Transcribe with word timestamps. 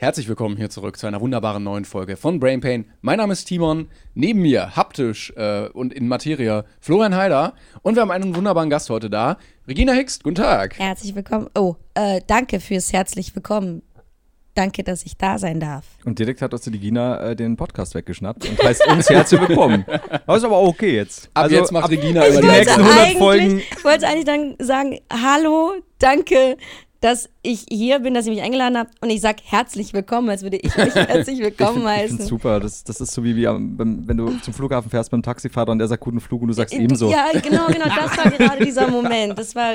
Herzlich 0.00 0.28
willkommen 0.28 0.56
hier 0.56 0.70
zurück 0.70 0.96
zu 0.96 1.08
einer 1.08 1.20
wunderbaren 1.20 1.64
neuen 1.64 1.84
Folge 1.84 2.16
von 2.16 2.38
Brain 2.38 2.60
Pain. 2.60 2.84
Mein 3.00 3.16
Name 3.18 3.32
ist 3.32 3.46
Timon, 3.46 3.88
neben 4.14 4.40
mir 4.42 4.76
haptisch 4.76 5.32
äh, 5.36 5.66
und 5.70 5.92
in 5.92 6.06
Materie 6.06 6.64
Florian 6.80 7.16
Heider 7.16 7.54
und 7.82 7.96
wir 7.96 8.02
haben 8.02 8.12
einen 8.12 8.36
wunderbaren 8.36 8.70
Gast 8.70 8.90
heute 8.90 9.10
da, 9.10 9.38
Regina 9.66 9.92
Hickst. 9.94 10.22
Guten 10.22 10.36
Tag. 10.36 10.78
Herzlich 10.78 11.16
willkommen. 11.16 11.48
Oh, 11.56 11.74
äh, 11.94 12.20
danke 12.28 12.60
fürs 12.60 12.92
herzlich 12.92 13.34
willkommen. 13.34 13.82
Danke, 14.54 14.82
dass 14.84 15.04
ich 15.04 15.16
da 15.16 15.38
sein 15.38 15.58
darf. 15.60 15.84
Und 16.04 16.18
direkt 16.18 16.42
hat 16.42 16.52
uns 16.52 16.62
die 16.62 16.70
Regina 16.70 17.20
äh, 17.30 17.36
den 17.36 17.56
Podcast 17.56 17.94
weggeschnappt 17.94 18.48
und 18.48 18.60
heißt 18.62 18.86
uns 18.88 19.08
herzlich 19.10 19.40
willkommen. 19.40 19.84
Das 20.26 20.38
ist 20.38 20.44
aber 20.44 20.56
auch 20.56 20.68
okay 20.68 20.94
jetzt. 20.96 21.28
Ab 21.34 21.50
jetzt 21.50 21.70
macht 21.72 21.90
Regina 21.90 22.20
also 22.22 22.38
über 22.40 22.48
die 22.48 22.54
nächsten 22.56 22.80
nächsten 22.82 22.98
100 22.98 23.04
eigentlich- 23.06 23.18
Folgen- 23.18 23.58
Ich 23.76 23.84
wollte 23.84 24.06
eigentlich 24.08 24.24
dann 24.24 24.56
sagen, 24.60 24.98
hallo, 25.12 25.74
danke, 26.00 26.56
dass 27.00 27.28
ich 27.42 27.64
hier 27.70 28.00
bin, 28.00 28.12
dass 28.14 28.26
ihr 28.26 28.32
mich 28.32 28.42
eingeladen 28.42 28.76
habt 28.76 28.92
und 29.00 29.10
ich 29.10 29.20
sag 29.20 29.36
herzlich 29.44 29.92
willkommen, 29.92 30.28
als 30.30 30.42
würde 30.42 30.56
ich 30.56 30.76
euch 30.76 30.94
herzlich 30.94 31.38
Ich 31.38 31.44
willkommen 31.44 31.74
finde 31.74 31.88
heißen. 31.90 32.20
super. 32.26 32.58
Das, 32.58 32.82
das 32.82 33.00
ist 33.00 33.12
so 33.12 33.22
wie, 33.22 33.36
wie 33.36 33.46
am- 33.46 33.76
beim, 33.76 34.02
wenn 34.08 34.16
du 34.16 34.30
zum 34.40 34.52
Flughafen 34.52 34.90
fährst 34.90 35.10
beim 35.12 35.22
Taxifahrer 35.22 35.70
und 35.70 35.78
der 35.78 35.86
sagt 35.86 36.02
guten 36.02 36.18
Flug 36.20 36.42
und 36.42 36.48
du 36.48 36.54
sagst 36.54 36.74
ebenso. 36.74 37.08
Ja, 37.10 37.26
genau, 37.40 37.66
genau, 37.68 37.84
das 37.84 38.16
war 38.16 38.30
gerade 38.36 38.64
dieser 38.64 38.88
Moment. 38.88 39.38
Das 39.38 39.54
war 39.54 39.74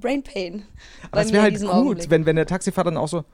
Brain 0.00 0.22
Pain. 0.22 0.62
Aber 1.10 1.20
es 1.20 1.32
wäre 1.32 1.42
halt 1.42 1.60
gut, 1.60 2.08
wenn, 2.08 2.24
wenn 2.24 2.36
der 2.36 2.46
Taxifahrer 2.46 2.86
dann 2.86 2.96
auch 2.96 3.08
so, 3.08 3.24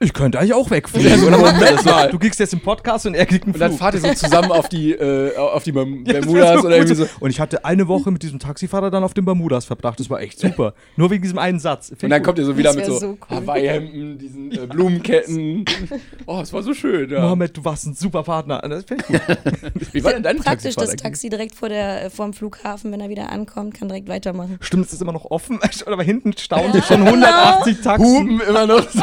ich 0.00 0.12
könnte 0.12 0.38
eigentlich 0.38 0.54
auch 0.54 0.70
wegfliegen. 0.70 1.30
Dann 1.30 1.60
Das 1.60 1.84
war- 1.84 2.08
du 2.08 2.18
kriegst 2.18 2.38
jetzt 2.38 2.52
den 2.52 2.60
Podcast 2.60 3.06
und 3.06 3.14
er 3.14 3.26
kriegt 3.26 3.44
einen 3.44 3.54
Und 3.54 3.60
dann 3.60 3.70
Flug. 3.70 3.80
fahrt 3.80 3.94
ihr 3.94 4.00
so 4.00 4.12
zusammen 4.14 4.52
auf 4.52 4.68
die, 4.68 4.92
äh, 4.92 5.36
auf 5.36 5.64
die 5.64 5.72
Berm- 5.72 6.04
Ja, 6.06 6.14
Bermudas 6.20 6.60
so 6.60 6.66
oder 6.68 6.78
gut. 6.78 6.88
irgendwie 6.88 6.94
so. 6.94 7.06
Und 7.20 7.30
ich 7.30 7.40
hatte 7.40 7.64
eine 7.64 7.88
Woche 7.88 8.10
mit 8.12 8.22
diesem 8.22 8.38
Taxifahrer 8.38 8.90
dann 8.90 9.02
auf 9.02 9.14
den 9.14 9.24
Bermudas 9.24 9.64
verbracht. 9.64 9.98
Das 9.98 10.08
war 10.08 10.20
echt 10.20 10.38
super. 10.38 10.74
Nur 10.96 11.10
wegen 11.10 11.22
diesem 11.22 11.38
einen 11.38 11.58
Satz. 11.58 11.88
Find 11.88 12.04
Und 12.04 12.10
dann 12.10 12.20
ich 12.20 12.24
kommt 12.24 12.36
gut. 12.38 12.44
ihr 12.44 12.46
so 12.46 12.56
wieder 12.56 12.72
mit 12.74 12.84
so, 12.86 12.98
so 12.98 13.06
cool. 13.28 13.36
Hawaii-Hemden, 13.38 14.18
diesen 14.18 14.52
äh, 14.52 14.66
Blumenketten. 14.66 15.64
Oh, 16.26 16.40
es 16.42 16.52
war 16.52 16.62
so 16.62 16.74
schön, 16.74 17.08
ja. 17.10 17.20
Mohammed, 17.22 17.56
du 17.56 17.64
warst 17.64 17.86
ein 17.86 17.94
super 17.94 18.22
Partner. 18.22 18.58
Das 18.68 18.84
finde 18.84 19.04
ich 19.08 19.08
gut. 19.18 19.38
Wie 19.94 20.04
war 20.04 20.12
denn 20.12 20.22
dein 20.22 20.36
Praktisch 20.38 20.74
das? 20.76 20.94
Taxi 20.96 21.30
direkt 21.30 21.54
vor, 21.54 21.68
der, 21.70 22.04
äh, 22.04 22.10
vor 22.10 22.26
dem 22.26 22.34
Flughafen, 22.34 22.92
wenn 22.92 23.00
er 23.00 23.08
wieder 23.08 23.30
ankommt, 23.32 23.74
kann 23.74 23.88
direkt 23.88 24.08
weitermachen. 24.08 24.58
Stimmt, 24.60 24.86
es 24.86 24.92
ist 24.92 25.00
immer 25.00 25.12
noch 25.12 25.24
offen. 25.30 25.58
Aber 25.86 26.02
hinten 26.02 26.36
staunen 26.36 26.72
sich 26.72 26.84
schon 26.84 27.02
180 27.02 27.80
Taxen. 27.80 28.04
Hupen 28.06 28.40
immer 28.42 28.66
noch. 28.66 28.88
so. 28.90 29.02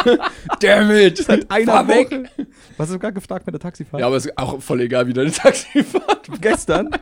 Damn 0.88 0.98
it. 0.98 1.18
Seit 1.18 1.50
einer 1.52 1.66
Fahr 1.72 1.88
weg. 1.88 2.12
Woche. 2.12 2.24
Was 2.38 2.48
hast 2.80 2.90
du 2.90 2.94
sogar 2.94 3.12
gefragt 3.12 3.46
mit 3.46 3.54
der 3.54 3.60
Taxifahrt? 3.62 4.00
Ja, 4.02 4.08
aber 4.08 4.16
es 4.18 4.26
ist 4.26 4.38
auch 4.38 4.62
voll 4.62 4.82
egal, 4.82 5.08
wie 5.08 5.14
deine 5.14 5.32
Taxifahrt 5.32 6.30
gestern? 6.42 6.90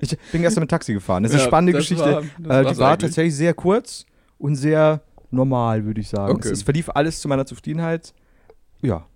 Ich 0.00 0.18
bin 0.32 0.42
gestern 0.42 0.60
mit 0.60 0.70
Taxi 0.70 0.92
gefahren. 0.92 1.22
Das 1.22 1.32
ist 1.32 1.38
Ja, 1.38 1.42
eine 1.44 1.48
spannende 1.48 1.72
Geschichte. 1.72 2.04
war- 2.04 2.60
äh, 2.60 2.64
die 2.70 2.78
war 2.78 2.90
eigentlich. 2.90 3.08
tatsächlich 3.08 3.34
sehr 3.36 3.54
kurz 3.54 4.04
und 4.36 4.54
sehr 4.56 5.00
normal, 5.30 5.86
würde 5.86 6.00
ich 6.02 6.08
sagen. 6.10 6.34
Okay. 6.34 6.48
Es, 6.48 6.58
es 6.58 6.62
verlief 6.62 6.90
alles 6.92 7.20
zu 7.20 7.28
meiner 7.28 7.46
Zufriedenheit. 7.46 8.12
Ja. 8.82 9.06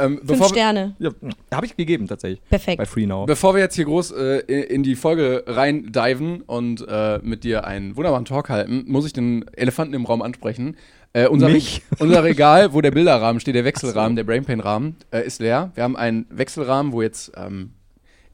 ähm, 0.00 0.16
Fünf 0.16 0.26
bevor, 0.26 0.48
Sterne. 0.48 0.96
ja 0.98 1.10
Habe 1.52 1.66
ich 1.66 1.76
gegeben, 1.76 2.06
tatsächlich. 2.08 2.40
Perfekt. 2.48 2.78
Bei 2.78 2.86
FreeNow. 2.86 3.26
bevor 3.26 3.52
wir 3.54 3.60
jetzt 3.60 3.74
hier 3.74 3.84
groß 3.84 4.12
äh, 4.12 4.38
in 4.62 4.82
die 4.82 4.94
Folge 4.96 5.44
rein 5.46 5.92
diven 5.92 6.40
und 6.40 6.86
äh, 6.88 7.18
mit 7.22 7.44
dir 7.44 7.66
einen 7.66 7.96
wunderbaren 7.96 8.24
Talk 8.24 8.48
halten, 8.48 8.84
muss 8.86 9.04
ich 9.04 9.12
den 9.12 9.44
Elefanten 9.52 9.92
im 9.92 10.06
Raum 10.06 10.22
ansprechen. 10.22 10.74
Äh, 11.12 11.26
unser, 11.26 11.48
Mich? 11.48 11.82
Re 11.92 11.96
unser 12.04 12.24
Regal, 12.24 12.72
wo 12.72 12.80
der 12.80 12.90
Bilderrahmen 12.92 13.40
steht, 13.40 13.54
der 13.54 13.64
Wechselrahmen, 13.64 14.16
der 14.16 14.24
Brainpain-Rahmen, 14.24 14.96
äh, 15.10 15.26
ist 15.26 15.40
leer. 15.40 15.72
Wir 15.74 15.82
haben 15.84 15.96
einen 15.96 16.26
Wechselrahmen, 16.30 16.92
wo 16.92 17.02
jetzt 17.02 17.32
ähm, 17.36 17.72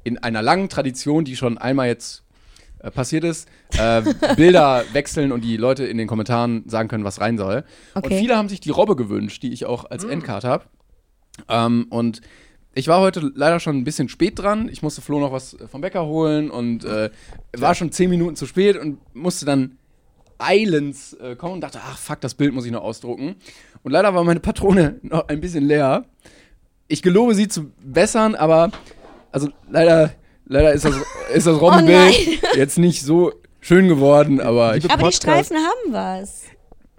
in 0.05 0.19
einer 0.19 0.43
langen 0.43 0.69
Tradition, 0.69 1.25
die 1.25 1.37
schon 1.37 1.59
einmal 1.59 1.89
jetzt 1.89 2.23
äh, 2.81 2.91
passiert 2.91 3.25
ist, 3.25 3.49
äh, 3.79 4.03
Bilder 4.37 4.85
wechseln 4.93 5.33
und 5.33 5.43
die 5.43 5.57
Leute 5.57 5.85
in 5.87 5.97
den 5.97 6.07
Kommentaren 6.07 6.69
sagen 6.69 6.89
können, 6.89 7.05
was 7.05 7.21
rein 7.21 7.39
soll. 7.39 7.65
Und 7.95 8.05
Okay. 8.05 8.19
viele 8.19 8.37
haben 8.37 8.49
sich 8.49 8.61
die 8.61 8.71
Robbe 8.71 8.95
gewünscht, 8.97 9.43
die 9.43 9.53
ich 9.53 9.65
auch 9.65 9.91
als 9.91 10.05
Endcard 10.05 10.45
habe. 10.45 10.65
Ähm, 11.49 11.87
und 11.91 12.21
ich 12.75 12.89
war 12.89 13.01
heute 13.01 13.33
leider 13.35 13.59
schon 13.59 13.79
ein 13.79 13.85
bisschen 13.85 14.11
spät 14.11 14.39
dran. 14.39 14.69
Ich 14.71 14.83
musste 14.83 15.01
Flo 15.01 15.19
noch 15.19 15.33
was 15.33 15.57
vom 15.71 15.81
Bäcker 15.81 16.05
holen 16.05 16.51
und 16.51 16.85
äh, 16.85 17.09
war 17.57 17.75
schon 17.75 17.91
zehn 17.91 18.11
Minuten 18.11 18.37
zu 18.37 18.45
spät 18.45 18.77
und 18.77 18.99
musste 19.15 19.47
dann 19.47 19.79
eilends 20.39 21.15
äh, 21.15 21.37
kommen 21.37 21.55
und 21.55 21.61
dachte, 21.61 21.81
ach 21.83 21.99
fuck, 21.99 22.21
das 22.21 22.35
Bild 22.35 22.55
muss 22.55 22.67
ich 22.67 22.73
noch 22.73 22.83
ausdrucken. 22.83 23.37
Und 23.83 23.93
leider 23.93 24.15
war 24.15 24.25
meine 24.25 24.41
Patrone 24.41 24.99
noch 25.03 25.29
ein 25.29 25.41
bisschen 25.41 25.65
leer. 25.65 26.05
Ich 26.89 27.03
gelobe 27.03 27.35
sie 27.35 27.49
zu 27.49 27.71
bessern, 27.83 28.35
aber 28.35 28.71
also 29.33 29.49
leider, 29.69 30.13
leider 30.47 30.73
ist 30.73 30.85
das, 30.85 30.95
ist 31.35 31.47
das 31.47 31.61
Robbenbild 31.61 32.17
jetzt 32.57 32.79
nicht 32.79 33.03
so 33.03 33.33
schön 33.61 33.89
geworden, 33.89 34.41
aber 34.41 34.77
ich, 34.77 34.91
Aber 34.91 35.09
die 35.09 35.17
Streifen 35.17 35.57
haben 35.57 35.93
was. 35.93 36.45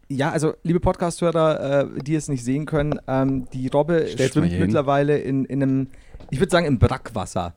Ja, 0.09 0.31
also 0.31 0.53
liebe 0.63 0.79
Podcast-Hörer, 0.79 1.81
äh, 1.81 2.01
die 2.01 2.15
es 2.15 2.29
nicht 2.29 2.43
sehen 2.43 2.65
können, 2.65 2.99
ähm, 3.07 3.47
die 3.51 3.67
Robbe 3.67 4.07
Stell's 4.07 4.35
mal 4.35 4.47
schwimmt 4.47 4.59
mittlerweile 4.61 5.17
in, 5.17 5.43
in 5.45 5.61
einem, 5.61 5.87
ich 6.29 6.39
würde 6.39 6.51
sagen, 6.51 6.65
im 6.65 6.79
Brackwasser. 6.79 7.55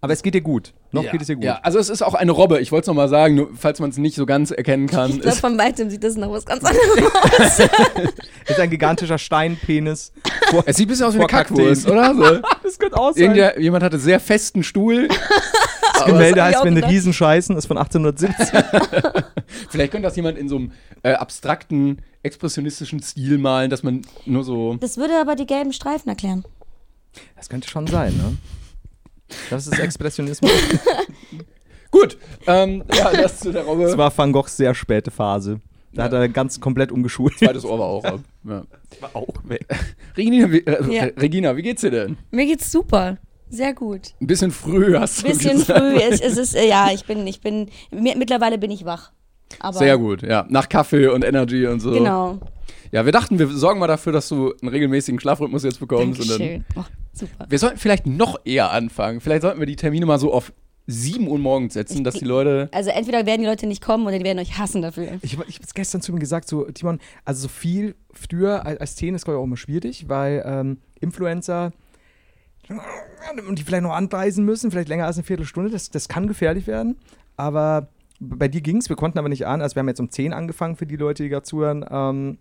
Aber 0.00 0.12
es 0.12 0.22
geht 0.22 0.34
ihr 0.36 0.40
gut. 0.42 0.74
Noch 0.92 1.02
ja, 1.02 1.10
geht 1.10 1.22
es 1.22 1.28
ihr 1.28 1.34
gut. 1.34 1.44
Ja, 1.44 1.58
also 1.62 1.78
es 1.80 1.88
ist 1.90 2.02
auch 2.02 2.14
eine 2.14 2.30
Robbe. 2.30 2.60
Ich 2.60 2.70
wollte 2.70 2.82
es 2.82 2.86
nochmal 2.86 3.08
sagen, 3.08 3.34
nur, 3.34 3.50
falls 3.54 3.80
man 3.80 3.90
es 3.90 3.98
nicht 3.98 4.14
so 4.14 4.26
ganz 4.26 4.52
erkennen 4.52 4.86
kann. 4.86 5.10
Ich 5.10 5.16
glaube, 5.20 5.28
ist- 5.30 5.40
von 5.40 5.58
weitem 5.58 5.90
sieht 5.90 6.04
das 6.04 6.16
nach 6.16 6.30
was 6.30 6.46
ganz 6.46 6.62
anderem 6.64 7.12
aus. 7.38 7.58
Ist 8.48 8.60
ein 8.60 8.70
gigantischer 8.70 9.18
Steinpenis. 9.18 10.12
Vor- 10.50 10.62
Es 10.66 10.76
sieht 10.76 10.86
ein 10.86 10.90
bisschen 10.90 11.06
aus 11.06 11.14
wie 11.14 11.18
eine 11.18 11.26
Kakteen. 11.26 11.76
oder? 11.86 12.14
So. 12.14 12.38
das 12.62 12.78
könnte 12.78 12.96
auch 12.96 13.12
sein. 13.12 13.34
Jemand 13.58 13.82
hatte 13.84 13.98
sehr 13.98 14.20
festen 14.20 14.62
Stuhl. 14.62 15.08
Das 15.94 16.06
Gemälde 16.06 16.44
heißt 16.44 16.62
Wenn 16.64 16.76
gedacht. 16.76 16.92
Riesen 16.92 17.12
scheißen, 17.12 17.56
ist 17.56 17.66
von 17.66 17.76
1870. 17.76 18.56
Vielleicht 19.68 19.90
könnte 19.90 20.06
das 20.06 20.14
jemand 20.14 20.38
in 20.38 20.48
so 20.48 20.54
einem 20.54 20.70
äh, 21.02 21.14
abstrakten, 21.14 22.02
expressionistischen 22.22 23.02
Stil 23.02 23.36
malen, 23.38 23.68
dass 23.68 23.82
man 23.82 24.02
nur 24.24 24.44
so. 24.44 24.76
Das 24.76 24.96
würde 24.96 25.14
aber 25.20 25.34
die 25.34 25.44
gelben 25.46 25.72
Streifen 25.72 26.08
erklären. 26.08 26.44
Das 27.36 27.48
könnte 27.48 27.68
schon 27.68 27.88
sein, 27.88 28.16
ne? 28.16 28.36
Das 29.50 29.66
ist 29.66 29.78
Expressionismus. 29.78 30.50
Gut, 31.90 32.18
ähm, 32.46 32.84
ja, 32.94 33.10
das 33.12 33.40
zu 33.40 33.50
der 33.52 33.62
Robbe. 33.64 33.84
Das 33.84 33.96
war 33.96 34.16
Van 34.16 34.32
Goghs 34.32 34.56
sehr 34.56 34.74
späte 34.74 35.10
Phase. 35.10 35.60
Da 35.92 36.04
hat 36.04 36.12
er 36.12 36.28
ganz 36.28 36.60
komplett 36.60 36.92
umgeschult. 36.92 37.38
Zweites 37.38 37.64
Ohr 37.64 37.78
war 37.78 37.86
auch 37.86 38.04
ab. 38.04 38.20
Ja. 38.44 38.62
war 39.00 39.10
auch 39.16 39.28
weg. 39.44 39.66
Regina, 40.16 40.52
wie, 40.52 40.58
äh, 40.58 40.94
Ja. 40.94 41.04
Regina, 41.18 41.56
wie 41.56 41.62
geht's 41.62 41.80
dir 41.80 41.90
denn? 41.90 42.18
Mir 42.30 42.44
geht's 42.46 42.70
super. 42.70 43.16
Sehr 43.48 43.72
gut. 43.72 44.12
Ein 44.20 44.26
bisschen 44.26 44.50
früh 44.50 44.94
hast 44.98 45.22
du 45.22 45.28
Bisschen 45.28 45.58
gesagt. 45.58 45.78
früh. 45.80 45.96
Es, 46.02 46.20
es 46.20 46.36
ist, 46.36 46.54
äh, 46.54 46.68
ja, 46.68 46.90
ich 46.92 47.06
bin, 47.06 47.26
ich 47.26 47.40
bin, 47.40 47.70
mi- 47.90 48.14
mittlerweile 48.16 48.58
bin 48.58 48.70
ich 48.70 48.84
wach. 48.84 49.12
Aber 49.60 49.78
Sehr 49.78 49.98
gut, 49.98 50.22
ja. 50.22 50.46
Nach 50.48 50.68
Kaffee 50.68 51.08
und 51.08 51.24
Energy 51.24 51.66
und 51.66 51.80
so. 51.80 51.92
Genau. 51.92 52.38
Ja, 52.90 53.04
wir 53.04 53.12
dachten, 53.12 53.38
wir 53.38 53.48
sorgen 53.48 53.80
mal 53.80 53.86
dafür, 53.86 54.12
dass 54.12 54.28
du 54.28 54.54
einen 54.62 54.70
regelmäßigen 54.70 55.20
Schlafrhythmus 55.20 55.62
jetzt 55.62 55.80
bekommst. 55.80 56.20
Und 56.20 56.30
dann, 56.30 56.38
Dankeschön. 56.38 56.64
Oh, 56.76 56.84
super. 57.12 57.46
wir 57.48 57.58
sollten 57.58 57.78
vielleicht 57.78 58.06
noch 58.06 58.40
eher 58.44 58.70
anfangen. 58.70 59.20
Vielleicht 59.20 59.42
sollten 59.42 59.58
wir 59.58 59.66
die 59.66 59.76
Termine 59.76 60.06
mal 60.06 60.18
so 60.18 60.32
auf 60.32 60.52
7 60.86 61.28
Uhr 61.28 61.38
morgens 61.38 61.74
setzen, 61.74 62.02
dass 62.02 62.14
die 62.14 62.24
Leute. 62.24 62.70
Also 62.72 62.88
entweder 62.90 63.26
werden 63.26 63.42
die 63.42 63.46
Leute 63.46 63.66
nicht 63.66 63.82
kommen 63.82 64.06
oder 64.06 64.18
die 64.18 64.24
werden 64.24 64.38
euch 64.38 64.58
hassen 64.58 64.80
dafür. 64.80 65.18
Ich, 65.20 65.34
ich 65.34 65.38
habe 65.38 65.50
es 65.50 65.74
gestern 65.74 66.00
zu 66.00 66.12
ihm 66.12 66.18
gesagt, 66.18 66.48
so, 66.48 66.64
Timon, 66.64 66.98
also 67.26 67.42
so 67.42 67.48
viel 67.48 67.94
früher 68.12 68.64
als, 68.64 68.80
als 68.80 68.96
10 68.96 69.14
ist, 69.14 69.24
glaube 69.24 69.36
ich, 69.36 69.40
auch 69.40 69.44
immer 69.44 69.58
schwierig, 69.58 70.08
weil 70.08 70.42
ähm, 70.46 70.78
Influencer 71.00 71.72
und 73.46 73.58
die 73.58 73.62
vielleicht 73.62 73.82
noch 73.82 73.94
anreisen 73.94 74.44
müssen, 74.44 74.70
vielleicht 74.70 74.88
länger 74.88 75.06
als 75.06 75.16
eine 75.16 75.24
Viertelstunde, 75.24 75.70
das, 75.70 75.90
das 75.90 76.08
kann 76.08 76.26
gefährlich 76.26 76.66
werden. 76.66 76.96
Aber 77.36 77.88
bei 78.20 78.48
dir 78.48 78.60
ging 78.60 78.78
es, 78.78 78.88
wir 78.88 78.96
konnten 78.96 79.18
aber 79.18 79.28
nicht 79.28 79.46
an, 79.46 79.62
also 79.62 79.76
wir 79.76 79.80
haben 79.80 79.88
jetzt 79.88 80.00
um 80.00 80.10
10 80.10 80.32
angefangen 80.32 80.76
für 80.76 80.86
die 80.86 80.96
Leute, 80.96 81.22
die 81.22 81.28
gerade 81.28 81.44
zuhören. 81.44 81.84
Ähm, 81.90 82.38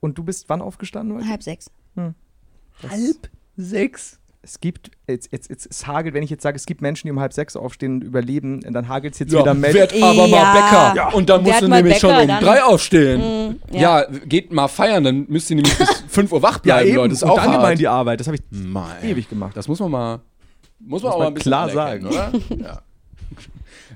und 0.00 0.16
du 0.18 0.24
bist 0.24 0.48
wann 0.48 0.62
aufgestanden 0.62 1.16
heute? 1.16 1.28
Halb 1.28 1.42
sechs. 1.42 1.70
Das- 1.94 2.90
Halb 2.90 3.28
sechs? 3.56 4.16
Es 4.42 4.58
gibt, 4.58 4.90
jetzt, 5.06 5.30
jetzt, 5.32 5.50
jetzt, 5.50 5.66
es 5.70 5.86
hagelt, 5.86 6.14
wenn 6.14 6.22
ich 6.22 6.30
jetzt 6.30 6.42
sage, 6.42 6.56
es 6.56 6.64
gibt 6.64 6.80
Menschen, 6.80 7.06
die 7.06 7.10
um 7.12 7.20
halb 7.20 7.34
sechs 7.34 7.56
aufstehen 7.56 7.96
und 7.96 8.04
überleben, 8.04 8.60
dann 8.72 8.88
hagelt 8.88 9.12
es 9.12 9.18
jetzt 9.20 9.32
Ja, 9.34 9.40
wieder 9.40 9.52
mit. 9.52 9.74
werd 9.74 9.92
aber 10.02 10.14
mal 10.14 10.28
Ja. 10.30 10.52
Bäcker. 10.54 10.92
Ja. 10.96 11.08
Und 11.12 11.28
dann 11.28 11.42
musst 11.42 11.60
du 11.60 11.68
mal 11.68 11.76
nämlich 11.82 11.98
schon 11.98 12.08
Bäcker, 12.08 12.22
um 12.22 12.28
dann- 12.28 12.42
drei 12.44 12.62
aufstehen. 12.64 13.58
Mm, 13.70 13.76
ja. 13.76 14.06
geht 14.24 14.50
mal 14.50 14.68
feiern, 14.68 15.04
dann 15.04 15.26
müsst 15.28 15.50
ihr 15.50 15.56
nämlich 15.56 15.76
bis 15.76 15.90
5 16.08 16.32
Uhr 16.32 16.40
wach 16.42 16.58
bleiben, 16.60 16.94
Leute. 16.94 17.10
Das 17.10 17.18
ist 17.18 17.22
und 17.24 17.30
auch 17.30 17.36
dann 17.36 17.48
hart. 17.50 17.58
immer 17.58 17.72
in 17.72 17.78
die 17.78 17.88
Arbeit. 17.88 18.18
Das 18.20 18.28
habe 18.28 18.36
ich 18.38 18.42
Mein. 18.50 19.04
ewig 19.04 19.28
gemacht. 19.28 19.54
Das 19.58 19.68
muss 19.68 19.78
man 19.78 19.90
mal, 19.90 20.20
muss 20.78 21.02
man 21.02 21.10
Muss 21.10 21.12
auch 21.12 21.18
mal 21.18 21.26
ein 21.26 21.34
bisschen 21.34 21.50
klar 21.50 21.70
anerkennen, 21.70 22.06
oder? 22.06 22.32
ja. 22.66 22.82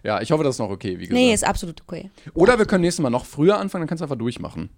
Ja, 0.03 0.21
ich 0.21 0.31
hoffe, 0.33 0.45
das 0.45 0.57
ist 0.57 0.59
noch 0.59 0.71
okay, 0.71 0.93
wie 0.99 1.07
gesagt. 1.07 1.13
Nee, 1.15 1.33
ist 1.33 1.45
absolut 1.47 1.81
okay. 1.87 2.11
Oder 2.35 2.59
wir 2.59 2.67
können 2.67 2.83
nächstes 2.83 3.03
Mal 3.03 3.11
noch 3.11 3.25
früher 3.25 3.59
anfangen, 3.59 3.83
dann 3.83 3.89
kannst 3.89 4.01
du 4.01 4.05
einfach 4.05 4.17
durchmachen. 4.17 4.69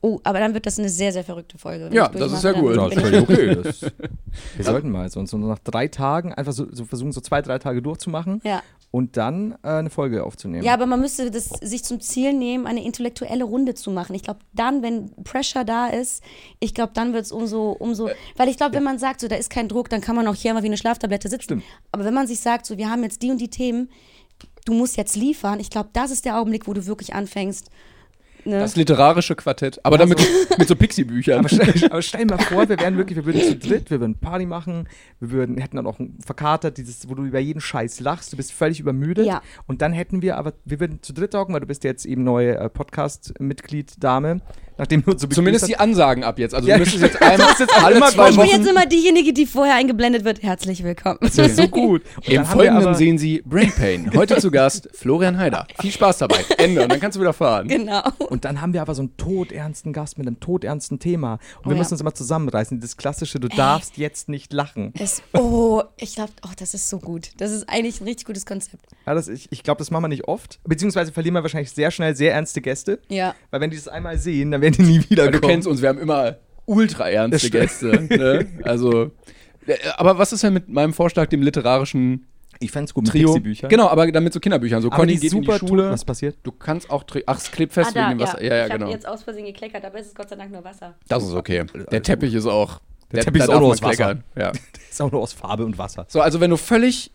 Oh, 0.00 0.20
aber 0.22 0.38
dann 0.38 0.54
wird 0.54 0.66
das 0.66 0.78
eine 0.78 0.88
sehr, 0.88 1.12
sehr 1.12 1.24
verrückte 1.24 1.58
Folge. 1.58 1.90
Ja, 1.92 2.08
das 2.08 2.32
ist 2.32 2.44
ja 2.44 2.52
gut. 2.52 2.76
Ja, 2.76 2.86
ich- 2.88 2.96
ist 2.96 3.22
okay. 3.22 3.54
Das, 3.64 3.80
wir 4.56 4.64
sollten 4.64 4.90
mal 4.90 5.08
so, 5.10 5.24
so 5.26 5.38
nach 5.38 5.58
drei 5.60 5.88
Tagen 5.88 6.32
einfach 6.34 6.52
so, 6.52 6.66
so 6.70 6.84
versuchen, 6.84 7.12
so 7.12 7.20
zwei, 7.20 7.40
drei 7.42 7.58
Tage 7.58 7.82
durchzumachen 7.82 8.40
Ja. 8.44 8.62
Und 8.94 9.16
dann 9.16 9.56
äh, 9.64 9.70
eine 9.70 9.90
Folge 9.90 10.22
aufzunehmen. 10.22 10.62
Ja, 10.62 10.72
aber 10.72 10.86
man 10.86 11.00
müsste 11.00 11.28
das 11.28 11.48
sich 11.60 11.82
zum 11.82 11.98
Ziel 12.00 12.32
nehmen, 12.32 12.64
eine 12.64 12.84
intellektuelle 12.84 13.42
Runde 13.42 13.74
zu 13.74 13.90
machen. 13.90 14.14
Ich 14.14 14.22
glaube, 14.22 14.38
dann, 14.52 14.84
wenn 14.84 15.10
Pressure 15.24 15.64
da 15.64 15.88
ist, 15.88 16.22
ich 16.60 16.74
glaube, 16.74 16.92
dann 16.94 17.12
wird 17.12 17.24
es 17.24 17.32
umso, 17.32 17.72
umso. 17.72 18.08
Weil 18.36 18.48
ich 18.48 18.56
glaube, 18.56 18.76
wenn 18.76 18.84
man 18.84 19.00
sagt, 19.00 19.20
so, 19.20 19.26
da 19.26 19.34
ist 19.34 19.50
kein 19.50 19.66
Druck, 19.66 19.88
dann 19.88 20.00
kann 20.00 20.14
man 20.14 20.28
auch 20.28 20.36
hier 20.36 20.54
mal 20.54 20.62
wie 20.62 20.68
eine 20.68 20.76
Schlaftablette 20.76 21.28
sitzen. 21.28 21.42
Stimmt. 21.42 21.64
Aber 21.90 22.04
wenn 22.04 22.14
man 22.14 22.28
sich 22.28 22.38
sagt, 22.38 22.66
so, 22.66 22.78
wir 22.78 22.88
haben 22.88 23.02
jetzt 23.02 23.20
die 23.20 23.32
und 23.32 23.40
die 23.40 23.50
Themen, 23.50 23.88
du 24.64 24.74
musst 24.74 24.96
jetzt 24.96 25.16
liefern, 25.16 25.58
ich 25.58 25.70
glaube, 25.70 25.88
das 25.92 26.12
ist 26.12 26.24
der 26.24 26.38
Augenblick, 26.38 26.68
wo 26.68 26.72
du 26.72 26.86
wirklich 26.86 27.16
anfängst. 27.16 27.70
Ne? 28.44 28.58
Das 28.60 28.76
literarische 28.76 29.34
Quartett. 29.34 29.80
Aber 29.84 29.98
dann 29.98 30.08
mit, 30.08 30.20
mit 30.58 30.68
so 30.68 30.76
Pixie-Büchern. 30.76 31.38
Aber 31.38 31.48
stell, 31.48 31.72
aber 31.90 32.02
stell 32.02 32.26
dir 32.26 32.36
mal 32.36 32.42
vor, 32.42 32.68
wir 32.68 32.78
wären 32.78 32.96
wirklich, 32.96 33.16
wir 33.16 33.24
würden 33.24 33.40
zu 33.40 33.56
dritt, 33.56 33.90
wir 33.90 34.00
würden 34.00 34.16
Party 34.18 34.46
machen, 34.46 34.88
wir 35.20 35.30
würden, 35.30 35.58
hätten 35.58 35.76
dann 35.76 35.86
auch 35.86 35.98
ein 35.98 36.18
verkatert, 36.24 36.76
dieses, 36.78 37.08
wo 37.08 37.14
du 37.14 37.24
über 37.24 37.38
jeden 37.38 37.60
Scheiß 37.60 38.00
lachst, 38.00 38.32
du 38.32 38.36
bist 38.36 38.52
völlig 38.52 38.80
übermüdet. 38.80 39.26
Ja. 39.26 39.42
Und 39.66 39.82
dann 39.82 39.92
hätten 39.92 40.22
wir, 40.22 40.36
aber 40.36 40.52
wir 40.64 40.80
würden 40.80 41.02
zu 41.02 41.12
dritt 41.12 41.32
talken, 41.32 41.54
weil 41.54 41.60
du 41.60 41.66
bist 41.66 41.84
jetzt 41.84 42.04
eben 42.04 42.24
neue 42.24 42.56
äh, 42.56 42.68
Podcast-Mitglied, 42.68 44.02
Dame, 44.02 44.40
nachdem 44.78 45.04
du 45.04 45.16
so 45.16 45.26
Zumindest 45.26 45.68
die 45.68 45.76
Ansagen 45.76 46.24
ab 46.24 46.38
jetzt. 46.38 46.54
Also 46.54 46.68
Ja, 46.68 46.74
du 46.74 46.80
müsstest 46.80 47.02
jetzt 47.02 47.22
einmal 47.22 47.48
jetzt 47.58 47.82
alle 47.82 47.96
immer 47.96 48.08
zwei 48.08 48.30
ich 48.30 48.36
bin 48.36 48.46
jetzt 48.46 48.68
immer 48.68 48.86
diejenige, 48.86 49.32
die 49.32 49.46
vorher 49.46 49.76
eingeblendet 49.76 50.24
wird. 50.24 50.42
Herzlich 50.42 50.82
willkommen. 50.84 51.18
Das 51.20 51.38
ist 51.38 51.56
so 51.56 51.68
gut. 51.68 52.02
Und 52.16 52.28
Im 52.28 52.44
Folgenden 52.44 52.94
sehen 52.94 53.18
Sie 53.18 53.42
Brain 53.44 53.72
Pain. 53.72 54.10
Heute 54.14 54.36
zu 54.36 54.50
Gast 54.50 54.88
Florian 54.92 55.38
Heider. 55.38 55.66
Viel 55.80 55.90
Spaß 55.92 56.18
dabei. 56.18 56.44
Ende. 56.58 56.82
Und 56.82 56.92
dann 56.92 57.00
kannst 57.00 57.16
du 57.16 57.20
wieder 57.20 57.32
fahren. 57.32 57.68
genau. 57.68 58.02
Und 58.34 58.44
dann 58.44 58.60
haben 58.60 58.72
wir 58.72 58.82
aber 58.82 58.96
so 58.96 59.02
einen 59.02 59.16
todernsten 59.16 59.92
Gast 59.92 60.18
mit 60.18 60.26
einem 60.26 60.40
todernsten 60.40 60.98
Thema. 60.98 61.34
Und 61.34 61.40
Oh 61.60 61.64
wir 61.66 61.74
ja. 61.74 61.78
müssen 61.78 61.94
uns 61.94 62.00
immer 62.00 62.14
zusammenreißen. 62.14 62.80
Das 62.80 62.96
klassische, 62.96 63.38
du 63.38 63.46
darfst 63.46 63.96
jetzt 63.96 64.28
nicht 64.28 64.52
lachen. 64.52 64.92
Es, 64.98 65.22
oh, 65.34 65.84
ich 65.96 66.16
glaube, 66.16 66.32
oh, 66.44 66.50
das 66.58 66.74
ist 66.74 66.90
so 66.90 66.98
gut. 66.98 67.30
Das 67.36 67.52
ist 67.52 67.68
eigentlich 67.68 68.00
ein 68.00 68.08
richtig 68.08 68.26
gutes 68.26 68.44
Konzept. 68.44 68.86
Ja, 69.06 69.14
das, 69.14 69.28
ich 69.28 69.46
ich 69.52 69.62
glaube, 69.62 69.78
das 69.78 69.92
machen 69.92 70.02
wir 70.02 70.08
nicht 70.08 70.26
oft. 70.26 70.58
Beziehungsweise 70.64 71.12
verlieren 71.12 71.34
wir 71.34 71.42
wahrscheinlich 71.42 71.70
sehr 71.70 71.92
schnell 71.92 72.16
sehr 72.16 72.34
ernste 72.34 72.60
Gäste. 72.60 72.98
Ja. 73.08 73.36
Weil 73.52 73.60
wenn 73.60 73.70
die 73.70 73.76
das 73.76 73.86
einmal 73.86 74.18
sehen, 74.18 74.50
dann 74.50 74.62
werden 74.62 74.74
die 74.74 74.82
nie 74.82 75.08
wieder 75.08 75.26
Weil 75.26 75.30
du 75.30 75.40
kennst 75.40 75.68
uns, 75.68 75.80
wir 75.80 75.90
haben 75.90 76.00
immer 76.00 76.38
ultra 76.66 77.08
ernste. 77.08 77.50
Gäste. 77.50 78.02
Ne? 78.10 78.48
Also, 78.64 79.12
äh, 79.68 79.76
aber 79.96 80.18
was 80.18 80.32
ist 80.32 80.42
denn 80.42 80.54
mit 80.54 80.68
meinem 80.68 80.92
Vorschlag, 80.92 81.28
dem 81.28 81.42
literarischen 81.42 82.26
Ich 82.60 82.70
fände 82.70 82.84
es 82.86 82.94
gut 82.94 83.04
mit 83.04 83.12
Trio? 83.12 83.28
Pixie-Büchern. 83.28 83.68
Genau, 83.70 83.88
aber 83.88 84.10
damit 84.10 84.32
so 84.32 84.40
Kinderbüchern. 84.40 84.82
So 84.82 84.88
Aber 84.88 84.96
Conny 84.96 85.14
die 85.14 85.20
geht 85.20 85.32
in 85.32 85.40
die 85.42 85.46
super 85.46 85.58
Schule. 85.58 85.90
Was 85.90 86.04
passiert? 86.04 86.36
Du 86.42 86.52
kannst 86.52 86.90
auch, 86.90 87.04
Tri- 87.04 87.22
ach, 87.26 87.38
es 87.38 87.50
klebt 87.50 87.72
fest 87.72 87.94
wegen 87.94 88.10
dem 88.10 88.20
Wasser. 88.20 88.42
Ja, 88.42 88.54
ja, 88.56 88.64
ich 88.66 88.72
genau. 88.72 88.84
habe 88.86 88.92
jetzt 88.94 89.06
aus 89.06 89.22
Versehen 89.22 89.46
gekleckert, 89.46 89.84
aber 89.84 89.98
es 89.98 90.06
ist 90.08 90.16
Gott 90.16 90.28
sei 90.28 90.36
Dank 90.36 90.52
nur 90.52 90.64
Wasser. 90.64 90.94
Das 91.08 91.24
ist 91.24 91.34
okay. 91.34 91.64
Der 91.90 92.02
Teppich 92.02 92.34
ist 92.34 92.46
auch. 92.46 92.80
Der 93.12 93.22
Teppich 93.24 93.42
ist 93.42 93.48
da 93.48 93.56
auch 93.56 93.60
nur 93.60 93.70
aus 93.70 93.82
Wasser. 93.82 94.18
Ja. 94.36 94.52
Das 94.72 95.00
ist 95.00 95.02
auch 95.02 95.10
nur 95.12 95.22
aus 95.22 95.32
Farbe 95.32 95.64
und 95.64 95.76
Wasser. 95.76 96.06
So, 96.08 96.20
also 96.20 96.40
wenn 96.40 96.50
du 96.50 96.56
völlig 96.56 97.10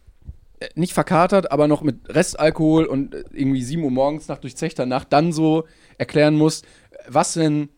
äh, 0.59 0.67
nicht 0.75 0.91
verkatert, 0.93 1.51
aber 1.51 1.67
noch 1.69 1.81
mit 1.81 2.13
Restalkohol 2.13 2.85
und 2.85 3.15
äh, 3.15 3.23
irgendwie 3.31 3.61
7 3.61 3.81
Uhr 3.83 3.91
morgens 3.91 4.27
nach 4.27 4.37
durchzechter 4.39 4.85
Nacht 4.85 5.13
dann 5.13 5.31
so 5.31 5.65
erklären 5.97 6.35
musst, 6.35 6.65
was 7.07 7.33
denn 7.33 7.69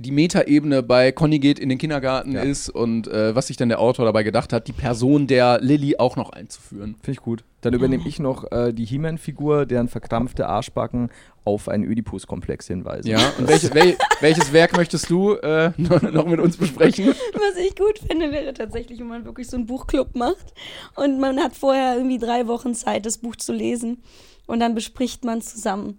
die 0.00 0.12
Metaebene 0.12 0.82
bei 0.84 1.10
Conny 1.10 1.40
geht 1.40 1.58
in 1.58 1.68
den 1.68 1.76
Kindergarten 1.76 2.32
Ja. 2.32 2.42
ist 2.42 2.70
und 2.70 3.08
äh, 3.08 3.34
was 3.34 3.48
sich 3.48 3.56
denn 3.56 3.68
der 3.68 3.80
Autor 3.80 4.04
dabei 4.04 4.22
gedacht 4.22 4.52
hat, 4.52 4.68
die 4.68 4.72
Person 4.72 5.26
der 5.26 5.58
Lilly 5.60 5.96
auch 5.98 6.14
noch 6.14 6.30
einzuführen. 6.30 6.94
Finde 7.02 7.10
ich 7.18 7.20
gut. 7.20 7.42
Dann 7.62 7.74
übernehme 7.74 8.06
ich 8.06 8.20
noch 8.20 8.50
äh, 8.52 8.72
die 8.72 8.84
He-Man-Figur, 8.84 9.66
deren 9.66 9.88
verkrampfte 9.88 10.46
Arschbacken 10.48 11.10
auf 11.44 11.68
einen 11.68 11.82
Ödipus-Komplex 11.82 12.68
hinweisen. 12.68 13.08
Ja, 13.08 13.18
und 13.38 13.48
welche, 13.48 13.74
wel, 13.74 13.96
welches 14.20 14.52
Werk 14.52 14.76
möchtest 14.76 15.10
du 15.10 15.32
äh, 15.34 15.72
noch, 15.76 16.00
noch 16.02 16.26
mit 16.26 16.38
uns 16.38 16.56
besprechen? 16.56 17.08
Was 17.32 17.56
ich 17.60 17.74
gut 17.74 17.98
finde, 17.98 18.30
wäre 18.30 18.54
tatsächlich, 18.54 19.00
wenn 19.00 19.08
man 19.08 19.24
wirklich 19.24 19.48
so 19.48 19.56
einen 19.56 19.66
Buchclub 19.66 20.14
macht 20.14 20.54
und 20.94 21.18
man 21.18 21.40
hat 21.40 21.56
vorher 21.56 21.96
irgendwie 21.96 22.18
drei 22.18 22.46
Wochen 22.46 22.74
Zeit, 22.76 23.04
das 23.04 23.18
Buch 23.18 23.34
zu 23.34 23.52
lesen 23.52 23.98
und 24.46 24.60
dann 24.60 24.76
bespricht 24.76 25.24
man 25.24 25.42
zusammen 25.42 25.98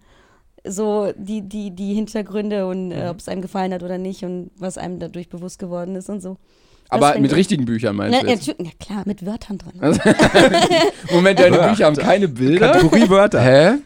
so 0.70 1.12
die, 1.18 1.42
die, 1.42 1.72
die 1.76 1.94
Hintergründe 1.94 2.68
und 2.68 2.92
äh, 2.92 3.08
ob 3.10 3.20
es 3.20 3.28
einem 3.28 3.42
gefallen 3.42 3.74
hat 3.74 3.84
oder 3.84 3.98
nicht 3.98 4.24
und 4.24 4.52
was 4.58 4.78
einem 4.78 5.00
dadurch 5.00 5.30
bewusst 5.30 5.60
geworden 5.60 5.96
ist 5.96 6.10
und 6.10 6.22
so. 6.22 6.38
Das 6.92 7.02
Aber 7.02 7.20
mit 7.20 7.32
ich- 7.32 7.38
richtigen 7.38 7.66
Büchern 7.66 7.96
meinst 7.96 8.16
Na, 8.18 8.22
du 8.22 8.28
ja, 8.28 8.34
jetzt? 8.34 8.48
natürlich- 8.48 8.74
ja 8.80 8.86
klar, 8.86 9.04
mit 9.06 9.26
Wörtern 9.26 9.58
drin. 9.60 9.80
Moment, 11.12 11.40
deine 11.40 11.56
Wörter. 11.58 11.70
Bücher 11.70 11.86
haben 11.86 11.96
keine 11.96 12.28
Bilder? 12.28 12.72
Kategorie 12.72 13.10
Wörter. 13.10 13.42
Hä? 13.42 13.78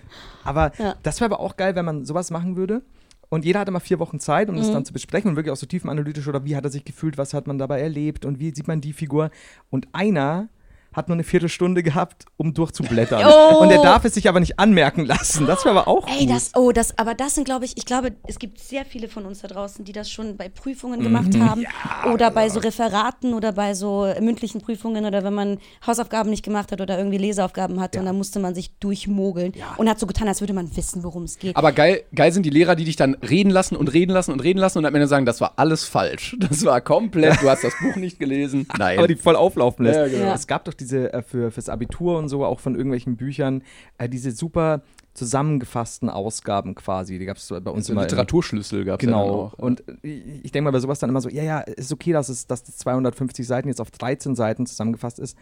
Aber 0.43 0.71
Ja. 0.77 0.95
das 1.03 1.19
wäre 1.21 1.33
aber 1.33 1.39
auch 1.43 1.55
geil, 1.57 1.75
wenn 1.75 1.85
man 1.85 2.05
sowas 2.05 2.31
machen 2.31 2.55
würde. 2.55 2.81
Und 3.29 3.45
jeder 3.45 3.61
hatte 3.61 3.71
mal 3.71 3.79
vier 3.79 3.99
Wochen 3.99 4.19
Zeit, 4.19 4.47
um 4.49 4.55
das 4.57 4.67
Mhm. 4.69 4.73
dann 4.73 4.85
zu 4.85 4.93
besprechen 4.93 5.29
und 5.31 5.35
wirklich 5.35 5.51
auch 5.51 5.57
so 5.57 5.65
tiefenanalytisch 5.65 6.27
oder 6.27 6.45
wie 6.45 6.55
hat 6.55 6.63
er 6.65 6.69
sich 6.69 6.85
gefühlt, 6.85 7.17
was 7.17 7.33
hat 7.33 7.47
man 7.47 7.57
dabei 7.57 7.81
erlebt 7.81 8.25
und 8.25 8.39
wie 8.39 8.53
sieht 8.53 8.67
man 8.67 8.79
die 8.79 8.93
Figur. 8.93 9.31
Und 9.71 9.87
einer 9.91 10.49
hat 10.93 11.07
nur 11.09 11.15
eine 11.15 11.23
Viertelstunde 11.23 11.83
gehabt, 11.83 12.25
um 12.37 12.53
durchzublättern. 12.53 13.23
Oh. 13.25 13.57
Und 13.59 13.69
der 13.69 13.81
darf 13.81 14.05
es 14.05 14.13
sich 14.13 14.29
aber 14.29 14.39
nicht 14.39 14.59
anmerken 14.59 15.05
lassen. 15.05 15.45
Das 15.47 15.65
wäre 15.65 15.77
aber 15.79 15.87
auch 15.87 16.07
Ey, 16.07 16.25
gut. 16.25 16.35
das, 16.35 16.51
oh, 16.55 16.71
das, 16.71 16.97
aber 16.97 17.13
das 17.13 17.35
sind, 17.35 17.43
glaube 17.45 17.65
ich, 17.65 17.77
ich 17.77 17.85
glaube, 17.85 18.11
es 18.27 18.39
gibt 18.39 18.59
sehr 18.59 18.85
viele 18.85 19.07
von 19.07 19.25
uns 19.25 19.41
da 19.41 19.47
draußen, 19.47 19.83
die 19.85 19.91
das 19.91 20.09
schon 20.09 20.37
bei 20.37 20.49
Prüfungen 20.49 20.99
Mhm. 20.99 21.03
gemacht 21.03 21.39
haben 21.39 21.65
oder 22.13 22.29
bei 22.31 22.49
so 22.49 22.59
Referaten 22.59 23.33
oder 23.33 23.51
bei 23.53 23.73
so 23.73 24.11
mündlichen 24.21 24.61
Prüfungen 24.61 25.05
oder 25.05 25.23
wenn 25.23 25.33
man 25.33 25.57
Hausaufgaben 25.85 26.29
nicht 26.29 26.43
gemacht 26.43 26.71
hat 26.71 26.81
oder 26.81 26.97
irgendwie 26.97 27.17
Leseaufgaben 27.17 27.79
hatte 27.79 27.99
und 27.99 28.05
dann 28.05 28.17
musste 28.17 28.39
man 28.39 28.53
sich 28.55 28.77
durchmogeln 28.79 29.53
und 29.77 29.89
hat 29.89 29.99
so 29.99 30.07
getan, 30.07 30.27
als 30.27 30.41
würde 30.41 30.53
man 30.53 30.75
wissen, 30.75 31.03
worum 31.03 31.23
es 31.23 31.39
geht. 31.39 31.55
Aber 31.55 31.71
geil, 31.71 32.03
geil 32.13 32.31
sind 32.31 32.45
die 32.45 32.49
Lehrer, 32.49 32.75
die 32.75 32.85
dich 32.85 32.95
dann 32.95 33.15
reden 33.15 33.49
lassen 33.49 33.75
und 33.75 33.87
reden 33.93 34.11
lassen 34.11 34.31
und 34.31 34.39
reden 34.39 34.59
lassen 34.59 34.77
und 34.77 34.85
am 34.85 34.93
Ende 34.95 35.07
sagen, 35.07 35.25
das 35.25 35.41
war 35.41 35.53
alles 35.57 35.83
falsch. 35.85 36.35
Das 36.39 36.65
war 36.65 36.81
komplett, 36.81 37.41
du 37.41 37.49
hast 37.49 37.63
das 37.63 37.73
Buch 37.81 37.95
nicht 37.95 38.19
gelesen. 38.19 38.67
Nein. 38.77 38.97
aber 38.97 39.07
die 39.07 39.15
voll 39.15 39.35
auflaufen 39.35 39.85
lässt. 39.85 39.97
Ja, 39.97 40.07
genau. 40.07 40.25
Ja. 40.27 40.33
Es 40.35 40.45
gab 40.47 40.65
doch 40.65 40.73
diese 40.83 41.11
äh, 41.13 41.21
für, 41.23 41.49
fürs 41.51 41.69
Abitur 41.69 42.17
und 42.17 42.29
so, 42.29 42.45
auch 42.45 42.59
von 42.59 42.75
irgendwelchen 42.75 43.15
Büchern, 43.17 43.63
äh, 43.97 44.07
diese 44.09 44.31
super 44.31 44.81
zusammengefassten 45.13 46.09
Ausgaben 46.09 46.75
quasi. 46.75 47.17
Die 47.19 47.25
gab 47.25 47.37
es 47.37 47.47
bei 47.49 47.71
uns 47.71 47.87
so 47.87 47.93
immer. 47.93 48.01
im- 48.01 48.07
Literaturschlüssel 48.09 48.83
gab 48.85 48.99
es 48.99 49.05
ja 49.05 49.11
Genau. 49.11 49.45
auch. 49.45 49.53
Und 49.53 49.83
ich, 50.01 50.45
ich 50.45 50.51
denke 50.51 50.63
mal 50.65 50.71
bei 50.71 50.79
sowas 50.79 50.99
dann 50.99 51.09
immer 51.09 51.21
so, 51.21 51.29
ja, 51.29 51.43
ja, 51.43 51.59
ist 51.59 51.91
okay, 51.93 52.11
dass 52.11 52.29
es 52.29 52.47
dass 52.47 52.63
das 52.63 52.77
250 52.77 53.45
Seiten 53.47 53.67
jetzt 53.67 53.79
auf 53.81 53.91
13 53.91 54.35
Seiten 54.35 54.65
zusammengefasst 54.65 55.19
ist. 55.19 55.37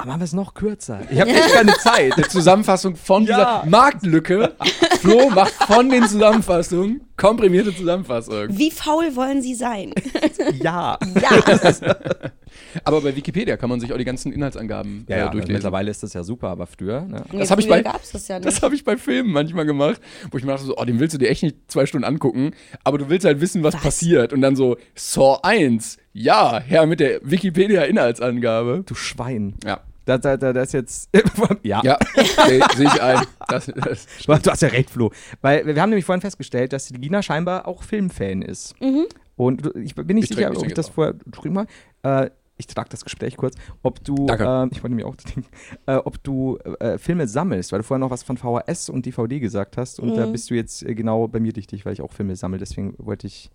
Aber 0.00 0.08
machen 0.08 0.20
wir 0.20 0.24
es 0.24 0.32
noch 0.32 0.54
kürzer. 0.54 1.00
Ich 1.10 1.20
habe 1.20 1.30
echt 1.30 1.52
keine 1.52 1.72
Zeit. 1.74 2.12
Eine 2.16 2.28
Zusammenfassung 2.28 2.96
von 2.96 3.24
Ja. 3.24 3.60
dieser 3.62 3.70
Marktlücke. 3.70 4.54
Flo 5.00 5.30
macht 5.30 5.52
von 5.52 5.88
den 5.90 6.06
Zusammenfassungen 6.06 7.02
komprimierte 7.16 7.74
Zusammenfassung. 7.74 8.46
Wie 8.48 8.70
faul 8.70 9.14
wollen 9.14 9.42
Sie 9.42 9.54
sein? 9.54 9.92
ja. 10.62 10.98
ja. 11.20 11.30
Aber 12.84 13.00
bei 13.00 13.14
Wikipedia 13.14 13.56
kann 13.56 13.68
man 13.68 13.80
sich 13.80 13.92
auch 13.92 13.96
die 13.98 14.04
ganzen 14.04 14.32
Inhaltsangaben 14.32 15.04
Ja, 15.08 15.16
äh, 15.16 15.18
ja 15.20 15.28
durchlesen. 15.28 15.54
mittlerweile 15.54 15.90
ist 15.90 16.02
das 16.02 16.12
ja 16.14 16.22
super, 16.22 16.48
aber 16.48 16.66
früher, 16.66 17.02
ne? 17.02 17.24
Das 17.32 17.50
habe 17.50 17.60
ich 17.60 17.68
bei- 17.68 17.82
das 17.82 18.28
ja. 18.28 18.38
Das 18.38 18.62
habe 18.62 18.74
ich 18.74 18.84
bei 18.84 18.96
Filmen 18.96 19.32
manchmal 19.32 19.66
gemacht, 19.66 20.00
wo 20.30 20.38
ich 20.38 20.44
mir 20.44 20.52
dachte 20.52 20.64
so, 20.66 20.76
oh, 20.76 20.84
den 20.84 20.98
willst 21.00 21.14
du 21.14 21.18
dir 21.18 21.28
echt 21.30 21.42
nicht 21.42 21.56
zwei 21.68 21.86
Stunden 21.86 22.04
angucken, 22.04 22.52
aber 22.84 22.98
du 22.98 23.08
willst 23.08 23.24
halt 23.24 23.40
wissen, 23.40 23.62
was, 23.62 23.74
Was? 23.74 23.82
passiert. 23.82 24.32
Und 24.32 24.40
dann 24.40 24.56
so, 24.56 24.76
Saw 24.94 25.38
1, 25.42 25.96
ja, 26.12 26.60
Herr 26.64 26.86
mit 26.86 27.00
der 27.00 27.20
Wikipedia-Inhaltsangabe. 27.22 28.82
Du 28.86 28.94
Schwein. 28.94 29.54
Ja, 29.64 29.80
Da, 30.04 30.18
da, 30.18 30.36
da, 30.36 30.52
das 30.52 30.68
ist 30.68 30.72
jetzt. 30.72 31.10
ja. 31.62 31.82
ja, 31.84 31.98
sehe 32.46 32.62
seh 32.76 32.84
ich 32.84 33.02
ein. 33.02 33.24
Das, 33.48 33.66
das, 33.66 34.06
Du 34.26 34.32
hast- 34.50 34.62
ja 34.62 34.68
recht, 34.68 34.90
Flo. 34.90 35.10
Weil 35.40 35.66
wir 35.66 35.80
haben 35.80 35.90
nämlich 35.90 36.04
vorhin 36.04 36.20
festgestellt, 36.22 36.72
dass 36.72 36.86
die 36.86 36.94
Gina 36.94 37.22
scheinbar 37.22 37.68
auch 37.68 37.82
Filmfan 37.82 38.42
ist. 38.42 38.74
Und 39.36 39.66
du- 39.66 39.78
ich 39.78 39.94
bin 39.94 40.06
nicht 40.16 40.30
Ich 40.30 40.36
sicher, 40.36 40.50
ob 40.50 40.56
ich 40.66 40.74
das 40.74 40.86
jetzt 40.86 40.94
vorher. 40.94 41.14
Trink 41.32 41.54
mal. 41.54 41.66
Äh, 42.02 42.30
ich 42.56 42.66
trage 42.66 42.88
das 42.90 43.04
Gespräch 43.04 43.36
kurz. 43.38 43.54
Ob 43.82 44.04
du. 44.04 44.26
Danke. 44.26 44.44
ähm, 44.44 44.68
ich 44.72 44.82
wollte 44.82 44.88
nämlich 44.94 45.06
auch 45.06 45.16
trinken. 45.16 45.46
Äh, 45.86 45.94
ob 45.96 46.22
du 46.22 46.58
äh, 46.78 46.98
Filme 46.98 47.26
sammelst, 47.26 47.72
weil 47.72 47.78
du 47.78 47.84
vorher 47.84 48.00
noch 48.00 48.10
was 48.10 48.22
von 48.22 48.36
VHS 48.36 48.90
und 48.90 49.06
DVD 49.06 49.40
gesagt 49.40 49.76
hast. 49.78 49.98
Und 50.00 50.14
da 50.16 50.26
bist 50.26 50.50
du 50.50 50.54
jetzt 50.54 50.82
äh, 50.82 50.94
genau 50.94 51.26
bei 51.28 51.40
mir 51.40 51.52
dichtig, 51.54 51.86
weil 51.86 51.94
ich 51.94 52.02
auch 52.02 52.12
Filme 52.12 52.36
sammle. 52.36 52.58
Deswegen 52.58 52.94
wollte 52.98 53.26
ich. 53.26 53.50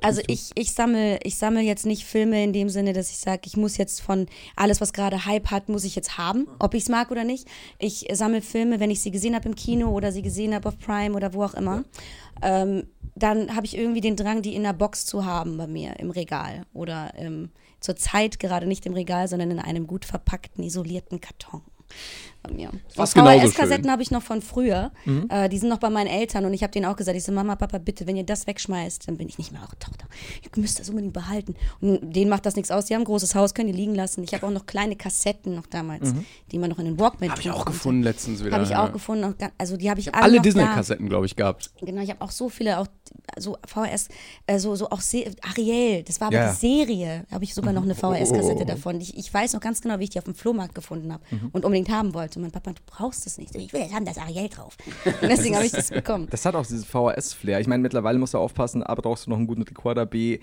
Also 0.00 0.20
ich, 0.26 0.50
ich 0.54 0.72
sammle 0.72 1.18
ich 1.22 1.36
sammel 1.36 1.62
jetzt 1.62 1.86
nicht 1.86 2.04
Filme 2.04 2.44
in 2.44 2.52
dem 2.52 2.68
Sinne, 2.68 2.92
dass 2.92 3.10
ich 3.10 3.18
sage, 3.18 3.42
ich 3.46 3.56
muss 3.56 3.78
jetzt 3.78 4.00
von 4.00 4.26
alles, 4.54 4.80
was 4.80 4.92
gerade 4.92 5.24
Hype 5.24 5.50
hat, 5.50 5.68
muss 5.68 5.84
ich 5.84 5.96
jetzt 5.96 6.18
haben, 6.18 6.46
ob 6.58 6.74
ich 6.74 6.84
es 6.84 6.88
mag 6.88 7.10
oder 7.10 7.24
nicht. 7.24 7.48
Ich 7.78 8.06
sammle 8.12 8.42
Filme, 8.42 8.80
wenn 8.80 8.90
ich 8.90 9.00
sie 9.00 9.10
gesehen 9.10 9.34
habe 9.34 9.48
im 9.48 9.54
Kino 9.54 9.88
oder 9.90 10.12
sie 10.12 10.22
gesehen 10.22 10.54
habe 10.54 10.68
auf 10.68 10.78
Prime 10.78 11.16
oder 11.16 11.32
wo 11.32 11.42
auch 11.42 11.54
immer. 11.54 11.84
Ähm, 12.42 12.86
dann 13.16 13.56
habe 13.56 13.66
ich 13.66 13.76
irgendwie 13.76 14.00
den 14.00 14.14
Drang, 14.14 14.42
die 14.42 14.54
in 14.54 14.64
einer 14.64 14.76
Box 14.76 15.04
zu 15.04 15.24
haben 15.24 15.56
bei 15.56 15.66
mir 15.66 15.98
im 15.98 16.10
Regal. 16.10 16.62
Oder 16.72 17.12
ähm, 17.16 17.50
zur 17.80 17.96
Zeit 17.96 18.38
gerade 18.38 18.66
nicht 18.66 18.86
im 18.86 18.92
Regal, 18.92 19.26
sondern 19.26 19.50
in 19.50 19.58
einem 19.58 19.86
gut 19.86 20.04
verpackten, 20.04 20.62
isolierten 20.62 21.20
Karton. 21.20 21.62
Bei 22.42 22.52
mir. 22.52 22.70
Genauso 22.96 23.20
VHS-Kassetten 23.20 23.90
habe 23.90 24.02
ich 24.02 24.10
noch 24.10 24.22
von 24.22 24.42
früher. 24.42 24.90
Äh, 25.28 25.48
die 25.48 25.58
sind 25.58 25.68
noch 25.68 25.78
bei 25.78 25.90
meinen 25.90 26.06
Eltern 26.06 26.44
und 26.44 26.54
ich 26.54 26.62
habe 26.62 26.70
denen 26.72 26.86
auch 26.86 26.96
gesagt, 26.96 27.16
ich 27.16 27.24
so, 27.24 27.32
Mama, 27.32 27.56
Papa, 27.56 27.78
bitte, 27.78 28.06
wenn 28.06 28.16
ihr 28.16 28.24
das 28.24 28.46
wegschmeißt, 28.46 29.08
dann 29.08 29.16
bin 29.16 29.28
ich 29.28 29.38
nicht 29.38 29.52
mehr 29.52 29.60
eure 29.62 29.78
Tochter. 29.78 30.06
Ihr 30.42 30.50
müsst 30.60 30.78
das 30.80 30.88
unbedingt 30.88 31.12
behalten. 31.14 31.54
Und 31.80 32.14
denen 32.14 32.30
macht 32.30 32.46
das 32.46 32.56
nichts 32.56 32.70
aus. 32.70 32.86
Die 32.86 32.94
haben 32.94 33.02
ein 33.02 33.06
großes 33.06 33.34
Haus, 33.34 33.54
können 33.54 33.68
die 33.72 33.76
liegen 33.78 33.94
lassen. 33.94 34.22
Ich 34.24 34.34
habe 34.34 34.46
auch 34.46 34.50
noch 34.50 34.66
kleine 34.66 34.96
Kassetten 34.96 35.54
noch 35.54 35.66
damals, 35.66 36.14
die 36.52 36.58
man 36.58 36.70
noch 36.70 36.78
in 36.78 36.84
den 36.86 36.98
Walkman 37.00 37.30
Habe 37.30 37.40
ich 37.40 37.50
auch 37.50 37.56
konnte. 37.64 37.72
gefunden 37.72 38.02
letztens 38.02 38.42
wieder. 38.44 38.52
Habe 38.54 38.64
ich 38.64 38.70
ja. 38.70 38.84
auch 38.86 38.92
gefunden. 38.92 39.34
Also 39.58 39.76
die 39.76 39.90
habe 39.90 40.00
ich 40.00 40.14
alle, 40.14 40.22
Alle 40.24 40.32
noch 40.36 40.42
da. 40.42 40.48
Disney-Kassetten, 40.50 41.08
glaube 41.08 41.26
ich, 41.26 41.36
gehabt. 41.36 41.70
Genau, 41.80 42.00
ich 42.02 42.10
habe 42.10 42.20
auch 42.22 42.30
so 42.30 42.48
viele, 42.48 42.78
auch 42.78 42.86
so 43.38 43.56
VHS, 43.66 44.08
äh, 44.46 44.58
so, 44.58 44.74
so 44.74 44.90
auch 44.90 45.00
Se 45.00 45.24
Ariel, 45.42 46.02
das 46.02 46.20
war 46.20 46.28
aber 46.28 46.36
Ja. 46.36 46.50
die 46.52 46.56
Serie, 46.56 47.24
da 47.28 47.34
habe 47.36 47.44
ich 47.44 47.54
sogar 47.54 47.72
noch 47.72 47.82
eine 47.82 47.94
VHS-Kassette 47.94 48.62
Oh. 48.62 48.64
davon. 48.64 49.00
Ich, 49.00 49.16
ich 49.16 49.32
weiß 49.32 49.52
noch 49.54 49.60
ganz 49.60 49.80
genau, 49.80 49.98
wie 49.98 50.04
ich 50.04 50.10
die 50.10 50.18
auf 50.18 50.24
dem 50.24 50.34
Flohmarkt 50.34 50.74
gefunden 50.74 51.12
habe 51.12 51.22
und 51.52 51.64
unbedingt 51.64 51.88
haben 51.90 52.14
wollte. 52.14 52.27
Und 52.36 52.42
mein 52.42 52.50
Papa, 52.50 52.72
du 52.72 52.80
brauchst 52.86 53.26
es 53.26 53.38
nicht. 53.38 53.54
Ich 53.54 53.72
will 53.72 53.80
jetzt 53.80 53.94
haben, 53.94 54.04
da 54.04 54.10
ist 54.12 54.18
Ariel 54.20 54.48
drauf. 54.48 54.76
Und 55.04 55.28
deswegen 55.28 55.54
habe 55.56 55.66
ich 55.66 55.72
das 55.72 55.90
bekommen. 55.90 56.26
Das 56.30 56.44
hat 56.44 56.54
auch 56.54 56.66
dieses 56.66 56.84
VHS-Flair. 56.84 57.60
Ich 57.60 57.66
meine, 57.66 57.82
mittlerweile 57.82 58.18
musst 58.18 58.34
du 58.34 58.38
aufpassen, 58.38 58.82
aber 58.82 59.02
brauchst 59.02 59.26
du 59.26 59.30
noch 59.30 59.36
einen 59.38 59.46
guten 59.46 59.62
Recorder. 59.62 60.06
B, 60.06 60.38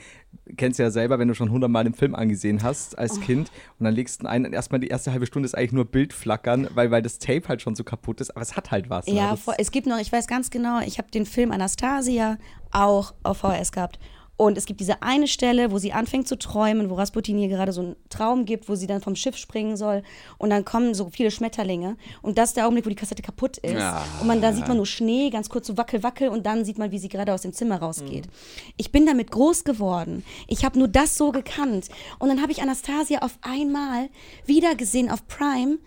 kennst 0.57 0.79
du 0.79 0.83
ja 0.83 0.91
selber, 0.91 1.19
wenn 1.19 1.27
du 1.27 1.35
schon 1.35 1.49
hundertmal 1.51 1.83
den 1.83 1.93
Film 1.93 2.15
angesehen 2.15 2.63
hast 2.63 2.95
Oh. 2.95 3.01
als 3.01 3.19
Kind 3.21 3.51
und 3.79 3.83
dann 3.85 3.93
legst 3.93 4.23
du 4.23 4.27
einen, 4.27 4.53
erstmal 4.53 4.79
die 4.79 4.87
erste 4.87 5.11
halbe 5.11 5.25
Stunde 5.25 5.45
ist 5.45 5.55
eigentlich 5.55 5.71
nur 5.73 5.85
Bildflackern, 5.85 6.67
weil, 6.73 6.91
weil 6.91 7.01
das 7.01 7.19
Tape 7.19 7.47
halt 7.47 7.61
schon 7.61 7.75
so 7.75 7.83
kaputt 7.83 8.21
ist, 8.21 8.31
aber 8.31 8.41
es 8.41 8.55
hat 8.55 8.71
halt 8.71 8.89
was. 8.89 9.07
ne? 9.07 9.13
Ja, 9.15 9.31
Das- 9.31 9.39
voll, 9.41 9.55
es 9.57 9.71
gibt 9.71 9.87
noch, 9.87 9.99
ich 9.99 10.11
weiß 10.11 10.27
ganz 10.27 10.49
genau, 10.49 10.79
ich 10.85 10.97
habe 10.97 11.09
den 11.11 11.25
Film 11.25 11.51
Anastasia 11.51 12.37
auch 12.71 13.13
auf 13.23 13.37
VHS 13.39 13.71
gehabt. 13.71 13.99
Und 14.37 14.57
es 14.57 14.65
gibt 14.65 14.81
diese 14.81 15.01
eine 15.01 15.27
Stelle, 15.27 15.71
wo 15.71 15.77
sie 15.77 15.93
anfängt 15.93 16.27
zu 16.27 16.37
träumen, 16.37 16.89
wo 16.89 16.95
Rasputin 16.95 17.39
ihr 17.39 17.47
gerade 17.47 17.71
so 17.71 17.81
einen 17.81 17.95
Traum 18.09 18.45
gibt, 18.45 18.67
wo 18.67 18.75
sie 18.75 18.87
dann 18.87 19.01
vom 19.01 19.15
Schiff 19.15 19.37
springen 19.37 19.77
soll. 19.77 20.03
Und 20.37 20.49
dann 20.49 20.65
kommen 20.65 20.93
so 20.93 21.09
viele 21.09 21.31
Schmetterlinge. 21.31 21.95
Und 22.21 22.37
das 22.37 22.49
ist 22.49 22.57
der 22.57 22.65
Augenblick, 22.65 22.85
wo 22.85 22.89
die 22.89 22.95
Kassette 22.95 23.23
kaputt 23.23 23.57
ist. 23.57 23.73
Ja. 23.73 24.05
Und 24.19 24.27
man, 24.27 24.41
da 24.41 24.51
sieht 24.51 24.67
man 24.67 24.77
nur 24.77 24.85
Schnee, 24.85 25.29
ganz 25.29 25.49
kurz 25.49 25.67
so 25.67 25.77
wackel, 25.77 26.03
wackel. 26.03 26.27
Und 26.27 26.45
dann 26.45 26.65
sieht 26.65 26.77
man, 26.77 26.91
wie 26.91 26.99
sie 26.99 27.07
gerade 27.07 27.33
aus 27.33 27.43
dem 27.43 27.53
Zimmer 27.53 27.77
rausgeht. 27.77 28.27
Ich 28.75 28.91
bin 28.91 29.05
damit 29.05 29.31
groß 29.31 29.63
geworden. 29.63 30.25
Ich 30.47 30.65
habe 30.65 30.77
nur 30.77 30.89
das 30.89 31.17
so 31.17 31.31
gekannt. 31.31 31.87
Und 32.19 32.27
dann 32.27 32.41
habe 32.41 32.51
ich 32.51 32.61
Anastasia 32.61 33.19
auf 33.19 33.37
einmal 33.41 34.09
wiedergesehen 34.45 35.09
auf 35.09 35.27
Prime. 35.27 35.77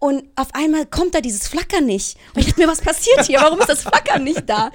Und 0.00 0.24
auf 0.36 0.48
einmal 0.54 0.84
kommt 0.84 1.14
da 1.14 1.22
dieses 1.22 1.48
Flackern 1.48 1.86
nicht. 1.86 2.18
Und 2.34 2.40
ich 2.40 2.46
dachte 2.48 2.60
mir, 2.60 2.68
was 2.68 2.82
passiert 2.82 3.24
hier? 3.24 3.40
Warum 3.40 3.58
ist 3.60 3.70
das 3.70 3.82
Flackern 3.82 4.22
nicht 4.22 4.42
da? 4.48 4.70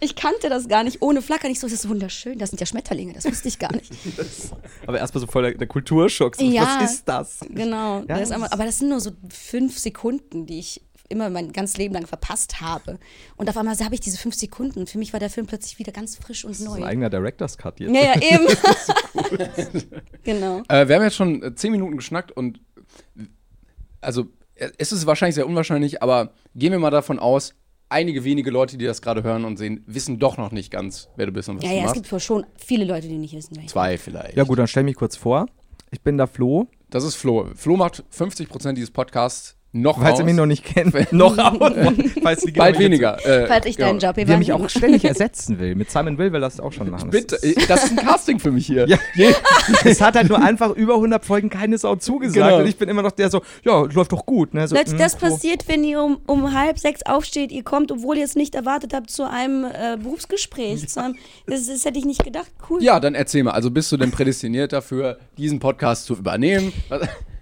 Ich 0.00 0.14
kannte 0.14 0.50
das 0.50 0.68
gar 0.68 0.84
nicht 0.84 1.00
ohne 1.00 1.22
Flackern. 1.22 1.50
Ich 1.50 1.58
so, 1.60 1.66
das 1.66 1.72
ist 1.84 1.88
wunderschön. 1.88 2.38
Das 2.38 2.50
sind 2.50 2.60
ja 2.60 2.66
Schmetterlinge. 2.66 3.14
Das 3.14 3.24
wusste 3.24 3.48
ich 3.48 3.58
gar 3.58 3.72
nicht. 3.72 3.90
Aber 4.86 4.98
erstmal 4.98 5.20
so 5.22 5.26
voll 5.26 5.42
der, 5.44 5.54
der 5.54 5.66
Kulturschock. 5.68 6.36
So, 6.36 6.44
Ja. 6.44 6.78
Was 6.80 6.92
ist 6.92 7.08
das? 7.08 7.40
Genau. 7.48 8.00
Ja, 8.00 8.18
das 8.18 8.30
ist 8.30 8.30
das 8.32 8.52
aber, 8.52 8.64
das 8.64 8.78
sind 8.78 8.90
nur 8.90 9.00
so 9.00 9.12
fünf 9.30 9.78
Sekunden, 9.78 10.44
die 10.44 10.58
ich 10.58 10.82
immer 11.08 11.30
mein 11.30 11.52
ganzes 11.52 11.76
Leben 11.78 11.94
lang 11.94 12.06
verpasst 12.06 12.60
habe. 12.60 12.98
Und 13.36 13.48
auf 13.48 13.56
einmal 13.56 13.78
habe 13.78 13.94
ich 13.94 14.00
diese 14.00 14.18
fünf 14.18 14.34
Sekunden. 14.34 14.80
Und 14.80 14.90
für 14.90 14.98
mich 14.98 15.12
war 15.14 15.20
der 15.20 15.30
Film 15.30 15.46
plötzlich 15.46 15.78
wieder 15.78 15.92
ganz 15.92 16.16
frisch 16.16 16.44
und 16.44 16.50
Das 16.52 16.60
ist 16.60 16.66
neu. 16.66 16.74
ein 16.76 16.84
eigener 16.84 17.08
Director's 17.08 17.56
Cut 17.56 17.80
jetzt. 17.80 17.94
Ja, 17.94 18.02
ja, 18.02 18.20
eben. 18.20 18.46
genau. 20.24 20.62
Äh, 20.68 20.88
wir 20.88 20.96
haben 20.96 21.02
jetzt 21.02 21.16
schon 21.16 21.42
äh, 21.42 21.54
zehn 21.54 21.72
Minuten 21.72 21.96
geschnackt 21.96 22.32
und 22.32 22.58
äh, 23.16 23.22
also 24.00 24.26
es 24.56 24.92
ist 24.92 25.06
wahrscheinlich 25.06 25.34
sehr 25.34 25.46
unwahrscheinlich, 25.46 26.02
aber 26.02 26.32
gehen 26.54 26.72
wir 26.72 26.78
mal 26.78 26.90
davon 26.90 27.18
aus, 27.18 27.54
einige 27.88 28.24
wenige 28.24 28.50
Leute, 28.50 28.76
die 28.78 28.84
das 28.86 29.02
gerade 29.02 29.22
hören 29.22 29.44
und 29.44 29.56
sehen, 29.56 29.84
wissen 29.86 30.18
doch 30.18 30.36
noch 30.36 30.50
nicht 30.52 30.70
ganz, 30.70 31.08
wer 31.16 31.26
du 31.26 31.32
bist 31.32 31.48
und 31.48 31.58
was 31.58 31.64
Ja, 31.64 31.70
du 31.70 31.74
ja, 31.76 31.80
es 31.82 31.86
machst. 31.86 31.94
gibt 31.96 32.12
wohl 32.12 32.20
schon 32.20 32.46
viele 32.56 32.84
Leute, 32.84 33.08
die 33.08 33.18
nicht 33.18 33.34
wissen, 33.34 33.50
wer 33.52 33.58
ich 33.62 33.66
bin. 33.66 33.72
Zwei 33.72 33.98
vielleicht. 33.98 34.36
Ja 34.36 34.44
gut, 34.44 34.58
dann 34.58 34.66
stell 34.66 34.82
mich 34.84 34.96
kurz 34.96 35.16
vor. 35.16 35.46
Ich 35.90 36.00
bin 36.00 36.16
der 36.16 36.26
Flo. 36.26 36.66
Das 36.90 37.04
ist 37.04 37.14
Flo. 37.16 37.48
Flo 37.54 37.76
macht 37.76 38.04
50% 38.16 38.72
dieses 38.72 38.90
Podcasts 38.90 39.56
noch 39.74 39.98
Falls 40.00 40.14
aus. 40.14 40.18
ihr 40.20 40.24
mich 40.24 40.34
noch 40.34 40.46
nicht 40.46 40.64
kennt, 40.64 41.12
noch 41.12 41.36
aus. 41.36 41.72
Falls 42.22 42.42
die 42.42 42.52
Bald 42.52 42.78
weniger. 42.78 43.18
Äh, 43.26 43.46
Falls 43.48 43.66
ich 43.66 43.76
deinen 43.76 43.98
genau. 43.98 44.08
Job 44.08 44.16
hier 44.16 44.28
Wer 44.28 44.38
mich 44.38 44.52
auch 44.52 44.68
ständig 44.70 45.04
ersetzen 45.04 45.58
will. 45.58 45.74
Mit 45.74 45.90
Simon 45.90 46.16
Will 46.16 46.32
will 46.32 46.40
das 46.40 46.60
auch 46.60 46.72
schon 46.72 46.88
machen. 46.90 47.10
Das 47.10 47.20
Bitte, 47.20 47.36
ist- 47.36 47.68
das 47.68 47.84
ist 47.84 47.90
ein 47.98 48.06
Casting 48.06 48.38
für 48.38 48.52
mich 48.52 48.66
hier. 48.66 48.86
Ja. 48.88 48.98
Es 49.84 50.00
hat 50.00 50.14
halt 50.14 50.28
nur 50.28 50.42
einfach 50.42 50.70
über 50.70 50.94
100 50.94 51.24
Folgen 51.24 51.50
keine 51.50 51.76
Sau 51.78 51.96
zugesagt. 51.96 52.34
Genau. 52.46 52.58
Und 52.60 52.66
ich 52.66 52.76
bin 52.76 52.88
immer 52.88 53.02
noch 53.02 53.10
der 53.12 53.30
so, 53.30 53.42
ja, 53.64 53.82
läuft 53.82 54.12
doch 54.12 54.24
gut. 54.26 54.54
Ne? 54.54 54.68
So, 54.68 54.76
Leute, 54.76 54.94
mm, 54.94 54.98
das 54.98 55.14
Flo. 55.14 55.28
passiert, 55.30 55.66
wenn 55.68 55.82
ihr 55.84 56.02
um, 56.02 56.18
um 56.26 56.54
halb 56.54 56.78
sechs 56.78 57.02
aufsteht, 57.04 57.50
ihr 57.50 57.64
kommt, 57.64 57.90
obwohl 57.90 58.16
ihr 58.18 58.24
es 58.24 58.36
nicht 58.36 58.54
erwartet 58.54 58.92
habt, 58.94 59.10
zu 59.10 59.28
einem 59.28 59.64
äh, 59.64 59.96
Berufsgespräch. 60.00 60.88
Zu 60.88 61.02
einem, 61.02 61.16
das, 61.46 61.66
das 61.66 61.84
hätte 61.84 61.98
ich 61.98 62.04
nicht 62.04 62.22
gedacht. 62.24 62.50
Cool. 62.70 62.82
Ja, 62.82 63.00
dann 63.00 63.14
erzähl 63.14 63.42
mal. 63.42 63.52
Also 63.52 63.70
bist 63.70 63.90
du 63.90 63.96
denn 63.96 64.10
prädestiniert 64.10 64.72
dafür, 64.72 65.18
diesen 65.36 65.58
Podcast 65.58 66.04
zu 66.06 66.14
übernehmen? 66.14 66.72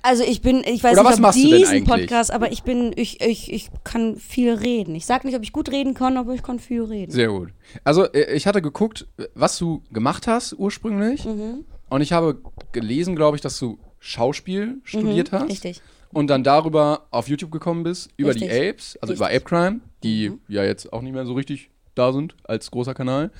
Also 0.02 0.24
ich 0.24 0.42
bin, 0.42 0.64
ich 0.64 0.82
weiß 0.82 0.98
Oder 0.98 1.10
nicht, 1.10 1.22
was 1.22 1.36
ob 1.36 1.42
diesen? 1.42 1.84
Podcast, 1.84 2.32
aber 2.32 2.50
ich 2.50 2.64
bin, 2.64 2.92
ich, 2.96 3.20
ich, 3.20 3.52
ich 3.52 3.70
kann 3.84 4.16
viel 4.16 4.52
reden. 4.52 4.96
Ich 4.96 5.06
sag 5.06 5.24
nicht, 5.24 5.36
ob 5.36 5.42
ich 5.42 5.52
gut 5.52 5.70
reden 5.70 5.94
kann, 5.94 6.16
aber 6.16 6.34
ich 6.34 6.42
kann 6.42 6.58
viel 6.58 6.82
reden. 6.82 7.12
Sehr 7.12 7.28
gut. 7.28 7.50
Also 7.84 8.04
äh, 8.12 8.34
ich 8.34 8.48
hatte 8.48 8.60
geguckt, 8.62 9.06
was 9.34 9.58
du 9.58 9.82
gemacht 9.92 10.26
hast 10.26 10.54
ursprünglich. 10.54 11.24
Mhm. 11.24 11.64
Und 11.88 12.00
ich 12.00 12.12
habe 12.12 12.40
gelesen, 12.72 13.14
glaube 13.14 13.36
ich, 13.36 13.42
dass 13.42 13.58
du 13.58 13.78
Schauspiel 14.00 14.80
studiert 14.82 15.30
hast. 15.30 15.42
Mhm, 15.42 15.48
richtig. 15.48 15.82
Und 16.12 16.26
dann 16.28 16.42
darüber 16.42 17.06
auf 17.10 17.28
YouTube 17.28 17.52
gekommen 17.52 17.84
bist, 17.84 18.10
über 18.16 18.34
die 18.34 18.44
Richtig. 18.44 18.70
Apes, 18.70 18.98
also 19.00 19.12
Richtig. 19.12 19.30
Mhm. 19.30 19.36
über 19.36 19.36
Ape 19.36 19.44
Crime, 19.44 19.80
die 20.02 20.32
ja 20.48 20.64
jetzt 20.64 20.92
auch 20.92 21.00
nicht 21.00 21.12
mehr 21.12 21.24
so 21.24 21.34
richtig 21.34 21.70
da 21.94 22.12
sind 22.12 22.34
als 22.44 22.70
großer 22.70 22.94
Kanal. 22.94 23.30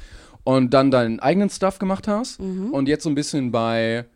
Und 0.44 0.70
dann 0.74 0.90
deinen 0.90 1.20
eigenen 1.20 1.50
Stuff 1.50 1.78
gemacht 1.78 2.08
hast. 2.08 2.40
Mhm. 2.40 2.70
Und 2.70 2.88
jetzt 2.88 3.04
so 3.04 3.10
ein 3.10 3.14
bisschen 3.14 3.50
bei 3.50 4.06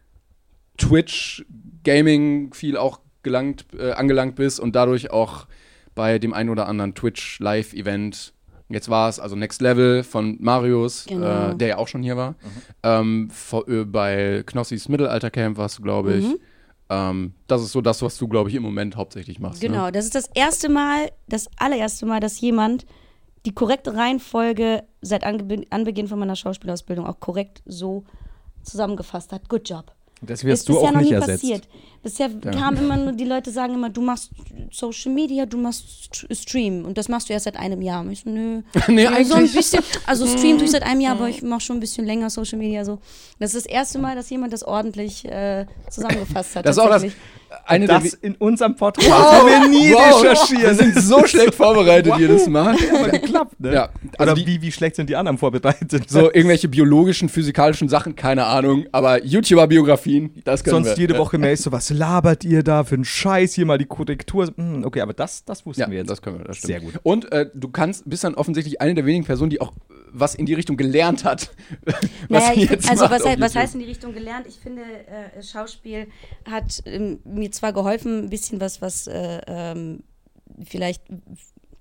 Twitch 0.79 1.45
Gaming 1.85 2.53
viel 2.55 2.77
auch 2.77 3.01
gelangt, 3.23 3.67
äh, 3.79 3.93
angelangt 3.93 4.37
bist 4.37 4.61
und 4.61 4.75
dadurch 4.77 5.11
auch 5.11 5.47
bei 5.95 6.19
dem 6.19 6.35
einen 6.35 6.51
oder 6.51 6.67
anderen 6.69 6.95
Twitch 6.95 7.39
Live 7.41 7.73
Event. 7.73 8.33
Jetzt 8.69 8.89
war 8.89 9.09
es 9.09 9.21
also 9.21 9.37
Next 9.37 9.63
Level 9.63 10.03
von 10.03 10.37
Marius, 10.41 11.07
Genau. 11.07 11.51
äh, 11.51 11.57
der 11.57 11.69
ja 11.69 11.77
auch 11.79 11.89
schon 11.89 12.03
hier 12.03 12.17
war. 12.17 12.35
Ähm, 12.83 13.31
vor, 13.31 13.69
äh, 13.69 13.85
bei 13.85 14.43
Knossis 14.47 14.89
Mittelaltercamp 14.89 15.57
warst 15.57 15.79
du, 15.79 15.83
glaube 15.83 16.15
ich. 16.15 16.25
Mhm. 16.27 16.39
Ähm, 16.89 17.35
das 17.47 17.63
ist 17.63 17.73
so 17.73 17.81
das, 17.81 18.03
was 18.03 18.17
du, 18.19 18.29
glaube 18.29 18.49
ich, 18.51 18.57
im 18.57 18.63
Moment 18.63 18.97
hauptsächlich 18.97 19.39
machst. 19.41 19.61
Genau, 19.61 19.87
Ne? 19.87 19.93
das 19.93 20.05
ist 20.05 20.15
das 20.15 20.29
erste 20.35 20.69
Mal, 20.69 21.11
das 21.29 21.49
allererste 21.57 22.07
Mal, 22.07 22.21
dass 22.21 22.41
jemand 22.41 22.87
die 23.45 23.53
korrekte 23.55 23.95
Reihenfolge 23.95 24.83
seit 25.01 25.23
Anbeginn 25.25 26.09
von 26.09 26.19
meiner 26.19 26.37
Schauspielausbildung 26.37 27.07
auch 27.07 27.21
korrekt 27.21 27.63
so 27.65 28.05
zusammengefasst 28.63 29.33
hat. 29.33 29.49
Good 29.49 29.69
job. 29.69 29.93
Das 30.23 30.41
ist 30.41 30.45
wirst 30.45 30.69
du 30.69 30.79
auch 30.79 30.91
noch 30.93 31.01
nicht 31.01 31.11
nie 31.11 31.15
ersetzt. 31.17 31.43
passiert. 31.43 31.69
Bisher 32.03 32.31
kamen 32.31 32.79
immer 32.79 32.97
nur, 32.97 33.13
die 33.13 33.25
Leute 33.25 33.51
sagen 33.51 33.75
immer, 33.75 33.91
du 33.91 34.01
machst 34.01 34.31
Social 34.71 35.13
Media, 35.13 35.45
du 35.45 35.59
machst 35.59 35.85
St- 36.15 36.35
Stream 36.41 36.85
und 36.85 36.97
das 36.97 37.09
machst 37.09 37.29
du 37.29 37.33
erst 37.33 37.45
seit 37.45 37.57
einem 37.57 37.83
Jahr. 37.83 38.01
Und 38.03 38.13
ich 38.13 38.21
so, 38.21 38.31
nö. 38.31 38.63
Nee, 38.89 39.03
Ja, 39.05 39.11
so 39.25 39.35
ein 39.35 39.41
eigentlich. 39.41 39.55
bisschen, 39.55 39.83
also 40.07 40.27
Stream 40.27 40.57
tue 40.57 40.67
ich 40.67 40.71
seit 40.71 40.85
einem 40.85 41.01
Jahr, 41.01 41.17
aber 41.17 41.29
ich 41.29 41.43
mache 41.43 41.61
schon 41.61 41.77
ein 41.79 41.81
bisschen 41.81 42.07
länger 42.07 42.31
Social 42.31 42.59
Media 42.59 42.85
so. 42.85 42.99
Das 43.41 43.55
ist 43.55 43.67
das 43.67 43.73
erste 43.73 43.99
Mal, 43.99 44.15
dass 44.15 44.31
jemand 44.31 44.53
das 44.53 44.63
ordentlich 44.63 45.25
äh, 45.25 45.67
zusammengefasst 45.91 46.55
hat. 46.57 46.65
Das 46.67 46.77
ist 46.77 46.83
auch 46.83 46.89
das. 46.89 47.05
Eine 47.65 47.87
Das 47.87 48.15
in 48.15 48.35
unserem 48.37 48.77
Podcast 48.77 49.11
haben 49.11 49.47
wir 49.49 49.69
nie 49.69 49.93
wow, 49.93 50.23
recherchiert. 50.23 50.63
Wir 50.63 50.75
sind 50.75 50.99
so 51.01 51.27
schlecht 51.27 51.55
vorbereitet 51.55 52.15
jedes 52.19 52.47
Mal. 52.49 52.77
aber 52.95 53.09
geklappt, 53.11 53.59
ne? 53.61 53.73
Ja, 53.75 53.89
also 54.19 54.33
Oder 54.33 54.35
die- 54.35 54.47
wie, 54.47 54.63
wie 54.63 54.73
schlecht 54.73 54.97
sind 54.97 55.09
die 55.11 55.17
anderen 55.17 55.39
vorbereitet? 55.39 56.09
So 56.09 56.33
irgendwelche 56.33 56.69
biologischen, 56.69 57.29
physikalischen 57.29 57.89
Sachen, 57.89 58.15
keine 58.17 58.45
Ahnung. 58.47 58.87
Aber 58.93 59.25
YouTuber-Biografien, 59.25 60.43
das 60.45 60.63
können 60.63 60.85
Sonst 60.85 60.97
wir. 60.97 61.03
jede. 61.03 61.17
Woche 61.19 61.39
Mails 61.39 61.63
so, 61.63 61.73
was 61.73 61.91
labert 61.91 62.45
ihr 62.45 62.63
da 62.63 62.85
für 62.85 62.95
einen 62.97 63.05
Scheiß? 63.05 63.55
Hier 63.55 63.65
mal 63.67 63.79
die 63.79 63.87
Korrektur. 63.87 64.53
Hm, 64.55 64.85
okay, 64.85 65.01
aber 65.01 65.15
das, 65.15 65.45
das 65.45 65.65
wussten 65.65 65.81
Ja, 65.81 65.91
wir 65.91 65.99
jetzt. 65.99 66.11
das 66.11 66.21
können 66.21 66.39
wir, 66.39 66.45
das 66.45 66.59
stimmt. 66.59 66.71
Sehr 66.73 66.81
gut. 66.81 67.01
Und 67.03 67.33
äh, 67.33 67.47
du 67.55 67.69
kannst, 67.69 68.09
bist 68.09 68.23
dann 68.25 68.35
offensichtlich 68.35 68.81
eine 68.81 68.95
der 68.95 69.07
wenigen 69.07 69.25
Personen, 69.25 69.51
die 69.51 69.61
auch 69.61 69.73
äh, 69.73 69.95
was 70.13 70.35
in 70.35 70.45
die 70.47 70.55
Richtung 70.55 70.77
gelernt 70.77 71.25
hat. 71.25 71.51
was 71.85 71.95
Naja, 72.29 72.53
ich, 72.55 72.71
jetzt 72.71 72.91
also 72.91 73.09
was, 73.11 73.23
was 73.25 73.55
heißt 73.57 73.75
in 73.75 73.81
die 73.81 73.87
Richtung 73.87 74.13
gelernt? 74.15 74.47
Ich 74.47 74.57
finde, 74.59 74.83
äh, 74.83 75.43
Schauspiel 75.43 76.07
hat 76.51 76.83
ähm, 76.85 77.19
mir 77.25 77.46
zwar 77.51 77.73
geholfen, 77.73 78.25
ein 78.25 78.31
bisschen 78.31 78.61
was, 78.61 78.81
was 78.81 79.07
äh, 79.07 79.41
ähm, 79.47 80.03
vielleicht 80.65 81.03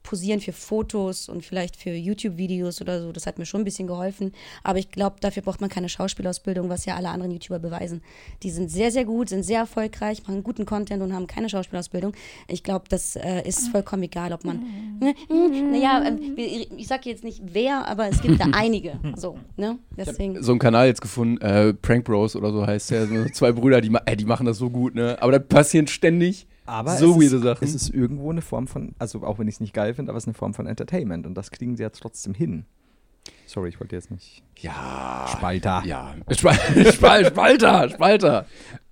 posieren 0.06 0.40
für 0.40 0.54
Fotos 0.54 1.28
und 1.28 1.44
vielleicht 1.44 1.76
für 1.76 1.90
YouTube-Videos 1.90 2.80
oder 2.80 3.02
so, 3.02 3.12
das 3.12 3.26
hat 3.26 3.40
mir 3.40 3.46
schon 3.46 3.62
ein 3.62 3.64
bisschen 3.66 3.88
geholfen. 3.88 4.32
Aber 4.64 4.78
ich 4.78 4.92
glaube, 4.92 5.18
dafür 5.20 5.42
braucht 5.42 5.62
man 5.62 5.70
keine 5.70 5.90
Schauspielausbildung, 5.90 6.70
was 6.70 6.86
ja 6.86 6.96
alle 6.96 7.10
anderen 7.10 7.32
YouTuber 7.32 7.60
beweisen. 7.60 8.02
Die 8.44 8.52
sind 8.52 8.70
sehr, 8.70 8.92
sehr 8.92 9.04
gut, 9.04 9.30
sind 9.30 9.44
sehr 9.44 9.60
erfolgreich, 9.60 10.22
machen 10.28 10.44
guten 10.44 10.66
Content 10.66 11.02
und 11.02 11.14
haben 11.14 11.28
keine 11.28 11.50
Schauspielausbildung. 11.50 12.14
Ich 12.48 12.64
glaube, 12.64 12.86
das 12.88 13.16
äh, 13.16 13.42
ist 13.48 13.70
vollkommen 13.70 14.04
egal, 14.04 14.32
ob 14.32 14.46
man. 14.46 14.66
Naja, 15.30 16.04
äh, 16.04 16.68
ich 16.78 16.88
sage 16.88 17.10
jetzt 17.10 17.24
nicht 17.24 17.42
wer, 17.44 17.88
aber 17.88 18.08
es 18.08 18.22
gibt 18.22 18.40
da 18.40 18.46
einige. 18.54 19.00
So, 19.16 19.38
ne? 19.58 19.80
Deswegen. 19.98 20.42
so 20.42 20.52
einen 20.52 20.60
Kanal 20.60 20.88
jetzt 20.88 21.02
gefunden, 21.02 21.42
äh, 21.42 21.74
Prank 21.74 22.06
Bros 22.06 22.36
oder 22.36 22.52
so 22.52 22.66
heißt 22.66 22.92
der. 22.92 23.08
So 23.08 23.26
zwei 23.34 23.52
Brüder, 23.52 23.82
die, 23.82 23.90
ma 23.90 24.02
äh, 24.06 24.16
die 24.16 24.26
machen 24.26 24.46
das 24.46 24.58
so 24.58 24.70
gut, 24.70 24.96
ne? 24.96 25.18
Aber 25.20 25.32
da 25.32 25.40
passieren 25.40 25.88
ständig 25.88 26.48
Aber 26.66 26.98
so 26.98 27.22
es 27.22 27.32
ist. 27.32 27.44
Es 27.62 27.76
ist 27.76 27.90
irgendwo 27.90 28.32
eine 28.32 28.42
Form 28.42 28.68
von, 28.68 28.96
also 29.00 29.24
auch 29.24 29.40
wenn 29.40 29.48
ich 29.48 29.56
es 29.56 29.60
nicht 29.60 29.74
geil 29.74 29.94
finde, 29.94 30.12
aber 30.12 30.18
es 30.18 30.24
ist 30.24 30.30
eine 30.30 30.34
Form 30.34 30.54
von 30.54 30.68
Entertainment 30.68 31.26
und 31.28 31.36
das 31.36 31.52
kriegen 31.52 31.76
sie 31.76 31.84
jetzt 31.84 32.02
trotzdem 32.02 32.34
hin. 32.34 32.66
Sorry, 33.46 33.70
ich 33.70 33.80
wollte 33.80 33.96
jetzt 33.96 34.12
nicht. 34.12 34.44
ja. 34.58 35.28
Spalter. 35.32 35.84
Ja. 35.86 36.16
Spal 36.32 36.56
Spal 36.94 37.26
Spalter, 37.26 37.90
Spalter. 37.90 38.46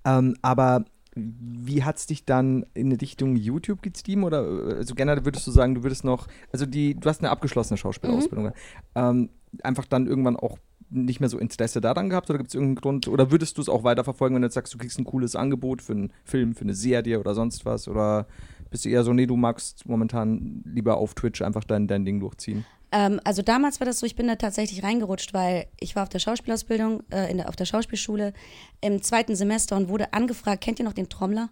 Ähm, 0.04 0.36
aber 0.42 0.84
wie 1.16 1.84
hat 1.84 1.96
es 1.96 2.06
dich 2.06 2.24
dann 2.24 2.66
in 2.74 2.90
die 2.90 2.96
Richtung 2.96 3.36
YouTube 3.36 3.82
getrieben? 3.82 4.24
Oder 4.24 4.44
äh, 4.44 4.74
also 4.74 4.94
generell 4.94 5.24
würdest 5.24 5.46
du 5.46 5.50
sagen, 5.50 5.74
du 5.74 5.82
würdest 5.82 6.04
noch, 6.04 6.26
also 6.52 6.66
die, 6.66 6.94
du 6.94 7.08
hast 7.08 7.20
eine 7.20 7.30
abgeschlossene 7.30 7.76
Schauspielausbildung, 7.76 8.52
ähm, 8.94 9.30
einfach 9.62 9.86
dann 9.86 10.06
irgendwann 10.06 10.36
auch 10.36 10.58
nicht 10.94 11.20
mehr 11.20 11.28
so 11.28 11.38
Interesse 11.38 11.80
daran 11.80 12.08
gehabt 12.08 12.30
oder 12.30 12.38
gibt 12.38 12.48
es 12.48 12.54
irgendeinen 12.54 12.76
Grund? 12.76 13.08
Oder 13.08 13.30
würdest 13.30 13.58
du 13.58 13.62
es 13.62 13.68
auch 13.68 13.84
weiterverfolgen, 13.84 14.34
wenn 14.34 14.42
du 14.42 14.46
jetzt 14.46 14.54
sagst, 14.54 14.72
du 14.72 14.78
kriegst 14.78 14.98
ein 14.98 15.04
cooles 15.04 15.36
Angebot 15.36 15.82
für 15.82 15.92
einen 15.92 16.12
Film, 16.24 16.54
für 16.54 16.62
eine 16.62 16.74
Serie 16.74 17.20
oder 17.20 17.34
sonst 17.34 17.64
was? 17.64 17.88
Oder 17.88 18.26
bist 18.70 18.84
du 18.84 18.88
eher 18.88 19.04
so, 19.04 19.12
nee, 19.12 19.26
du 19.26 19.36
magst 19.36 19.86
momentan 19.88 20.62
lieber 20.64 20.96
auf 20.96 21.14
Twitch 21.14 21.42
einfach 21.42 21.64
dein, 21.64 21.86
dein 21.86 22.04
Ding 22.04 22.20
durchziehen? 22.20 22.64
Ähm, 22.92 23.20
also 23.24 23.42
damals 23.42 23.80
war 23.80 23.86
das 23.86 23.98
so, 23.98 24.06
ich 24.06 24.14
bin 24.14 24.28
da 24.28 24.36
tatsächlich 24.36 24.84
reingerutscht, 24.84 25.34
weil 25.34 25.66
ich 25.80 25.96
war 25.96 26.04
auf 26.04 26.08
der 26.08 26.20
Schauspielausbildung, 26.20 27.02
äh, 27.10 27.30
in 27.30 27.38
der, 27.38 27.48
auf 27.48 27.56
der 27.56 27.64
Schauspielschule 27.64 28.32
im 28.80 29.02
zweiten 29.02 29.34
Semester 29.34 29.76
und 29.76 29.88
wurde 29.88 30.12
angefragt, 30.12 30.62
kennt 30.62 30.78
ihr 30.78 30.84
noch 30.84 30.92
den 30.92 31.08
Trommler? 31.08 31.50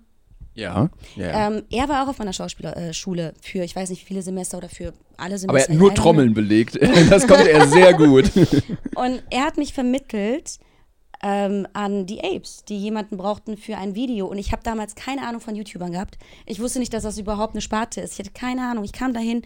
Ja. 0.54 0.90
ja, 1.16 1.26
ja. 1.26 1.48
Ähm, 1.48 1.62
er 1.70 1.88
war 1.88 2.04
auch 2.04 2.08
auf 2.08 2.18
meiner 2.18 2.32
Schauspielschule 2.32 3.34
für, 3.40 3.62
ich 3.64 3.74
weiß 3.74 3.90
nicht, 3.90 4.02
wie 4.02 4.06
viele 4.06 4.22
Semester 4.22 4.58
oder 4.58 4.68
für 4.68 4.92
alle 5.16 5.38
Semester. 5.38 5.50
Aber 5.50 5.58
er 5.58 5.68
hat 5.68 5.80
nur 5.80 5.94
Trommeln 5.94 6.34
belegt. 6.34 6.78
Das 7.10 7.26
konnte 7.26 7.50
er 7.50 7.68
sehr 7.68 7.94
gut. 7.94 8.30
Und 8.94 9.22
er 9.30 9.44
hat 9.44 9.56
mich 9.56 9.72
vermittelt 9.72 10.58
ähm, 11.22 11.66
an 11.72 12.06
die 12.06 12.22
Apes, 12.22 12.64
die 12.64 12.76
jemanden 12.78 13.16
brauchten 13.16 13.56
für 13.56 13.76
ein 13.76 13.94
Video. 13.94 14.26
Und 14.26 14.38
ich 14.38 14.52
habe 14.52 14.62
damals 14.62 14.94
keine 14.94 15.26
Ahnung 15.26 15.40
von 15.40 15.54
YouTubern 15.54 15.92
gehabt. 15.92 16.18
Ich 16.46 16.60
wusste 16.60 16.78
nicht, 16.78 16.92
dass 16.92 17.02
das 17.02 17.18
überhaupt 17.18 17.54
eine 17.54 17.60
Sparte 17.60 18.00
ist. 18.00 18.14
Ich 18.14 18.18
hatte 18.18 18.32
keine 18.32 18.68
Ahnung. 18.68 18.84
Ich 18.84 18.92
kam 18.92 19.12
dahin, 19.12 19.42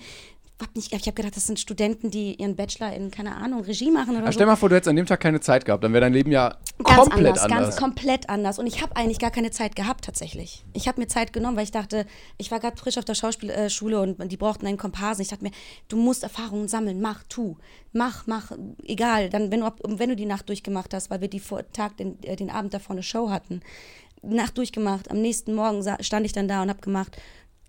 hab 0.60 0.74
nicht, 0.74 0.92
ich 0.92 1.02
habe 1.02 1.12
gedacht, 1.12 1.36
das 1.36 1.46
sind 1.46 1.60
Studenten, 1.60 2.10
die 2.10 2.34
ihren 2.34 2.56
Bachelor 2.56 2.92
in, 2.94 3.10
keine 3.10 3.36
Ahnung, 3.36 3.62
Regie 3.62 3.90
machen 3.90 4.16
oder 4.16 4.26
so. 4.26 4.32
stell 4.32 4.46
mal 4.46 4.56
vor, 4.56 4.70
du 4.70 4.76
hättest 4.76 4.88
an 4.88 4.96
dem 4.96 5.04
Tag 5.04 5.20
keine 5.20 5.40
Zeit 5.40 5.66
gehabt, 5.66 5.84
dann 5.84 5.92
wäre 5.92 6.00
dein 6.00 6.14
Leben 6.14 6.32
ja 6.32 6.56
Ganz 6.82 6.96
komplett 6.96 7.26
anders, 7.26 7.42
anders. 7.42 7.60
ganz 7.60 7.76
komplett 7.76 8.28
anders. 8.30 8.58
Und 8.58 8.66
ich 8.66 8.82
habe 8.82 8.96
eigentlich 8.96 9.18
gar 9.18 9.30
keine 9.30 9.50
Zeit 9.50 9.76
gehabt 9.76 10.04
tatsächlich. 10.06 10.64
Ich 10.72 10.88
habe 10.88 11.00
mir 11.00 11.08
Zeit 11.08 11.34
genommen, 11.34 11.56
weil 11.58 11.64
ich 11.64 11.72
dachte, 11.72 12.06
ich 12.38 12.50
war 12.50 12.60
gerade 12.60 12.76
frisch 12.76 12.96
auf 12.96 13.04
der 13.04 13.14
Schauspielschule 13.14 14.00
und 14.00 14.32
die 14.32 14.36
brauchten 14.38 14.66
einen 14.66 14.78
Komparsen. 14.78 15.22
Ich 15.22 15.28
dachte 15.28 15.44
mir, 15.44 15.52
du 15.88 15.96
musst 15.98 16.22
Erfahrungen 16.22 16.68
sammeln, 16.68 17.02
mach, 17.02 17.22
tu, 17.28 17.56
mach, 17.92 18.26
mach, 18.26 18.52
egal. 18.84 19.28
Dann, 19.28 19.50
wenn 19.50 19.60
du, 19.60 19.70
wenn 19.84 20.08
du 20.08 20.16
die 20.16 20.26
Nacht 20.26 20.48
durchgemacht 20.48 20.94
hast, 20.94 21.10
weil 21.10 21.20
wir 21.20 21.28
die 21.28 21.40
vor, 21.40 21.70
Tag, 21.72 21.98
den, 21.98 22.22
äh, 22.22 22.36
den 22.36 22.50
Abend 22.50 22.72
davor 22.72 22.94
eine 22.94 23.02
Show 23.02 23.28
hatten, 23.28 23.60
Nacht 24.22 24.56
durchgemacht. 24.58 25.10
Am 25.10 25.20
nächsten 25.20 25.54
Morgen 25.54 25.82
stand 26.00 26.26
ich 26.26 26.32
dann 26.32 26.48
da 26.48 26.62
und 26.62 26.70
habe 26.70 26.80
gemacht. 26.80 27.16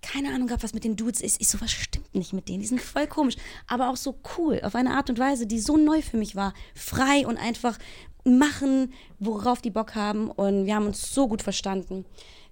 Keine 0.02 0.34
Ahnung 0.34 0.48
gehabt, 0.48 0.64
was 0.64 0.74
mit 0.74 0.84
den 0.84 0.96
Dudes 0.96 1.22
ist. 1.22 1.42
Ich 1.42 1.48
so, 1.48 1.60
was 1.60 1.72
stimmt 1.72 2.14
nicht 2.14 2.34
mit 2.34 2.48
denen? 2.48 2.62
Die 2.62 2.68
sind 2.68 2.82
voll 2.82 3.08
komisch, 3.08 3.36
aber 3.68 3.90
auch 3.90 3.98
so 3.98 4.20
cool, 4.38 4.60
auf 4.64 4.76
eine 4.76 4.92
Art 4.92 5.10
und 5.10 5.20
Weise, 5.20 5.48
die 5.48 5.60
so 5.60 5.78
neu 5.78 6.02
für 6.02 6.18
mich 6.18 6.36
war. 6.36 6.54
Frei 6.76 7.26
und 7.26 7.38
einfach 7.38 7.78
machen, 8.24 8.94
worauf 9.20 9.62
die 9.62 9.70
Bock 9.70 9.96
haben. 9.96 10.30
Und 10.30 10.66
wir 10.66 10.76
haben 10.76 10.86
uns 10.86 11.14
so 11.14 11.28
gut 11.28 11.42
verstanden. 11.42 12.06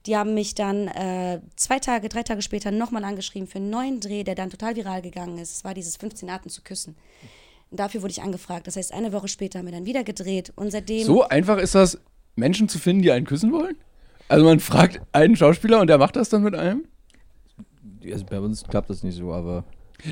Die 0.05 0.15
haben 0.15 0.33
mich 0.33 0.55
dann 0.55 0.87
äh, 0.87 1.41
zwei 1.55 1.79
Tage, 1.79 2.09
drei 2.09 2.23
Tage 2.23 2.41
später 2.41 2.71
nochmal 2.71 3.03
angeschrieben 3.03 3.47
für 3.47 3.57
einen 3.57 3.69
neuen 3.69 3.99
Dreh, 3.99 4.23
der 4.23 4.35
dann 4.35 4.49
total 4.49 4.75
viral 4.75 5.01
gegangen 5.01 5.37
ist. 5.37 5.55
Es 5.55 5.63
war 5.63 5.73
dieses 5.73 5.97
15 5.97 6.29
Arten 6.29 6.49
zu 6.49 6.61
küssen. 6.61 6.95
Und 7.71 7.79
dafür 7.79 8.01
wurde 8.01 8.11
ich 8.11 8.21
angefragt. 8.21 8.67
Das 8.67 8.75
heißt, 8.75 8.93
eine 8.93 9.13
Woche 9.13 9.27
später 9.27 9.59
haben 9.59 9.65
wir 9.65 9.73
dann 9.73 9.85
wieder 9.85 10.03
gedreht. 10.03 10.53
Und 10.55 10.71
seitdem. 10.71 11.03
So 11.03 11.23
einfach 11.23 11.57
ist 11.57 11.75
das, 11.75 11.99
Menschen 12.35 12.69
zu 12.69 12.79
finden, 12.79 13.01
die 13.01 13.11
einen 13.11 13.25
küssen 13.25 13.51
wollen? 13.51 13.77
Also 14.27 14.45
man 14.45 14.59
fragt 14.59 15.01
einen 15.11 15.35
Schauspieler 15.35 15.79
und 15.79 15.87
der 15.87 15.97
macht 15.97 16.15
das 16.15 16.29
dann 16.29 16.43
mit 16.43 16.55
einem? 16.55 16.85
Also 18.11 18.25
bei 18.25 18.39
uns 18.39 18.63
klappt 18.63 18.89
das 18.89 19.03
nicht 19.03 19.17
so, 19.17 19.31
aber 19.33 19.63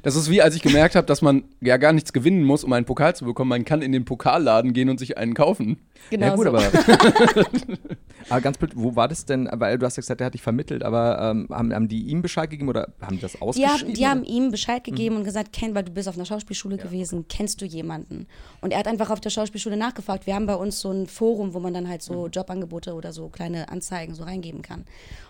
Das 0.02 0.16
ist 0.16 0.30
wie, 0.30 0.42
als 0.42 0.56
ich 0.56 0.62
gemerkt 0.62 0.96
habe, 0.96 1.06
dass 1.06 1.22
man 1.22 1.44
ja 1.62 1.78
gar 1.78 1.94
nichts 1.94 2.14
gewinnen 2.14 2.44
muss, 2.44 2.64
um 2.64 2.74
einen 2.74 2.86
Pokal 2.86 3.16
zu 3.16 3.26
bekommen. 3.26 3.50
Man 3.50 3.66
kann 3.66 3.82
in 3.82 3.92
den 3.92 4.06
Pokalladen 4.06 4.74
gehen 4.74 4.90
und 4.90 4.98
sich 4.98 5.18
einen 5.18 5.34
kaufen. 5.34 5.78
genau 6.10 6.26
ja 6.28 6.36
gut, 6.36 6.46
so. 6.46 6.50
aber, 6.50 6.64
aber 8.30 8.42
ganz 8.42 8.58
blöd, 8.58 8.72
wo 8.76 8.96
war 8.96 9.08
das 9.08 9.26
denn? 9.26 9.50
Weil 9.52 9.78
du 9.78 9.86
hast 9.86 9.98
ja 9.98 10.02
gesagt, 10.02 10.20
der 10.22 10.28
hat 10.28 10.34
dich 10.34 10.42
vermittelt, 10.42 10.84
aber 10.84 11.20
ähm, 11.22 11.48
haben, 11.52 11.74
haben 11.74 11.88
die 11.88 12.08
ihm 12.08 12.22
Bescheid 12.22 12.50
gegeben 12.50 12.70
oder 12.70 12.94
haben 13.02 13.18
die 13.18 13.22
das 13.22 13.34
Die 13.34 13.42
ausgeschrieben? 13.42 13.80
haben, 13.88 13.94
die 13.94 14.08
haben 14.08 14.22
oder? 14.22 14.30
ihm 14.30 14.52
Bescheid 14.52 14.84
gegeben 14.84 15.18
und 15.18 15.24
gesagt, 15.26 15.54
Ken, 15.54 15.76
weil 15.76 15.84
du 15.84 15.92
bist 15.92 16.08
auf 16.08 16.16
einer 16.16 16.26
Schauspielschule 16.26 16.78
gewesen, 16.78 17.26
kennst 17.28 17.62
du 17.62 17.66
jemanden? 17.66 18.28
Und 18.62 18.72
er 18.72 18.80
hat 18.80 18.88
einfach 18.88 19.10
auf 19.10 19.20
der 19.20 19.30
Schauspielschule 19.30 19.78
nachgefragt. 19.78 20.26
Wir 20.28 20.36
haben 20.36 20.46
bei 20.46 20.56
uns 20.56 20.80
so 20.80 20.92
ein 20.92 21.08
Forum, 21.08 21.54
wo 21.54 21.60
man 21.60 21.74
dann 21.74 21.88
halt 21.90 22.02
so 22.02 22.28
Jobangebote 22.28 22.94
oder 22.94 23.12
so 23.14 23.28
kleine 23.30 23.70
Anzeigen 23.70 24.16
so 24.16 24.24
reingeben 24.24 24.62
kann. 24.62 24.86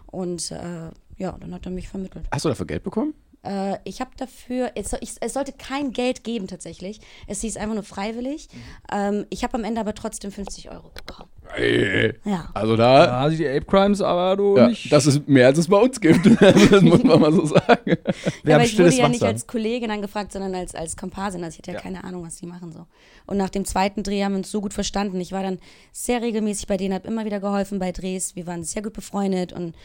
Und 0.07 0.51
äh, 0.51 0.91
ja, 1.17 1.31
dann 1.39 1.53
hat 1.53 1.65
er 1.65 1.71
mich 1.71 1.87
vermittelt. 1.87 2.25
Hast 2.31 2.45
du 2.45 2.49
dafür 2.49 2.65
Geld 2.65 2.83
bekommen? 2.83 3.13
Äh, 3.43 3.77
ich 3.83 3.99
habe 3.99 4.11
dafür, 4.17 4.71
es, 4.75 4.93
ich, 5.01 5.15
es 5.19 5.33
sollte 5.33 5.51
kein 5.51 5.91
Geld 5.91 6.23
geben 6.23 6.47
tatsächlich. 6.47 7.01
Es 7.27 7.41
hieß 7.41 7.57
einfach 7.57 7.73
nur 7.73 7.83
freiwillig. 7.83 8.47
Ähm, 8.91 9.25
ich 9.29 9.43
habe 9.43 9.55
am 9.55 9.65
Ende 9.65 9.81
aber 9.81 9.93
trotzdem 9.93 10.31
50 10.31 10.71
Euro 10.71 10.89
bekommen. 10.95 11.29
Ey. 11.55 12.13
Ja. 12.23 12.49
Also 12.53 12.77
da, 12.77 13.27
Ja, 13.27 13.29
die 13.29 13.45
Ape 13.45 13.65
Crimes, 13.65 14.01
aber 14.01 14.37
du 14.37 14.57
ja, 14.57 14.69
nicht. 14.69 14.91
das 14.91 15.05
ist 15.05 15.27
mehr, 15.27 15.47
als 15.47 15.57
es 15.57 15.67
bei 15.67 15.77
uns 15.77 15.99
gibt. 15.99 16.25
das 16.41 16.81
muss 16.81 17.03
man 17.03 17.19
mal 17.19 17.33
so 17.33 17.45
sagen. 17.45 17.81
Wir 17.85 17.95
ja, 17.95 18.13
haben 18.13 18.53
aber 18.53 18.63
ich 18.63 18.79
wurde 18.79 18.95
ja 18.95 19.09
nicht 19.09 19.23
als 19.23 19.45
Kollegin 19.45 19.91
angefragt, 19.91 20.31
sondern 20.31 20.55
als, 20.55 20.73
als 20.73 20.95
Komparsin. 20.95 21.43
Also 21.43 21.55
ich 21.55 21.59
hatte 21.59 21.73
ja, 21.73 21.79
keine 21.79 22.05
Ahnung, 22.05 22.25
was 22.25 22.37
die 22.37 22.47
machen 22.47 22.71
so. 22.71 22.87
Und 23.25 23.37
nach 23.37 23.49
dem 23.49 23.65
zweiten 23.65 24.03
Dreh 24.03 24.23
haben 24.23 24.31
wir 24.31 24.37
uns 24.37 24.51
so 24.51 24.61
gut 24.61 24.73
verstanden. 24.73 25.19
Ich 25.19 25.33
war 25.33 25.43
dann 25.43 25.59
sehr 25.91 26.21
regelmäßig 26.21 26.67
bei 26.67 26.77
denen, 26.77 26.93
habe 26.93 27.07
immer 27.07 27.25
wieder 27.25 27.41
geholfen 27.41 27.77
bei 27.77 27.91
Drehs. 27.91 28.37
Wir 28.37 28.47
waren 28.47 28.63
sehr 28.63 28.81
gut 28.81 28.93
befreundet 28.93 29.51
und 29.51 29.75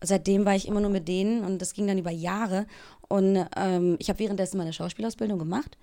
seitdem 0.00 0.44
war 0.44 0.54
ich 0.54 0.68
immer 0.68 0.80
nur 0.80 0.90
mit 0.90 1.08
denen 1.08 1.44
und 1.44 1.60
das 1.60 1.74
ging 1.74 1.86
dann 1.86 1.98
über 1.98 2.10
Jahre. 2.10 2.66
Und 3.08 3.46
ähm, 3.56 3.96
ich 3.98 4.08
habe 4.08 4.18
währenddessen 4.18 4.58
meine 4.58 4.72
Schauspielausbildung 4.72 5.38
gemacht. 5.38 5.76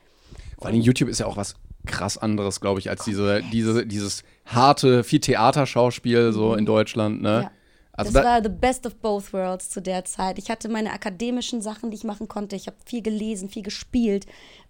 Vor 0.57 0.67
allem 0.67 0.81
YouTube 0.81 1.09
ist 1.09 1.19
ja 1.19 1.25
auch 1.25 1.37
was 1.37 1.55
krass 1.85 2.17
anderes, 2.17 2.61
glaube 2.61 2.79
ich, 2.79 2.89
als 2.89 3.03
diese, 3.03 3.41
diese, 3.51 3.85
dieses 3.85 4.23
harte, 4.45 5.03
viel 5.03 5.19
Theaterschauspiel 5.19 6.33
so 6.33 6.55
in 6.55 6.65
Deutschland, 6.65 7.21
ne? 7.21 7.43
Ja. 7.43 7.51
Also 7.97 8.11
das 8.11 8.23
da, 8.23 8.29
war 8.29 8.43
the 8.43 8.49
best 8.49 8.85
of 8.85 8.95
both 8.95 9.31
worlds 9.31 9.69
zu 9.69 9.81
der 9.81 10.03
Zeit. 10.03 10.37
Ich 10.37 10.49
hatte 10.49 10.67
meine 10.67 10.91
akademischen 10.91 11.61
Sachen, 11.61 11.91
die 11.91 11.97
ich 11.97 12.03
machen 12.03 12.27
konnte. 12.27 12.57
Ich 12.57 12.67
habe 12.67 12.75
viel 12.85 13.01
gelesen, 13.01 13.47
viel 13.49 13.63
gespielt. 13.63 14.25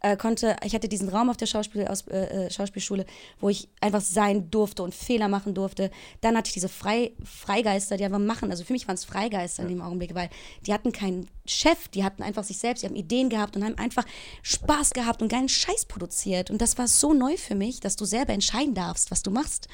Äh, 0.05 0.17
konnte, 0.17 0.55
ich 0.63 0.75
hatte 0.75 0.87
diesen 0.87 1.09
Raum 1.09 1.31
auf 1.31 1.37
der 1.37 1.47
Schauspiel, 1.47 1.87
aus, 1.87 2.05
äh, 2.09 2.45
äh, 2.45 2.51
Schauspielschule, 2.51 3.07
wo 3.39 3.49
ich 3.49 3.69
einfach 3.81 4.01
sein 4.01 4.51
durfte 4.51 4.83
und 4.83 4.93
Fehler 4.93 5.29
machen 5.29 5.55
durfte. 5.55 5.89
Dann 6.21 6.37
hatte 6.37 6.49
ich 6.49 6.53
diese 6.53 6.69
Frei, 6.69 7.13
Freigeister, 7.23 7.97
die 7.97 8.05
einfach 8.05 8.19
machen. 8.19 8.51
Also 8.51 8.63
für 8.63 8.73
mich 8.73 8.87
waren 8.87 8.93
es 8.93 9.03
Freigeister 9.03 9.63
in 9.63 9.69
dem 9.69 9.81
Augenblick, 9.81 10.13
weil 10.13 10.29
die 10.67 10.73
hatten 10.73 10.91
keinen 10.91 11.27
Chef, 11.47 11.87
die 11.87 12.03
hatten 12.03 12.21
einfach 12.21 12.43
sich 12.43 12.59
selbst, 12.59 12.83
die 12.83 12.87
haben 12.87 12.95
Ideen 12.95 13.29
gehabt 13.29 13.55
und 13.55 13.63
haben 13.63 13.79
einfach 13.79 14.05
Spaß 14.43 14.91
gehabt 14.91 15.23
und 15.23 15.27
geilen 15.31 15.49
Scheiß 15.49 15.85
produziert. 15.85 16.51
Und 16.51 16.61
das 16.61 16.77
war 16.77 16.87
so 16.87 17.15
neu 17.15 17.35
für 17.35 17.55
mich, 17.55 17.79
dass 17.79 17.95
du 17.95 18.05
selber 18.05 18.33
entscheiden 18.33 18.75
darfst, 18.75 19.09
was 19.09 19.23
du 19.23 19.31
machst. 19.31 19.67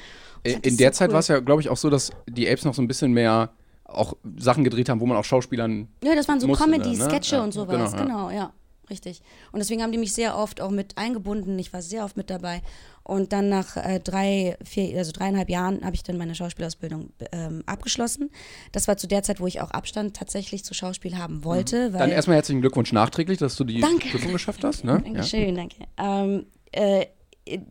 Ich 0.44 0.54
in 0.54 0.60
in 0.62 0.76
der 0.78 0.94
so 0.94 1.00
Zeit 1.00 1.10
cool. 1.10 1.12
war 1.12 1.20
es 1.20 1.28
ja, 1.28 1.40
glaube 1.40 1.60
ich, 1.60 1.68
auch 1.68 1.76
so, 1.76 1.90
dass 1.90 2.10
die 2.26 2.48
Apes 2.48 2.64
noch 2.64 2.72
so 2.72 2.80
ein 2.80 2.88
bisschen 2.88 3.12
mehr 3.12 3.52
auch 3.84 4.14
Sachen 4.38 4.64
gedreht 4.64 4.88
haben, 4.88 5.00
wo 5.00 5.04
man 5.04 5.18
auch 5.18 5.24
Schauspielern 5.24 5.88
Ja, 6.02 6.14
das 6.14 6.26
waren 6.26 6.40
so 6.40 6.46
musste, 6.46 6.64
Comedy, 6.64 6.96
ne? 6.96 7.04
Sketche 7.04 7.36
Ja, 7.36 7.44
und 7.44 7.52
sowas. 7.52 7.92
genau, 7.92 8.02
Genau, 8.02 8.30
ja. 8.30 8.52
Ja. 8.82 8.88
richtig. 8.90 9.22
Und 9.52 9.58
deswegen 9.58 9.82
haben 9.82 9.92
die 9.92 9.98
mich 9.98 10.12
sehr 10.12 10.36
oft 10.36 10.60
auch 10.60 10.70
mit 10.70 10.98
eingebunden. 10.98 11.58
Ich 11.58 11.72
war 11.72 11.82
sehr 11.82 12.04
oft 12.04 12.16
mit 12.16 12.30
dabei. 12.30 12.62
Und 13.04 13.32
dann 13.32 13.48
nach 13.48 13.76
äh, 13.76 13.98
drei, 13.98 14.56
vier, 14.64 14.96
also 14.98 15.10
dreieinhalb 15.12 15.48
Jahren 15.50 15.84
habe 15.84 15.94
ich 15.96 16.02
dann 16.04 16.16
meine 16.16 16.34
Schauspielausbildung 16.34 17.10
ähm, 17.32 17.62
abgeschlossen. 17.66 18.30
Das 18.70 18.86
war 18.86 18.96
zu 18.96 19.08
der 19.08 19.22
Zeit, 19.22 19.40
wo 19.40 19.46
ich 19.46 19.60
auch 19.60 19.70
Abstand 19.72 20.16
tatsächlich 20.16 20.64
zu 20.64 20.72
Schauspiel 20.74 21.18
haben 21.18 21.44
wollte. 21.44 21.92
Weil 21.92 21.92
Mhm. 21.92 21.98
Dann 21.98 22.10
erstmal 22.10 22.36
herzlichen 22.36 22.60
Glückwunsch 22.60 22.92
nachträglich, 22.92 23.38
dass 23.38 23.56
du 23.56 23.64
die 23.64 23.80
Danke. 23.80 24.08
Prüfung 24.08 24.32
geschafft 24.32 24.62
hast. 24.62 24.84
Ne? 24.84 24.92
Ja. 24.92 24.98
Dankeschön, 24.98 25.54
danke. 25.54 25.76
Ähm, 25.98 26.46
äh, 26.70 27.06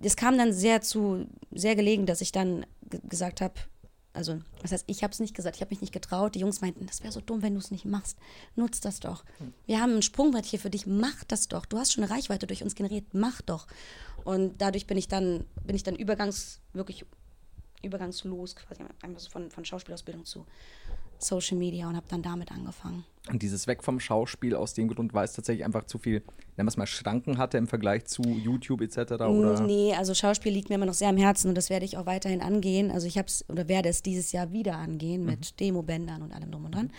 es 0.04 0.18
kam 0.18 0.38
dann 0.38 0.52
sehr 0.52 0.82
zu, 0.82 1.28
sehr 1.52 1.76
gelegen, 1.78 2.06
dass 2.06 2.20
ich 2.20 2.34
dann 2.34 2.66
gesagt 3.08 3.40
habe, 3.40 3.54
also, 4.14 4.42
das 4.62 4.72
heißt, 4.74 4.86
ich 4.88 5.04
habe 5.04 5.14
es 5.14 5.20
nicht 5.20 5.36
gesagt, 5.36 5.56
ich 5.56 5.62
habe 5.62 5.70
mich 5.70 5.82
nicht 5.82 5.94
getraut. 5.94 6.36
Die 6.36 6.40
Jungs 6.40 6.62
meinten, 6.62 6.86
das 6.86 7.02
wäre 7.02 7.14
so 7.14 7.22
dumm, 7.22 7.42
wenn 7.42 7.54
du 7.54 7.60
es 7.60 7.72
nicht 7.72 7.86
machst. 7.86 8.18
Nutz 8.56 8.82
das 8.82 9.00
doch. 9.00 9.24
Wir 9.66 9.80
haben 9.80 9.96
ein 9.96 10.02
Sprungbrett 10.02 10.46
hier 10.46 10.60
für 10.60 10.70
dich, 10.70 10.86
mach 10.86 11.24
das 11.26 11.48
doch. 11.48 11.66
Du 11.66 11.78
hast 11.78 11.94
schon 11.94 12.04
eine 12.04 12.14
Reichweite 12.14 12.46
durch 12.46 12.62
uns 12.62 12.76
generiert, 12.76 13.06
mach 13.14 13.42
doch. 13.42 13.68
Und 14.24 14.62
dadurch 14.62 14.86
bin 14.86 14.98
ich 14.98 15.08
dann, 15.08 15.46
bin 15.66 15.76
ich 15.76 15.84
dann 15.84 15.96
übergangs, 15.96 16.60
wirklich 16.74 17.06
übergangslos, 17.84 18.56
quasi 18.56 18.84
einfach 19.02 19.20
so 19.20 19.30
von, 19.30 19.50
von 19.50 19.66
Schauspielausbildung 19.66 20.26
zu 20.26 20.46
Social 21.24 21.58
Media 21.58 21.88
und 21.88 21.96
habe 21.96 22.08
dann 22.10 22.22
damit 22.22 22.52
angefangen. 22.52 23.06
Und 23.30 23.44
dieses 23.44 23.68
Weg 23.68 23.84
vom 23.84 24.00
Schauspiel 24.00 24.56
aus 24.56 24.74
dem 24.74 24.88
Grund, 24.88 25.14
weil 25.14 25.26
es 25.26 25.34
tatsächlich 25.34 25.64
einfach 25.64 25.86
zu 25.86 26.00
viel, 26.00 26.22
nennen 26.58 26.66
wir 26.66 26.68
es 26.70 26.78
mal, 26.78 26.88
Schranken 26.88 27.38
hatte 27.38 27.60
im 27.60 27.68
Vergleich 27.68 28.06
zu 28.06 28.24
YouTube 28.24 28.82
etc. 28.82 28.98
Oder? 29.14 29.62
Nee, 29.62 29.94
also 29.96 30.16
Schauspiel 30.16 30.52
liegt 30.52 30.70
mir 30.70 30.76
immer 30.76 30.88
noch 30.88 30.96
sehr 30.96 31.10
am 31.10 31.18
Herzen 31.18 31.50
und 31.50 31.56
das 31.56 31.70
werde 31.70 31.86
ich 31.86 31.98
auch 31.98 32.08
weiterhin 32.08 32.42
angehen. 32.42 32.90
Also 32.90 33.06
ich 33.06 33.20
habe 33.20 33.28
es 33.28 33.46
oder 33.48 33.68
werde 33.68 33.90
es 33.90 34.02
dieses 34.02 34.32
Jahr 34.32 34.52
wieder 34.52 34.76
angehen 34.78 35.24
mit 35.24 35.60
Demobändern 35.60 36.24
und 36.24 36.32
allem 36.34 36.50
drum 36.52 36.66
und 36.66 36.74
dran. 36.74 36.92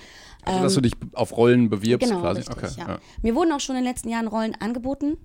Also, 0.45 0.63
dass 0.63 0.75
du 0.75 0.81
dich 0.81 0.93
auf 1.13 1.37
Rollen 1.37 1.69
bewirbst 1.69 2.09
Genau, 2.09 2.21
quasi. 2.21 2.41
richtig, 2.43 2.57
okay, 2.57 2.71
ja. 2.79 2.99
Mir 3.21 3.35
wurden 3.35 3.51
auch 3.51 3.61
schon 3.61 3.75
in 3.75 3.83
den 3.83 3.91
letzten 3.91 4.09
Jahren 4.09 4.29
Rollen 4.29 4.55
angeboten. 4.55 5.17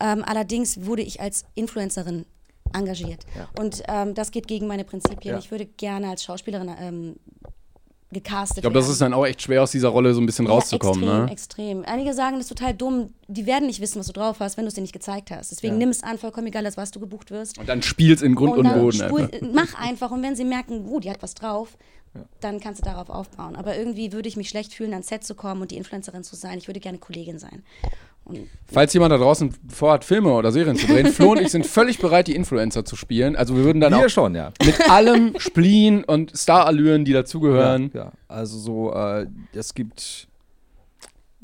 Ähm, 0.00 0.24
allerdings 0.26 0.86
wurde 0.86 1.02
ich 1.02 1.20
als 1.20 1.44
Influencerin 1.54 2.24
engagiert. 2.72 3.26
Und 3.58 3.82
ähm, 3.88 4.14
das 4.14 4.30
geht 4.30 4.48
gegen 4.48 4.66
meine 4.66 4.84
Prinzipien. 4.84 5.34
Ja. 5.34 5.38
Ich 5.38 5.50
würde 5.50 5.66
gerne 5.66 6.08
als 6.08 6.24
Schauspielerin 6.24 6.74
ähm, 6.78 7.16
gecastet 8.12 8.58
Ich 8.58 8.62
glaube, 8.62 8.74
das 8.78 8.88
ist 8.88 9.00
dann 9.00 9.12
auch 9.12 9.26
echt 9.26 9.42
schwer, 9.42 9.62
aus 9.62 9.70
dieser 9.72 9.88
Rolle 9.88 10.14
so 10.14 10.20
ein 10.20 10.26
bisschen 10.26 10.46
rauszukommen. 10.46 11.02
Ja, 11.04 11.26
extrem, 11.26 11.78
ne? 11.78 11.82
extrem. 11.82 11.94
Einige 11.94 12.14
sagen, 12.14 12.36
das 12.36 12.44
ist 12.50 12.56
total 12.56 12.74
dumm. 12.74 13.10
Die 13.28 13.46
werden 13.46 13.66
nicht 13.66 13.80
wissen, 13.80 13.98
was 13.98 14.06
du 14.06 14.12
drauf 14.12 14.40
hast, 14.40 14.56
wenn 14.56 14.64
du 14.64 14.68
es 14.68 14.74
dir 14.74 14.80
nicht 14.82 14.92
gezeigt 14.92 15.30
hast. 15.30 15.50
Deswegen 15.50 15.78
nimm 15.78 15.88
es 15.88 16.02
an, 16.02 16.18
vollkommen 16.18 16.46
egal, 16.46 16.64
als 16.64 16.76
was 16.76 16.90
du 16.92 17.00
gebucht 17.00 17.30
wirst. 17.30 17.58
Und 17.58 17.68
dann 17.68 17.82
spielst 17.82 18.22
in 18.22 18.34
Grund 18.34 18.56
und, 18.56 18.64
dann 18.64 18.80
Boden. 18.80 19.00
spul- 19.00 19.32
einfach. 19.32 19.48
mach 19.52 19.74
einfach 19.74 20.10
und 20.12 20.22
wenn 20.22 20.36
sie 20.36 20.44
merken, 20.44 20.86
oh, 20.88 21.00
die 21.00 21.10
hat 21.10 21.22
was 21.22 21.34
drauf, 21.34 21.76
dann 22.40 22.60
kannst 22.60 22.80
du 22.80 22.84
darauf 22.84 23.10
aufbauen. 23.10 23.56
Aber 23.56 23.76
irgendwie 23.76 24.12
würde 24.12 24.28
ich 24.28 24.36
mich 24.36 24.48
schlecht 24.48 24.72
fühlen, 24.72 24.92
ans 24.92 25.08
Set 25.08 25.24
zu 25.24 25.34
kommen 25.34 25.60
und 25.60 25.70
die 25.70 25.76
Influencerin 25.76 26.24
zu 26.24 26.36
sein. 26.36 26.56
Ich 26.58 26.66
würde 26.66 26.80
gerne 26.80 26.98
Kollegin 26.98 27.38
sein. 27.38 27.62
Und 28.26 28.48
Falls 28.66 28.92
jemand 28.92 29.12
da 29.12 29.18
draußen 29.18 29.54
vorhat, 29.68 30.04
Filme 30.04 30.32
oder 30.32 30.50
Serien 30.50 30.76
zu 30.76 30.86
drehen, 30.88 31.06
Flo 31.06 31.32
und 31.32 31.40
ich 31.40 31.50
sind 31.50 31.64
völlig 31.64 31.98
bereit, 31.98 32.26
die 32.26 32.34
Influencer 32.34 32.84
zu 32.84 32.96
spielen. 32.96 33.36
Also 33.36 33.56
wir 33.56 33.64
würden 33.64 33.80
dann 33.80 33.92
Wir 33.92 34.06
auch 34.06 34.08
schon, 34.08 34.34
ja. 34.34 34.52
mit 34.64 34.90
allem 34.90 35.34
Spleen 35.38 36.02
und 36.02 36.32
Starallüren, 36.36 37.04
die 37.04 37.12
dazugehören. 37.12 37.90
Ja, 37.94 38.04
ja. 38.04 38.12
Also 38.26 38.58
so, 38.58 38.92
äh, 38.92 39.26
es 39.54 39.74
gibt 39.74 40.28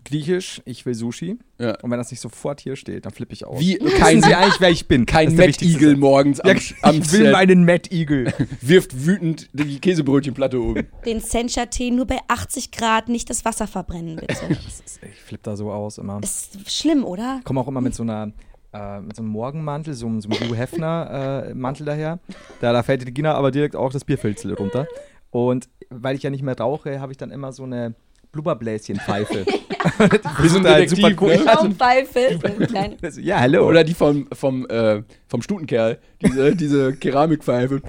Griechisch, 0.05 0.61
ich 0.65 0.85
will 0.85 0.95
Sushi. 0.95 1.39
Ja. 1.59 1.77
Und 1.81 1.91
wenn 1.91 1.99
das 1.99 2.11
nicht 2.11 2.21
sofort 2.21 2.61
hier 2.61 2.75
steht, 2.77 3.05
dann 3.07 3.13
flippe 3.13 3.33
ich 3.33 3.47
aus. 3.47 3.61
Wie 3.61 3.79
Wissen 3.81 3.99
kein, 3.99 4.23
Sie 4.23 4.35
eigentlich, 4.35 4.61
wer 4.61 4.71
ich 4.71 4.89
bin? 4.89 5.07
kein 5.07 5.35
Mad 5.37 5.65
Eagle 5.65 5.97
morgens 5.97 6.41
am, 6.41 6.49
Ja, 6.57 6.63
am 6.83 6.97
ich 6.97 7.13
will 7.13 7.23
Set, 7.25 7.33
meinen 7.33 7.65
Mad 7.65 7.89
Eagle. 7.95 8.33
wirft 8.61 9.07
wütend 9.07 9.49
die 9.53 9.79
Käsebrötchenplatte 9.79 10.59
um. 10.61 10.77
den 11.07 11.21
Sencha-Tee 11.21 11.91
nur 11.93 12.07
bei 12.07 12.19
80 12.29 12.71
Grad, 12.73 13.09
nicht 13.09 13.31
das 13.31 13.45
Wasser 13.45 13.67
verbrennen, 13.67 14.17
bitte. 14.17 14.35
Ist, 14.51 15.01
Ich 15.03 15.21
flippe 15.23 15.45
da 15.45 15.57
so 15.57 15.71
aus 15.71 15.99
immer. 15.99 16.21
ist 16.23 16.71
schlimm, 16.71 17.05
oder? 17.05 17.41
komme 17.45 17.61
auch 17.61 17.69
immer 17.69 17.81
mit 17.81 17.95
so 17.95 18.03
einer 18.03 18.33
äh, 18.75 19.01
mit 19.01 19.15
so 19.17 19.23
einem 19.23 19.31
Morgenmantel, 19.31 19.93
so, 19.95 20.07
einem- 20.07 20.21
so 20.21 20.29
einem 20.31 20.41
Hugh 20.49 20.57
Hefner 20.57 21.45
äh, 21.51 21.55
Mantel 21.55 21.85
daher. 21.87 22.19
Da, 22.61 22.73
da 22.73 22.83
fällt 22.83 23.07
die 23.07 23.13
Gina 23.13 23.35
aber 23.35 23.51
direkt 23.51 23.77
auch 23.77 23.93
das 23.93 24.05
Bierfilzel 24.05 24.55
runter. 24.55 24.87
Und 25.31 25.69
weil 25.91 26.17
ich 26.17 26.23
ja 26.23 26.31
nicht 26.31 26.43
mehr 26.43 26.57
rauche, 26.59 26.99
habe 27.01 27.13
ich 27.13 27.19
dann 27.19 27.31
immer 27.31 27.53
so 27.53 27.65
eine 27.65 27.95
Blubberbläschenpfeife. 28.33 29.45
Wie 30.41 30.49
so 30.49 30.59
ein 30.59 30.67
halt 30.67 30.89
super 30.91 31.11
cool. 31.21 31.37
ne? 31.37 33.11
Ja, 33.21 33.41
hallo. 33.41 33.67
Oder 33.69 33.83
die 33.85 33.95
vom, 33.95 34.29
vom, 34.33 34.65
äh, 34.69 35.03
vom 35.29 35.43
Stutenkerl, 35.43 35.99
diese, 36.25 36.55
diese 36.57 36.93
Keramikpfeife. 36.95 37.75
Und 37.77 37.83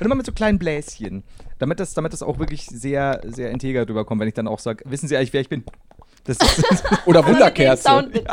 immer 0.00 0.14
mit 0.16 0.26
so 0.26 0.32
kleinen 0.32 0.58
Bläschen. 0.58 1.22
Damit 1.58 1.80
das, 1.80 1.94
damit 1.94 2.12
das 2.12 2.22
auch 2.22 2.38
wirklich 2.38 2.66
sehr, 2.66 3.20
sehr 3.24 3.50
integer 3.50 3.88
rüberkommt, 3.88 4.20
wenn 4.20 4.28
ich 4.28 4.34
dann 4.34 4.48
auch 4.48 4.58
sage, 4.58 4.84
wissen 4.86 5.08
Sie 5.08 5.16
eigentlich, 5.16 5.32
wer 5.32 5.40
ich 5.40 5.48
bin? 5.48 5.64
Das 6.24 6.38
ist, 6.38 6.64
dann 6.84 6.98
Oder 7.06 7.22
Den 7.22 7.34
Wunderkerze. 7.34 7.84
Sound 7.84 8.12
bitte. 8.12 8.26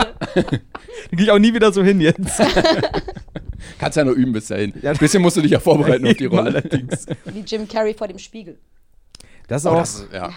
gehe 1.12 1.25
ich 1.25 1.31
auch 1.31 1.38
nie 1.39 1.53
wieder 1.53 1.71
so 1.71 1.83
hin 1.83 2.01
jetzt. 2.01 2.41
Kannst 3.77 3.97
ja 3.97 4.03
nur 4.03 4.15
üben 4.15 4.33
bis 4.33 4.47
dahin. 4.47 4.73
Ja. 4.81 4.91
Ein 4.91 4.97
bisschen 4.97 5.21
musst 5.21 5.38
du 5.38 5.41
dich 5.41 5.51
ja 5.51 5.59
vorbereiten 5.59 6.07
auf 6.07 6.17
die 6.17 6.25
Rolle. 6.25 6.41
allerdings. 6.41 7.05
Wie 7.25 7.41
Jim 7.41 7.67
Carrey 7.67 7.93
vor 7.93 8.07
dem 8.07 8.17
Spiegel. 8.17 8.57
Das 9.47 9.62
ist 9.63 9.67
Oh, 9.67 9.75
auch, 9.75 9.79
das 9.79 9.95
ist, 9.95 10.07
ja. 10.12 10.31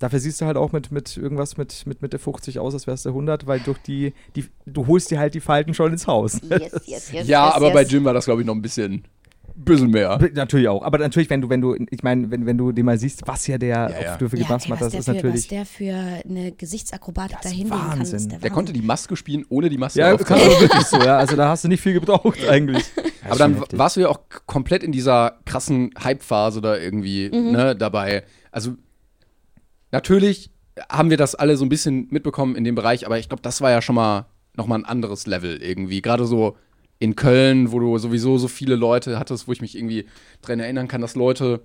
Dafür 0.00 0.18
siehst 0.18 0.40
du 0.40 0.46
halt 0.46 0.56
auch 0.56 0.72
mit, 0.72 0.90
mit 0.90 1.16
irgendwas 1.16 1.56
mit, 1.56 1.86
mit 1.86 2.02
Mitte 2.02 2.18
50 2.18 2.58
aus, 2.58 2.74
als 2.74 2.88
wärst 2.88 3.04
du 3.04 3.10
100, 3.10 3.46
weil 3.46 3.60
durch 3.60 3.78
die, 3.78 4.12
die, 4.34 4.46
du 4.66 4.86
holst 4.88 5.10
dir 5.12 5.20
halt 5.20 5.34
die 5.34 5.40
Falten 5.40 5.72
schon 5.74 5.92
ins 5.92 6.06
Haus. 6.08 6.40
Yes, 6.50 6.72
yes, 6.86 7.12
yes. 7.12 7.28
ja, 7.28 7.46
yes, 7.46 7.54
aber 7.54 7.66
yes. 7.66 7.74
bei 7.74 7.82
Jim 7.84 8.04
war 8.04 8.14
das, 8.14 8.24
glaube 8.24 8.40
ich, 8.40 8.46
noch 8.46 8.54
ein 8.54 8.62
bisschen, 8.62 9.04
bisschen 9.54 9.90
mehr. 9.90 10.18
Natürlich 10.34 10.68
auch. 10.68 10.82
Aber 10.82 10.96
natürlich, 10.98 11.28
wenn 11.28 11.42
du, 11.42 11.50
wenn 11.50 11.60
du, 11.60 11.76
ich 11.90 12.02
meine, 12.02 12.30
wenn, 12.30 12.46
wenn 12.46 12.56
du 12.56 12.72
den 12.72 12.86
mal 12.86 12.98
siehst, 12.98 13.26
was 13.26 13.46
ja 13.46 13.58
der 13.58 13.68
Ja, 13.68 14.00
ja. 14.02 14.12
auf 14.12 14.18
Dürfe 14.18 14.36
ja, 14.38 14.46
gemacht 14.46 14.64
ey, 14.64 14.70
hat, 14.70 14.80
was 14.80 14.80
das 14.80 14.90
der 14.92 15.00
ist 15.00 15.06
für, 15.06 15.12
natürlich. 15.12 15.42
Was 15.42 15.48
der 15.48 15.66
für 15.66 15.94
eine 16.28 16.52
Gesichtsakrobatik 16.52 17.36
Das 17.42 17.50
ist 17.52 17.58
dahin 17.60 17.68
kann, 17.70 17.98
Wahnsinn. 17.98 18.16
ist 18.16 18.22
der, 18.30 18.38
Der 18.38 18.42
Wahnsinn. 18.42 18.52
konnte 18.54 18.72
die 18.72 18.82
Maske 18.82 19.16
spielen, 19.16 19.44
ohne 19.50 19.68
die 19.68 19.76
Maske 19.78 20.00
Ja, 20.00 20.14
aufzuhaben. 20.14 20.40
kann 20.42 20.50
aber 20.52 20.60
wirklich 20.62 20.82
so, 20.86 20.96
ja. 20.98 21.18
Also 21.18 21.36
da 21.36 21.48
hast 21.50 21.64
du 21.64 21.68
nicht 21.68 21.82
viel 21.82 21.92
gebraucht 21.92 22.38
eigentlich. 22.48 22.84
Aber 23.28 23.36
dann 23.36 23.62
warst 23.72 23.96
du 23.96 24.00
ja 24.00 24.08
auch 24.08 24.20
komplett 24.46 24.82
in 24.82 24.92
dieser 24.92 25.36
krassen 25.44 25.90
Hype-Phase 26.02 26.62
da 26.62 26.76
irgendwie 26.78 27.28
Mhm. 27.28 27.52
ne, 27.52 27.76
dabei. 27.76 28.24
Also 28.50 28.76
natürlich 29.92 30.50
haben 30.88 31.10
wir 31.10 31.16
das 31.16 31.34
alle 31.34 31.56
so 31.56 31.64
ein 31.64 31.68
bisschen 31.68 32.08
mitbekommen 32.10 32.56
in 32.56 32.64
dem 32.64 32.74
Bereich, 32.74 33.06
aber 33.06 33.18
ich 33.18 33.28
glaube, 33.28 33.42
das 33.42 33.60
war 33.60 33.70
ja 33.70 33.82
schon 33.82 33.96
mal 33.96 34.26
nochmal 34.56 34.78
ein 34.78 34.84
anderes 34.84 35.26
Level 35.26 35.62
irgendwie. 35.62 36.02
Gerade 36.02 36.26
so 36.26 36.56
in 36.98 37.16
Köln, 37.16 37.72
wo 37.72 37.80
du 37.80 37.98
sowieso 37.98 38.38
so 38.38 38.48
viele 38.48 38.76
Leute 38.76 39.18
hattest, 39.18 39.48
wo 39.48 39.52
ich 39.52 39.60
mich 39.60 39.76
irgendwie 39.76 40.06
dran 40.42 40.60
erinnern 40.60 40.86
kann, 40.86 41.00
dass 41.00 41.14
Leute 41.14 41.62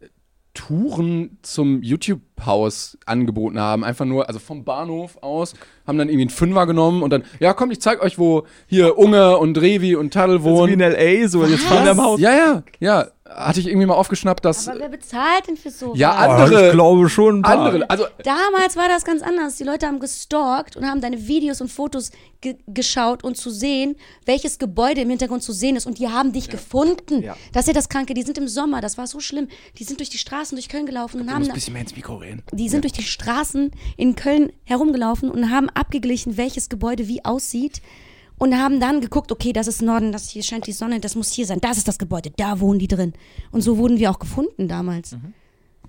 äh, 0.00 0.06
Touren 0.54 1.38
zum 1.42 1.82
YouTube-Haus 1.82 2.96
angeboten 3.04 3.60
haben. 3.60 3.84
Einfach 3.84 4.06
nur, 4.06 4.26
also 4.26 4.38
vom 4.38 4.64
Bahnhof 4.64 5.18
aus, 5.22 5.54
haben 5.86 5.98
dann 5.98 6.08
irgendwie 6.08 6.22
einen 6.22 6.30
Fünfer 6.30 6.66
genommen 6.66 7.02
und 7.02 7.10
dann, 7.10 7.24
ja, 7.40 7.52
komm, 7.52 7.70
ich 7.70 7.80
zeig 7.80 8.02
euch, 8.02 8.18
wo 8.18 8.46
hier 8.66 8.96
Unge 8.96 9.36
und 9.36 9.60
Revi 9.60 9.96
und 9.96 10.14
Tadel 10.14 10.38
so 10.38 10.44
wie 10.44 10.50
wohnen. 10.50 10.72
in 10.74 10.80
L.A., 10.80 11.28
so 11.28 11.44
jetzt 11.44 11.64
fahren 11.64 11.84
wir 11.84 11.90
am 11.90 12.02
Haus. 12.02 12.20
Ja, 12.20 12.34
ja, 12.34 12.62
ja. 12.80 13.08
Hatte 13.26 13.58
ich 13.58 13.68
irgendwie 13.68 13.86
mal 13.86 13.94
aufgeschnappt, 13.94 14.44
dass 14.44 14.68
Aber 14.68 14.80
wer 14.80 14.90
bezahlt 14.90 15.48
denn 15.48 15.56
für 15.56 15.70
sowas? 15.70 15.98
Ja, 15.98 16.12
Oh, 16.12 16.30
andere- 16.32 16.66
ich 16.66 16.72
glaube 16.72 17.08
schon 17.08 17.38
ein 17.38 17.42
paar. 17.42 17.58
andere, 17.58 17.88
also 17.88 18.04
Damals 18.22 18.76
war 18.76 18.86
das 18.88 19.02
ganz 19.06 19.22
anders. 19.22 19.56
Die 19.56 19.64
Leute 19.64 19.86
haben 19.86 19.98
gestalkt 19.98 20.76
und 20.76 20.84
haben 20.84 21.00
deine 21.00 21.26
Videos 21.26 21.62
und 21.62 21.72
Fotos 21.72 22.10
ge 22.42 22.56
geschaut 22.66 23.24
und 23.24 23.38
zu 23.38 23.48
sehen, 23.48 23.96
welches 24.26 24.58
Gebäude 24.58 25.00
im 25.00 25.08
Hintergrund 25.08 25.42
zu 25.42 25.52
sehen 25.54 25.74
ist. 25.74 25.86
Und 25.86 25.98
die 25.98 26.08
haben 26.08 26.32
dich 26.34 26.50
gefunden. 26.50 27.22
Ja. 27.22 27.34
Das 27.54 27.62
ist 27.62 27.68
ja 27.68 27.72
das 27.72 27.88
Kranke. 27.88 28.12
Die 28.12 28.22
sind 28.24 28.36
im 28.36 28.46
Sommer, 28.46 28.82
das 28.82 28.98
war 28.98 29.06
so 29.06 29.20
schlimm. 29.20 29.48
Die 29.78 29.84
sind 29.84 30.00
durch 30.00 30.10
die 30.10 30.18
Straßen 30.18 30.54
durch 30.54 30.68
Köln 30.68 30.84
gelaufen 30.84 31.22
und 31.22 31.26
du 31.28 31.32
haben. 31.32 31.38
musst 31.40 31.50
ein 31.50 31.54
bisschen 31.54 31.72
mehr 31.72 31.82
ins 31.82 31.96
Mikro 31.96 32.16
reden. 32.16 32.42
Die 32.52 32.68
sind 32.68 32.84
durch 32.84 32.92
die 32.92 33.02
Straßen 33.04 33.70
in 33.96 34.16
Köln 34.16 34.52
herumgelaufen 34.64 35.30
und 35.30 35.50
haben 35.50 35.70
abgeglichen, 35.70 36.36
welches 36.36 36.68
Gebäude 36.68 37.08
wie 37.08 37.24
aussieht. 37.24 37.80
Und 38.38 38.54
haben 38.56 38.80
dann 38.80 39.00
geguckt, 39.00 39.30
okay, 39.30 39.52
das 39.52 39.66
ist 39.68 39.80
Norden, 39.82 40.10
das 40.12 40.28
hier 40.28 40.42
scheint 40.42 40.66
die 40.66 40.72
Sonne, 40.72 40.98
das 41.00 41.14
muss 41.14 41.30
hier 41.32 41.46
sein, 41.46 41.60
das 41.60 41.78
ist 41.78 41.86
das 41.86 41.98
Gebäude, 41.98 42.30
da 42.36 42.58
wohnen 42.60 42.78
die 42.80 42.88
drin. 42.88 43.12
Und 43.52 43.60
so 43.62 43.78
wurden 43.78 43.98
wir 43.98 44.10
auch 44.10 44.18
gefunden 44.18 44.66
damals. 44.68 45.12
Ja, 45.12 45.18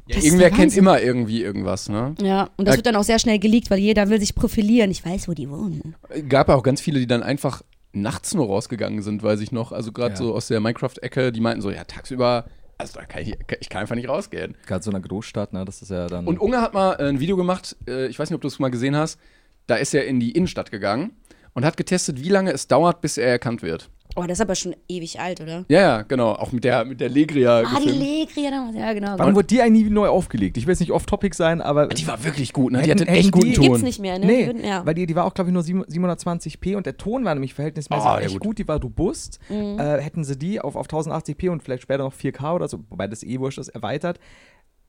Das 0.07 0.17
ist 0.17 0.25
irgendwer 0.25 0.51
kennt 0.51 0.77
immer 0.77 1.01
irgendwie 1.01 1.41
irgendwas, 1.41 1.89
ne? 1.89 2.13
Ja, 2.21 2.49
und 2.57 2.65
das 2.67 2.73
Ja. 2.73 2.77
wird 2.77 2.85
dann 2.85 2.95
auch 2.95 3.03
sehr 3.03 3.17
schnell 3.17 3.39
geleakt, 3.39 3.71
weil 3.71 3.79
jeder 3.79 4.09
will 4.09 4.19
sich 4.19 4.35
profilieren. 4.35 4.91
Ich 4.91 5.03
weiß, 5.03 5.27
wo 5.27 5.33
die 5.33 5.49
wohnen. 5.49 5.95
Gab 6.29 6.49
ja 6.49 6.55
auch 6.55 6.61
ganz 6.61 6.79
viele, 6.79 6.99
die 6.99 7.07
dann 7.07 7.23
einfach 7.23 7.63
nachts 7.91 8.35
nur 8.35 8.45
rausgegangen 8.45 9.01
sind, 9.01 9.23
weiß 9.23 9.39
ich 9.39 9.51
noch. 9.51 9.71
Also 9.71 9.91
gerade 9.91 10.11
Ja. 10.11 10.17
so 10.17 10.35
aus 10.35 10.47
der 10.47 10.59
Minecraft-Ecke, 10.59 11.31
die 11.31 11.39
meinten 11.39 11.61
so, 11.63 11.71
ja, 11.71 11.83
tagsüber, 11.85 12.45
also 12.77 12.93
da 12.99 13.05
kann 13.05 13.23
ich, 13.23 13.35
ich 13.59 13.69
kann 13.69 13.81
einfach 13.81 13.95
nicht 13.95 14.07
rausgehen. 14.09 14.55
Gerade 14.67 14.83
so 14.83 14.91
einer 14.91 14.99
Großstadt, 14.99 15.53
ne? 15.53 15.65
Das 15.65 15.81
ist 15.81 15.89
ja 15.89 16.05
dann. 16.05 16.27
Und 16.27 16.39
Unge 16.39 16.61
hat 16.61 16.75
mal 16.75 16.93
äh, 16.99 17.07
ein 17.09 17.19
Video 17.19 17.35
gemacht, 17.37 17.75
äh, 17.87 18.05
ich 18.07 18.19
weiß 18.19 18.29
nicht, 18.29 18.35
ob 18.35 18.41
du 18.41 18.47
es 18.47 18.59
mal 18.59 18.69
gesehen 18.69 18.95
hast, 18.95 19.17
da 19.65 19.75
ist 19.77 19.95
er 19.95 20.05
in 20.05 20.19
die 20.19 20.31
Innenstadt 20.33 20.69
gegangen 20.69 21.11
und 21.55 21.65
hat 21.65 21.77
getestet, 21.77 22.23
wie 22.23 22.29
lange 22.29 22.51
es 22.51 22.67
dauert, 22.67 23.01
bis 23.01 23.17
er 23.17 23.27
erkannt 23.29 23.63
wird. 23.63 23.89
Oh, 24.17 24.21
das 24.21 24.37
ist 24.37 24.41
aber 24.41 24.55
schon 24.55 24.73
ewig 24.87 25.19
alt, 25.19 25.41
oder? 25.41 25.65
Ja, 25.67 25.81
ja, 25.81 26.01
genau, 26.03 26.31
auch 26.33 26.53
mit 26.53 26.63
der, 26.63 26.85
mit 26.85 27.01
der 27.01 27.09
Legria 27.09 27.63
Ah, 27.65 27.79
die 27.81 27.85
gefilmt. 27.87 27.99
Legria 27.99 28.49
damals. 28.51 28.77
Ja, 28.77 28.93
genau. 28.93 29.15
Wann 29.17 29.35
wurde 29.35 29.47
die 29.47 29.61
eigentlich 29.61 29.89
neu 29.89 30.07
aufgelegt? 30.07 30.55
Ich 30.55 30.65
will 30.67 30.71
jetzt 30.71 30.79
nicht 30.79 30.91
off-topic 30.93 31.35
sein, 31.35 31.59
aber. 31.59 31.87
Die 31.87 32.07
war 32.07 32.23
wirklich 32.23 32.53
gut, 32.53 32.71
ne? 32.71 32.81
Die 32.81 32.89
Hätten- 32.91 33.01
hatte 33.01 33.09
einen 33.09 33.19
echt 33.19 33.31
guten 33.33 33.47
die- 33.47 33.53
Ton. 33.55 33.65
Gibt's 33.65 33.81
nicht 33.81 33.99
mehr, 33.99 34.17
ne? 34.17 34.25
Nee, 34.25 34.39
Die 34.41 34.45
würden- 34.47 34.63
ja. 34.63 34.85
weil 34.85 34.93
die, 34.93 35.05
die 35.05 35.15
war 35.17 35.25
auch, 35.25 35.33
glaube 35.33 35.49
ich, 35.49 35.53
nur 35.53 35.63
7 35.63 35.83
720p 35.83 36.77
und 36.77 36.85
der 36.85 36.95
Ton 36.95 37.25
war 37.25 37.33
nämlich 37.35 37.53
verhältnismäßig 37.55 38.05
ja, 38.05 38.19
echt 38.19 38.33
gut. 38.35 38.41
gut. 38.41 38.59
Die 38.59 38.67
war 38.69 38.79
robust. 38.81 39.39
Mhm. 39.49 39.79
Äh, 39.79 39.99
hätten 40.01 40.23
sie 40.23 40.37
die 40.37 40.61
auf, 40.61 40.77
auf 40.77 40.87
1080p 40.87 41.49
und 41.49 41.61
vielleicht 41.61 41.83
später 41.83 42.03
noch 42.03 42.13
4K 42.13 42.53
oder 42.55 42.69
so, 42.69 42.79
wobei 42.89 43.07
das 43.07 43.21
eh 43.21 43.39
wurscht 43.41 43.57
ist, 43.57 43.67
erweitert, 43.69 44.19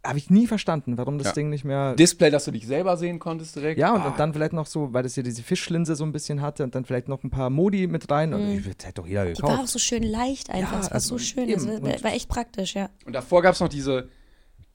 habe 0.04 0.18
ich 0.18 0.30
nie 0.30 0.46
verstanden, 0.46 0.98
warum 0.98 1.18
das 1.18 1.28
Ja. 1.28 1.32
Ding 1.32 1.48
nicht 1.50 1.64
mehr. 1.64 1.94
Display, 1.96 2.30
dass 2.30 2.44
du 2.44 2.52
dich 2.52 2.66
selber 2.66 2.96
sehen 2.96 3.18
konntest 3.18 3.56
direkt. 3.56 3.78
ja, 3.78 3.92
und, 3.92 4.02
Ah, 4.02 4.08
und 4.08 4.18
dann 4.18 4.32
vielleicht 4.32 4.52
noch 4.52 4.66
so, 4.66 4.92
weil 4.92 5.02
das 5.02 5.14
hier 5.14 5.24
diese 5.24 5.42
Fischlinse 5.42 5.96
so 5.96 6.04
ein 6.04 6.12
bisschen 6.12 6.40
hatte 6.42 6.62
und 6.64 6.74
dann 6.74 6.84
vielleicht 6.84 7.08
noch 7.08 7.24
ein 7.24 7.30
paar 7.30 7.50
Modi 7.50 7.86
mit 7.88 8.08
rein. 8.10 8.32
Und 8.32 8.48
ich 8.48 8.64
das 8.76 8.86
hätte 8.86 9.02
doch 9.02 9.06
jeder 9.08 9.24
Mhm. 9.24 9.34
Die 9.34 9.42
war 9.42 9.48
auch 9.48 9.52
gekauft. 9.54 9.68
so 9.72 9.78
schön 9.80 10.02
leicht 10.04 10.50
einfach. 10.50 10.72
Ja, 10.72 10.78
es 10.80 10.86
war 10.86 10.92
also 10.94 11.08
so 11.08 11.18
schön. 11.18 11.48
eben. 11.48 11.68
Es 11.86 12.04
war, 12.04 12.12
echt 12.12 12.28
praktisch, 12.28 12.74
ja. 12.74 12.88
Und 13.04 13.14
davor 13.14 13.42
gab 13.42 13.54
es 13.54 13.60
noch 13.60 13.68
diese, 13.68 14.08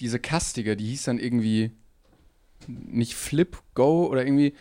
diese 0.01 0.19
kastige, 0.19 0.75
die 0.75 0.86
hieß 0.88 1.03
dann 1.03 1.17
irgendwie 1.17 1.71
nicht 2.67 3.15
Flip 3.15 3.57
Go 3.73 4.07
oder 4.07 4.25
irgendwie. 4.25 4.53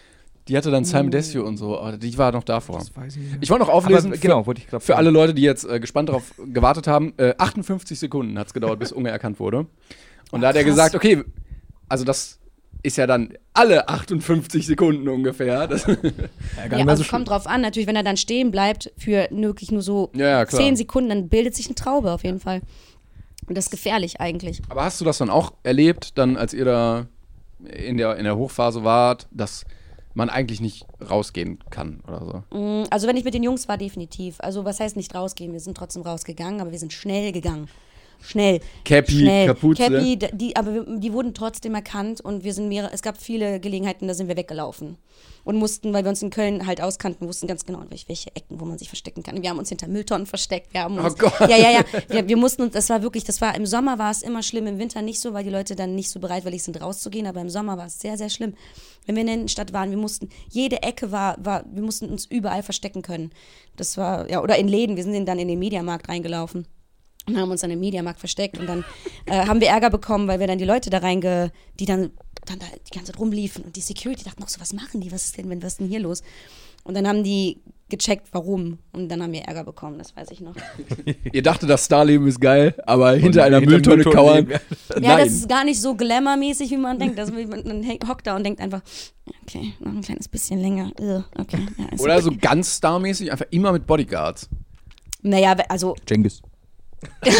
Die 0.48 0.56
hatte 0.56 0.70
dann 0.70 0.84
Simon 0.84 1.10
Desio 1.10 1.44
und 1.46 1.58
so. 1.58 1.78
aber 1.78 1.96
Die 1.96 2.16
war 2.18 2.32
noch 2.32 2.42
davor. 2.44 2.78
Das 2.78 2.96
weiß 2.96 3.16
ich 3.16 3.22
nicht. 3.22 3.38
Ich 3.40 3.50
wollte 3.50 3.64
noch 3.66 3.72
auflesen, 3.72 4.06
Aber, 4.10 4.16
für, 4.16 4.22
genau, 4.22 4.46
wollte 4.46 4.60
ich 4.62 4.66
gerade 4.68 4.82
für 4.84 4.96
alle 4.96 5.10
Leute, 5.10 5.34
die 5.34 5.42
jetzt 5.42 5.64
äh, 5.64 5.78
gespannt 5.78 6.08
darauf 6.08 6.32
gewartet 6.44 6.86
haben, 6.86 7.12
äh, 7.18 7.34
58 7.38 7.98
Sekunden 7.98 8.38
hat 8.38 8.48
es 8.48 8.54
gedauert, 8.54 8.78
bis 8.78 8.90
Unge 8.92 9.10
erkannt 9.10 9.38
wurde. 9.38 9.66
Und 10.30 10.40
da 10.42 10.48
hat 10.48 10.56
er 10.56 10.62
krass. 10.62 10.72
gesagt, 10.72 10.94
okay, 10.94 11.24
also 11.88 12.04
das 12.04 12.38
ist 12.82 12.96
ja 12.96 13.06
dann 13.06 13.34
alle 13.52 13.88
58 13.88 14.66
Sekunden 14.66 15.08
ungefähr. 15.08 15.66
Das, 15.68 15.84
Ja, 15.86 15.94
Ja, 16.70 16.76
mehr 16.84 16.88
also 16.88 17.02
so 17.02 17.10
kommt 17.10 17.28
drauf 17.28 17.46
an, 17.46 17.60
natürlich, 17.60 17.86
wenn 17.86 17.96
er 17.96 18.02
dann 18.02 18.16
stehen 18.16 18.50
bleibt 18.50 18.90
für 18.96 19.28
wirklich 19.30 19.70
nur 19.70 19.82
so 19.82 20.10
Ja, 20.14 20.28
ja, 20.28 20.44
klar. 20.46 20.60
zehn 20.62 20.76
Sekunden, 20.76 21.08
dann 21.10 21.28
bildet 21.28 21.54
sich 21.54 21.66
eine 21.66 21.74
Traube 21.74 22.10
auf 22.12 22.24
jeden 22.24 22.40
Fall. 22.40 22.62
Und 23.46 23.56
das 23.58 23.66
ist 23.66 23.70
gefährlich 23.70 24.20
eigentlich. 24.20 24.62
aber 24.68 24.84
hast 24.84 25.00
du 25.00 25.04
das 25.04 25.18
dann 25.18 25.28
auch 25.30 25.52
erlebt, 25.62 26.16
dann 26.16 26.36
als 26.36 26.54
ihr 26.54 26.64
da 26.64 27.06
in 27.64 27.96
der, 27.98 28.16
in 28.16 28.24
der 28.24 28.36
Hochphase 28.36 28.84
wart, 28.84 29.26
dass 29.32 29.64
man 30.14 30.30
eigentlich 30.30 30.60
nicht 30.60 30.86
rausgehen 31.08 31.58
kann 31.70 32.00
oder 32.06 32.44
so? 32.50 32.56
Mm, 32.56 32.84
Also 32.90 33.06
wenn 33.08 33.16
ich 33.16 33.24
mit 33.24 33.34
den 33.34 33.42
Jungs 33.42 33.68
war, 33.68 33.76
definitiv. 33.76 34.36
Also 34.40 34.64
was 34.64 34.80
heißt 34.80 34.96
nicht 34.96 35.14
rausgehen? 35.14 35.52
Wir 35.52 35.60
sind 35.60 35.76
trotzdem 35.76 36.02
rausgegangen, 36.02 36.60
aber 36.60 36.70
wir 36.72 36.78
sind 36.78 36.92
schnell 36.92 37.32
gegangen. 37.32 37.68
Schnell. 38.22 38.60
Cappy, 38.84 39.20
schnell. 39.20 39.46
Kapuze. 39.46 39.82
Cappy, 39.82 40.18
die, 40.32 40.56
aber 40.56 40.84
die 40.84 41.12
wurden 41.12 41.34
trotzdem 41.34 41.74
erkannt 41.74 42.20
und 42.20 42.44
wir 42.44 42.54
sind 42.54 42.68
mehrere, 42.68 42.92
es 42.92 43.02
gab 43.02 43.20
viele 43.20 43.60
Gelegenheiten, 43.60 44.08
da 44.08 44.14
sind 44.14 44.28
wir 44.28 44.36
weggelaufen. 44.36 44.96
Und 45.42 45.56
mussten, 45.56 45.92
weil 45.94 46.04
wir 46.04 46.10
uns 46.10 46.22
in 46.22 46.30
Köln 46.30 46.66
halt 46.66 46.82
auskannten, 46.82 47.26
wussten 47.26 47.46
ganz 47.46 47.64
genau, 47.64 47.80
in 47.80 47.90
welche, 47.90 48.08
welche 48.08 48.34
Ecken, 48.36 48.60
wo 48.60 48.66
man 48.66 48.78
sich 48.78 48.88
verstecken 48.88 49.22
kann. 49.22 49.40
Wir 49.42 49.50
haben 49.50 49.58
uns 49.58 49.70
hinter 49.70 49.88
Mülltonnen 49.88 50.26
versteckt. 50.26 50.72
Wir 50.74 50.82
haben 50.82 50.98
uns, 50.98 51.14
Oh 51.14 51.16
Gott. 51.16 51.40
Ja, 51.40 51.56
ja, 51.56 51.70
ja. 51.70 51.84
Wir, 52.08 52.28
wir 52.28 52.36
mussten 52.36 52.62
uns, 52.62 52.74
das 52.74 52.90
war 52.90 53.02
wirklich, 53.02 53.24
das 53.24 53.40
war, 53.40 53.54
im 53.54 53.64
Sommer 53.64 53.98
war 53.98 54.10
es 54.10 54.22
immer 54.22 54.42
schlimm, 54.42 54.66
im 54.66 54.78
Winter 54.78 55.00
nicht 55.00 55.18
so, 55.18 55.32
weil 55.32 55.44
die 55.44 55.50
Leute 55.50 55.76
dann 55.76 55.94
nicht 55.94 56.10
so 56.10 56.20
bereitwillig 56.20 56.62
sind, 56.62 56.80
rauszugehen, 56.80 57.26
aber 57.26 57.40
im 57.40 57.48
Sommer 57.48 57.78
war 57.78 57.86
es 57.86 57.98
sehr, 57.98 58.18
sehr 58.18 58.28
schlimm. 58.28 58.54
Wenn 59.06 59.16
wir 59.16 59.22
in 59.22 59.26
der 59.26 59.36
Innenstadt 59.36 59.72
waren, 59.72 59.90
wir 59.90 59.98
mussten, 59.98 60.28
jede 60.50 60.82
Ecke 60.82 61.10
war, 61.10 61.36
war, 61.42 61.64
wir 61.72 61.82
mussten 61.82 62.10
uns 62.10 62.26
überall 62.26 62.62
verstecken 62.62 63.00
können. 63.02 63.30
Das 63.76 63.96
war, 63.96 64.30
ja, 64.30 64.42
oder 64.42 64.58
in 64.58 64.68
Läden, 64.68 64.96
wir 64.96 65.04
sind 65.04 65.26
dann 65.26 65.38
in 65.38 65.48
den 65.48 65.58
Mediamarkt 65.58 66.08
reingelaufen 66.08 66.66
und 67.26 67.36
haben 67.38 67.50
uns 67.50 67.64
an 67.64 67.70
dem 67.70 67.80
Mediamarkt 67.80 68.18
versteckt 68.20 68.58
und 68.58 68.66
dann 68.66 68.84
äh, 69.26 69.46
haben 69.46 69.60
wir 69.60 69.68
Ärger 69.68 69.90
bekommen, 69.90 70.28
weil 70.28 70.40
wir 70.40 70.46
dann 70.46 70.58
die 70.58 70.64
Leute 70.64 70.90
da 70.90 70.98
reinge, 70.98 71.52
die 71.78 71.86
dann, 71.86 72.10
dann 72.46 72.58
da 72.58 72.66
die 72.66 72.94
ganze 72.94 73.12
Zeit 73.12 73.20
rumliefen 73.20 73.64
und 73.64 73.76
die 73.76 73.80
Security 73.80 74.24
dachten 74.24 74.42
auch 74.42 74.48
so, 74.48 74.60
was 74.60 74.72
machen 74.72 75.00
die, 75.00 75.12
was 75.12 75.26
ist 75.26 75.38
denn, 75.38 75.48
wenn, 75.50 75.62
was 75.62 75.72
ist 75.74 75.80
denn 75.80 75.88
hier 75.88 76.00
los? 76.00 76.22
Und 76.82 76.94
dann 76.94 77.06
haben 77.06 77.22
die 77.22 77.60
gecheckt, 77.90 78.28
warum 78.32 78.78
und 78.92 79.08
dann 79.10 79.22
haben 79.22 79.32
wir 79.32 79.42
Ärger 79.42 79.64
bekommen, 79.64 79.98
das 79.98 80.16
weiß 80.16 80.30
ich 80.30 80.40
noch. 80.40 80.54
Ihr 81.32 81.42
dachtet, 81.42 81.68
das 81.68 81.84
Starleben 81.84 82.26
ist 82.26 82.40
geil, 82.40 82.74
aber 82.86 83.12
hinter 83.12 83.40
Und 83.40 83.46
einer 83.46 83.60
hinter 83.60 83.70
Mülltonne 83.72 84.04
kauern. 84.04 84.46
leben, 84.46 84.50
Ja, 84.94 85.16
Nein. 85.16 85.24
das 85.24 85.34
ist 85.34 85.48
gar 85.48 85.64
nicht 85.64 85.80
so 85.80 85.94
glamourmäßig, 85.94 86.70
wie 86.70 86.76
man 86.76 86.98
denkt. 86.98 87.18
Also, 87.18 87.32
man 87.32 87.48
man 87.48 87.84
hockt 88.08 88.26
da 88.26 88.36
und 88.36 88.44
denkt 88.44 88.60
einfach, 88.60 88.80
okay, 89.42 89.74
noch 89.80 89.92
ein 89.92 90.00
kleines 90.00 90.28
bisschen 90.28 90.60
länger. 90.60 90.92
Okay, 91.36 91.66
ja, 91.76 91.98
Oder 91.98 92.14
okay. 92.14 92.22
so 92.22 92.32
ganz 92.40 92.76
starmäßig, 92.76 93.30
einfach 93.30 93.46
immer 93.50 93.72
mit 93.72 93.86
Bodyguards. 93.86 94.48
Naja, 95.22 95.54
also, 95.68 95.96
Jengis. 96.08 96.40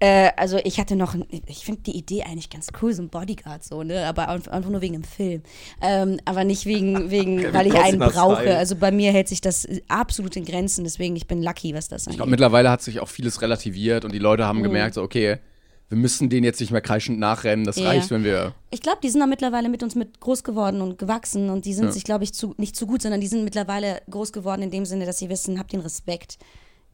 äh, 0.00 0.30
also 0.36 0.58
ich 0.64 0.78
hatte 0.78 0.96
noch, 0.96 1.14
ich 1.46 1.64
finde 1.64 1.82
die 1.82 1.96
Idee 1.96 2.22
eigentlich 2.22 2.50
ganz 2.50 2.68
cool, 2.80 2.92
so 2.92 3.02
ein 3.02 3.08
Bodyguard 3.08 3.64
so, 3.64 3.82
ne, 3.82 4.06
aber 4.06 4.28
einfach 4.28 4.68
nur 4.68 4.80
wegen 4.80 4.94
dem 4.94 5.04
Film. 5.04 5.42
Ähm, 5.80 6.20
aber 6.24 6.44
nicht 6.44 6.66
wegen, 6.66 7.10
wegen 7.10 7.52
weil 7.52 7.66
ich 7.66 7.74
einen 7.74 7.98
brauche. 7.98 8.56
Also 8.56 8.76
bei 8.76 8.90
mir 8.92 9.12
hält 9.12 9.28
sich 9.28 9.40
das 9.40 9.66
absolut 9.88 10.36
in 10.36 10.44
Grenzen, 10.44 10.84
deswegen 10.84 11.16
ich 11.16 11.26
bin 11.26 11.42
lucky, 11.42 11.74
was 11.74 11.88
das 11.88 12.02
Ich 12.02 12.10
glaube, 12.10 12.22
angeht. 12.24 12.30
mittlerweile 12.32 12.70
hat 12.70 12.82
sich 12.82 13.00
auch 13.00 13.08
vieles 13.08 13.42
relativiert 13.42 14.04
und 14.04 14.12
die 14.12 14.18
Leute 14.18 14.44
Mhm. 14.44 14.46
haben 14.48 14.62
gemerkt, 14.62 14.94
so, 14.94 15.02
okay, 15.02 15.38
wir 15.90 15.96
müssen 15.96 16.28
den 16.28 16.44
jetzt 16.44 16.60
nicht 16.60 16.70
mehr 16.70 16.82
kreischend 16.82 17.18
nachrennen. 17.18 17.64
Das 17.64 17.76
Ja. 17.78 17.86
reicht, 17.88 18.10
wenn 18.10 18.22
wir. 18.22 18.54
Ich 18.70 18.82
glaube, 18.82 18.98
die 19.02 19.08
sind 19.08 19.20
da 19.20 19.26
mittlerweile 19.26 19.70
mit 19.70 19.82
uns 19.82 19.94
mit 19.94 20.20
groß 20.20 20.44
geworden 20.44 20.82
und 20.82 20.98
gewachsen 20.98 21.48
und 21.48 21.64
die 21.64 21.72
sind 21.72 21.86
Ja. 21.86 21.92
sich, 21.92 22.04
glaube 22.04 22.24
ich, 22.24 22.34
zu, 22.34 22.54
nicht 22.58 22.76
zu 22.76 22.86
gut, 22.86 23.00
sondern 23.00 23.22
die 23.22 23.26
sind 23.26 23.42
mittlerweile 23.42 24.02
groß 24.10 24.32
geworden 24.34 24.60
in 24.62 24.70
dem 24.70 24.84
Sinne, 24.84 25.06
dass 25.06 25.16
sie 25.18 25.30
wissen, 25.30 25.58
habt 25.58 25.72
den 25.72 25.80
Respekt, 25.80 26.36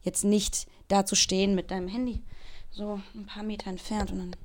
jetzt 0.05 0.23
nicht 0.23 0.67
da 0.87 1.05
zu 1.05 1.15
stehen 1.15 1.55
mit 1.55 1.71
deinem 1.71 1.87
Handy 1.87 2.21
so 2.71 2.99
ein 3.13 3.25
paar 3.25 3.43
Meter 3.43 3.69
entfernt 3.69 4.11
und 4.11 4.19
dann 4.19 4.35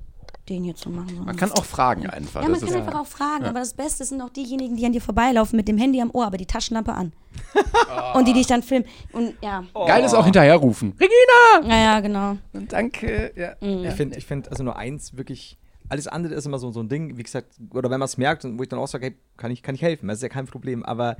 den 0.49 0.63
hier 0.63 0.75
zu 0.75 0.89
machen. 0.89 1.23
Man 1.23 1.35
kann 1.35 1.51
auch 1.51 1.65
fragen 1.65 2.07
einfach. 2.07 2.41
ja, 2.41 2.49
man 2.49 2.59
das 2.59 2.61
kann 2.61 2.69
ist, 2.69 2.87
einfach 2.87 3.01
auch 3.01 3.07
fragen, 3.07 3.45
aber 3.45 3.59
das 3.59 3.73
Beste 3.73 4.03
sind 4.05 4.21
auch 4.21 4.29
diejenigen, 4.29 4.75
die 4.75 4.85
an 4.85 4.91
dir 4.91 5.01
vorbeilaufen 5.01 5.55
mit 5.55 5.67
dem 5.67 5.77
Handy 5.77 6.01
am 6.01 6.11
Ohr, 6.11 6.25
aber 6.25 6.37
die 6.37 6.45
Taschenlampe 6.45 6.93
an. 6.93 7.13
und 8.15 8.27
die 8.27 8.33
dich 8.33 8.47
dann 8.47 8.63
filmen. 8.63 8.85
Und 9.13 9.35
ja, 9.41 9.63
Geil 9.73 10.03
ist 10.03 10.13
auch 10.13 10.25
hinterherrufen. 10.25 10.93
Regina! 10.99 11.73
ja, 11.73 11.83
ja, 11.83 11.99
genau. 11.99 12.37
Danke. 12.53 13.31
Ja. 13.35 13.55
Ich 13.61 13.93
finde, 13.93 14.17
ich 14.17 14.25
find, 14.25 14.49
also 14.49 14.63
nur 14.63 14.75
eins 14.75 15.15
wirklich, 15.15 15.57
alles 15.87 16.07
andere 16.07 16.33
ist 16.33 16.45
immer 16.45 16.59
so, 16.59 16.71
so 16.71 16.81
ein 16.81 16.89
Ding, 16.89 17.17
wie 17.17 17.23
gesagt, 17.23 17.55
oder 17.73 17.89
wenn 17.89 17.99
man 17.99 18.05
es 18.05 18.17
merkt, 18.17 18.43
und 18.43 18.57
wo 18.57 18.63
ich 18.63 18.69
dann 18.69 18.79
auch 18.79 18.87
sage, 18.87 19.05
hey, 19.05 19.15
kann 19.37 19.51
ich, 19.51 19.63
kann 19.63 19.75
ich 19.75 19.81
helfen, 19.81 20.07
das 20.07 20.17
ist 20.17 20.23
ja 20.23 20.29
kein 20.29 20.47
Problem, 20.47 20.83
aber 20.83 21.17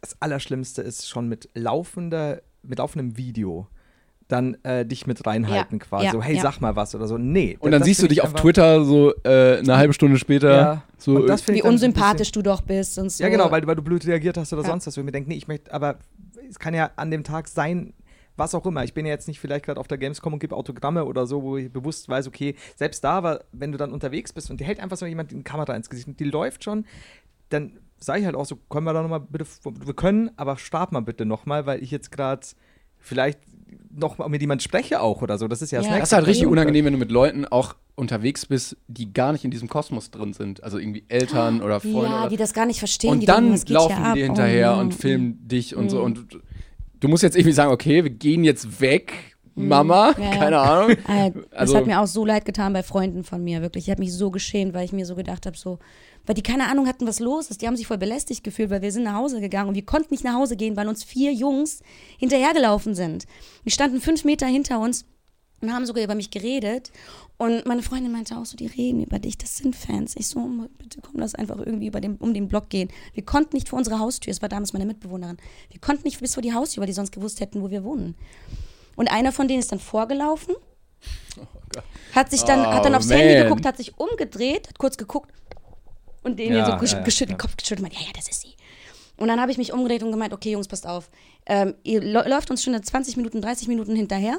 das 0.00 0.20
Allerschlimmste 0.20 0.82
ist 0.82 1.08
schon 1.08 1.28
mit 1.28 1.48
laufender, 1.54 2.42
mit 2.62 2.78
laufendem 2.78 3.16
Video 3.16 3.68
dann 4.28 4.56
äh, 4.64 4.86
dich 4.86 5.06
mit 5.06 5.26
reinhalten 5.26 5.78
Ja, 5.78 5.84
quasi, 5.84 6.04
ja, 6.06 6.12
so, 6.12 6.22
hey, 6.22 6.36
ja. 6.36 6.42
sag 6.42 6.60
mal 6.60 6.76
was 6.76 6.94
oder 6.94 7.06
so, 7.06 7.18
nee. 7.18 7.56
Und 7.60 7.72
dann 7.72 7.82
siehst 7.82 8.02
du 8.02 8.08
dich 8.08 8.18
ich 8.18 8.24
auf 8.24 8.32
Twitter 8.32 8.84
so 8.84 9.12
äh, 9.22 9.58
eine 9.58 9.76
halbe 9.76 9.92
Stunde 9.92 10.18
später. 10.18 10.50
Ja. 10.50 10.82
So, 10.96 11.16
Und 11.16 11.26
das 11.26 11.46
Wie 11.48 11.62
unsympathisch 11.62 12.32
du 12.32 12.42
doch 12.42 12.62
bist 12.62 12.98
und 12.98 13.10
so. 13.10 13.22
Ja, 13.22 13.28
genau, 13.28 13.50
weil, 13.50 13.66
weil 13.66 13.76
du 13.76 13.82
blöd 13.82 14.06
reagiert 14.06 14.38
hast 14.38 14.52
oder 14.52 14.62
Ja. 14.62 14.68
sonst 14.68 14.86
was. 14.86 14.96
Ich 14.96 15.04
mir 15.04 15.12
denke, 15.12 15.28
nee, 15.28 15.36
ich 15.36 15.46
möchte, 15.46 15.72
aber 15.72 15.98
es 16.48 16.58
kann 16.58 16.72
ja 16.72 16.90
an 16.96 17.10
dem 17.10 17.22
Tag 17.24 17.48
sein, 17.48 17.92
was 18.36 18.54
auch 18.54 18.66
immer. 18.66 18.82
Ich 18.84 18.94
bin 18.94 19.06
ja 19.06 19.12
jetzt 19.12 19.28
nicht 19.28 19.40
vielleicht 19.40 19.66
gerade 19.66 19.78
auf 19.78 19.88
der 19.88 19.98
Gamescom 19.98 20.32
und 20.32 20.38
gebe 20.38 20.56
Autogramme 20.56 21.04
oder 21.04 21.26
so, 21.26 21.42
wo 21.42 21.56
ich 21.56 21.70
bewusst 21.72 22.08
weiß, 22.08 22.26
okay, 22.26 22.56
selbst 22.76 23.04
da, 23.04 23.12
aber 23.12 23.44
wenn 23.52 23.72
du 23.72 23.78
dann 23.78 23.92
unterwegs 23.92 24.32
bist 24.32 24.50
und 24.50 24.58
dir 24.60 24.64
hält 24.64 24.80
einfach 24.80 24.96
so 24.96 25.06
jemand 25.06 25.30
die 25.30 25.42
Kamera 25.42 25.74
ins 25.74 25.88
Gesicht 25.90 26.08
und 26.08 26.18
die 26.18 26.24
läuft 26.24 26.64
schon, 26.64 26.86
dann 27.50 27.78
sage 27.98 28.20
ich 28.20 28.26
halt 28.26 28.34
auch 28.34 28.46
so, 28.46 28.56
können 28.56 28.84
wir 28.86 28.92
da 28.92 29.02
nochmal 29.02 29.20
bitte, 29.20 29.46
wir 29.64 29.94
können, 29.94 30.30
aber 30.36 30.56
start 30.56 30.92
mal 30.92 31.00
bitte 31.00 31.24
nochmal, 31.24 31.66
weil 31.66 31.82
ich 31.82 31.90
jetzt 31.90 32.10
gerade 32.10 32.44
vielleicht 32.98 33.38
noch 33.96 34.18
mal 34.18 34.28
mit 34.28 34.40
jemand 34.40 34.62
spreche 34.62 35.00
auch 35.00 35.22
oder 35.22 35.38
so. 35.38 35.46
Das 35.48 35.62
ist 35.62 35.70
ja 35.70 35.78
das 35.78 35.86
Ja. 35.86 35.92
das 35.92 35.98
nächste 36.00 36.14
ist 36.14 36.16
halt 36.18 36.26
richtig 36.26 36.46
unangenehm, 36.48 36.84
wenn 36.86 36.92
du 36.94 36.98
mit 36.98 37.10
Leuten 37.12 37.44
auch 37.44 37.74
unterwegs 37.94 38.46
bist, 38.46 38.76
die 38.88 39.12
gar 39.12 39.32
nicht 39.32 39.44
in 39.44 39.50
diesem 39.52 39.68
Kosmos 39.68 40.10
drin 40.10 40.32
sind. 40.32 40.64
Also 40.64 40.78
irgendwie 40.78 41.04
Eltern 41.08 41.62
oder 41.62 41.78
Freunde. 41.80 42.02
ja, 42.06 42.20
oder 42.22 42.28
die 42.28 42.36
das 42.36 42.52
gar 42.52 42.66
nicht 42.66 42.78
verstehen. 42.80 43.10
und 43.10 43.20
die 43.20 43.26
dann 43.26 43.52
denken, 43.52 43.72
laufen 43.72 43.96
die 43.96 44.02
ab? 44.02 44.14
dir 44.14 44.24
hinterher 44.24 44.74
Oh, 44.76 44.80
und 44.80 44.88
mm, 44.88 44.98
filmen 44.98 45.48
dich 45.48 45.76
und 45.76 45.90
so. 45.90 46.02
Und 46.02 46.32
du- 46.32 46.38
du 47.00 47.08
musst 47.08 47.22
jetzt 47.22 47.36
irgendwie 47.36 47.52
sagen, 47.52 47.70
okay, 47.72 48.02
wir 48.02 48.10
gehen 48.10 48.42
jetzt 48.42 48.80
weg, 48.80 49.33
Mama, 49.54 50.14
Ja, 50.18 50.30
keine 50.36 50.58
Ahnung. 50.58 50.90
Äh, 51.08 51.30
das 51.50 51.52
Also- 51.52 51.76
hat 51.76 51.86
mir 51.86 52.00
auch 52.00 52.06
so 52.06 52.24
leid 52.24 52.44
getan 52.44 52.72
bei 52.72 52.82
Freunden 52.82 53.24
von 53.24 53.42
mir, 53.42 53.62
wirklich. 53.62 53.84
Ich 53.86 53.90
habe 53.90 54.00
mich 54.02 54.12
so 54.12 54.30
geschämt, 54.30 54.74
weil 54.74 54.84
ich 54.84 54.92
mir 54.92 55.06
so 55.06 55.14
gedacht 55.14 55.46
habe, 55.46 55.56
so, 55.56 55.78
weil 56.26 56.34
die 56.34 56.42
keine 56.42 56.68
Ahnung 56.68 56.86
hatten, 56.88 57.06
was 57.06 57.20
los 57.20 57.50
ist. 57.50 57.62
Die 57.62 57.66
haben 57.66 57.76
sich 57.76 57.86
voll 57.86 57.98
belästigt 57.98 58.42
gefühlt, 58.44 58.70
weil 58.70 58.82
wir 58.82 58.92
sind 58.92 59.04
nach 59.04 59.14
Hause 59.14 59.40
gegangen 59.40 59.68
und 59.68 59.74
wir 59.74 59.84
konnten 59.86 60.12
nicht 60.12 60.24
nach 60.24 60.34
Hause 60.34 60.56
gehen, 60.56 60.76
weil 60.76 60.88
uns 60.88 61.04
vier 61.04 61.32
Jungs 61.32 61.80
hinterhergelaufen 62.18 62.94
sind. 62.94 63.26
Die 63.64 63.70
standen 63.70 64.00
fünf 64.00 64.24
Meter 64.24 64.46
hinter 64.46 64.80
uns 64.80 65.04
und 65.60 65.72
haben 65.72 65.86
sogar 65.86 66.02
über 66.04 66.14
mich 66.14 66.30
geredet. 66.30 66.90
Und 67.36 67.66
meine 67.66 67.82
Freundin 67.82 68.12
meinte 68.12 68.36
auch 68.36 68.46
so, 68.46 68.56
die 68.56 68.66
reden 68.66 69.02
über 69.04 69.18
dich, 69.18 69.36
das 69.38 69.56
sind 69.56 69.74
Fans. 69.74 70.14
Ich 70.16 70.28
so, 70.28 70.40
bitte 70.78 71.00
komm, 71.02 71.14
lass 71.20 71.34
einfach 71.34 71.58
irgendwie 71.58 71.88
über 71.88 72.00
den, 72.00 72.16
um 72.16 72.32
den 72.32 72.48
Block 72.48 72.68
gehen. 72.70 72.88
Wir 73.12 73.24
konnten 73.24 73.56
nicht 73.56 73.68
vor 73.68 73.78
unsere 73.78 73.98
Haustür, 73.98 74.30
es 74.30 74.40
war 74.40 74.48
damals 74.48 74.72
meine 74.72 74.86
Mitbewohnerin, 74.86 75.36
wir 75.70 75.80
konnten 75.80 76.04
nicht 76.04 76.20
bis 76.20 76.34
vor 76.34 76.42
die 76.42 76.52
Haustür, 76.54 76.80
weil 76.80 76.86
die 76.86 76.92
sonst 76.92 77.10
gewusst 77.12 77.40
hätten, 77.40 77.60
wo 77.60 77.70
wir 77.70 77.82
wohnen. 77.82 78.14
Und 78.96 79.08
einer 79.10 79.32
von 79.32 79.48
denen 79.48 79.60
ist 79.60 79.72
dann 79.72 79.80
vorgelaufen, 79.80 80.54
hat 82.14 82.30
sich 82.30 82.42
dann, 82.42 82.64
hat 82.66 82.84
dann 82.84 82.94
Oh, 82.94 82.98
aufs 82.98 83.10
Handy 83.10 83.34
man. 83.34 83.42
geguckt, 83.44 83.66
hat 83.66 83.76
sich 83.76 83.98
umgedreht, 83.98 84.68
hat 84.68 84.78
kurz 84.78 84.96
geguckt 84.96 85.30
und 86.22 86.38
den 86.38 86.52
Ja, 86.54 86.64
hier 86.64 86.72
so 86.74 86.78
gesch 86.80 86.92
ja, 86.92 86.98
ja, 86.98 87.04
geschüttelt, 87.04 87.30
den 87.30 87.38
Kopf 87.38 87.56
geschüttelt 87.56 87.80
und 87.80 87.82
meinte, 87.90 87.98
ja, 87.98 88.06
ja, 88.06 88.12
das 88.14 88.28
ist 88.28 88.42
sie. 88.42 88.54
Und 89.16 89.28
dann 89.28 89.40
habe 89.40 89.50
ich 89.52 89.58
mich 89.58 89.72
umgedreht 89.72 90.02
und 90.02 90.10
gemeint, 90.10 90.32
okay, 90.32 90.50
Jungs, 90.52 90.66
passt 90.68 90.86
auf. 90.86 91.08
Ähm, 91.46 91.74
ihr 91.84 92.00
lä- 92.02 92.28
läuft 92.28 92.50
uns 92.50 92.62
schon 92.64 92.80
20 92.80 93.16
Minuten, 93.16 93.40
30 93.40 93.68
Minuten 93.68 93.94
hinterher. 93.94 94.38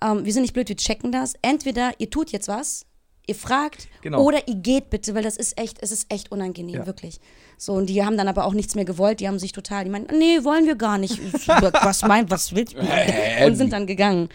Ähm, 0.00 0.24
wir 0.24 0.32
sind 0.32 0.42
nicht 0.42 0.52
blöd, 0.54 0.68
wir 0.68 0.76
checken 0.76 1.10
das. 1.12 1.34
Entweder 1.42 1.92
ihr 1.98 2.08
tut 2.10 2.30
jetzt 2.30 2.46
was, 2.48 2.86
ihr 3.32 3.38
fragt, 3.38 3.88
Genau. 4.02 4.22
oder 4.22 4.46
ihr 4.48 4.54
geht 4.56 4.90
bitte, 4.90 5.14
weil 5.14 5.22
das 5.22 5.36
ist 5.36 5.58
echt, 5.58 5.78
es 5.82 5.90
ist 5.92 6.06
echt 6.12 6.30
unangenehm, 6.32 6.76
Ja. 6.76 6.86
wirklich. 6.86 7.20
So, 7.58 7.72
und 7.74 7.86
die 7.88 8.04
haben 8.04 8.16
dann 8.16 8.28
aber 8.28 8.44
auch 8.44 8.54
nichts 8.54 8.74
mehr 8.74 8.84
gewollt, 8.84 9.20
die 9.20 9.28
haben 9.28 9.38
sich 9.38 9.52
total, 9.52 9.84
die 9.84 9.90
meinten, 9.90 10.18
nee, 10.18 10.42
wollen 10.44 10.66
wir 10.66 10.74
gar 10.76 10.98
nicht. 10.98 11.18
Was 11.82 12.02
meint, 12.02 12.30
was 12.30 12.54
willst 12.54 12.74
du? 12.74 13.46
Und 13.46 13.56
sind 13.56 13.72
dann 13.72 13.86
gegangen. 13.86 14.28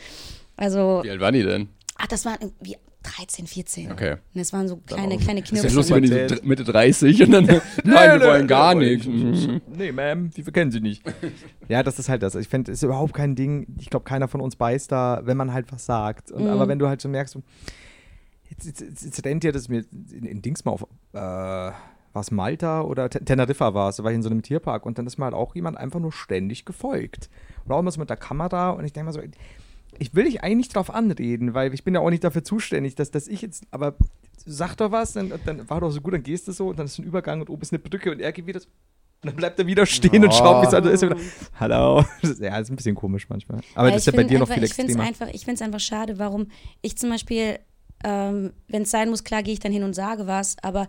Also, 0.55 1.01
Wie 1.03 1.09
alt 1.11 1.19
waren 1.19 1.33
die 1.33 1.43
denn? 1.43 1.69
ach, 1.97 2.07
das 2.07 2.25
waren 2.25 2.37
irgendwie 2.41 2.77
13, 3.03 3.47
14. 3.47 3.91
Okay. 3.91 4.11
Und 4.13 4.19
das 4.33 4.51
waren 4.51 4.67
so 4.67 4.77
kleine, 4.77 5.15
auch- 5.15 5.19
kleine 5.19 5.39
Ist 5.41 5.51
ja 5.51 5.59
Knirps. 5.59 5.73
lustig, 5.75 5.95
wenn 5.95 6.03
die 6.03 6.35
so 6.35 6.41
Mitte 6.43 6.63
30 6.65 7.21
und 7.23 7.31
dann, 7.31 7.45
nein, 7.85 8.19
wir 8.19 8.27
wollen 8.27 8.47
gar 8.47 8.75
nicht. 8.75 9.07
Mhm. 9.07 9.61
Nee, 9.77 9.91
Ma'am, 9.91 10.29
die 10.33 10.43
kennen 10.43 10.71
sie 10.71 10.81
nicht. 10.81 11.03
ja, 11.69 11.83
das 11.83 11.99
ist 11.99 12.09
halt 12.09 12.21
das. 12.23 12.35
Ich 12.35 12.47
finde, 12.49 12.71
es 12.71 12.79
ist 12.79 12.83
überhaupt 12.83 13.13
kein 13.13 13.35
Ding. 13.35 13.67
Ich 13.79 13.89
glaube, 13.89 14.03
keiner 14.03 14.27
von 14.27 14.41
uns 14.41 14.55
beißt 14.57 14.91
da, 14.91 15.21
wenn 15.23 15.37
man 15.37 15.53
halt 15.53 15.71
was 15.71 15.85
sagt. 15.85 16.31
Und, 16.31 16.47
Aber 16.49 16.67
wenn 16.67 16.79
du 16.79 16.87
halt 16.87 16.99
so 16.99 17.07
merkst, 17.07 17.33
so, 17.35 17.43
jetzt, 18.49 18.65
jetzt, 18.65 18.81
jetzt, 18.81 19.03
jetzt 19.03 19.25
rennt 19.25 19.43
dir 19.43 19.51
das 19.51 19.69
mir 19.69 19.83
in, 20.11 20.23
in 20.25 20.41
Dings 20.41 20.65
mal 20.65 20.71
auf, 20.71 20.83
äh, 21.13 21.71
was 22.13 22.31
Malta 22.31 22.81
oder 22.81 23.09
Te- 23.09 23.23
Teneriffa 23.23 23.73
war 23.73 23.89
es, 23.89 23.97
da 23.97 24.03
war 24.03 24.11
ich 24.11 24.15
in 24.15 24.23
so 24.23 24.29
einem 24.29 24.41
Tierpark 24.41 24.85
und 24.85 24.97
dann 24.97 25.05
ist 25.05 25.17
mir 25.17 25.25
halt 25.25 25.33
auch 25.35 25.53
jemand 25.55 25.77
einfach 25.77 25.99
nur 25.99 26.11
ständig 26.11 26.65
gefolgt. 26.65 27.29
Und 27.65 27.71
auch 27.71 27.79
immer 27.79 27.91
so 27.91 27.99
mit 27.99 28.09
der 28.09 28.17
Kamera 28.17 28.71
und 28.71 28.85
ich 28.85 28.93
denke 28.93 29.05
mal 29.05 29.13
so, 29.13 29.21
ich 29.99 30.13
will 30.15 30.25
dich 30.25 30.43
eigentlich 30.43 30.69
drauf 30.69 30.93
anreden, 30.93 31.53
weil 31.53 31.73
ich 31.73 31.83
bin 31.83 31.93
ja 31.93 31.99
auch 32.01 32.09
nicht 32.09 32.23
dafür 32.23 32.43
zuständig, 32.43 32.95
dass, 32.95 33.11
dass 33.11 33.27
ich 33.27 33.41
jetzt, 33.41 33.63
aber 33.71 33.95
sag 34.45 34.75
doch 34.77 34.91
was, 34.91 35.13
dann, 35.13 35.31
dann 35.45 35.69
war 35.69 35.81
doch 35.81 35.91
so 35.91 36.01
gut, 36.01 36.13
dann 36.13 36.23
gehst 36.23 36.47
du 36.47 36.51
so 36.51 36.69
und 36.69 36.79
dann 36.79 36.85
ist 36.85 36.97
ein 36.97 37.03
Übergang 37.05 37.41
und 37.41 37.49
oben 37.49 37.61
ist 37.61 37.71
eine 37.73 37.79
Brücke 37.79 38.11
und 38.11 38.19
er 38.19 38.31
geht 38.31 38.47
wieder 38.47 38.59
so, 38.59 38.67
und 39.23 39.29
dann 39.31 39.35
bleibt 39.35 39.57
er 39.59 39.65
wieder 39.65 39.85
stehen 39.87 40.23
und 40.23 40.31
schaut, 40.33 40.61
wie 40.63 40.67
es 40.67 40.73
also 40.75 40.89
ist. 40.89 41.01
Wieder, 41.01 41.15
Hallo. 41.59 42.03
Das 42.21 42.31
ist, 42.31 42.39
ja, 42.41 42.51
das 42.51 42.61
ist 42.63 42.69
ein 42.69 42.75
bisschen 42.75 42.93
komisch 42.95 43.27
manchmal. 43.29 43.61
Aber 43.73 43.87
Ja, 43.87 43.93
das 43.95 44.05
ist 44.05 44.13
ja 44.13 44.19
bei 44.21 44.23
dir 44.23 44.37
noch 44.37 44.45
einfach, 44.47 44.53
viel 44.55 44.63
ich 44.65 44.73
find's 44.75 44.91
extremer. 44.93 45.07
einfach, 45.07 45.27
Ich 45.33 45.43
finde 45.43 45.55
es 45.55 45.61
einfach 45.63 45.79
schade, 45.79 46.19
warum 46.19 46.47
ich 46.83 46.97
zum 46.99 47.09
Beispiel, 47.09 47.57
ähm, 48.03 48.53
wenn 48.67 48.83
es 48.83 48.91
sein 48.91 49.09
muss, 49.09 49.23
klar 49.23 49.43
gehe 49.43 49.53
ich 49.53 49.59
dann 49.59 49.71
hin 49.71 49.83
und 49.83 49.93
sage 49.93 50.27
was, 50.27 50.55
aber 50.61 50.87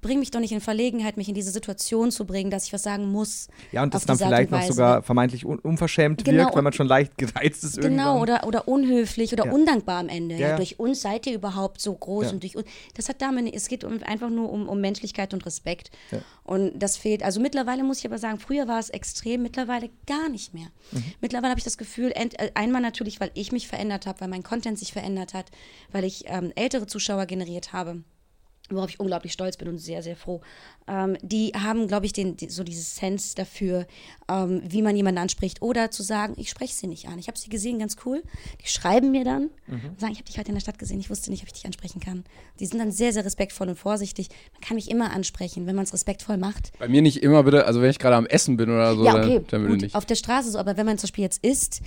bring 0.00 0.18
mich 0.18 0.30
doch 0.30 0.40
nicht 0.40 0.52
in 0.52 0.60
Verlegenheit, 0.60 1.16
mich 1.16 1.28
in 1.28 1.34
diese 1.34 1.50
Situation 1.50 2.10
zu 2.10 2.24
bringen, 2.24 2.50
dass 2.50 2.66
ich 2.66 2.72
was 2.72 2.82
sagen 2.82 3.10
muss. 3.10 3.48
Ja, 3.72 3.82
und 3.82 3.94
das 3.94 4.06
dann 4.06 4.18
vielleicht 4.18 4.50
noch 4.50 4.62
sogar 4.62 5.02
vermeintlich 5.02 5.44
un 5.44 5.58
unverschämt 5.58 6.24
Genau, 6.24 6.38
wirkt, 6.44 6.54
weil 6.56 6.62
man 6.62 6.72
schon 6.72 6.86
leicht 6.86 7.16
gereizt 7.18 7.64
ist 7.64 7.76
Genau, 7.80 8.16
irgendwann. 8.18 8.20
oder, 8.22 8.46
oder 8.46 8.68
unhöflich 8.68 9.32
oder 9.32 9.46
Ja. 9.46 9.52
undankbar 9.52 9.98
am 10.00 10.08
Ende. 10.08 10.36
Ja, 10.36 10.48
Ja, 10.50 10.56
durch 10.56 10.78
uns 10.78 11.00
seid 11.00 11.26
ihr 11.26 11.34
überhaupt 11.34 11.80
so 11.80 11.94
groß 11.94 12.32
und 12.32 12.42
durch 12.42 12.56
uns. 12.56 12.66
Das 12.94 13.08
hat 13.08 13.20
damit, 13.22 13.54
es 13.54 13.68
geht 13.68 13.84
um, 13.84 14.02
einfach 14.04 14.30
nur 14.30 14.50
um, 14.50 14.68
um 14.68 14.80
Menschlichkeit 14.80 15.34
und 15.34 15.44
Respekt. 15.46 15.90
Ja. 16.10 16.18
Und 16.44 16.78
das 16.78 16.96
fehlt. 16.96 17.22
Also 17.22 17.40
mittlerweile 17.40 17.82
muss 17.84 17.98
ich 17.98 18.06
aber 18.06 18.18
sagen, 18.18 18.38
früher 18.38 18.68
war 18.68 18.78
es 18.78 18.90
extrem, 18.90 19.42
mittlerweile 19.42 19.90
gar 20.06 20.28
nicht 20.28 20.54
mehr. 20.54 20.68
Mhm. 20.92 21.04
Mittlerweile 21.20 21.50
habe 21.50 21.58
ich 21.60 21.64
das 21.64 21.78
Gefühl, 21.78 22.12
äh, 22.14 22.28
einmal 22.54 22.80
natürlich, 22.80 23.20
weil 23.20 23.30
ich 23.34 23.52
mich 23.52 23.68
verändert 23.68 24.06
habe, 24.06 24.20
weil 24.20 24.28
mein 24.28 24.42
Content 24.42 24.78
sich 24.78 24.92
verändert 24.92 25.34
hat, 25.34 25.46
weil 25.92 26.04
ich 26.04 26.24
ähm, 26.26 26.52
ältere 26.54 26.86
Zuschauer 26.86 27.26
generiert 27.26 27.72
habe 27.72 28.02
worauf 28.70 28.90
ich 28.90 29.00
unglaublich 29.00 29.32
stolz 29.32 29.56
bin 29.56 29.68
und 29.68 29.78
sehr, 29.78 30.02
sehr 30.02 30.16
froh. 30.16 30.40
Ähm, 30.86 31.16
die 31.22 31.52
haben, 31.52 31.88
glaube 31.88 32.06
ich, 32.06 32.12
den, 32.12 32.36
die, 32.36 32.48
so 32.48 32.64
dieses 32.64 32.96
Sense 32.96 33.34
dafür, 33.34 33.86
ähm, 34.28 34.62
wie 34.66 34.82
man 34.82 34.96
jemanden 34.96 35.18
anspricht. 35.18 35.62
Oder 35.62 35.90
zu 35.90 36.02
sagen, 36.02 36.34
ich 36.36 36.50
spreche 36.50 36.74
sie 36.74 36.86
nicht 36.86 37.08
an. 37.08 37.18
Ich 37.18 37.28
habe 37.28 37.38
sie 37.38 37.48
gesehen, 37.48 37.78
ganz 37.78 37.96
cool. 38.04 38.22
Die 38.62 38.68
schreiben 38.68 39.10
mir 39.10 39.24
dann 39.24 39.50
und 39.66 40.00
sagen, 40.00 40.12
ich 40.12 40.18
habe 40.18 40.26
dich 40.26 40.38
heute 40.38 40.48
in 40.48 40.54
der 40.54 40.60
Stadt 40.60 40.78
gesehen, 40.78 41.00
ich 41.00 41.10
wusste 41.10 41.30
nicht, 41.30 41.42
ob 41.42 41.48
ich 41.48 41.52
dich 41.54 41.66
ansprechen 41.66 42.00
kann. 42.00 42.24
Die 42.60 42.66
sind 42.66 42.78
dann 42.78 42.90
sehr, 42.92 43.12
sehr 43.12 43.24
respektvoll 43.24 43.68
und 43.68 43.76
vorsichtig. 43.76 44.28
Man 44.54 44.60
kann 44.62 44.74
mich 44.76 44.90
immer 44.90 45.10
ansprechen, 45.12 45.66
wenn 45.66 45.76
man 45.76 45.84
es 45.84 45.92
respektvoll 45.92 46.36
macht. 46.36 46.72
Bei 46.78 46.88
mir 46.88 47.02
nicht 47.02 47.22
immer 47.22 47.42
bitte, 47.42 47.66
also 47.66 47.80
wenn 47.82 47.90
ich 47.90 47.98
gerade 47.98 48.16
am 48.16 48.26
Essen 48.26 48.56
bin 48.56 48.70
oder 48.70 48.94
so, 48.96 49.04
Ja, 49.04 49.16
okay, 49.16 49.40
dann, 49.48 49.64
dann 49.64 49.76
nicht. 49.76 49.94
auf 49.94 50.06
der 50.06 50.14
Straße 50.14 50.50
so, 50.50 50.58
aber 50.58 50.76
wenn 50.76 50.86
man 50.86 50.98
zum 50.98 51.08
Beispiel 51.08 51.24
jetzt 51.24 51.44
isst, 51.44 51.82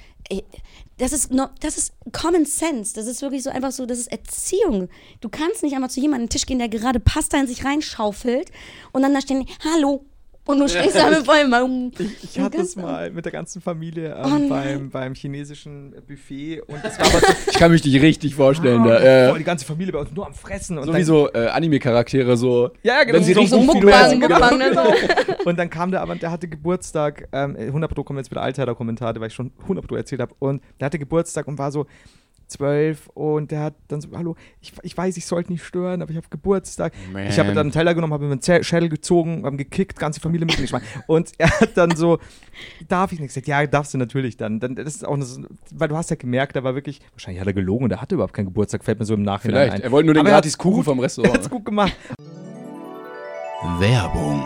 das 0.97 1.11
ist, 1.13 1.31
no, 1.31 1.47
das 1.59 1.77
ist 1.77 1.93
Common 2.11 2.45
Sense, 2.45 2.93
das 2.93 3.07
ist 3.07 3.21
wirklich 3.21 3.43
so 3.43 3.49
einfach 3.49 3.71
so, 3.71 3.85
das 3.85 3.97
ist 3.97 4.11
Erziehung. 4.11 4.87
Du 5.19 5.29
kannst 5.29 5.63
nicht 5.63 5.73
einmal 5.73 5.89
zu 5.89 5.99
jemandem 5.99 6.21
an 6.23 6.25
den 6.27 6.29
Tisch 6.29 6.45
gehen, 6.45 6.59
der 6.59 6.69
gerade 6.79 6.99
Pasta 6.99 7.39
in 7.39 7.47
sich 7.47 7.63
reinschaufelt 7.65 8.51
und 8.91 9.01
dann 9.03 9.13
da 9.13 9.21
stehen, 9.21 9.45
hallo, 9.63 10.05
und 10.43 10.59
du 10.59 10.67
stehst 10.67 10.95
da 10.95 11.09
mit 11.09 11.23
vollem 11.23 11.51
Maum. 11.51 11.91
Ich 12.23 12.39
hatte 12.39 12.57
es 12.57 12.75
mal 12.75 13.11
mit 13.11 13.25
der 13.25 13.31
ganzen 13.31 13.61
Familie 13.61 14.15
Oh 14.19 14.25
ähm, 14.25 14.31
nein. 14.31 14.49
beim, 14.49 14.89
beim 14.89 15.13
chinesischen 15.13 15.93
Buffet 16.07 16.61
und 16.61 16.83
es 16.83 16.97
war 16.97 17.05
aber 17.05 17.19
so, 17.19 17.27
Ich 17.51 17.57
kann 17.57 17.71
mich 17.71 17.85
nicht 17.85 18.01
richtig 18.01 18.33
vorstellen. 18.33 18.83
da. 18.83 18.97
voll 18.97 19.35
Äh, 19.35 19.37
die 19.37 19.43
ganze 19.43 19.65
Familie 19.65 19.93
bei 19.93 19.99
uns 19.99 20.11
nur 20.11 20.25
am 20.25 20.33
Fressen. 20.33 20.79
Und 20.79 20.85
so 20.85 20.91
dann, 20.91 20.99
wie 20.99 21.05
so 21.05 21.31
äh, 21.31 21.47
Anime-Charaktere, 21.47 22.35
so. 22.37 22.71
Ja, 22.81 22.95
ja, 22.95 23.03
genau. 23.03 23.19
Wenn 23.19 23.23
sie 23.23 23.33
so 23.33 23.39
richtig 23.39 23.65
So 23.65 23.71
viel 23.71 23.81
Mukbang, 23.81 24.19
Mukbang, 24.19 24.57
ne? 24.57 24.73
So. 24.73 25.45
Und 25.49 25.59
dann 25.59 25.69
kam 25.69 25.91
der 25.91 26.01
aber, 26.01 26.15
der 26.15 26.31
hatte 26.31 26.47
Geburtstag, 26.47 27.27
ähm, 27.31 27.55
100 27.55 27.93
Pro 27.93 28.03
kommen 28.03 28.17
jetzt 28.17 28.31
wieder 28.31 28.41
Alter-Kommentare, 28.41 29.19
weil 29.19 29.27
ich 29.27 29.33
schon 29.35 29.51
100 29.61 29.87
Pro 29.87 29.95
erzählt 29.95 30.21
habe. 30.21 30.33
Und 30.39 30.63
der 30.79 30.87
hatte 30.87 30.97
Geburtstag 30.97 31.47
und 31.47 31.59
war 31.59 31.71
so 31.71 31.85
zwölf 32.51 33.07
und 33.13 33.51
der 33.51 33.61
hat 33.61 33.73
dann 33.87 34.01
so, 34.01 34.09
hallo, 34.15 34.35
ich, 34.61 34.73
ich 34.83 34.95
weiß, 34.97 35.17
ich 35.17 35.25
sollte 35.25 35.51
nicht 35.51 35.63
stören, 35.63 36.01
aber 36.01 36.11
ich 36.11 36.17
habe 36.17 36.27
Geburtstag. 36.29 36.93
Man. 37.11 37.27
Ich 37.27 37.39
habe 37.39 37.49
dann 37.49 37.57
einen 37.59 37.71
Teller 37.71 37.95
genommen, 37.95 38.13
habe 38.13 38.25
ihm 38.25 38.31
einen 38.31 38.63
Schädel 38.63 38.89
gezogen, 38.89 39.45
haben 39.45 39.57
gekickt, 39.57 39.97
ganze 39.97 40.19
Familie 40.19 40.45
mitgeschmeckt. 40.45 40.85
Und 41.07 41.31
er 41.37 41.49
hat 41.59 41.75
dann 41.75 41.95
so, 41.95 42.19
darf 42.87 43.11
ich 43.11 43.19
nicht? 43.19 43.29
gesagt, 43.29 43.47
ja, 43.47 43.65
darfst 43.65 43.93
du 43.93 43.97
natürlich 43.97 44.37
dann. 44.37 44.59
dann 44.59 44.75
das 44.75 44.95
ist 44.95 45.05
auch 45.07 45.13
eine, 45.15 45.25
weil 45.73 45.87
du 45.87 45.95
hast 45.95 46.09
ja 46.09 46.15
gemerkt, 46.15 46.55
er 46.55 46.63
war 46.63 46.75
wirklich, 46.75 47.01
wahrscheinlich 47.13 47.39
hat 47.41 47.47
er 47.47 47.53
gelogen 47.53 47.85
und 47.85 47.91
er 47.91 48.01
hatte 48.01 48.15
überhaupt 48.15 48.33
keinen 48.33 48.45
Geburtstag, 48.45 48.83
fällt 48.83 48.99
mir 48.99 49.05
so 49.05 49.13
im 49.13 49.23
Nachhinein 49.23 49.55
Vielleicht. 49.67 49.73
ein. 49.75 49.81
Er 49.81 49.91
wollte 49.91 50.05
nur 50.05 50.13
den 50.13 50.19
Aber 50.21 50.29
er 50.29 50.33
gratis 50.35 50.57
Kuchen 50.57 50.75
gut- 50.77 50.85
vom 50.85 50.99
Er 50.99 51.03
hat's 51.05 51.17
Restaurant. 51.17 51.49
gut 51.49 51.65
gemacht. 51.65 51.95
Werbung. 53.79 54.43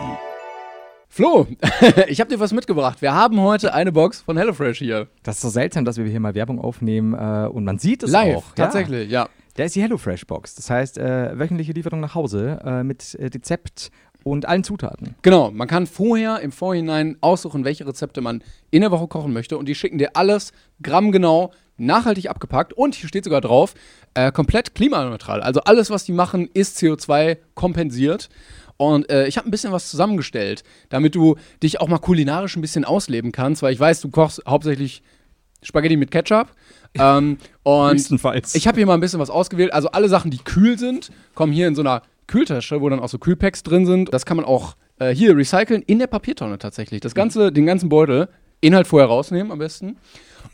Flo, 1.16 1.46
ich 2.08 2.20
habe 2.20 2.28
dir 2.28 2.38
was 2.40 2.52
mitgebracht. 2.52 3.00
Wir 3.00 3.14
haben 3.14 3.40
heute 3.40 3.72
eine 3.72 3.90
Box 3.90 4.20
von 4.20 4.36
HelloFresh 4.36 4.76
hier. 4.76 5.08
Das 5.22 5.36
ist 5.36 5.40
so 5.40 5.48
seltsam, 5.48 5.86
dass 5.86 5.96
wir 5.96 6.04
hier 6.04 6.20
mal 6.20 6.34
Werbung 6.34 6.60
aufnehmen 6.60 7.14
äh, 7.14 7.48
und 7.48 7.64
man 7.64 7.78
sieht 7.78 8.02
es 8.02 8.10
Live, 8.10 8.36
auch. 8.36 8.44
tatsächlich, 8.54 9.10
ja. 9.10 9.22
Ja. 9.22 9.28
Der 9.56 9.64
ist 9.64 9.74
die 9.74 9.80
HelloFresh-Box. 9.80 10.56
Das 10.56 10.68
heißt, 10.68 10.98
äh, 10.98 11.38
wöchentliche 11.38 11.72
Lieferung 11.72 12.00
nach 12.00 12.14
Hause 12.14 12.60
äh, 12.62 12.82
mit 12.82 13.14
äh, 13.14 13.28
Rezept 13.28 13.90
und 14.24 14.44
allen 14.44 14.62
Zutaten. 14.62 15.14
Genau, 15.22 15.50
man 15.50 15.66
kann 15.66 15.86
vorher 15.86 16.40
im 16.40 16.52
Vorhinein 16.52 17.16
aussuchen, 17.22 17.64
welche 17.64 17.86
Rezepte 17.86 18.20
man 18.20 18.42
in 18.70 18.82
der 18.82 18.90
Woche 18.90 19.08
kochen 19.08 19.32
möchte 19.32 19.56
und 19.56 19.70
die 19.70 19.74
schicken 19.74 19.96
dir 19.96 20.16
alles 20.16 20.52
grammgenau 20.82 21.50
nachhaltig 21.78 22.28
abgepackt 22.28 22.74
und 22.74 22.94
hier 22.94 23.08
steht 23.08 23.24
sogar 23.24 23.40
drauf, 23.40 23.72
äh, 24.12 24.32
komplett 24.32 24.74
klimaneutral. 24.74 25.40
Also 25.40 25.60
alles, 25.60 25.88
was 25.88 26.04
die 26.04 26.12
machen, 26.12 26.50
ist 26.52 26.76
CO2 26.76 27.38
kompensiert. 27.54 28.28
Und 28.76 29.10
äh, 29.10 29.26
ich 29.26 29.38
habe 29.38 29.48
ein 29.48 29.50
bisschen 29.50 29.72
was 29.72 29.90
zusammengestellt, 29.90 30.64
damit 30.88 31.14
du 31.14 31.36
dich 31.62 31.80
auch 31.80 31.88
mal 31.88 31.98
kulinarisch 31.98 32.56
ein 32.56 32.60
bisschen 32.60 32.84
ausleben 32.84 33.32
kannst, 33.32 33.62
weil 33.62 33.72
ich 33.72 33.80
weiß, 33.80 34.00
du 34.00 34.10
kochst 34.10 34.42
hauptsächlich 34.46 35.02
Spaghetti 35.62 35.96
mit 35.96 36.10
Ketchup. 36.10 36.48
Ähm, 36.98 37.36
und 37.62 38.10
ich 38.54 38.66
habe 38.66 38.78
hier 38.78 38.86
mal 38.86 38.94
ein 38.94 39.00
bisschen 39.00 39.20
was 39.20 39.28
ausgewählt. 39.28 39.70
Also 39.74 39.90
alle 39.90 40.08
Sachen, 40.08 40.30
die 40.30 40.38
kühl 40.38 40.78
sind, 40.78 41.10
kommen 41.34 41.52
hier 41.52 41.68
in 41.68 41.74
so 41.74 41.82
einer 41.82 42.00
Kühltasche, 42.26 42.80
wo 42.80 42.88
dann 42.88 43.00
auch 43.00 43.10
so 43.10 43.18
Kühlpacks 43.18 43.62
drin 43.62 43.84
sind. 43.84 44.14
Das 44.14 44.24
kann 44.24 44.38
man 44.38 44.46
auch 44.46 44.76
äh, 44.98 45.14
hier 45.14 45.36
recyceln 45.36 45.82
in 45.82 45.98
der 45.98 46.06
Papiertonne 46.06 46.58
tatsächlich. 46.58 47.02
Das 47.02 47.14
ganze, 47.14 47.52
den 47.52 47.66
ganzen 47.66 47.90
Beutel, 47.90 48.30
Inhalt 48.62 48.86
vorher 48.86 49.08
rausnehmen 49.08 49.52
am 49.52 49.58
besten. 49.58 49.98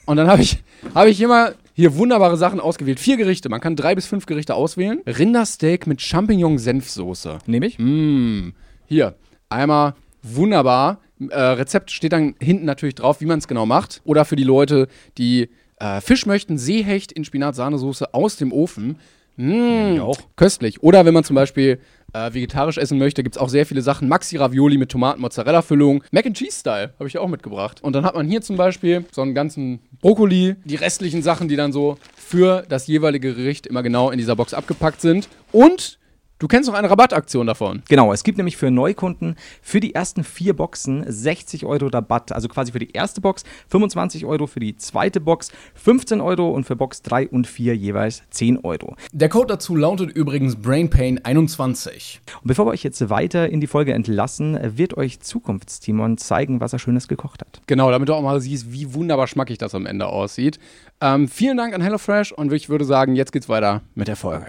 Und 0.06 0.16
dann 0.16 0.26
habe 0.26 0.42
ich, 0.42 0.58
hab 0.96 1.06
ich 1.06 1.16
hier 1.16 1.28
mal 1.28 1.54
hier 1.74 1.96
wunderbare 1.96 2.36
Sachen 2.36 2.60
ausgewählt. 2.60 3.00
Vier 3.00 3.16
Gerichte. 3.16 3.48
Man 3.48 3.60
kann 3.60 3.76
drei 3.76 3.94
bis 3.94 4.06
fünf 4.06 4.26
Gerichte 4.26 4.54
auswählen. 4.54 5.00
Rindersteak 5.06 5.86
mit 5.86 6.00
Champignon-Senfsoße. 6.00 7.38
Nehme 7.46 7.66
ich? 7.66 7.78
Mm, 7.78 8.50
hier, 8.86 9.14
einmal 9.48 9.94
wunderbar. 10.22 11.00
Äh, 11.30 11.38
Rezept 11.40 11.90
steht 11.90 12.12
dann 12.12 12.34
hinten 12.40 12.64
natürlich 12.64 12.94
drauf, 12.94 13.20
wie 13.20 13.26
man 13.26 13.38
es 13.38 13.48
genau 13.48 13.66
macht. 13.66 14.02
Oder 14.04 14.24
für 14.24 14.36
die 14.36 14.44
Leute, 14.44 14.88
die 15.18 15.48
äh, 15.78 16.00
Fisch 16.00 16.26
möchten, 16.26 16.58
Seehecht 16.58 17.12
in 17.12 17.24
Spinat-Sahnesoße 17.24 18.14
aus 18.14 18.36
dem 18.36 18.52
Ofen. 18.52 18.98
Mm, 19.36 20.00
auch. 20.00 20.18
Köstlich. 20.36 20.82
Oder 20.82 21.04
wenn 21.04 21.14
man 21.14 21.24
zum 21.24 21.36
Beispiel 21.36 21.80
äh, 22.12 22.32
vegetarisch 22.32 22.78
essen 22.78 22.98
möchte, 22.98 23.22
gibt 23.22 23.36
es 23.36 23.40
auch 23.40 23.48
sehr 23.48 23.66
viele 23.66 23.82
Sachen. 23.82 24.08
Maxi-Ravioli 24.08 24.78
mit 24.78 24.90
Tomaten-Mozzarella-Füllung. 24.90 26.04
Mac 26.10 26.26
and 26.26 26.36
Cheese-Style 26.36 26.94
habe 26.98 27.08
ich 27.08 27.18
auch 27.18 27.28
mitgebracht. 27.28 27.82
Und 27.82 27.94
dann 27.94 28.04
hat 28.04 28.14
man 28.14 28.28
hier 28.28 28.42
zum 28.42 28.56
Beispiel 28.56 29.04
so 29.12 29.22
einen 29.22 29.34
ganzen 29.34 29.80
Brokkoli. 30.00 30.56
Die 30.64 30.76
restlichen 30.76 31.22
Sachen, 31.22 31.48
die 31.48 31.56
dann 31.56 31.72
so 31.72 31.98
für 32.16 32.64
das 32.68 32.86
jeweilige 32.86 33.34
Gericht 33.34 33.66
immer 33.66 33.82
genau 33.82 34.10
in 34.10 34.18
dieser 34.18 34.36
Box 34.36 34.54
abgepackt 34.54 35.00
sind. 35.00 35.28
Und 35.52 35.98
du 36.42 36.48
kennst 36.48 36.68
noch 36.68 36.76
eine 36.76 36.90
Rabattaktion 36.90 37.46
davon. 37.46 37.82
Genau, 37.88 38.12
es 38.12 38.24
gibt 38.24 38.36
nämlich 38.36 38.56
für 38.56 38.70
Neukunden 38.70 39.36
für 39.62 39.78
die 39.78 39.94
ersten 39.94 40.24
vier 40.24 40.56
Boxen 40.56 41.04
60 41.06 41.64
Euro 41.64 41.86
Rabatt. 41.86 42.32
Also 42.32 42.48
quasi 42.48 42.72
für 42.72 42.80
die 42.80 42.90
erste 42.90 43.20
Box 43.20 43.44
25 43.68 44.26
Euro, 44.26 44.48
für 44.48 44.58
die 44.58 44.76
zweite 44.76 45.20
Box 45.20 45.52
15 45.74 46.20
Euro 46.20 46.50
und 46.50 46.64
für 46.64 46.74
Box 46.74 47.02
3 47.02 47.28
und 47.28 47.46
4 47.46 47.76
jeweils 47.76 48.24
10 48.30 48.58
Euro. 48.64 48.96
Der 49.12 49.28
Code 49.28 49.46
dazu 49.46 49.76
lautet 49.76 50.10
übrigens 50.10 50.56
BrainPain21. 50.56 52.18
Und 52.42 52.48
bevor 52.48 52.66
wir 52.66 52.72
euch 52.72 52.82
jetzt 52.82 53.08
weiter 53.08 53.48
in 53.48 53.60
die 53.60 53.68
Folge 53.68 53.92
entlassen, 53.92 54.58
wird 54.76 54.96
euch 54.96 55.20
Zukunftstimon 55.20 56.18
zeigen, 56.18 56.60
was 56.60 56.72
er 56.72 56.80
Schönes 56.80 57.06
gekocht 57.06 57.42
hat. 57.42 57.60
Genau, 57.68 57.90
damit 57.92 58.08
du 58.08 58.14
auch 58.14 58.22
mal 58.22 58.40
siehst, 58.40 58.72
wie 58.72 58.94
wunderbar 58.94 59.28
schmackig 59.28 59.58
das 59.58 59.76
am 59.76 59.86
Ende 59.86 60.06
aussieht. 60.06 60.58
Ähm, 61.00 61.28
vielen 61.28 61.56
Dank 61.56 61.72
an 61.72 61.82
HelloFresh 61.82 62.32
und 62.32 62.52
ich 62.52 62.68
würde 62.68 62.84
sagen, 62.84 63.14
jetzt 63.14 63.32
geht's 63.32 63.48
weiter 63.48 63.82
mit 63.94 64.08
der 64.08 64.16
Folge. 64.16 64.46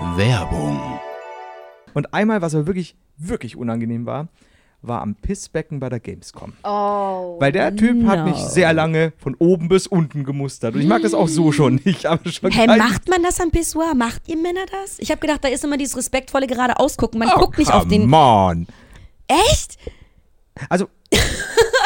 Werbung. 0.00 0.80
Und 1.94 2.14
einmal, 2.14 2.40
was 2.40 2.54
aber 2.54 2.66
wirklich, 2.66 2.94
wirklich 3.16 3.56
unangenehm 3.56 4.06
war, 4.06 4.28
war 4.80 5.02
am 5.02 5.16
Pissbecken 5.16 5.80
bei 5.80 5.88
der 5.88 5.98
Gamescom. 5.98 6.52
Oh. 6.62 7.36
Weil 7.40 7.50
der 7.50 7.74
Typ 7.74 8.06
hat 8.06 8.20
no. 8.20 8.26
mich 8.26 8.36
sehr 8.36 8.72
lange 8.72 9.12
von 9.18 9.34
oben 9.40 9.68
bis 9.68 9.88
unten 9.88 10.22
gemustert. 10.22 10.76
Und 10.76 10.82
ich 10.82 10.86
mag 10.86 11.02
das 11.02 11.14
auch 11.14 11.26
so 11.26 11.50
schon 11.50 11.80
nicht, 11.84 12.06
aber 12.06 12.30
schon 12.30 12.52
Hey, 12.52 12.68
macht 12.68 13.08
man 13.08 13.24
das 13.24 13.40
am 13.40 13.50
Pissoir? 13.50 13.94
Macht 13.96 14.28
ihr 14.28 14.36
Männer 14.36 14.66
das? 14.70 15.00
Ich 15.00 15.10
habe 15.10 15.20
gedacht, 15.20 15.42
da 15.42 15.48
ist 15.48 15.64
immer 15.64 15.76
dieses 15.76 15.96
respektvolle 15.96 16.46
gerade 16.46 16.78
ausgucken. 16.78 17.18
Man 17.18 17.30
Oh, 17.34 17.40
guckt 17.40 17.58
nicht 17.58 17.72
auf 17.72 17.88
den. 17.88 18.12
on. 18.14 18.68
Echt? 19.26 19.78
Also, 20.68 20.86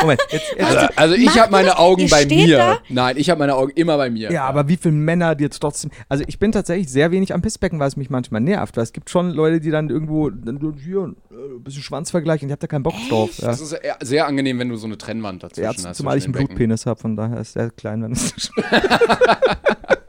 Moment, 0.03 0.21
jetzt, 0.31 0.53
jetzt 0.53 0.65
Also, 0.65 0.87
also 0.97 1.15
ich 1.15 1.39
habe 1.39 1.51
meine? 1.53 1.79
Augen 1.79 2.09
bei 2.09 2.27
mir. 2.27 2.57
da? 2.57 2.79
Nein, 2.89 3.17
ich 3.17 3.31
habe 3.31 3.39
meine 3.39 3.55
Augen 3.55 3.73
immer 3.75 3.97
bei 3.97 4.11
mir. 4.11 4.31
Ja, 4.31 4.45
aber 4.45 4.69
wie 4.69 4.77
viele 4.77 4.95
Männer 4.95 5.35
die 5.35 5.45
jetzt 5.45 5.61
trotzdem. 5.61 5.91
Also 6.09 6.25
ich 6.27 6.39
bin 6.39 6.53
tatsächlich 6.53 6.89
sehr 6.89 7.11
wenig 7.11 7.33
am 7.35 7.43
Pissbecken, 7.43 7.79
weil 7.79 7.89
es 7.89 7.97
mich 7.97 8.11
manchmal 8.11 8.41
nervt. 8.41 8.77
Weil 8.77 8.85
es 8.85 8.93
gibt 8.93 9.11
schon 9.11 9.31
Leute, 9.31 9.61
die 9.61 9.71
dann 9.71 9.89
irgendwo 9.89 10.31
dann 10.31 10.59
hier 10.83 11.15
äh, 11.31 11.35
ein 11.57 11.63
bisschen 11.63 11.83
Schwanzvergleich 11.83 12.43
und 12.43 12.49
ich 12.49 12.53
hab 12.53 12.61
da 12.61 12.67
keinen 12.67 12.83
Bock 12.83 12.95
drauf. 13.09 13.39
Ja. 13.39 13.49
Das 13.49 13.61
ist 13.61 13.77
sehr 14.01 14.27
angenehm, 14.27 14.59
wenn 14.59 14.69
du 14.69 14.77
so 14.77 14.87
eine 14.87 14.99
Trennwand 14.99 15.43
dazwischen 15.43 15.65
Ja, 15.83 15.89
hast. 15.89 15.97
zumal 15.97 16.19
ich 16.19 16.25
einen. 16.25 16.33
Blutpenis 16.33 16.87
habe, 16.87 17.01
von 17.01 17.17
daher 17.17 17.41
ist 17.41 17.57
der 17.57 17.71
klein, 17.71 18.03
wenn 18.03 18.13
es. 18.13 18.35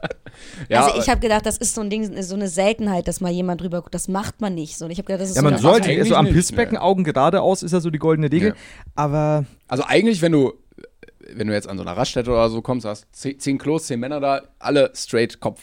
Ja, 0.68 0.84
also 0.84 0.98
ich 0.98 1.08
habe 1.08 1.20
gedacht, 1.20 1.46
das 1.46 1.56
ist 1.56 1.74
so 1.74 1.80
ein 1.80 1.90
Ding, 1.90 2.22
so 2.22 2.34
eine 2.34 2.48
Seltenheit, 2.48 3.08
dass 3.08 3.20
mal 3.20 3.30
jemand 3.30 3.60
drüber 3.60 3.80
guckt. 3.80 3.94
Das 3.94 4.08
macht 4.08 4.40
man 4.40 4.54
nicht 4.54 4.76
so. 4.76 4.86
Und 4.86 4.90
ich 4.90 4.98
habe 4.98 5.06
gedacht, 5.06 5.22
das 5.22 5.30
ist 5.30 5.36
Ja, 5.36 5.42
so 5.42 5.50
man 5.50 5.58
sollte, 5.58 5.90
also 5.90 6.14
am 6.16 6.26
Pissbecken 6.26 6.74
nee. 6.74 6.80
Augen 6.80 7.04
geradeaus 7.04 7.62
ist 7.62 7.72
ja 7.72 7.80
so 7.80 7.90
die 7.90 7.98
goldene 7.98 8.30
Regel. 8.30 8.50
Ja. 8.50 8.54
Aber 8.94 9.44
also 9.68 9.84
eigentlich, 9.84 10.22
wenn 10.22 10.32
du, 10.32 10.54
wenn 11.32 11.46
du 11.46 11.52
jetzt 11.52 11.68
an 11.68 11.76
so 11.76 11.82
einer 11.82 11.96
Raststätte 11.96 12.30
oder 12.30 12.48
so 12.50 12.62
kommst, 12.62 12.86
hast 12.86 13.06
zehn 13.12 13.58
Klos, 13.58 13.86
zehn 13.86 14.00
Männer 14.00 14.20
da, 14.20 14.42
alle 14.58 14.90
straight 14.94 15.40
Kopf 15.40 15.60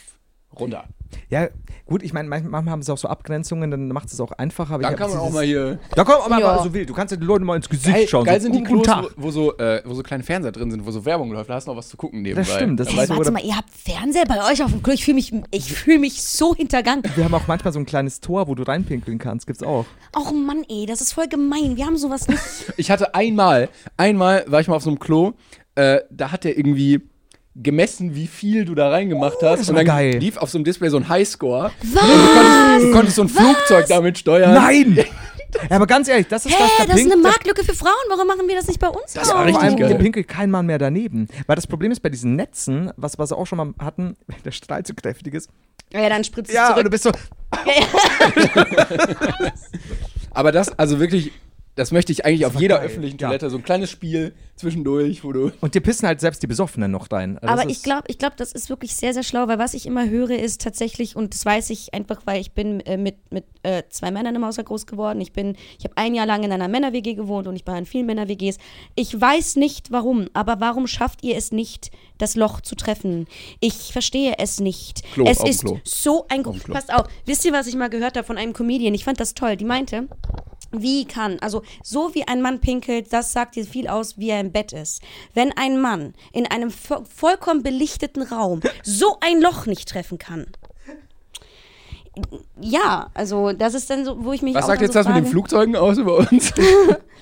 runter. 0.58 0.84
Ja, 1.30 1.48
gut, 1.86 2.02
ich 2.02 2.12
meine, 2.12 2.28
manch- 2.28 2.44
manchmal 2.48 2.72
haben 2.72 2.82
sie 2.82 2.92
auch 2.92 2.98
so 2.98 3.08
Abgrenzungen, 3.08 3.70
dann 3.70 3.88
macht 3.88 4.12
es 4.12 4.20
auch 4.20 4.32
einfacher. 4.32 4.74
aber 4.74 4.82
Dann 4.84 4.94
ich 4.94 5.00
hab 5.00 5.08
kann 5.08 5.16
man 5.16 5.26
auch 5.26 5.32
mal 5.32 5.44
hier. 5.44 5.78
Da 5.94 6.04
kommt 6.04 6.28
man 6.28 6.40
Ja. 6.40 6.56
mal 6.56 6.62
so 6.62 6.72
wild. 6.74 6.88
Du 6.88 6.94
kannst 6.94 7.10
ja 7.12 7.16
den 7.16 7.26
Leuten 7.26 7.44
mal 7.44 7.56
ins 7.56 7.68
Gesicht 7.68 7.94
Geil, 7.94 8.08
schauen. 8.08 8.24
geil 8.24 8.40
so, 8.40 8.44
sind 8.44 8.54
die 8.56 8.62
Klos, 8.62 8.86
wo, 8.86 9.08
wo, 9.16 9.30
so, 9.30 9.56
äh, 9.58 9.82
wo 9.84 9.94
so 9.94 10.02
kleine 10.02 10.22
Fernseher 10.24 10.52
drin 10.52 10.70
sind, 10.70 10.84
wo 10.86 10.90
so 10.90 11.04
Werbung 11.04 11.32
läuft. 11.32 11.50
Da 11.50 11.54
hast 11.54 11.66
du 11.66 11.70
noch 11.72 11.78
was 11.78 11.88
zu 11.88 11.96
gucken 11.96 12.22
nebenbei. 12.22 12.44
stimmt, 12.44 12.80
das 12.80 12.88
Da 12.88 13.02
ist 13.02 13.08
so- 13.08 13.16
warte 13.16 13.30
mal, 13.30 13.44
ihr 13.44 13.56
habt 13.56 13.70
Fernseher 13.70 14.24
bei 14.26 14.50
euch 14.50 14.62
auf 14.62 14.70
dem 14.70 14.82
Klo. 14.82 14.92
Ich 14.94 15.04
fühle 15.04 15.14
mich, 15.16 15.32
ich 15.50 15.72
fühl 15.72 15.98
mich 15.98 16.22
so 16.22 16.54
hintergangen. 16.54 17.02
Wir 17.14 17.24
haben 17.24 17.34
auch 17.34 17.46
manchmal 17.46 17.72
so 17.72 17.78
ein 17.78 17.86
kleines 17.86 18.20
Tor, 18.20 18.48
wo 18.48 18.54
du 18.54 18.62
reinpinkeln 18.62 19.18
kannst. 19.18 19.46
Gibt's 19.46 19.62
auch. 19.62 19.84
Och 20.16 20.32
Mann, 20.32 20.64
ey, 20.68 20.86
das 20.86 21.00
ist 21.00 21.12
voll 21.12 21.28
gemein. 21.28 21.76
Wir 21.76 21.86
haben 21.86 21.96
sowas 21.96 22.28
nicht. 22.28 22.40
Ich 22.76 22.90
hatte 22.90 23.14
einmal, 23.14 23.68
einmal 23.96 24.44
war 24.48 24.60
ich 24.60 24.68
mal 24.68 24.76
auf 24.76 24.82
so 24.82 24.90
einem 24.90 24.98
Klo, 24.98 25.32
äh, 25.74 26.00
da 26.10 26.32
hat 26.32 26.44
der 26.44 26.56
irgendwie 26.58 27.00
gemessen, 27.54 28.14
wie 28.14 28.26
viel 28.26 28.64
du 28.64 28.74
da 28.74 28.88
reingemacht 28.90 29.34
hast. 29.42 29.42
Oh, 29.42 29.56
das 29.56 29.68
und 29.68 29.76
dann 29.76 29.84
geil. 29.86 30.16
lief 30.18 30.36
auf 30.38 30.50
so 30.50 30.56
einem 30.58 30.64
Display 30.64 30.88
so 30.88 30.96
ein 30.96 31.08
Highscore. 31.08 31.70
Was? 31.82 32.02
Du 32.02 32.08
konntest, 32.08 32.84
du 32.86 32.92
konntest 32.92 33.16
so 33.16 33.22
ein 33.22 33.28
Flugzeug 33.28 33.86
damit 33.88 34.18
steuern. 34.18 34.54
Nein! 34.54 34.96
ja, 35.70 35.76
aber 35.76 35.86
ganz 35.86 36.08
ehrlich, 36.08 36.28
das 36.28 36.46
ist 36.46 36.52
Hä, 36.54 36.62
das, 36.78 36.86
das 36.86 36.96
ist 36.96 37.02
Pink- 37.02 37.12
eine 37.12 37.22
der- 37.22 37.30
Marktlücke 37.30 37.62
für 37.64 37.74
Frauen. 37.74 37.92
Warum 38.08 38.26
machen 38.26 38.48
wir 38.48 38.56
das 38.56 38.68
nicht 38.68 38.80
bei 38.80 38.88
uns? 38.88 39.12
Das 39.12 39.28
war 39.28 39.36
auch? 39.36 39.40
richtig 39.40 39.56
Vor 39.56 39.62
allem, 39.64 39.76
geil. 39.76 39.88
der 39.90 39.96
pinkelt 39.96 40.28
kein 40.28 40.50
Mann 40.50 40.64
mehr 40.64 40.78
daneben. 40.78 41.28
Weil 41.46 41.56
das 41.56 41.66
Problem 41.66 41.92
ist 41.92 42.00
bei 42.00 42.08
diesen 42.08 42.36
Netzen, 42.36 42.90
was, 42.96 43.18
was 43.18 43.30
wir 43.30 43.36
auch 43.36 43.46
schon 43.46 43.58
mal 43.58 43.74
hatten, 43.78 44.16
wenn 44.28 44.36
der 44.44 44.52
Strahl 44.52 44.82
zu 44.84 44.94
kräftig 44.94 45.34
ist. 45.34 45.50
Ja, 45.92 46.08
dann 46.08 46.24
spritzt 46.24 46.48
es 46.48 46.54
Ja, 46.56 46.68
und 46.68 46.72
zurück. 46.72 46.84
du 46.84 46.90
bist 46.90 47.04
so, 47.04 47.10
Aber 50.30 50.52
das, 50.52 50.70
also 50.78 50.98
wirklich, 51.00 51.32
das 51.74 51.90
möchte 51.90 52.12
ich 52.12 52.26
eigentlich 52.26 52.44
auf 52.44 52.60
jeder 52.60 52.76
geil. 52.76 52.86
öffentlichen 52.86 53.18
Ja. 53.18 53.28
Toilette. 53.28 53.48
So 53.48 53.56
ein 53.56 53.62
kleines 53.62 53.90
Spiel 53.90 54.34
zwischendurch, 54.56 55.24
wo 55.24 55.32
du. 55.32 55.52
und 55.60 55.74
dir 55.74 55.80
pissen 55.80 56.06
halt 56.06 56.20
selbst 56.20 56.42
die 56.42 56.46
Besoffenen 56.46 56.90
noch 56.90 57.10
rein. 57.10 57.38
Also 57.38 57.52
Aber 57.52 57.70
ich 57.70 57.82
glaube, 57.82 58.04
ich 58.08 58.18
glaub, 58.18 58.36
das 58.36 58.52
ist 58.52 58.68
wirklich 58.68 58.94
sehr, 58.94 59.14
sehr 59.14 59.22
schlau, 59.22 59.48
weil 59.48 59.58
was 59.58 59.72
ich 59.72 59.86
immer 59.86 60.08
höre, 60.08 60.38
ist 60.38 60.60
tatsächlich, 60.60 61.16
und 61.16 61.32
das 61.32 61.46
weiß 61.46 61.70
ich 61.70 61.94
einfach, 61.94 62.20
weil 62.26 62.40
ich 62.40 62.52
bin 62.52 62.80
äh, 62.80 62.98
mit, 62.98 63.16
mit 63.32 63.44
äh, 63.62 63.84
zwei 63.88 64.10
Männern 64.10 64.36
im 64.36 64.44
Haushalt 64.44 64.66
groß 64.68 64.86
geworden. 64.86 65.20
Ich 65.20 65.32
bin, 65.32 65.56
ich 65.78 65.84
habe 65.84 65.96
ein 65.96 66.14
Jahr 66.14 66.26
lang 66.26 66.42
in 66.42 66.52
einer 66.52 66.68
Männer-WG 66.68 67.14
gewohnt 67.14 67.48
und 67.48 67.56
ich 67.56 67.66
war 67.66 67.78
in 67.78 67.86
vielen 67.86 68.06
Männer-WGs. 68.06 68.58
Ich 68.94 69.18
weiß 69.18 69.56
nicht 69.56 69.90
warum, 69.90 70.28
aber 70.34 70.60
warum 70.60 70.86
schafft 70.86 71.24
ihr 71.24 71.36
es 71.36 71.52
nicht, 71.52 71.90
das 72.18 72.36
Loch 72.36 72.60
zu 72.60 72.74
treffen? 72.74 73.26
Ich 73.60 73.92
verstehe 73.92 74.34
es 74.38 74.60
nicht. 74.60 75.02
Klo, 75.14 75.24
es 75.26 75.42
ist 75.42 75.60
Klo. 75.62 75.80
so 75.84 76.26
ein 76.28 76.42
Klo. 76.42 76.54
Passt 76.68 76.92
auf, 76.92 77.06
wisst 77.24 77.44
ihr, 77.46 77.52
was 77.52 77.66
ich 77.66 77.76
mal 77.76 77.88
gehört 77.88 78.16
habe 78.16 78.26
von 78.26 78.36
einem 78.36 78.52
Comedian? 78.52 78.94
Ich 78.94 79.04
fand 79.04 79.18
das 79.20 79.34
toll. 79.34 79.56
Die 79.56 79.64
meinte, 79.64 80.08
wie 80.72 81.04
kann, 81.04 81.38
also 81.40 81.62
so 81.82 82.14
wie 82.14 82.26
ein 82.26 82.42
Mann 82.42 82.60
pinkelt, 82.60 83.12
das 83.12 83.32
sagt 83.32 83.56
dir 83.56 83.64
viel 83.64 83.88
aus, 83.88 84.18
wie 84.18 84.30
er 84.30 84.40
im 84.40 84.52
Bett 84.52 84.72
ist. 84.72 85.02
Wenn 85.34 85.52
ein 85.56 85.80
Mann 85.80 86.14
in 86.32 86.46
einem 86.46 86.70
vo 86.70 87.04
vollkommen 87.04 87.62
belichteten 87.62 88.22
Raum 88.22 88.60
so 88.82 89.18
ein 89.20 89.40
Loch 89.40 89.66
nicht 89.66 89.88
treffen 89.88 90.18
kann. 90.18 90.46
Ja, 92.60 93.10
also 93.14 93.52
das 93.52 93.72
ist 93.72 93.88
dann 93.88 94.04
so, 94.04 94.22
wo 94.22 94.32
ich 94.32 94.42
mich 94.42 94.54
Was 94.54 94.64
auch 94.64 94.68
sagt 94.68 94.82
jetzt 94.82 94.92
so 94.92 94.98
das 94.98 95.06
mit 95.06 95.16
den 95.16 95.24
frage, 95.24 95.30
Flugzeugen 95.30 95.76
aus 95.76 95.98
über 95.98 96.18
uns? 96.18 96.52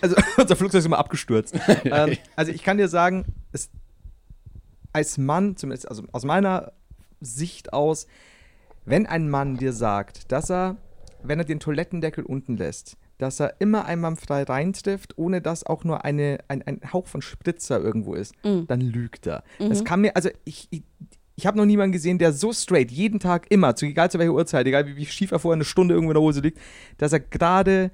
Also, 0.03 0.17
unser 0.39 0.57
Flugzeug 0.57 0.79
ist 0.79 0.87
immer 0.87 0.99
abgestürzt. 0.99 1.55
ähm, 1.85 2.17
also, 2.35 2.53
ich 2.53 2.63
kann 2.63 2.79
dir 2.79 2.89
sagen, 2.89 3.27
es, 3.53 3.69
als 4.95 5.19
Mann, 5.19 5.57
zumindest 5.57 5.89
also 5.89 6.05
aus 6.13 6.25
meiner 6.25 6.73
Sicht 7.21 7.75
aus, 7.75 8.07
wenn 8.85 9.07
ein 9.07 9.29
Mann 9.29 9.57
dir 9.57 9.73
sagt, 9.73 10.33
dass 10.33 10.51
er, 10.51 10.77
wenn 11.23 11.39
er 11.39 11.45
den 11.45 11.61
Toilettendeckel 11.61 12.25
unten 12.25 12.57
lässt, 12.57 12.97
dass 13.21 13.41
er 13.41 13.55
immer 13.61 13.85
einwandfrei 13.85 14.43
reintrifft, 14.43 15.17
ohne 15.19 15.41
dass 15.41 15.65
auch 15.65 15.85
nur 15.85 16.05
eine, 16.05 16.39
ein, 16.49 16.63
ein 16.63 16.81
Hauch 16.93 17.07
von 17.07 17.23
Spritzer 17.23 17.81
irgendwo 17.81 18.15
ist, 18.15 18.35
dann 18.67 18.81
lügt 18.81 19.27
er. 19.27 19.45
Das 19.69 19.85
kann 19.85 20.01
mir, 20.01 20.17
also 20.17 20.31
ich, 20.45 20.69
ich, 20.71 20.83
ich 21.37 21.47
habe 21.47 21.57
noch 21.57 21.65
niemanden 21.65 21.93
gesehen, 21.93 22.19
der 22.19 22.33
so 22.33 22.53
straight, 22.53 22.91
jeden 22.91 23.19
Tag 23.19 23.47
immer, 23.51 23.75
zu, 23.75 23.87
egal 23.87 24.11
zu 24.11 24.19
welcher 24.19 24.33
Uhrzeit, 24.33 24.67
egal 24.67 24.87
wie, 24.87 24.97
wie 24.97 25.07
schief 25.07 25.33
er 25.33 25.39
vorher 25.39 25.57
eine 25.57 25.65
Stunde 25.65 25.95
irgendwo 25.95 26.11
in 26.13 26.17
der 26.17 26.23
Hose 26.23 26.41
liegt, 26.41 26.59
dass 26.99 27.13
er 27.13 27.21
gerade 27.21 27.91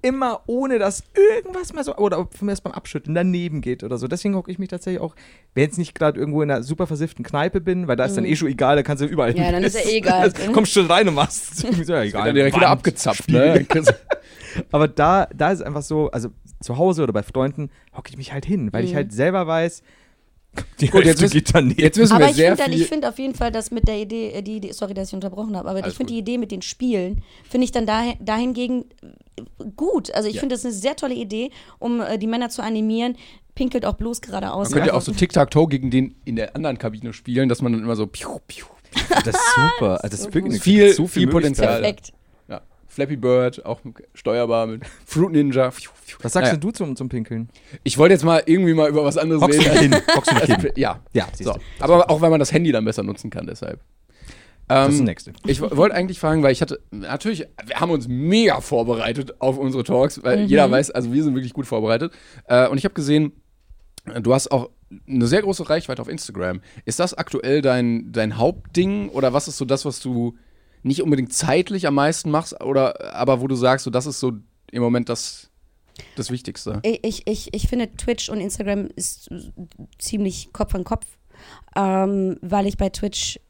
immer 0.00 0.42
ohne 0.46 0.78
dass 0.78 1.02
irgendwas 1.14 1.72
mal 1.72 1.82
so, 1.82 1.96
oder 1.96 2.28
von 2.30 2.46
mir 2.46 2.54
beim 2.62 2.72
Abschütteln 2.72 3.14
daneben 3.14 3.60
geht 3.60 3.82
oder 3.82 3.98
so. 3.98 4.06
Deswegen 4.06 4.34
hocke 4.36 4.50
ich 4.50 4.58
mich 4.58 4.68
tatsächlich 4.68 5.00
auch, 5.00 5.14
wenn 5.54 5.64
jetzt 5.64 5.78
nicht 5.78 5.94
gerade 5.94 6.18
irgendwo 6.18 6.42
in 6.42 6.50
einer 6.50 6.62
super 6.62 6.86
versifften 6.86 7.24
Kneipe 7.24 7.60
bin, 7.60 7.88
weil 7.88 7.96
da 7.96 8.04
ist 8.04 8.16
dann 8.16 8.24
eh 8.24 8.36
schon 8.36 8.48
egal, 8.48 8.76
da 8.76 8.82
kannst 8.82 9.02
du 9.02 9.06
überall 9.06 9.36
Ja, 9.36 9.50
dann 9.50 9.64
ist 9.64 9.74
ja 9.74 9.88
eh 9.90 9.98
egal. 9.98 10.20
Also, 10.20 10.52
kommst 10.52 10.72
schon 10.72 10.86
rein 10.86 11.08
und 11.08 11.14
machst. 11.14 11.64
Ist 11.64 11.88
ja 11.88 12.02
egal. 12.02 12.26
Dann 12.26 12.34
direkt 12.34 12.56
wieder 12.56 12.68
abgezapft, 12.68 13.28
ne? 13.28 13.66
Aber 14.70 14.88
da, 14.88 15.28
da 15.34 15.50
ist 15.52 15.60
es 15.60 15.64
einfach 15.64 15.82
so, 15.82 16.10
also 16.10 16.30
zu 16.60 16.76
Hause 16.78 17.02
oder 17.02 17.12
bei 17.12 17.22
Freunden 17.22 17.70
hocke 17.96 18.10
ich 18.10 18.16
mich 18.16 18.32
halt 18.32 18.46
hin, 18.46 18.72
weil 18.72 18.84
ich 18.84 18.94
halt 18.94 19.12
selber 19.12 19.46
weiß, 19.46 19.82
die 20.80 20.88
Gut, 20.88 21.04
jetzt 21.04 21.20
Hälfte 21.20 21.36
geht 21.38 21.54
daneben. 21.54 21.80
Jetzt 21.80 21.98
wissen 21.98 22.12
Aber 22.14 22.24
wir 22.24 22.30
ich 22.30 22.36
sehr 22.36 22.56
finde 22.56 22.72
viel. 22.72 22.82
ich 22.82 22.88
find 22.88 23.04
auf 23.06 23.18
jeden 23.18 23.34
Fall, 23.34 23.50
dass 23.52 23.70
mit 23.70 23.86
der 23.88 23.96
Idee, 23.98 24.30
äh, 24.32 24.42
die 24.42 24.56
Idee, 24.56 24.72
sorry, 24.72 24.94
dass 24.94 25.08
ich 25.08 25.14
unterbrochen 25.14 25.56
habe, 25.56 25.68
aber 25.68 25.78
Alles 25.82 25.92
ich 25.92 25.96
finde 25.96 26.12
die 26.12 26.18
Idee 26.18 26.38
mit 26.38 26.50
den 26.52 26.62
Spielen, 26.62 27.22
finde 27.48 27.64
ich 27.64 27.72
dann 27.72 27.86
dahin, 27.86 28.14
dahingegen 28.20 28.84
äh, 29.02 29.44
gut. 29.76 30.12
Also 30.14 30.28
ich 30.28 30.34
Ja. 30.36 30.40
finde 30.40 30.54
das 30.54 30.64
eine 30.64 30.74
sehr 30.74 30.96
tolle 30.96 31.14
Idee, 31.14 31.50
um 31.78 32.00
äh, 32.00 32.18
die 32.18 32.26
Männer 32.26 32.48
zu 32.50 32.62
animieren. 32.62 33.16
Pinkelt 33.54 33.84
auch 33.84 33.94
bloß 33.94 34.20
geradeaus. 34.20 34.68
Man 34.70 34.74
könnte 34.74 34.88
ja 34.90 34.94
auch 34.94 35.00
so 35.02 35.12
Tic-Tac-Toe 35.12 35.66
gegen 35.68 35.90
den 35.90 36.14
in 36.24 36.36
der 36.36 36.54
anderen 36.54 36.78
Kabine 36.78 37.12
spielen, 37.12 37.48
dass 37.48 37.60
man 37.60 37.72
dann 37.72 37.82
immer 37.82 37.96
so 37.96 38.06
piu, 38.06 38.38
piu. 38.46 38.66
das 39.24 39.34
ist 39.34 39.54
super. 39.54 40.02
Also 40.04 40.08
das 40.16 40.20
ist 40.20 40.34
wirklich 40.34 40.62
Viel- 40.62 40.92
so 40.92 41.06
viel 41.08 41.26
Potenzial. 41.26 41.80
Perfekt. 41.80 42.12
Flappy 42.98 43.14
Bird, 43.14 43.64
auch 43.64 43.80
steuerbar 44.12 44.66
mit 44.66 44.82
Fruit 45.06 45.30
Ninja. 45.30 45.70
Was 46.20 46.32
sagst 46.32 46.50
Naja, 46.50 46.56
du 46.56 46.72
zum, 46.72 46.96
zum 46.96 47.08
Pinkeln? 47.08 47.48
Ich 47.84 47.96
wollte 47.96 48.12
jetzt 48.14 48.24
mal 48.24 48.42
irgendwie 48.44 48.74
mal 48.74 48.88
über 48.88 49.04
was 49.04 49.16
anderes 49.16 49.40
du 49.40 49.46
reden. 49.46 49.92
dich 49.92 50.56
hin? 50.58 50.72
Ja, 50.74 50.98
Ja, 51.12 51.28
so. 51.40 51.54
Aber 51.78 52.10
auch 52.10 52.20
weil 52.20 52.30
man 52.30 52.40
das 52.40 52.52
Handy 52.52 52.72
dann 52.72 52.84
besser 52.84 53.04
nutzen 53.04 53.30
kann, 53.30 53.46
deshalb. 53.46 53.78
Das 54.66 54.88
ist 54.88 54.94
Ähm, 54.94 54.98
das 54.98 55.06
Nächste. 55.06 55.32
Ich 55.46 55.60
wollte 55.60 55.94
eigentlich 55.94 56.18
fragen, 56.18 56.42
weil 56.42 56.50
ich 56.50 56.60
hatte, 56.60 56.80
natürlich, 56.90 57.46
wir 57.64 57.76
haben 57.76 57.92
uns 57.92 58.08
mega 58.08 58.60
vorbereitet 58.60 59.40
auf 59.40 59.58
unsere 59.58 59.84
Talks, 59.84 60.20
weil 60.24 60.40
jeder 60.40 60.68
weiß, 60.68 60.90
also 60.90 61.12
wir 61.12 61.22
sind 61.22 61.36
wirklich 61.36 61.52
gut 61.52 61.68
vorbereitet. 61.68 62.12
Äh, 62.48 62.66
und 62.66 62.78
ich 62.78 62.84
habe 62.84 62.94
gesehen, 62.94 63.30
du 64.20 64.34
hast 64.34 64.50
auch 64.50 64.70
eine 65.06 65.28
sehr 65.28 65.42
große 65.42 65.70
Reichweite 65.70 66.02
auf 66.02 66.08
Instagram. 66.08 66.62
Ist 66.84 66.98
das 66.98 67.14
aktuell 67.14 67.62
dein, 67.62 68.10
dein 68.10 68.38
Hauptding 68.38 69.08
oder 69.10 69.32
was 69.32 69.46
ist 69.46 69.58
so 69.58 69.64
das, 69.64 69.84
was 69.84 70.00
du 70.00 70.36
nicht 70.82 71.02
unbedingt 71.02 71.32
zeitlich 71.32 71.86
am 71.86 71.94
meisten 71.94 72.30
machst, 72.30 72.60
oder 72.62 73.14
aber 73.14 73.40
wo 73.40 73.46
du 73.46 73.56
sagst, 73.56 73.84
so 73.84 73.90
das 73.90 74.06
ist 74.06 74.20
so 74.20 74.32
im 74.70 74.82
Moment 74.82 75.08
das, 75.08 75.50
das 76.16 76.30
Wichtigste? 76.30 76.80
Ich, 76.82 77.26
ich, 77.26 77.54
ich, 77.54 77.68
finde, 77.68 77.90
Twitch 77.96 78.28
und 78.28 78.40
Instagram 78.40 78.88
ist 78.96 79.30
ziemlich 79.98 80.52
Kopf 80.52 80.74
an 80.74 80.84
Kopf, 80.84 81.06
ähm, 81.76 82.38
weil 82.42 82.66
ich 82.66 82.76
bei 82.76 82.88
Twitch 82.90 83.40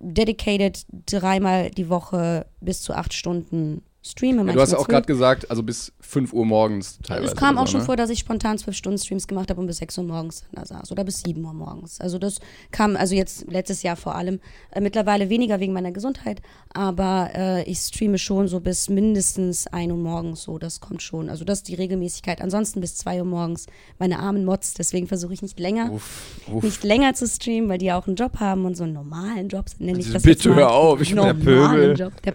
dedicated 0.00 0.84
dreimal 1.06 1.70
die 1.70 1.88
Woche 1.88 2.46
bis 2.60 2.82
zu 2.82 2.94
acht 2.94 3.14
Stunden 3.14 3.82
streame. 4.02 4.44
Ja, 4.46 4.52
du 4.52 4.60
hast 4.60 4.72
ja 4.72 4.78
auch 4.78 4.88
gerade 4.88 5.06
gesagt, 5.06 5.50
also 5.50 5.62
bis 5.62 5.92
5 6.14 6.32
Uhr 6.32 6.46
morgens 6.46 6.98
teilweise. 7.02 7.32
Es 7.32 7.36
kam 7.36 7.58
auch 7.58 7.66
so, 7.66 7.72
schon 7.72 7.80
ne? 7.80 7.86
vor, 7.86 7.96
dass 7.96 8.08
ich 8.08 8.20
spontan 8.20 8.56
zwölf 8.56 8.76
Stunden 8.76 8.98
Streams 8.98 9.26
gemacht 9.26 9.50
habe 9.50 9.60
und 9.60 9.66
bis 9.66 9.78
6 9.78 9.98
Uhr 9.98 10.04
morgens 10.04 10.44
da 10.52 10.64
saß 10.64 10.92
oder 10.92 11.02
bis 11.04 11.22
7 11.22 11.44
Uhr 11.44 11.52
morgens. 11.52 12.00
Also 12.00 12.18
das 12.18 12.38
kam, 12.70 12.96
also 12.96 13.14
jetzt 13.16 13.50
letztes 13.50 13.82
Jahr 13.82 13.96
vor 13.96 14.14
allem, 14.14 14.38
äh, 14.70 14.80
mittlerweile 14.80 15.28
weniger 15.28 15.58
wegen 15.58 15.72
meiner 15.72 15.90
Gesundheit, 15.90 16.40
aber 16.72 17.30
äh, 17.34 17.62
ich 17.64 17.78
streame 17.78 18.18
schon 18.18 18.46
so 18.46 18.60
bis 18.60 18.88
mindestens 18.88 19.66
1 19.66 19.90
Uhr 19.92 19.98
morgens, 19.98 20.44
so 20.44 20.58
das 20.58 20.80
kommt 20.80 21.02
schon. 21.02 21.28
Also 21.28 21.44
das 21.44 21.58
ist 21.58 21.68
die 21.68 21.74
Regelmäßigkeit. 21.74 22.40
Ansonsten 22.40 22.80
bis 22.80 22.96
2 22.96 23.18
Uhr 23.18 23.26
morgens 23.26 23.66
meine 23.98 24.20
armen 24.20 24.44
Mods, 24.44 24.74
deswegen 24.74 25.08
versuche 25.08 25.34
ich 25.34 25.42
nicht 25.42 25.58
länger, 25.58 25.90
Uff, 25.92 26.38
uff. 26.52 26.62
nicht 26.62 26.84
länger 26.84 27.14
zu 27.14 27.26
streamen, 27.26 27.68
weil 27.68 27.78
die 27.78 27.90
auch 27.92 28.06
einen 28.06 28.16
Job 28.16 28.38
haben 28.38 28.64
und 28.64 28.76
so 28.76 28.84
einen 28.84 28.92
normalen 28.92 29.48
Job, 29.48 29.66
nenne 29.78 29.98
ich 29.98 30.06
Also 30.06 30.14
das 30.14 30.22
bitte 30.22 30.54
hör 30.54 30.70
auf, 30.72 31.00
ich 31.00 31.12
bin 31.12 31.22
der 31.22 31.34
Pöbel. 31.34 31.98
Job. 31.98 32.12
Der, 32.22 32.34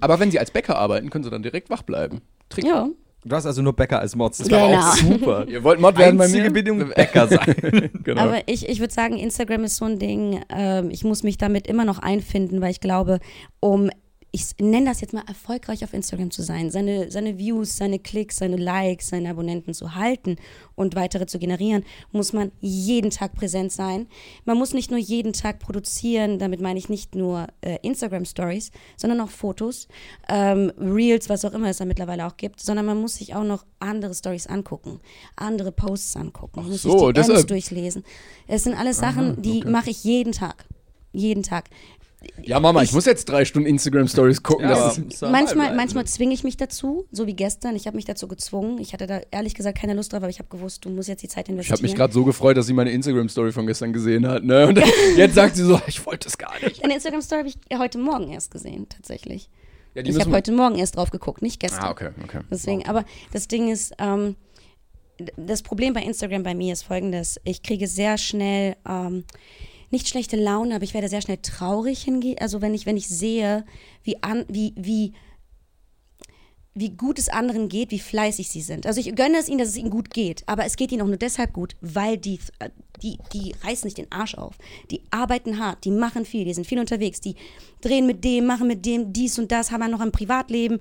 Aber 0.00 0.18
wenn 0.18 0.30
sie 0.30 0.38
als 0.38 0.50
Bäcker 0.50 0.78
arbeiten, 0.78 1.10
können 1.10 1.24
sie 1.24 1.30
dann 1.30 1.42
direkt 1.42 1.68
wach 1.68 1.82
bleiben. 1.82 2.22
Trick. 2.54 2.64
ja. 2.66 2.88
Du 3.26 3.34
hast 3.34 3.46
also 3.46 3.62
nur 3.62 3.72
Bäcker 3.72 4.00
als 4.00 4.14
Mods. 4.14 4.36
Das 4.36 4.50
war 4.50 4.68
Genau. 4.68 4.78
auch 4.80 4.94
super. 4.96 5.44
Ihr 5.48 5.64
wollt 5.64 5.80
Mod 5.80 5.96
werden 5.96 6.18
bei 6.18 6.28
mir? 6.28 6.50
Bedingung 6.52 6.90
Bäcker 6.94 7.26
sein. 7.26 7.90
genau. 8.04 8.20
Aber 8.20 8.36
ich, 8.46 8.68
ich 8.68 8.80
würde 8.80 8.92
sagen, 8.92 9.16
Instagram 9.16 9.64
ist 9.64 9.76
so 9.76 9.86
ein 9.86 9.98
Ding, 9.98 10.42
ähm, 10.50 10.90
ich 10.90 11.04
muss 11.04 11.22
mich 11.22 11.38
damit 11.38 11.66
immer 11.66 11.86
noch 11.86 12.00
einfinden, 12.00 12.60
weil 12.60 12.70
ich 12.70 12.80
glaube, 12.80 13.20
um, 13.60 13.88
ich 14.34 14.46
nenne 14.60 14.86
das 14.86 15.00
jetzt 15.00 15.12
mal 15.12 15.22
erfolgreich 15.28 15.84
auf 15.84 15.94
Instagram 15.94 16.32
zu 16.32 16.42
sein, 16.42 16.68
seine, 16.72 17.08
seine 17.08 17.38
Views, 17.38 17.76
seine 17.76 18.00
Klicks, 18.00 18.38
seine 18.38 18.56
Likes, 18.56 19.10
seine 19.10 19.30
Abonnenten 19.30 19.74
zu 19.74 19.94
halten 19.94 20.38
und 20.74 20.96
weitere 20.96 21.26
zu 21.26 21.38
generieren, 21.38 21.84
muss 22.10 22.32
man 22.32 22.50
jeden 22.60 23.10
Tag 23.10 23.34
präsent 23.34 23.70
sein. 23.70 24.08
Man 24.44 24.58
muss 24.58 24.74
nicht 24.74 24.90
nur 24.90 24.98
jeden 24.98 25.34
Tag 25.34 25.60
produzieren, 25.60 26.40
damit 26.40 26.60
meine 26.60 26.80
ich 26.80 26.88
nicht 26.88 27.14
nur 27.14 27.46
äh, 27.60 27.78
Instagram-Stories, 27.82 28.72
sondern 28.96 29.20
auch 29.20 29.30
Fotos, 29.30 29.86
ähm, 30.28 30.72
Reels, 30.80 31.28
was 31.28 31.44
auch 31.44 31.52
immer 31.52 31.68
es 31.68 31.76
da 31.76 31.84
mittlerweile 31.84 32.26
auch 32.26 32.36
gibt, 32.36 32.60
sondern 32.60 32.86
man 32.86 33.00
muss 33.00 33.14
sich 33.14 33.36
auch 33.36 33.44
noch 33.44 33.64
andere 33.78 34.16
Stories 34.16 34.48
angucken, 34.48 34.98
andere 35.36 35.70
Posts 35.70 36.16
angucken, 36.16 36.60
man 36.60 36.70
muss 36.70 36.82
so, 36.82 36.90
sich 36.90 37.06
die 37.06 37.12
deshalb- 37.12 37.46
durchlesen. 37.46 38.02
Es 38.48 38.64
sind 38.64 38.74
alles 38.74 38.98
Sachen, 38.98 39.40
die 39.42 39.62
mache 39.62 39.90
ich 39.90 40.02
jeden 40.02 40.32
Tag. 40.32 40.66
Jeden 41.16 41.44
Tag. 41.44 41.70
Ja, 42.42 42.60
Mama, 42.60 42.82
ich, 42.82 42.92
muss 42.92 43.04
jetzt 43.06 43.28
drei 43.28 43.44
Stunden 43.44 43.68
Instagram-Stories 43.68 44.42
gucken. 44.42 44.68
Ja, 44.68 44.88
ist, 44.90 45.22
manchmal, 45.22 45.74
manchmal 45.74 46.04
zwinge 46.06 46.34
ich 46.34 46.44
mich 46.44 46.56
dazu, 46.56 47.06
so 47.10 47.26
wie 47.26 47.34
gestern. 47.34 47.76
Ich 47.76 47.86
habe 47.86 47.96
mich 47.96 48.04
dazu 48.04 48.28
gezwungen. 48.28 48.78
Ich 48.78 48.92
hatte 48.92 49.06
da 49.06 49.20
ehrlich 49.30 49.54
gesagt 49.54 49.78
keine 49.78 49.94
Lust 49.94 50.12
drauf, 50.12 50.22
aber 50.22 50.30
ich 50.30 50.38
habe 50.38 50.48
gewusst, 50.48 50.84
du 50.84 50.90
musst 50.90 51.08
jetzt 51.08 51.22
die 51.22 51.28
Zeit 51.28 51.48
ich 51.48 51.52
investieren. 51.52 51.76
habe 51.76 51.82
mich 51.82 51.94
gerade 51.94 52.12
so 52.12 52.24
gefreut, 52.24 52.56
dass 52.56 52.66
sie 52.66 52.72
meine 52.72 52.90
Instagram-Story 52.90 53.52
von 53.52 53.66
gestern 53.66 53.92
gesehen 53.92 54.26
hat. 54.26 54.44
Ne? 54.44 54.66
Und 54.66 54.80
jetzt 55.16 55.34
sagt 55.34 55.56
sie 55.56 55.64
so, 55.64 55.80
ich 55.86 56.04
wollte 56.06 56.28
es 56.28 56.38
gar 56.38 56.54
nicht. 56.62 56.82
Deine 56.82 56.94
Instagram-Story 56.94 57.38
habe 57.40 57.48
ich 57.48 57.78
heute 57.78 57.98
Morgen 57.98 58.32
erst 58.32 58.50
gesehen, 58.50 58.88
tatsächlich. 58.88 59.48
Ja, 59.94 60.02
die 60.02 60.10
Ich 60.10 60.20
habe 60.20 60.32
heute 60.32 60.52
Morgen 60.52 60.76
erst 60.76 60.96
drauf 60.96 61.10
geguckt, 61.10 61.40
nicht 61.40 61.60
gestern. 61.60 61.84
Ah, 61.84 61.90
okay, 61.90 62.10
okay. 62.22 62.40
Deswegen, 62.50 62.86
aber 62.86 63.04
das 63.32 63.48
Ding 63.48 63.70
ist, 63.70 63.94
ähm, 63.98 64.36
das 65.36 65.62
Problem 65.62 65.94
bei 65.94 66.02
Instagram 66.02 66.42
bei 66.42 66.54
mir 66.54 66.72
ist 66.72 66.82
folgendes. 66.82 67.40
Ich 67.44 67.62
kriege 67.62 67.86
sehr 67.86 68.18
schnell, 68.18 68.76
ähm, 68.88 69.24
nicht 69.90 70.08
schlechte 70.08 70.36
Laune, 70.36 70.74
aber 70.74 70.84
ich 70.84 70.94
werde 70.94 71.08
sehr 71.08 71.22
schnell 71.22 71.38
traurig 71.38 72.02
hingehen. 72.02 72.38
Also 72.40 72.60
wenn 72.60 72.74
ich, 72.74 72.86
wenn 72.86 72.96
ich 72.96 73.08
sehe, 73.08 73.64
wie, 74.02 74.22
an, 74.22 74.44
wie, 74.48 74.74
wie, 74.76 75.12
wie 76.74 76.90
gut 76.90 77.18
es 77.18 77.28
anderen 77.28 77.68
geht, 77.68 77.92
wie 77.92 78.00
fleißig 78.00 78.48
sie 78.48 78.60
sind. 78.60 78.86
Also 78.86 79.00
ich 79.00 79.14
gönne 79.14 79.38
es 79.38 79.48
ihnen, 79.48 79.58
dass 79.58 79.68
es 79.68 79.76
ihnen 79.76 79.90
gut 79.90 80.10
geht, 80.10 80.42
aber 80.46 80.64
es 80.64 80.76
geht 80.76 80.90
ihnen 80.90 81.02
auch 81.02 81.06
nur 81.06 81.16
deshalb 81.16 81.52
gut, 81.52 81.76
weil 81.80 82.18
die, 82.18 82.40
äh, 82.58 82.70
die, 83.00 83.18
die 83.32 83.54
reißen 83.62 83.86
nicht 83.86 83.98
den 83.98 84.10
Arsch 84.10 84.34
auf. 84.34 84.58
Die 84.90 85.02
arbeiten 85.10 85.60
hart, 85.60 85.84
die 85.84 85.92
machen 85.92 86.24
viel, 86.24 86.44
die 86.44 86.54
sind 86.54 86.66
viel 86.66 86.80
unterwegs, 86.80 87.20
die 87.20 87.36
drehen 87.80 88.06
mit 88.06 88.24
dem, 88.24 88.46
machen 88.46 88.66
mit 88.66 88.84
dem 88.84 89.12
dies 89.12 89.38
und 89.38 89.52
das, 89.52 89.70
haben 89.70 89.82
dann 89.82 89.92
noch 89.92 90.00
ein 90.00 90.12
Privatleben. 90.12 90.80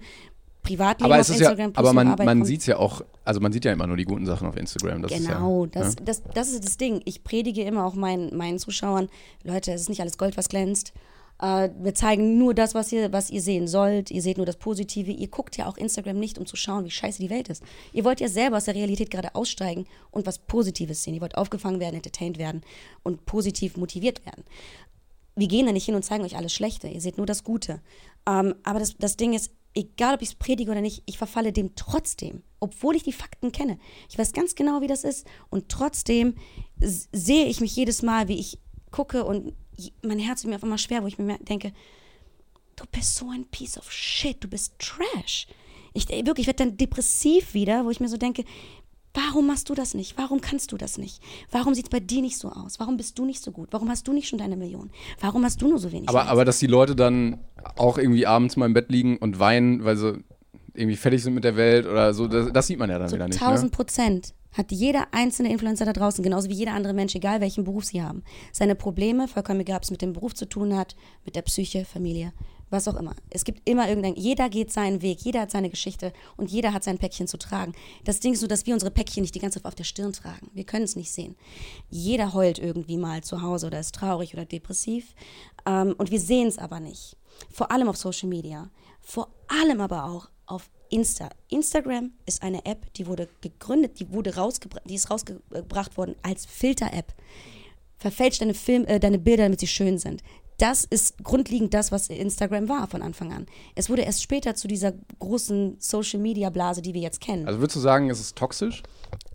Privatleben 0.64 1.11
Aber 1.11 1.22
auf 1.22 1.28
ja, 1.28 1.36
Instagram 1.36 1.74
plus 1.74 1.78
aber 1.86 1.93
man, 1.93 2.16
man 2.26 2.45
sieht 2.45 2.61
es 2.61 2.68
ja 2.68 2.78
auch, 2.78 3.01
also 3.26 3.39
man 3.39 3.51
sieht 3.51 3.66
ja 3.66 3.74
immer 3.74 3.86
nur 3.86 3.97
die 3.97 4.05
guten 4.05 4.26
Sachen 4.26 4.47
auf 4.47 4.55
Instagram. 4.55 5.01
Das 5.01 5.11
Genau, 5.11 5.66
ist 5.66 5.76
ja, 5.76 5.82
das, 5.82 5.95
ne? 5.95 6.01
das, 6.05 6.24
das 6.34 6.51
ist 6.51 6.66
das 6.66 6.78
Ding. 6.78 7.01
Ich 7.05 7.24
predige 7.24 7.64
immer 7.64 7.86
auch 7.86 7.95
meinen, 7.95 8.36
meinen 8.36 8.59
Zuschauern, 8.59 9.09
Leute, 9.43 9.74
es 9.74 9.82
ist 9.82 9.89
nicht 9.89 10.01
alles 10.01 10.18
Gold, 10.18 10.38
was 10.38 10.49
glänzt. 10.49 10.93
Äh, 11.41 11.70
wir 11.80 11.93
zeigen 11.93 12.38
nur 12.38 12.53
das, 12.53 12.74
was 12.74 12.91
ihr, 12.91 13.11
was 13.11 13.30
ihr 13.30 13.41
sehen 13.41 13.68
sollt. 13.68 14.11
Ihr 14.11 14.22
seht 14.22 14.38
nur 14.38 14.45
das 14.45 14.55
Positive. 14.57 15.11
Ihr 15.11 15.28
guckt 15.28 15.57
ja 15.57 15.68
auch 15.68 15.78
Instagram 15.78 16.18
nicht, 16.18 16.38
um 16.38 16.45
zu 16.45 16.55
schauen, 16.55 16.86
wie 16.86 16.91
scheiße 16.91 17.20
die 17.20 17.30
Welt 17.30 17.49
ist. 17.49 17.64
Ihr 17.91 18.05
wollt 18.05 18.22
ja 18.22 18.28
selber 18.30 18.57
aus 18.57 18.66
der 18.66 18.76
Realität 18.76 19.11
gerade 19.11 19.36
aussteigen 19.36 19.86
und 20.11 20.26
was 20.26 20.39
Positives 20.39 21.03
sehen. 21.03 21.16
Ihr 21.16 21.22
wollt 21.22 21.38
aufgefangen 21.38 21.80
werden, 21.80 21.95
entertained 21.95 22.38
werden 22.38 22.61
und 23.03 23.26
positiv 23.26 23.78
motiviert 23.78 24.26
werden. 24.26 24.43
Wir 25.36 25.47
gehen 25.47 25.66
da 25.66 25.72
nicht 25.72 25.86
hin 25.86 25.95
und 25.95 26.03
zeigen 26.03 26.24
euch 26.24 26.38
alles 26.38 26.53
Schlechte. 26.53 26.88
Ihr 26.88 27.01
seht 27.01 27.18
nur 27.18 27.26
das 27.26 27.43
Gute. 27.43 27.82
Ähm, 28.28 28.55
aber 28.64 28.80
das, 28.80 28.95
das 28.97 29.18
Ding 29.18 29.34
ist, 29.34 29.51
egal 29.74 30.15
ob 30.15 30.21
ich 30.21 30.30
es 30.30 30.36
predige 30.36 30.71
oder 30.71 30.82
nicht, 30.82 31.03
ich 31.05 31.17
verfalle 31.17 31.51
dem 31.51 31.76
trotzdem, 31.76 32.43
obwohl 32.59 32.95
ich 32.95 33.03
die 33.03 33.13
Fakten 33.13 33.51
kenne. 33.51 33.80
Ich 34.09 34.17
weiß 34.17 34.34
ganz 34.34 34.55
genau, 34.55 34.82
wie 34.82 34.88
das 34.88 35.03
ist. 35.03 35.26
Und 35.49 35.69
trotzdem 35.69 36.36
sehe 36.80 37.45
ich 37.45 37.59
mich 37.59 37.76
jedes 37.76 38.01
Mal, 38.01 38.28
wie 38.28 38.39
ich 38.39 38.59
gucke 38.91 39.26
und 39.26 39.53
mein 40.03 40.19
Herz 40.19 40.43
wird 40.43 40.51
mir 40.51 40.55
auf 40.57 40.63
einmal 40.63 40.78
schwer, 40.78 41.03
wo 41.03 41.07
ich 41.07 41.17
mir 41.17 41.38
denke, 41.39 41.74
du 42.76 42.86
bist 42.91 43.15
so 43.15 43.30
ein 43.30 43.45
Piece 43.45 43.78
of 43.78 43.91
Shit, 43.91 44.43
du 44.43 44.47
bist 44.47 44.78
Trash. 44.80 45.47
Ich 45.93 46.09
wirklich, 46.09 46.39
ich 46.39 46.47
werde 46.47 46.65
dann 46.65 46.78
depressiv 46.78 47.53
wieder, 47.53 47.86
wo 47.86 47.89
ich 47.91 47.99
mir 47.99 48.09
so 48.09 48.17
denke, 48.17 48.43
warum 49.14 49.47
machst 49.47 49.70
du 49.70 49.76
das 49.76 49.93
nicht? 49.93 50.18
Warum 50.18 50.41
kannst 50.41 50.72
du 50.72 50.78
das 50.78 50.97
nicht? 50.97 51.22
Warum 51.51 51.74
sieht 51.74 51.86
es 51.86 51.89
bei 51.89 51.99
dir 51.99 52.22
nicht 52.22 52.38
so 52.38 52.49
aus? 52.49 52.80
Warum 52.80 52.97
bist 52.97 53.18
du 53.20 53.26
nicht 53.26 53.43
so 53.43 53.51
gut? 53.51 53.70
Warum 53.72 53.89
hast 53.89 54.07
du 54.07 54.14
nicht 54.14 54.28
schon 54.28 54.39
deine 54.39 54.57
Million? 54.57 54.89
Warum 55.20 55.43
hast 55.45 55.61
du 55.61 55.68
nur 55.68 55.80
so 55.80 55.91
wenig? 55.91 56.09
Aber, 56.09 56.28
aber 56.28 56.45
dass 56.45 56.59
die 56.59 56.68
Leute 56.68 56.95
dann 56.95 57.39
auch 57.76 57.97
irgendwie 57.97 58.26
abends 58.26 58.57
mal 58.57 58.66
im 58.66 58.74
Bett 58.74 58.89
liegen 58.89 59.18
und 59.18 59.39
weinen, 59.39 59.84
weil 59.84 59.97
sie 59.97 60.24
irgendwie 60.74 60.95
fertig 60.95 61.24
sind 61.24 61.36
mit 61.36 61.43
der 61.43 61.55
Welt 61.55 61.86
oder 61.86 62.14
so, 62.14 62.28
das, 62.28 62.51
das 62.51 62.68
sieht 62.68 62.80
man 62.80 62.89
ja 62.89 62.97
dann 62.97 63.09
Zu 63.09 63.16
wieder 63.16 63.28
nicht. 63.28 63.39
Ne? 63.39 63.47
1000 63.47 63.72
Prozent 63.72 64.34
hat 64.53 64.72
jeder 64.72 65.07
einzelne 65.11 65.51
Influencer 65.51 65.86
da 65.86 65.93
draußen, 65.93 66.24
genauso 66.24 66.49
wie 66.49 66.53
jeder 66.53 66.74
andere 66.74 66.93
Mensch, 66.93 67.16
egal 67.16 67.41
welchen 67.41 67.64
Beruf 67.64 67.86
sie 67.86 68.01
haben, 68.01 68.24
seine 68.51 68.76
Probleme, 68.76 69.28
vollkommen 69.28 69.61
egal, 69.61 69.78
ob 69.78 69.84
es 69.84 69.91
mit 69.91 70.01
dem 70.01 70.14
Beruf 70.14 70.34
zu 70.36 70.47
tun 70.47 70.76
hat, 70.76 70.95
mit 71.26 71.36
der 71.36 71.41
Psyche, 71.41 71.86
Familie, 71.86 72.34
was 72.74 72.88
auch 72.88 72.95
immer. 72.95 73.15
Es 73.30 73.45
gibt 73.45 73.67
immer 73.69 73.88
irgendein, 73.88 74.15
jeder 74.15 74.49
geht 74.49 74.74
seinen 74.74 75.01
Weg, 75.01 75.21
jeder 75.21 75.41
hat 75.41 75.51
seine 75.51 75.69
Geschichte 75.69 76.11
und 76.36 76.51
jeder 76.51 76.74
hat 76.74 76.84
sein 76.84 76.97
Päckchen 76.97 77.28
zu 77.28 77.38
tragen. 77.38 77.74
Das 78.03 78.19
Ding 78.19 78.34
ist 78.34 78.41
nur, 78.41 78.49
dass 78.49 78.65
wir 78.65 78.74
unsere 78.74 78.91
Päckchen 78.91 79.21
nicht 79.21 79.36
die 79.36 79.39
ganze 79.39 79.59
Zeit 79.59 79.65
auf 79.65 79.76
der 79.76 79.86
Stirn 79.86 80.11
tragen. 80.11 80.49
Wir 80.53 80.65
können 80.65 80.84
es 80.84 80.97
nicht 80.97 81.11
sehen. 81.11 81.36
Jeder 81.89 82.34
heult 82.34 82.59
irgendwie 82.59 82.97
mal 82.97 83.24
zu 83.24 83.41
Hause 83.41 83.67
oder 83.67 83.80
ist 83.80 83.95
traurig 83.95 84.34
oder 84.34 84.45
depressiv 84.45 85.15
ähm, 85.65 85.95
und 85.97 86.11
wir 86.11 86.19
sehen 86.19 86.47
es 86.47 86.57
aber 86.57 86.82
nicht. 86.82 87.15
Vor 87.49 87.71
allem 87.71 87.88
auf 87.88 87.97
Social 87.97 88.30
Media. 88.30 88.69
Vor 89.01 89.30
allem 89.47 89.82
aber 89.82 90.05
auch 90.05 90.30
auf 90.45 90.69
Insta. 90.89 91.30
Instagram 91.49 92.11
ist 92.26 92.43
eine 92.43 92.65
App, 92.65 92.93
die 92.93 93.07
wurde 93.07 93.28
gegründet, 93.41 93.99
die 93.99 94.11
wurde 94.11 94.36
rausgebracht, 94.36 94.84
die 94.86 94.95
ist 94.95 95.09
rausgebracht 95.09 95.97
worden 95.97 96.15
als 96.21 96.45
Filter-App. 96.45 97.13
Verfälscht 97.97 98.41
deine 98.41 98.53
äh, 98.88 98.99
deine 98.99 99.17
Bilder, 99.17 99.43
damit 99.43 99.59
sie 99.59 99.67
schön 99.67 99.97
sind. 99.97 100.21
Das 100.64 100.86
ist 100.86 101.22
grundlegend 101.26 101.74
das, 101.74 101.91
was 101.91 102.07
Instagram 102.07 102.70
war 102.70 102.88
von 102.88 103.01
Anfang 103.01 103.34
an. 103.34 103.47
Es 103.76 103.89
wurde 103.89 104.03
erst 104.03 104.24
später 104.24 104.55
zu 104.55 104.70
dieser 104.70 104.93
großen 105.20 105.76
Social-Media-Blase, 105.78 106.82
die 106.82 106.93
wir 106.93 107.01
jetzt 107.01 107.20
kennen. 107.20 107.45
Also 107.45 107.59
würdest 107.59 107.76
du 107.76 107.82
sagen, 107.82 108.09
es 108.09 108.22
ist 108.22 108.38
toxisch? 108.38 108.82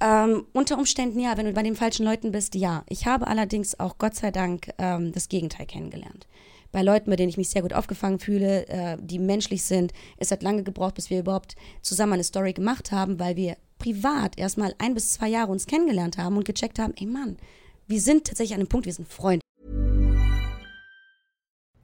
Ähm, 0.00 0.46
unter 0.54 0.78
Umständen 0.78 1.20
ja, 1.20 1.36
wenn 1.36 1.44
du 1.44 1.52
bei 1.52 1.62
den 1.62 1.76
falschen 1.76 2.06
Leuten 2.06 2.32
bist, 2.32 2.54
ja. 2.54 2.82
Ich 2.88 3.04
habe 3.04 3.26
allerdings 3.26 3.78
auch 3.78 3.98
Gott 3.98 4.14
sei 4.14 4.30
Dank 4.30 4.70
ähm, 4.78 5.12
das 5.12 5.28
Gegenteil 5.28 5.66
kennengelernt. 5.66 6.26
Bei 6.72 6.80
Leuten, 6.80 7.10
bei 7.10 7.16
denen 7.16 7.28
ich 7.28 7.36
mich 7.36 7.50
sehr 7.50 7.60
gut 7.60 7.74
aufgefangen 7.74 8.20
fühle, 8.20 8.66
äh, 8.68 8.96
die 8.98 9.18
menschlich 9.18 9.64
sind. 9.64 9.92
Es 10.16 10.30
hat 10.30 10.42
lange 10.42 10.62
gebraucht, 10.62 10.94
bis 10.94 11.10
wir 11.10 11.20
überhaupt 11.20 11.56
zusammen 11.82 12.14
eine 12.14 12.24
Story 12.24 12.54
gemacht 12.54 12.90
haben, 12.90 13.20
weil 13.20 13.36
wir 13.36 13.58
privat 13.78 14.38
erstmal 14.38 14.74
ein 14.78 14.94
bis 14.94 15.12
zwei 15.12 15.28
Jahre 15.28 15.52
uns 15.52 15.66
kennengelernt 15.66 16.16
haben 16.16 16.38
und 16.38 16.46
gecheckt 16.46 16.78
haben, 16.78 16.94
ey 16.96 17.04
Mann, 17.04 17.36
wir 17.86 18.00
sind 18.00 18.26
tatsächlich 18.26 18.54
an 18.54 18.60
einem 18.60 18.68
Punkt, 18.68 18.86
wir 18.86 18.94
sind 18.94 19.08
Freunde. 19.12 19.42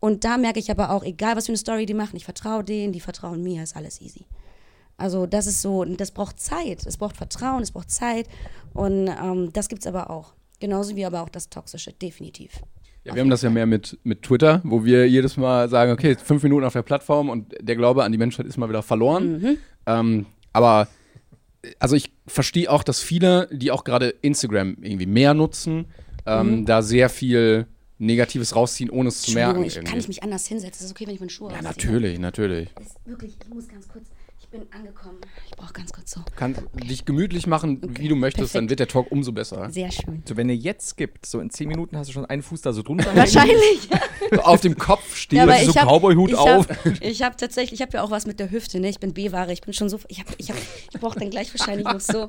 Und 0.00 0.24
da 0.24 0.38
merke 0.38 0.58
ich 0.58 0.70
aber 0.70 0.90
auch, 0.90 1.04
egal 1.04 1.36
was 1.36 1.46
für 1.46 1.52
eine 1.52 1.58
Story 1.58 1.86
die 1.86 1.94
machen, 1.94 2.16
ich 2.16 2.24
vertraue 2.24 2.64
denen, 2.64 2.92
die 2.92 3.00
vertrauen 3.00 3.42
mir, 3.42 3.62
ist 3.62 3.76
alles 3.76 4.00
easy. 4.00 4.24
Also 4.96 5.26
das 5.26 5.46
ist 5.46 5.62
so, 5.62 5.84
das 5.84 6.10
braucht 6.10 6.40
Zeit. 6.40 6.84
Es 6.86 6.96
braucht 6.96 7.16
Vertrauen, 7.16 7.62
es 7.62 7.70
braucht 7.70 7.90
Zeit. 7.90 8.26
Und 8.74 9.08
ähm, 9.08 9.50
das 9.52 9.68
gibt 9.68 9.82
es 9.82 9.86
aber 9.86 10.10
auch. 10.10 10.34
Genauso 10.58 10.96
wie 10.96 11.06
aber 11.06 11.22
auch 11.22 11.28
das 11.28 11.48
Toxische, 11.48 11.92
definitiv. 11.92 12.60
Ja, 13.04 13.14
wir 13.14 13.22
haben 13.22 13.30
das 13.30 13.40
ja 13.40 13.48
mehr 13.48 13.64
mit, 13.64 13.98
mit 14.02 14.22
Twitter, 14.22 14.60
wo 14.62 14.84
wir 14.84 15.08
jedes 15.08 15.38
Mal 15.38 15.70
sagen, 15.70 15.92
okay, 15.92 16.16
fünf 16.22 16.42
Minuten 16.42 16.64
auf 16.66 16.74
der 16.74 16.82
Plattform 16.82 17.30
und 17.30 17.54
der 17.58 17.76
Glaube 17.76 18.04
an 18.04 18.12
die 18.12 18.18
Menschheit 18.18 18.44
ist 18.44 18.58
mal 18.58 18.68
wieder 18.68 18.82
verloren. 18.82 19.58
Ähm, 19.86 20.26
aber 20.52 20.88
also 21.78 21.96
ich 21.96 22.12
verstehe 22.26 22.70
auch, 22.70 22.82
dass 22.82 23.00
viele, 23.00 23.48
die 23.50 23.70
auch 23.70 23.84
gerade 23.84 24.10
Instagram 24.20 24.76
irgendwie 24.82 25.06
mehr 25.06 25.32
nutzen, 25.32 25.86
ähm, 26.26 26.66
da 26.66 26.82
sehr 26.82 27.08
viel 27.08 27.66
Negatives 28.00 28.56
rausziehen, 28.56 28.90
ohne 28.90 29.10
es 29.10 29.20
zu 29.22 29.32
merken. 29.32 29.62
Ich, 29.62 29.78
kann 29.84 29.98
ich 29.98 30.08
mich 30.08 30.22
anders 30.22 30.46
hinsetzen? 30.46 30.80
Ist 30.80 30.86
es 30.86 30.90
okay, 30.90 31.06
wenn 31.06 31.14
ich 31.14 31.20
meine 31.20 31.30
Schuhe 31.30 31.52
ja, 31.52 31.60
natürlich, 31.60 32.18
natürlich. 32.18 32.70
Ist 32.80 32.96
wirklich, 33.04 33.36
ich 33.44 33.54
muss 33.54 33.68
ganz 33.68 33.88
kurz, 33.88 34.06
ich 34.40 34.48
bin 34.48 34.62
angekommen. 34.72 35.18
Ich 35.50 35.56
brauche 35.56 35.74
ganz 35.74 35.92
kurz 35.92 36.12
so. 36.12 36.22
Kannst 36.34 36.62
dich 36.72 37.04
gemütlich 37.04 37.46
machen, 37.46 37.78
wie 37.98 38.08
du 38.08 38.16
möchtest, 38.16 38.54
dann 38.54 38.66
perfekt. 38.66 38.70
wird 38.70 38.80
der 38.80 38.88
Talk 38.88 39.12
umso 39.12 39.32
besser. 39.32 39.68
Sehr 39.70 39.92
schön. 39.92 40.22
So, 40.26 40.38
wenn 40.38 40.48
ihr 40.48 40.56
jetzt 40.56 40.96
gibt, 40.96 41.26
so 41.26 41.40
in 41.40 41.50
10 41.50 41.68
Minuten 41.68 41.98
hast 41.98 42.08
du 42.08 42.14
schon 42.14 42.24
einen 42.24 42.40
Fuß 42.40 42.62
da 42.62 42.72
so 42.72 42.82
drunter. 42.82 43.14
Wahrscheinlich. 43.14 43.88
So 44.32 44.42
auf 44.42 44.60
dem 44.60 44.76
Kopf 44.76 45.16
stehen. 45.16 45.38
Ja, 45.48 45.58
so 45.64 45.70
ich 45.70 45.76
hab- 45.76 45.88
Cowboy-Hut 45.88 46.30
ich 46.30 46.36
auf. 46.36 46.68
Hab, 46.68 47.02
ich 47.02 47.22
habe 47.22 47.34
tatsächlich, 47.36 47.80
ich 47.80 47.82
habe 47.84 47.94
ja 47.94 48.02
auch 48.04 48.12
was 48.12 48.26
mit 48.26 48.38
der 48.38 48.50
Hüfte, 48.52 48.78
ne? 48.78 48.88
Ich 48.88 49.00
bin 49.00 49.12
B-Ware, 49.12 49.52
ich 49.52 49.60
bin 49.60 49.72
schon 49.74 49.88
so, 49.88 49.98
ich 50.06 50.22
ich 50.38 50.50
ich 50.92 51.00
brauche 51.00 51.18
dann 51.18 51.30
gleich 51.30 51.52
wahrscheinlich 51.52 51.84
noch 51.84 51.98
so. 51.98 52.28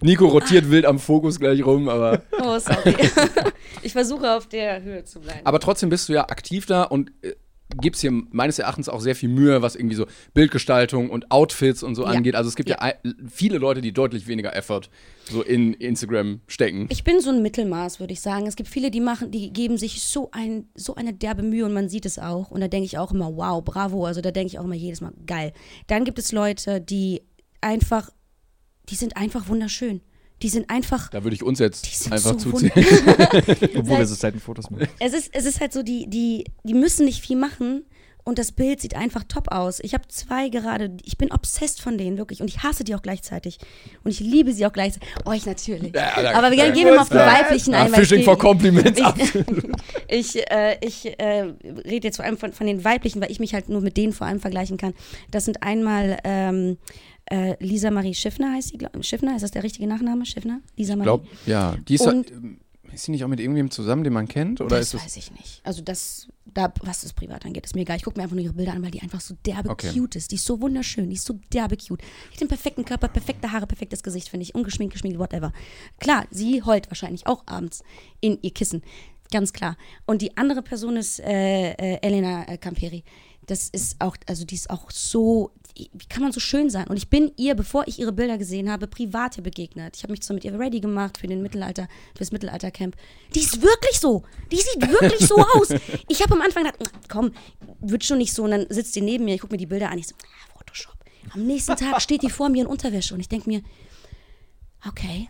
Nico 0.00 0.26
rotiert 0.26 0.70
wild 0.70 0.84
am 0.86 0.98
Fokus 0.98 1.38
gleich 1.40 1.64
rum, 1.64 1.88
aber. 1.88 2.22
Oh, 2.42 2.58
sorry. 2.58 2.94
ich 3.82 3.92
versuche 3.92 4.32
auf 4.36 4.48
der 4.48 4.82
Höhe 4.82 5.04
zu 5.04 5.20
bleiben. 5.20 5.40
Aber 5.44 5.60
trotzdem 5.60 5.88
bist 5.88 6.08
du 6.08 6.12
ja 6.12 6.22
aktiv 6.28 6.66
da 6.66 6.82
und 6.84 7.10
äh, 7.22 7.34
gibst 7.80 8.02
hier 8.02 8.12
meines 8.12 8.58
Erachtens 8.58 8.88
auch 8.88 9.00
sehr 9.00 9.16
viel 9.16 9.30
Mühe, 9.30 9.62
was 9.62 9.74
irgendwie 9.74 9.96
so 9.96 10.06
Bildgestaltung 10.34 11.08
und 11.10 11.30
Outfits 11.30 11.82
und 11.82 11.94
so 11.94 12.02
Ja. 12.04 12.10
angeht. 12.10 12.34
Also 12.36 12.48
es 12.48 12.56
gibt 12.56 12.68
ja, 12.68 12.76
Ja. 12.80 12.92
viele 13.28 13.58
Leute, 13.58 13.80
die 13.80 13.92
deutlich 13.92 14.26
weniger 14.28 14.54
Effort 14.54 14.82
so 15.24 15.42
in 15.42 15.72
Instagram 15.74 16.40
stecken. 16.46 16.86
Ich 16.90 17.02
bin 17.02 17.20
so 17.20 17.30
ein 17.30 17.40
Mittelmaß, 17.42 17.98
würde 17.98 18.12
ich 18.12 18.20
sagen. 18.20 18.46
Es 18.46 18.56
gibt 18.56 18.68
viele, 18.68 18.90
die 18.90 19.00
machen, 19.00 19.30
die 19.30 19.52
geben 19.52 19.78
sich 19.78 20.02
so 20.02 20.28
ein, 20.32 20.68
so 20.74 20.94
eine 20.94 21.14
derbe 21.14 21.42
Mühe 21.42 21.64
und 21.64 21.72
man 21.72 21.88
sieht 21.88 22.04
es 22.06 22.18
auch. 22.18 22.50
Und 22.50 22.60
da 22.60 22.68
denke 22.68 22.84
ich 22.84 22.98
auch 22.98 23.10
immer, 23.12 23.34
wow, 23.34 23.64
bravo. 23.64 24.04
Also 24.04 24.20
da 24.20 24.30
denke 24.30 24.48
ich 24.48 24.58
auch 24.58 24.64
immer 24.64 24.74
jedes 24.74 25.00
Mal, 25.00 25.12
geil. 25.26 25.52
Dann 25.86 26.04
gibt 26.04 26.18
es 26.18 26.30
Leute, 26.32 26.80
die 26.82 27.22
einfach, 27.62 28.10
die 28.90 28.94
sind 28.96 29.16
einfach 29.16 29.48
wunderschön. 29.48 30.00
Die 30.42 30.48
sind 30.48 30.68
einfach. 30.68 31.08
Da 31.10 31.22
würde 31.22 31.34
ich 31.36 31.42
uns 31.42 31.58
jetzt 31.58 31.86
Die 31.86 31.94
sind 31.96 32.12
einfach 32.12 32.38
so 32.38 32.50
zuzählen. 32.50 32.72
Obwohl 33.76 33.98
wir 33.98 34.06
so 34.06 34.14
selten 34.14 34.40
Fotos 34.40 34.70
machen. 34.70 34.88
Es 34.98 35.14
ist, 35.14 35.30
es 35.32 35.44
ist 35.46 35.60
halt 35.60 35.72
so, 35.72 35.82
die, 35.82 36.08
die, 36.08 36.44
die 36.64 36.74
müssen 36.74 37.04
nicht 37.06 37.24
viel 37.24 37.36
machen 37.36 37.84
und 38.24 38.38
das 38.38 38.52
Bild 38.52 38.80
sieht 38.80 38.96
einfach 38.96 39.22
top 39.28 39.52
aus. 39.52 39.78
Ich 39.80 39.94
habe 39.94 40.08
zwei 40.08 40.48
gerade, 40.48 40.96
ich 41.04 41.18
bin 41.18 41.30
obsessed 41.30 41.80
von 41.80 41.96
denen, 41.98 42.18
wirklich. 42.18 42.40
Und 42.40 42.48
ich 42.48 42.62
hasse 42.62 42.82
die 42.82 42.94
auch 42.94 43.02
gleichzeitig. 43.02 43.58
Und 44.02 44.10
ich 44.10 44.20
liebe 44.20 44.52
sie 44.52 44.66
auch 44.66 44.72
gleichzeichtig. 44.72 45.08
Euch 45.26 45.46
natürlich. 45.46 45.94
Ja, 45.94 46.20
da- 46.20 46.32
Aber 46.32 46.50
wir 46.50 46.56
da- 46.58 46.70
gehen 46.70 46.86
wir 46.86 46.94
mal 46.94 47.02
auf 47.02 47.10
die 47.10 47.14
weiblichen 47.16 47.74
ein. 47.74 47.92
Fishing 47.92 48.18
ich- 48.20 48.24
for 48.24 48.36
Compliments. 48.38 49.00
ich, 50.08 50.34
ich, 50.36 50.50
äh, 50.50 50.78
ich 50.80 51.18
äh, 51.20 51.52
rede 51.86 52.08
jetzt 52.08 52.16
vor 52.16 52.24
allem 52.24 52.38
von, 52.38 52.52
von 52.52 52.66
den 52.66 52.82
weiblichen, 52.82 53.20
weil 53.22 53.30
ich 53.30 53.40
mich 53.40 53.54
halt 53.54 53.68
nur 53.68 53.82
mit 53.82 53.96
denen 53.96 54.12
vor 54.12 54.26
allem 54.26 54.40
vergleichen 54.40 54.78
kann. 54.78 54.94
Das 55.30 55.44
sind 55.44 55.62
einmal 55.62 56.18
ähm, 56.24 56.78
äh, 57.26 57.56
Lisa 57.64 57.90
Marie 57.90 58.14
Schiffner 58.14 58.52
heißt 58.52 58.68
sie, 58.68 58.78
glaub, 58.78 59.02
Schiffner, 59.04 59.34
ist 59.36 59.42
das 59.42 59.50
der 59.50 59.62
richtige 59.62 59.86
Nachname? 59.86 60.26
Schiffner? 60.26 60.60
Lisa 60.76 60.92
Ich 60.92 60.98
Marie? 60.98 61.04
glaube, 61.06 61.26
ja. 61.46 61.76
Die 61.88 61.94
ist, 61.94 62.06
Und- 62.06 62.30
ähm, 62.30 62.58
ist 62.92 63.04
sie 63.04 63.10
nicht 63.10 63.24
auch 63.24 63.28
mit 63.28 63.40
irgendwem 63.40 63.70
zusammen, 63.70 64.04
den 64.04 64.12
man 64.12 64.28
kennt? 64.28 64.60
Oder 64.60 64.76
das 64.78 64.88
ist 64.88 64.94
es. 64.94 65.02
weiß 65.02 65.16
ich 65.16 65.32
nicht. 65.32 65.60
Also 65.64 65.82
das, 65.82 66.28
da, 66.44 66.72
was 66.82 67.00
das 67.00 67.12
privat 67.12 67.44
angeht, 67.44 67.64
ist 67.66 67.74
mir 67.74 67.80
egal. 67.80 67.96
Ich 67.96 68.04
gucke 68.04 68.16
mir 68.18 68.22
einfach 68.22 68.36
nur 68.36 68.44
ihre 68.44 68.52
Bilder 68.54 68.72
an, 68.72 68.82
weil 68.84 68.92
die 68.92 69.02
einfach 69.02 69.20
so 69.20 69.34
derbe 69.44 69.70
Okay. 69.70 69.90
cute 69.92 70.14
ist. 70.16 70.30
Die 70.30 70.36
ist 70.36 70.44
so 70.44 70.60
wunderschön, 70.60 71.08
die 71.10 71.16
ist 71.16 71.24
so 71.24 71.36
derbe 71.52 71.76
cute. 71.76 72.00
Die 72.02 72.34
hat 72.34 72.40
den 72.40 72.46
perfekten 72.48 72.84
Körper, 72.84 73.08
perfekte 73.08 73.50
Haare, 73.50 73.66
perfektes 73.66 74.02
Gesicht, 74.04 74.28
finde 74.28 74.44
ich. 74.44 74.54
Ungeschminkt, 74.54 74.92
geschminkt, 74.92 75.18
whatever. 75.18 75.52
Klar, 75.98 76.26
sie 76.30 76.62
heult 76.62 76.88
wahrscheinlich 76.88 77.26
auch 77.26 77.42
abends 77.46 77.82
in 78.20 78.38
ihr 78.42 78.52
Kissen. 78.52 78.82
Ganz 79.32 79.52
klar. 79.52 79.76
Und 80.06 80.22
die 80.22 80.36
andere 80.36 80.62
Person 80.62 80.96
ist 80.96 81.18
äh, 81.18 81.72
äh, 81.72 81.98
Elena 82.02 82.46
äh, 82.46 82.58
Camperi. 82.58 83.02
Das 83.46 83.68
ist 83.70 83.96
auch, 84.00 84.16
also 84.26 84.44
die 84.44 84.54
ist 84.54 84.70
auch 84.70 84.90
so, 84.92 85.50
wie 85.76 86.06
kann 86.08 86.22
man 86.22 86.32
so 86.32 86.40
schön 86.40 86.70
sein? 86.70 86.86
Und 86.86 86.96
ich 86.96 87.08
bin 87.08 87.32
ihr, 87.36 87.54
bevor 87.54 87.86
ich 87.88 87.98
ihre 87.98 88.12
Bilder 88.12 88.38
gesehen 88.38 88.70
habe, 88.70 88.86
privat 88.86 89.36
ihr 89.36 89.42
begegnet. 89.42 89.96
Ich 89.96 90.04
habe 90.04 90.12
mich 90.12 90.24
so 90.24 90.32
mit 90.32 90.44
ihr 90.44 90.58
ready 90.58 90.80
gemacht 90.80 91.18
für 91.18 91.26
den 91.26 91.42
Mittelalter, 91.42 91.88
fürs 92.16 92.30
Mittelaltercamp. 92.30 92.96
Die 93.34 93.40
ist 93.40 93.60
wirklich 93.60 93.98
so. 93.98 94.22
Die 94.52 94.56
sieht 94.56 94.80
wirklich 94.80 95.26
so 95.26 95.36
aus. 95.54 95.70
Ich 96.08 96.22
habe 96.22 96.34
am 96.34 96.40
Anfang 96.40 96.64
gedacht, 96.64 96.78
komm, 97.08 97.32
wird 97.80 98.04
schon 98.04 98.18
nicht 98.18 98.32
so. 98.32 98.44
Und 98.44 98.52
dann 98.52 98.66
sitzt 98.68 98.94
die 98.94 99.00
neben 99.00 99.24
mir, 99.24 99.34
ich 99.34 99.40
gucke 99.40 99.54
mir 99.54 99.58
die 99.58 99.66
Bilder 99.66 99.90
an, 99.90 99.98
ich 99.98 100.06
so, 100.06 100.14
ah, 100.22 100.58
Photoshop. 100.58 100.94
Am 101.32 101.44
nächsten 101.44 101.74
Tag 101.76 102.00
steht 102.00 102.22
die 102.22 102.30
vor 102.30 102.48
mir 102.48 102.62
in 102.62 102.68
Unterwäsche 102.68 103.14
und 103.14 103.20
ich 103.20 103.28
denke 103.28 103.48
mir, 103.48 103.62
okay, 104.86 105.28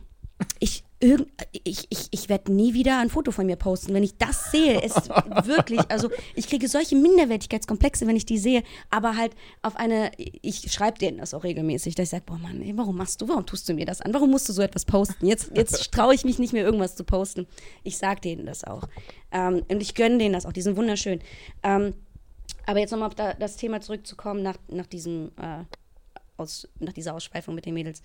ich, 0.60 0.83
irgend, 1.00 1.28
ich, 1.52 1.86
ich, 1.90 2.08
ich 2.10 2.28
werde 2.28 2.52
nie 2.52 2.74
wieder 2.74 2.98
ein 2.98 3.10
Foto 3.10 3.30
von 3.30 3.46
mir 3.46 3.56
posten. 3.56 3.94
Wenn 3.94 4.02
ich 4.02 4.16
das 4.16 4.50
sehe, 4.50 4.80
ist 4.80 5.08
wirklich, 5.44 5.80
also 5.90 6.10
ich 6.34 6.48
kriege 6.48 6.68
solche 6.68 6.96
Minderwertigkeitskomplexe, 6.96 8.06
wenn 8.06 8.16
ich 8.16 8.26
die 8.26 8.38
sehe, 8.38 8.62
aber 8.90 9.16
halt 9.16 9.34
auf 9.62 9.76
eine, 9.76 10.12
ich 10.16 10.72
schreibe 10.72 10.98
denen 10.98 11.18
das 11.18 11.34
auch 11.34 11.44
regelmäßig, 11.44 11.94
dass 11.94 12.04
ich 12.04 12.10
sage, 12.10 12.24
boah 12.26 12.38
Mann, 12.38 12.62
ey, 12.62 12.76
warum 12.76 12.96
machst 12.96 13.20
du, 13.20 13.28
warum 13.28 13.44
tust 13.44 13.68
du 13.68 13.74
mir 13.74 13.86
das 13.86 14.00
an? 14.00 14.14
Warum 14.14 14.30
musst 14.30 14.48
du 14.48 14.52
so 14.52 14.62
etwas 14.62 14.84
posten? 14.84 15.26
Jetzt, 15.26 15.50
jetzt 15.54 15.92
traue 15.92 16.14
ich 16.14 16.24
mich 16.24 16.38
nicht 16.38 16.52
mehr, 16.52 16.64
irgendwas 16.64 16.96
zu 16.96 17.04
posten. 17.04 17.46
Ich 17.82 17.98
sage 17.98 18.20
denen 18.20 18.46
das 18.46 18.64
auch. 18.64 18.88
Ähm, 19.32 19.62
und 19.68 19.82
ich 19.82 19.94
gönne 19.94 20.18
denen 20.18 20.32
das 20.32 20.46
auch, 20.46 20.52
die 20.52 20.62
sind 20.62 20.76
wunderschön. 20.76 21.20
Ähm, 21.62 21.94
aber 22.66 22.78
jetzt 22.78 22.92
nochmal 22.92 23.08
auf 23.08 23.14
da, 23.14 23.34
das 23.34 23.56
Thema 23.56 23.80
zurückzukommen, 23.80 24.42
nach, 24.42 24.56
nach, 24.68 24.86
diesem, 24.86 25.32
äh, 25.40 25.64
aus, 26.36 26.68
nach 26.78 26.92
dieser 26.92 27.14
Ausschweifung 27.14 27.54
mit 27.54 27.66
den 27.66 27.74
Mädels. 27.74 28.02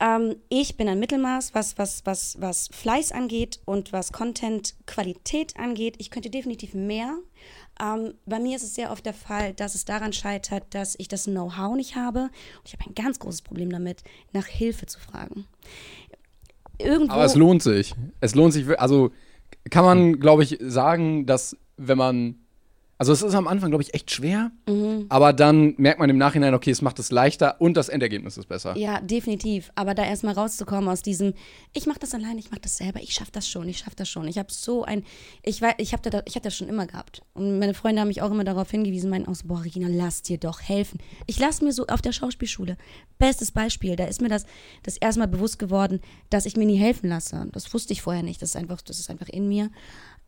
Ähm, 0.00 0.36
ich 0.48 0.76
bin 0.76 0.88
ein 0.88 0.98
Mittelmaß, 0.98 1.54
was, 1.54 1.76
was, 1.76 2.06
was, 2.06 2.36
was 2.40 2.68
Fleiß 2.72 3.12
angeht 3.12 3.60
und 3.66 3.92
was 3.92 4.12
Content-Qualität 4.12 5.58
angeht. 5.58 5.96
Ich 5.98 6.10
könnte 6.10 6.30
definitiv 6.30 6.72
mehr. 6.72 7.18
Ähm, 7.80 8.14
bei 8.24 8.38
mir 8.38 8.56
ist 8.56 8.62
es 8.62 8.74
sehr 8.74 8.90
oft 8.90 9.04
der 9.04 9.14
Fall, 9.14 9.52
dass 9.52 9.74
es 9.74 9.84
daran 9.84 10.12
scheitert, 10.12 10.64
dass 10.70 10.96
ich 10.98 11.08
das 11.08 11.24
Know-how 11.24 11.76
nicht 11.76 11.96
habe. 11.96 12.22
Und 12.22 12.66
ich 12.66 12.72
habe 12.72 12.90
ein 12.90 12.94
ganz 12.94 13.18
großes 13.18 13.42
Problem 13.42 13.70
damit, 13.70 14.02
nach 14.32 14.46
Hilfe 14.46 14.86
zu 14.86 14.98
fragen. 14.98 15.46
Irgendwo. 16.78 17.12
Aber 17.12 17.24
es 17.24 17.34
lohnt 17.34 17.62
sich. 17.62 17.94
Es 18.20 18.34
lohnt 18.34 18.54
sich. 18.54 18.80
Also 18.80 19.12
kann 19.68 19.84
man, 19.84 20.18
glaube 20.18 20.44
ich, 20.44 20.56
sagen, 20.60 21.26
dass 21.26 21.56
wenn 21.76 21.98
man. 21.98 22.39
Also 23.00 23.14
es 23.14 23.22
ist 23.22 23.34
am 23.34 23.48
Anfang, 23.48 23.70
glaube 23.70 23.82
ich, 23.82 23.94
echt 23.94 24.10
schwer. 24.10 24.52
Mhm. 24.68 25.06
Aber 25.08 25.32
dann 25.32 25.72
merkt 25.78 26.00
man 26.00 26.10
im 26.10 26.18
Nachhinein, 26.18 26.52
okay, 26.52 26.70
es 26.70 26.82
macht 26.82 26.98
es 26.98 27.10
leichter 27.10 27.58
und 27.58 27.72
das 27.78 27.88
Endergebnis 27.88 28.36
ist 28.36 28.46
besser. 28.46 28.76
Ja, 28.76 29.00
definitiv. 29.00 29.72
Aber 29.74 29.94
da 29.94 30.04
erstmal 30.04 30.34
rauszukommen 30.34 30.86
aus 30.86 31.00
diesem, 31.00 31.32
ich 31.72 31.86
mache 31.86 31.98
das 31.98 32.12
alleine, 32.12 32.38
ich 32.38 32.50
mache 32.50 32.60
das 32.60 32.76
selber, 32.76 33.00
ich 33.00 33.14
schaffe 33.14 33.32
das 33.32 33.48
schon, 33.48 33.66
ich 33.70 33.78
schaffe 33.78 33.96
das 33.96 34.10
schon. 34.10 34.28
Ich 34.28 34.36
habe 34.36 34.52
so 34.52 34.84
ein, 34.84 35.02
ich 35.42 35.62
weiß, 35.62 35.76
ich 35.78 35.94
habe 35.94 36.10
da, 36.10 36.20
ich 36.26 36.34
das 36.34 36.54
schon 36.54 36.68
immer 36.68 36.86
gehabt. 36.86 37.22
Und 37.32 37.58
meine 37.58 37.72
Freunde 37.72 38.02
haben 38.02 38.08
mich 38.08 38.20
auch 38.20 38.30
immer 38.30 38.44
darauf 38.44 38.70
hingewiesen, 38.70 39.08
meinen 39.08 39.26
auch 39.26 39.34
so, 39.34 39.48
boah, 39.48 39.64
Regina, 39.64 39.88
lass 39.88 40.20
dir 40.20 40.36
doch 40.36 40.60
helfen. 40.60 41.00
Ich 41.26 41.38
lasse 41.38 41.64
mir 41.64 41.72
so 41.72 41.86
auf 41.86 42.02
der 42.02 42.12
Schauspielschule, 42.12 42.76
bestes 43.18 43.50
Beispiel, 43.50 43.96
da 43.96 44.04
ist 44.04 44.20
mir 44.20 44.28
das, 44.28 44.44
das 44.82 44.98
erstmal 44.98 45.28
bewusst 45.28 45.58
geworden, 45.58 46.00
dass 46.28 46.44
ich 46.44 46.54
mir 46.54 46.66
nie 46.66 46.76
helfen 46.76 47.08
lasse. 47.08 47.48
Das 47.52 47.72
wusste 47.72 47.94
ich 47.94 48.02
vorher 48.02 48.22
nicht, 48.22 48.42
das 48.42 48.50
ist 48.50 48.56
einfach, 48.56 48.82
das 48.82 49.00
ist 49.00 49.08
einfach 49.08 49.30
in 49.30 49.48
mir. 49.48 49.70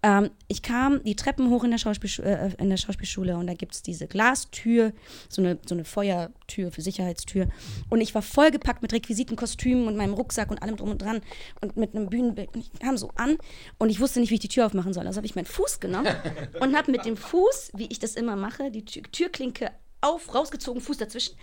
Ähm, 0.03 0.31
ich 0.49 0.63
kam 0.63 1.03
die 1.05 1.15
Treppen 1.15 1.49
hoch 1.51 1.63
in 1.63 1.71
der, 1.71 1.79
Schauspielschu 1.79 2.23
äh, 2.23 2.53
in 2.59 2.71
der 2.71 2.77
Schauspielschule 2.77 3.37
und 3.37 3.47
da 3.47 3.55
gibt 3.55 3.75
es 3.75 3.83
diese 3.83 4.09
Glastür, 4.09 4.93
so 5.29 5.41
eine, 5.43 5.59
so 5.65 5.75
eine 5.75 5.85
Feuertür 5.85 6.73
für 6.73 6.83
Sicherheitstür. 6.83 7.49
Und 7.89 8.01
ich 8.01 8.15
war 8.15 8.23
vollgepackt 8.23 8.83
mit 8.83 8.93
Requisiten, 8.93 9.37
Kostümen 9.37 9.87
und 9.87 9.97
meinem 9.97 10.15
Rucksack 10.15 10.51
und 10.51 10.61
allem 10.61 10.77
drum 10.77 10.91
und 10.91 11.03
dran 11.03 11.21
und 11.61 11.77
mit 11.77 11.95
einem 11.95 12.09
Bühnenbild. 12.11 12.55
Und 12.55 12.61
ich 12.61 12.81
kam 12.81 12.97
so 12.97 13.11
an 13.15 13.39
und 13.79 13.91
ich 13.91 14.01
wusste 14.01 14.19
nicht, 14.19 14.31
wie 14.31 14.35
ich 14.35 14.41
die 14.41 14.49
Tür 14.49 14.67
aufmachen 14.67 14.93
soll. 14.93 15.07
Also 15.07 15.19
habe 15.19 15.27
ich 15.27 15.37
meinen 15.37 15.47
Fuß 15.47 15.79
genommen 15.79 16.09
und 16.61 16.77
habe 16.77 16.91
mit 16.91 17.05
dem 17.05 17.17
Fuß, 17.17 17.71
wie 17.75 17.87
ich 17.87 18.01
das 18.01 18.17
immer 18.17 18.35
mache, 18.35 18.71
die 18.71 18.85
Tür 18.85 19.03
Türklinke 19.13 19.71
auf, 20.01 20.35
rausgezogen, 20.35 20.81
Fuß 20.81 20.99
dazwischen 20.99 21.37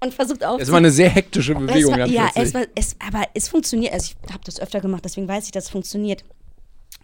und 0.00 0.14
versucht 0.14 0.44
auf. 0.44 0.60
Es 0.60 0.70
war 0.70 0.78
eine 0.78 0.90
sehr 0.90 1.08
hektische 1.08 1.54
Bewegung. 1.54 1.94
Es 1.94 2.00
war, 2.00 2.06
ja, 2.06 2.30
es 2.34 2.54
war, 2.54 2.64
es, 2.74 2.96
aber 3.04 3.26
es 3.34 3.48
funktioniert. 3.48 3.92
Also 3.92 4.14
ich 4.24 4.32
habe 4.32 4.44
das 4.44 4.60
öfter 4.60 4.80
gemacht, 4.80 5.04
deswegen 5.04 5.26
weiß 5.26 5.46
ich, 5.46 5.50
dass 5.50 5.64
es 5.64 5.70
funktioniert. 5.70 6.24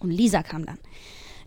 Und 0.00 0.10
Lisa 0.10 0.42
kam 0.42 0.66
dann. 0.66 0.78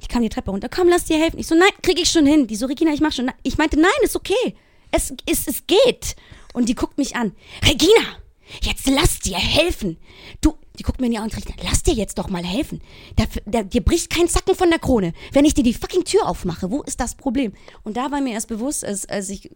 Die 0.01 0.07
kam 0.07 0.21
die 0.21 0.29
Treppe 0.29 0.51
runter. 0.51 0.69
Komm, 0.69 0.89
lass 0.89 1.05
dir 1.05 1.17
helfen. 1.17 1.39
Ich 1.39 1.47
so, 1.47 1.55
nein, 1.55 1.69
krieg 1.81 1.99
ich 1.99 2.09
schon 2.09 2.25
hin. 2.25 2.47
Die 2.47 2.55
so, 2.55 2.67
Regina, 2.67 2.93
ich 2.93 3.01
mach 3.01 3.11
schon. 3.11 3.31
Ich 3.43 3.57
meinte, 3.57 3.79
nein, 3.79 3.91
ist 4.01 4.15
okay. 4.15 4.55
Es, 4.91 5.13
es, 5.25 5.47
es 5.47 5.67
geht. 5.67 6.15
Und 6.53 6.69
die 6.69 6.75
guckt 6.75 6.97
mich 6.97 7.15
an. 7.15 7.33
Regina, 7.67 8.17
jetzt 8.61 8.87
lass 8.87 9.19
dir 9.19 9.37
helfen. 9.37 9.97
Du, 10.41 10.55
die 10.77 10.83
guckt 10.83 10.99
mir 10.99 11.07
in 11.07 11.13
die 11.13 11.17
Augen 11.17 11.29
und 11.29 11.33
sagt, 11.33 11.63
lass 11.63 11.83
dir 11.83 11.93
jetzt 11.93 12.17
doch 12.17 12.29
mal 12.29 12.43
helfen. 12.43 12.81
Da, 13.15 13.25
da, 13.45 13.63
dir 13.63 13.81
bricht 13.81 14.09
kein 14.09 14.27
Zacken 14.27 14.55
von 14.55 14.69
der 14.69 14.79
Krone. 14.79 15.13
Wenn 15.31 15.45
ich 15.45 15.53
dir 15.53 15.63
die 15.63 15.73
fucking 15.73 16.03
Tür 16.03 16.27
aufmache, 16.27 16.69
wo 16.71 16.83
ist 16.83 16.99
das 16.99 17.15
Problem? 17.15 17.53
Und 17.83 17.97
da 17.97 18.11
war 18.11 18.21
mir 18.21 18.33
erst 18.33 18.47
bewusst, 18.47 18.85
als, 18.85 19.07
als 19.07 19.29
ich, 19.29 19.49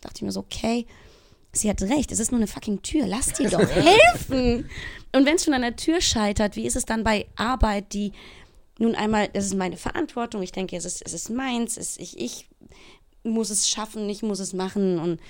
dachte 0.00 0.16
ich 0.16 0.22
mir 0.22 0.32
so, 0.32 0.40
okay, 0.40 0.86
Sie 1.56 1.70
hat 1.70 1.82
recht, 1.82 2.12
es 2.12 2.20
ist 2.20 2.30
nur 2.30 2.38
eine 2.38 2.46
fucking 2.46 2.82
Tür. 2.82 3.06
Lass 3.06 3.32
dir 3.32 3.50
doch 3.50 3.60
helfen. 3.68 4.68
Und 5.12 5.26
wenn 5.26 5.36
es 5.36 5.44
schon 5.44 5.54
an 5.54 5.62
der 5.62 5.76
Tür 5.76 6.00
scheitert, 6.00 6.56
wie 6.56 6.66
ist 6.66 6.76
es 6.76 6.84
dann 6.84 7.04
bei 7.04 7.26
Arbeit, 7.36 7.92
die 7.92 8.12
nun 8.78 8.94
einmal, 8.94 9.28
das 9.32 9.46
ist 9.46 9.54
meine 9.54 9.76
Verantwortung, 9.76 10.42
ich 10.42 10.52
denke, 10.52 10.76
es 10.76 10.84
ist, 10.84 11.02
es 11.04 11.14
ist 11.14 11.30
meins, 11.30 11.76
es, 11.76 11.96
ich, 11.96 12.20
ich 12.20 12.48
muss 13.22 13.50
es 13.50 13.68
schaffen, 13.68 14.08
ich 14.08 14.22
muss 14.22 14.38
es 14.38 14.52
machen 14.52 14.98
und 14.98 15.20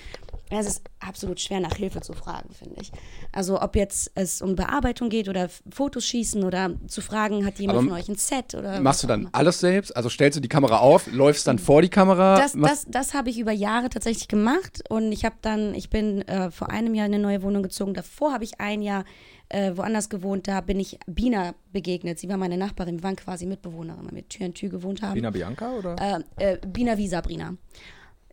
es 0.50 0.66
ist 0.66 0.82
absolut 1.00 1.40
schwer, 1.40 1.60
nach 1.60 1.74
Hilfe 1.74 2.00
zu 2.00 2.12
fragen, 2.12 2.50
finde 2.52 2.76
ich. 2.80 2.92
Also 3.32 3.60
ob 3.60 3.76
jetzt 3.76 4.12
es 4.14 4.42
um 4.42 4.54
Bearbeitung 4.54 5.08
geht 5.08 5.28
oder 5.28 5.48
Fotos 5.70 6.06
schießen 6.06 6.44
oder 6.44 6.70
zu 6.86 7.00
fragen, 7.00 7.44
hat 7.44 7.58
jemand 7.58 7.78
Aber 7.78 7.88
von 7.88 7.96
euch 7.96 8.08
ein 8.08 8.16
Set 8.16 8.54
oder 8.54 8.80
Machst 8.80 9.02
du 9.02 9.06
dann 9.06 9.28
alles 9.32 9.60
selbst? 9.60 9.96
Also 9.96 10.08
stellst 10.08 10.36
du 10.36 10.40
die 10.40 10.48
Kamera 10.48 10.78
auf, 10.78 11.06
läufst 11.12 11.46
dann 11.46 11.58
vor 11.58 11.82
die 11.82 11.88
Kamera? 11.88 12.36
Das, 12.38 12.52
das, 12.52 12.86
das 12.88 13.14
habe 13.14 13.30
ich 13.30 13.38
über 13.38 13.52
Jahre 13.52 13.88
tatsächlich 13.88 14.28
gemacht 14.28 14.84
und 14.88 15.12
ich 15.12 15.24
habe 15.24 15.36
dann, 15.42 15.74
ich 15.74 15.90
bin 15.90 16.22
äh, 16.22 16.50
vor 16.50 16.70
einem 16.70 16.94
Jahr 16.94 17.06
in 17.06 17.14
eine 17.14 17.22
neue 17.22 17.42
Wohnung 17.42 17.62
gezogen. 17.62 17.94
Davor 17.94 18.32
habe 18.32 18.44
ich 18.44 18.60
ein 18.60 18.82
Jahr 18.82 19.04
äh, 19.48 19.76
woanders 19.76 20.08
gewohnt. 20.08 20.48
Da 20.48 20.60
bin 20.60 20.80
ich 20.80 20.98
Bina 21.06 21.54
begegnet. 21.72 22.18
Sie 22.18 22.28
war 22.28 22.36
meine 22.36 22.56
Nachbarin. 22.56 22.98
Wir 22.98 23.02
waren 23.04 23.16
quasi 23.16 23.46
Mitbewohnerin, 23.46 24.04
weil 24.06 24.16
wir 24.16 24.28
Tür 24.28 24.46
in 24.46 24.54
Tür 24.54 24.68
gewohnt 24.68 25.02
haben. 25.02 25.14
Bina 25.14 25.30
Bianca 25.30 25.72
oder? 25.72 26.24
Äh, 26.38 26.54
äh, 26.54 26.58
Bina 26.66 26.96
wie 26.96 27.08
Sabrina. 27.08 27.54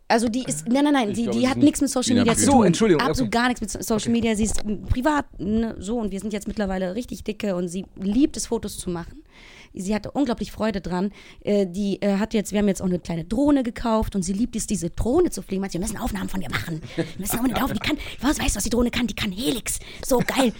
Also 0.06 0.28
die 0.28 0.44
ist, 0.44 0.68
nein, 0.68 0.84
nein, 0.84 0.92
nein, 0.92 1.08
Ich 1.10 1.16
die, 1.16 1.22
glaube, 1.22 1.38
die 1.38 1.44
sie 1.44 1.50
hat 1.50 1.56
nichts 1.58 1.80
mit 1.80 1.90
Social 1.90 2.14
Media 2.16 2.36
zu 2.36 2.46
tun. 2.46 2.52
So, 2.52 2.62
Entschuldigung, 2.64 3.02
Absolut 3.02 3.28
okay. 3.28 3.42
gar 3.42 3.48
nichts 3.48 3.60
mit 3.60 3.84
Social 3.84 4.12
Media. 4.12 4.34
Sie 4.36 4.44
ist 4.44 4.62
privat, 4.88 5.26
ne, 5.40 5.74
so 5.78 5.98
und 5.98 6.10
wir 6.10 6.20
sind 6.20 6.32
jetzt 6.32 6.46
mittlerweile 6.46 6.94
richtig 6.94 7.24
dicke 7.24 7.56
und 7.56 7.68
sie 7.68 7.86
liebt 7.96 8.36
es, 8.36 8.46
Fotos 8.46 8.76
zu 8.76 8.90
machen. 8.90 9.24
Sie 9.72 9.94
hatte 9.94 10.10
unglaublich 10.10 10.52
Freude 10.52 10.80
dran. 10.80 11.10
Äh, 11.42 11.66
die 11.66 12.00
äh, 12.00 12.18
hat 12.18 12.32
jetzt, 12.34 12.52
wir 12.52 12.60
haben 12.60 12.68
jetzt 12.68 12.80
auch 12.80 12.86
eine 12.86 13.00
kleine 13.00 13.24
Drohne 13.24 13.62
gekauft 13.62 14.14
und 14.14 14.22
sie 14.22 14.32
liebt 14.32 14.54
es, 14.54 14.66
diese 14.66 14.90
Drohne 14.90 15.30
zu 15.30 15.42
fliegen. 15.42 15.62
Meint, 15.62 15.72
wir 15.72 15.80
müssen 15.80 15.96
Aufnahmen 15.96 16.28
von 16.28 16.40
dir 16.40 16.50
machen. 16.50 16.80
Wir 16.94 17.04
müssen 17.18 17.38
unbedingt 17.38 17.62
auf, 17.62 17.72
die 17.72 17.80
kann, 17.80 17.98
was 18.20 18.38
weißt 18.38 18.54
du, 18.54 18.56
was 18.56 18.64
die 18.64 18.70
Drohne 18.70 18.90
kann? 18.90 19.06
Die 19.06 19.14
kann 19.14 19.32
Helix. 19.32 19.80
So 20.06 20.18
geil. 20.24 20.52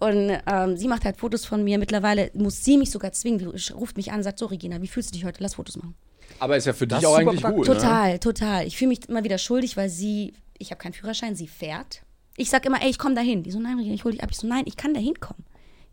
Und 0.00 0.36
ähm, 0.46 0.76
sie 0.76 0.88
macht 0.88 1.04
halt 1.04 1.16
Fotos 1.16 1.46
von 1.46 1.62
mir. 1.64 1.78
Mittlerweile 1.78 2.30
muss 2.34 2.64
sie 2.64 2.76
mich 2.76 2.90
sogar 2.90 3.12
zwingen. 3.12 3.38
Die 3.38 3.72
ruft 3.72 3.96
mich 3.96 4.10
an 4.10 4.18
und 4.18 4.24
sagt, 4.24 4.38
so 4.38 4.46
Regina, 4.46 4.82
wie 4.82 4.88
fühlst 4.88 5.10
du 5.10 5.12
dich 5.14 5.24
heute? 5.24 5.42
Lass 5.42 5.54
Fotos 5.54 5.76
machen. 5.76 5.94
Aber 6.42 6.56
ist 6.56 6.66
ja 6.66 6.72
für 6.72 6.88
Das 6.88 6.98
dich 6.98 7.06
auch 7.06 7.14
eigentlich 7.14 7.40
gut. 7.40 7.68
Ne? 7.68 7.74
Total, 7.74 8.18
total. 8.18 8.66
Ich 8.66 8.76
fühle 8.76 8.88
mich 8.88 9.08
immer 9.08 9.22
wieder 9.22 9.38
schuldig, 9.38 9.76
weil 9.76 9.88
sie, 9.88 10.32
ich 10.58 10.72
habe 10.72 10.80
keinen 10.80 10.92
Führerschein, 10.92 11.36
sie 11.36 11.46
fährt. 11.46 12.02
Ich 12.36 12.50
sag 12.50 12.66
immer, 12.66 12.82
ey, 12.82 12.90
ich 12.90 12.98
komme 12.98 13.14
dahin. 13.14 13.44
Die 13.44 13.52
so, 13.52 13.60
nein, 13.60 13.76
Regina, 13.78 13.94
ich 13.94 14.02
hol 14.02 14.10
dich 14.10 14.24
ab. 14.24 14.30
Ich 14.32 14.38
so, 14.38 14.48
nein, 14.48 14.64
ich 14.66 14.76
kann 14.76 14.92
da 14.92 14.98
hinkommen. 14.98 15.44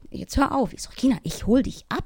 Jetzt 0.10 0.38
hör 0.38 0.56
auf. 0.56 0.74
Ich 0.74 0.82
so, 0.82 0.90
Regina, 0.90 1.20
ich 1.22 1.46
hol 1.46 1.62
dich 1.62 1.86
ab. 1.90 2.04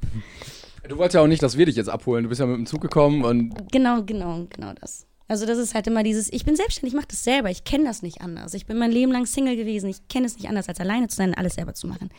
Du 0.89 0.97
wolltest 0.97 1.15
ja 1.15 1.21
auch 1.21 1.27
nicht, 1.27 1.41
dass 1.41 1.57
wir 1.57 1.65
dich 1.67 1.77
jetzt 1.77 1.87
abholen. 1.87 2.23
Du 2.23 2.29
bist 2.29 2.41
ja 2.41 2.45
mit 2.45 2.57
dem 2.57 2.65
Zug 2.65 2.81
gekommen 2.81 3.23
und 3.23 3.71
Genau, 3.71 4.03
genau, 4.03 4.45
genau 4.49 4.73
das. 4.73 5.05
Also 5.27 5.45
das 5.45 5.57
ist 5.57 5.73
halt 5.73 5.87
immer 5.87 6.03
dieses, 6.03 6.31
ich 6.31 6.43
bin 6.43 6.55
selbstständig, 6.55 6.93
ich 6.93 6.97
mache 6.97 7.07
das 7.07 7.23
selber, 7.23 7.49
ich 7.49 7.63
kenne 7.63 7.85
das 7.85 8.01
nicht 8.01 8.21
anders. 8.21 8.53
Ich 8.53 8.65
bin 8.65 8.77
mein 8.77 8.91
Leben 8.91 9.11
lang 9.11 9.25
Single 9.25 9.55
gewesen, 9.55 9.89
ich 9.89 10.07
kenne 10.09 10.25
es 10.25 10.35
nicht 10.35 10.49
anders, 10.49 10.67
als 10.67 10.79
alleine 10.81 11.07
zu 11.07 11.15
sein 11.15 11.29
und 11.29 11.35
alles 11.35 11.55
selber 11.55 11.73
zu 11.73 11.87
machen. 11.87 12.09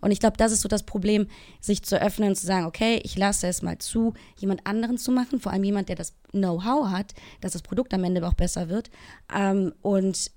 Und 0.00 0.10
ich 0.10 0.18
glaube, 0.18 0.36
das 0.38 0.50
ist 0.50 0.62
so 0.62 0.68
das 0.68 0.82
Problem, 0.82 1.26
sich 1.60 1.82
zu 1.82 2.00
öffnen 2.00 2.30
und 2.30 2.36
zu 2.36 2.46
sagen, 2.46 2.64
okay, 2.66 3.00
ich 3.04 3.16
lasse 3.16 3.46
es 3.48 3.60
mal 3.62 3.78
zu, 3.78 4.14
jemand 4.38 4.66
anderen 4.66 4.96
zu 4.98 5.12
machen, 5.12 5.40
vor 5.40 5.52
allem 5.52 5.62
jemand, 5.64 5.88
der 5.90 5.96
das 5.96 6.14
Know-how 6.32 6.88
hat, 6.88 7.12
dass 7.42 7.52
das 7.52 7.62
Produkt 7.62 7.92
am 7.92 8.02
Ende 8.02 8.26
auch 8.26 8.34
besser 8.34 8.68
wird. 8.70 8.90
Ähm, 9.34 9.72
und 9.82 10.30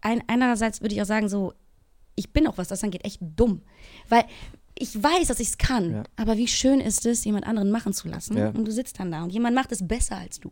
ein, 0.00 0.22
einerseits 0.26 0.80
würde 0.82 0.94
ich 0.96 1.00
auch 1.02 1.06
sagen, 1.06 1.28
so, 1.28 1.52
ich 2.16 2.32
bin 2.32 2.48
auch, 2.48 2.58
was 2.58 2.68
das 2.68 2.82
angeht, 2.82 3.04
echt 3.04 3.20
dumm. 3.20 3.62
Weil 4.08 4.24
ich 4.76 5.00
weiß, 5.00 5.28
dass 5.28 5.40
ich 5.40 5.48
es 5.48 5.58
kann, 5.58 5.92
Ja. 5.92 6.02
aber 6.16 6.36
wie 6.36 6.48
schön 6.48 6.80
ist 6.80 7.06
es, 7.06 7.24
jemand 7.24 7.46
anderen 7.46 7.70
machen 7.70 7.92
zu 7.92 8.08
lassen. 8.08 8.36
Ja. 8.36 8.48
Und 8.50 8.64
du 8.64 8.72
sitzt 8.72 8.98
dann 8.98 9.12
da 9.12 9.22
und 9.22 9.30
jemand 9.32 9.54
macht 9.54 9.70
es 9.72 9.86
besser 9.86 10.16
als 10.16 10.40
du. 10.40 10.50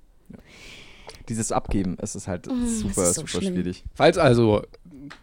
Dieses 1.29 1.53
Abgeben, 1.53 1.97
es 2.01 2.15
ist 2.15 2.29
halt 2.29 2.47
Mm, 2.47 2.67
super, 2.67 3.03
ist 3.03 3.15
so 3.15 3.21
super 3.23 3.29
schlimm. 3.29 3.55
schwierig. 3.55 3.85
Falls 3.95 4.19
also 4.19 4.63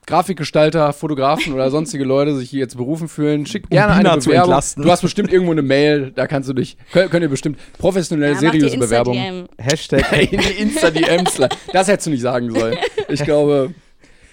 Grafikgestalter, 0.05 0.93
Fotografen 0.93 1.53
oder 1.53 1.69
sonstige 1.71 2.03
Leute 2.03 2.35
sich 2.35 2.49
hier 2.49 2.59
jetzt 2.59 2.77
berufen 2.77 3.07
fühlen, 3.07 3.45
schickt 3.45 3.69
gerne 3.69 3.95
Bina 3.97 4.11
eine 4.13 4.21
zu 4.21 4.29
Bewerbung. 4.29 4.49
entlasten. 4.51 4.83
Du 4.83 4.91
hast 4.91 5.01
bestimmt 5.01 5.31
irgendwo 5.31 5.51
eine 5.51 5.61
Mail, 5.61 6.11
da 6.11 6.27
kannst 6.27 6.49
du 6.49 6.53
dich, 6.53 6.77
könnt, 6.91 7.11
könnt 7.11 7.23
ihr 7.23 7.29
bestimmt 7.29 7.57
professionelle, 7.77 8.33
Ja, 8.33 8.39
seriöse 8.39 8.77
Bewerbungen 8.77 9.47
Insta-DM. 9.57 9.65
Hashtag, 9.65 10.31
in 10.31 10.39
die 10.41 10.61
Insta-DMs. 10.61 11.39
Das 11.71 11.87
hättest 11.87 12.07
du 12.07 12.11
nicht 12.11 12.21
sagen 12.21 12.51
sollen. 12.53 12.77
Ich 13.07 13.23
glaube, 13.23 13.73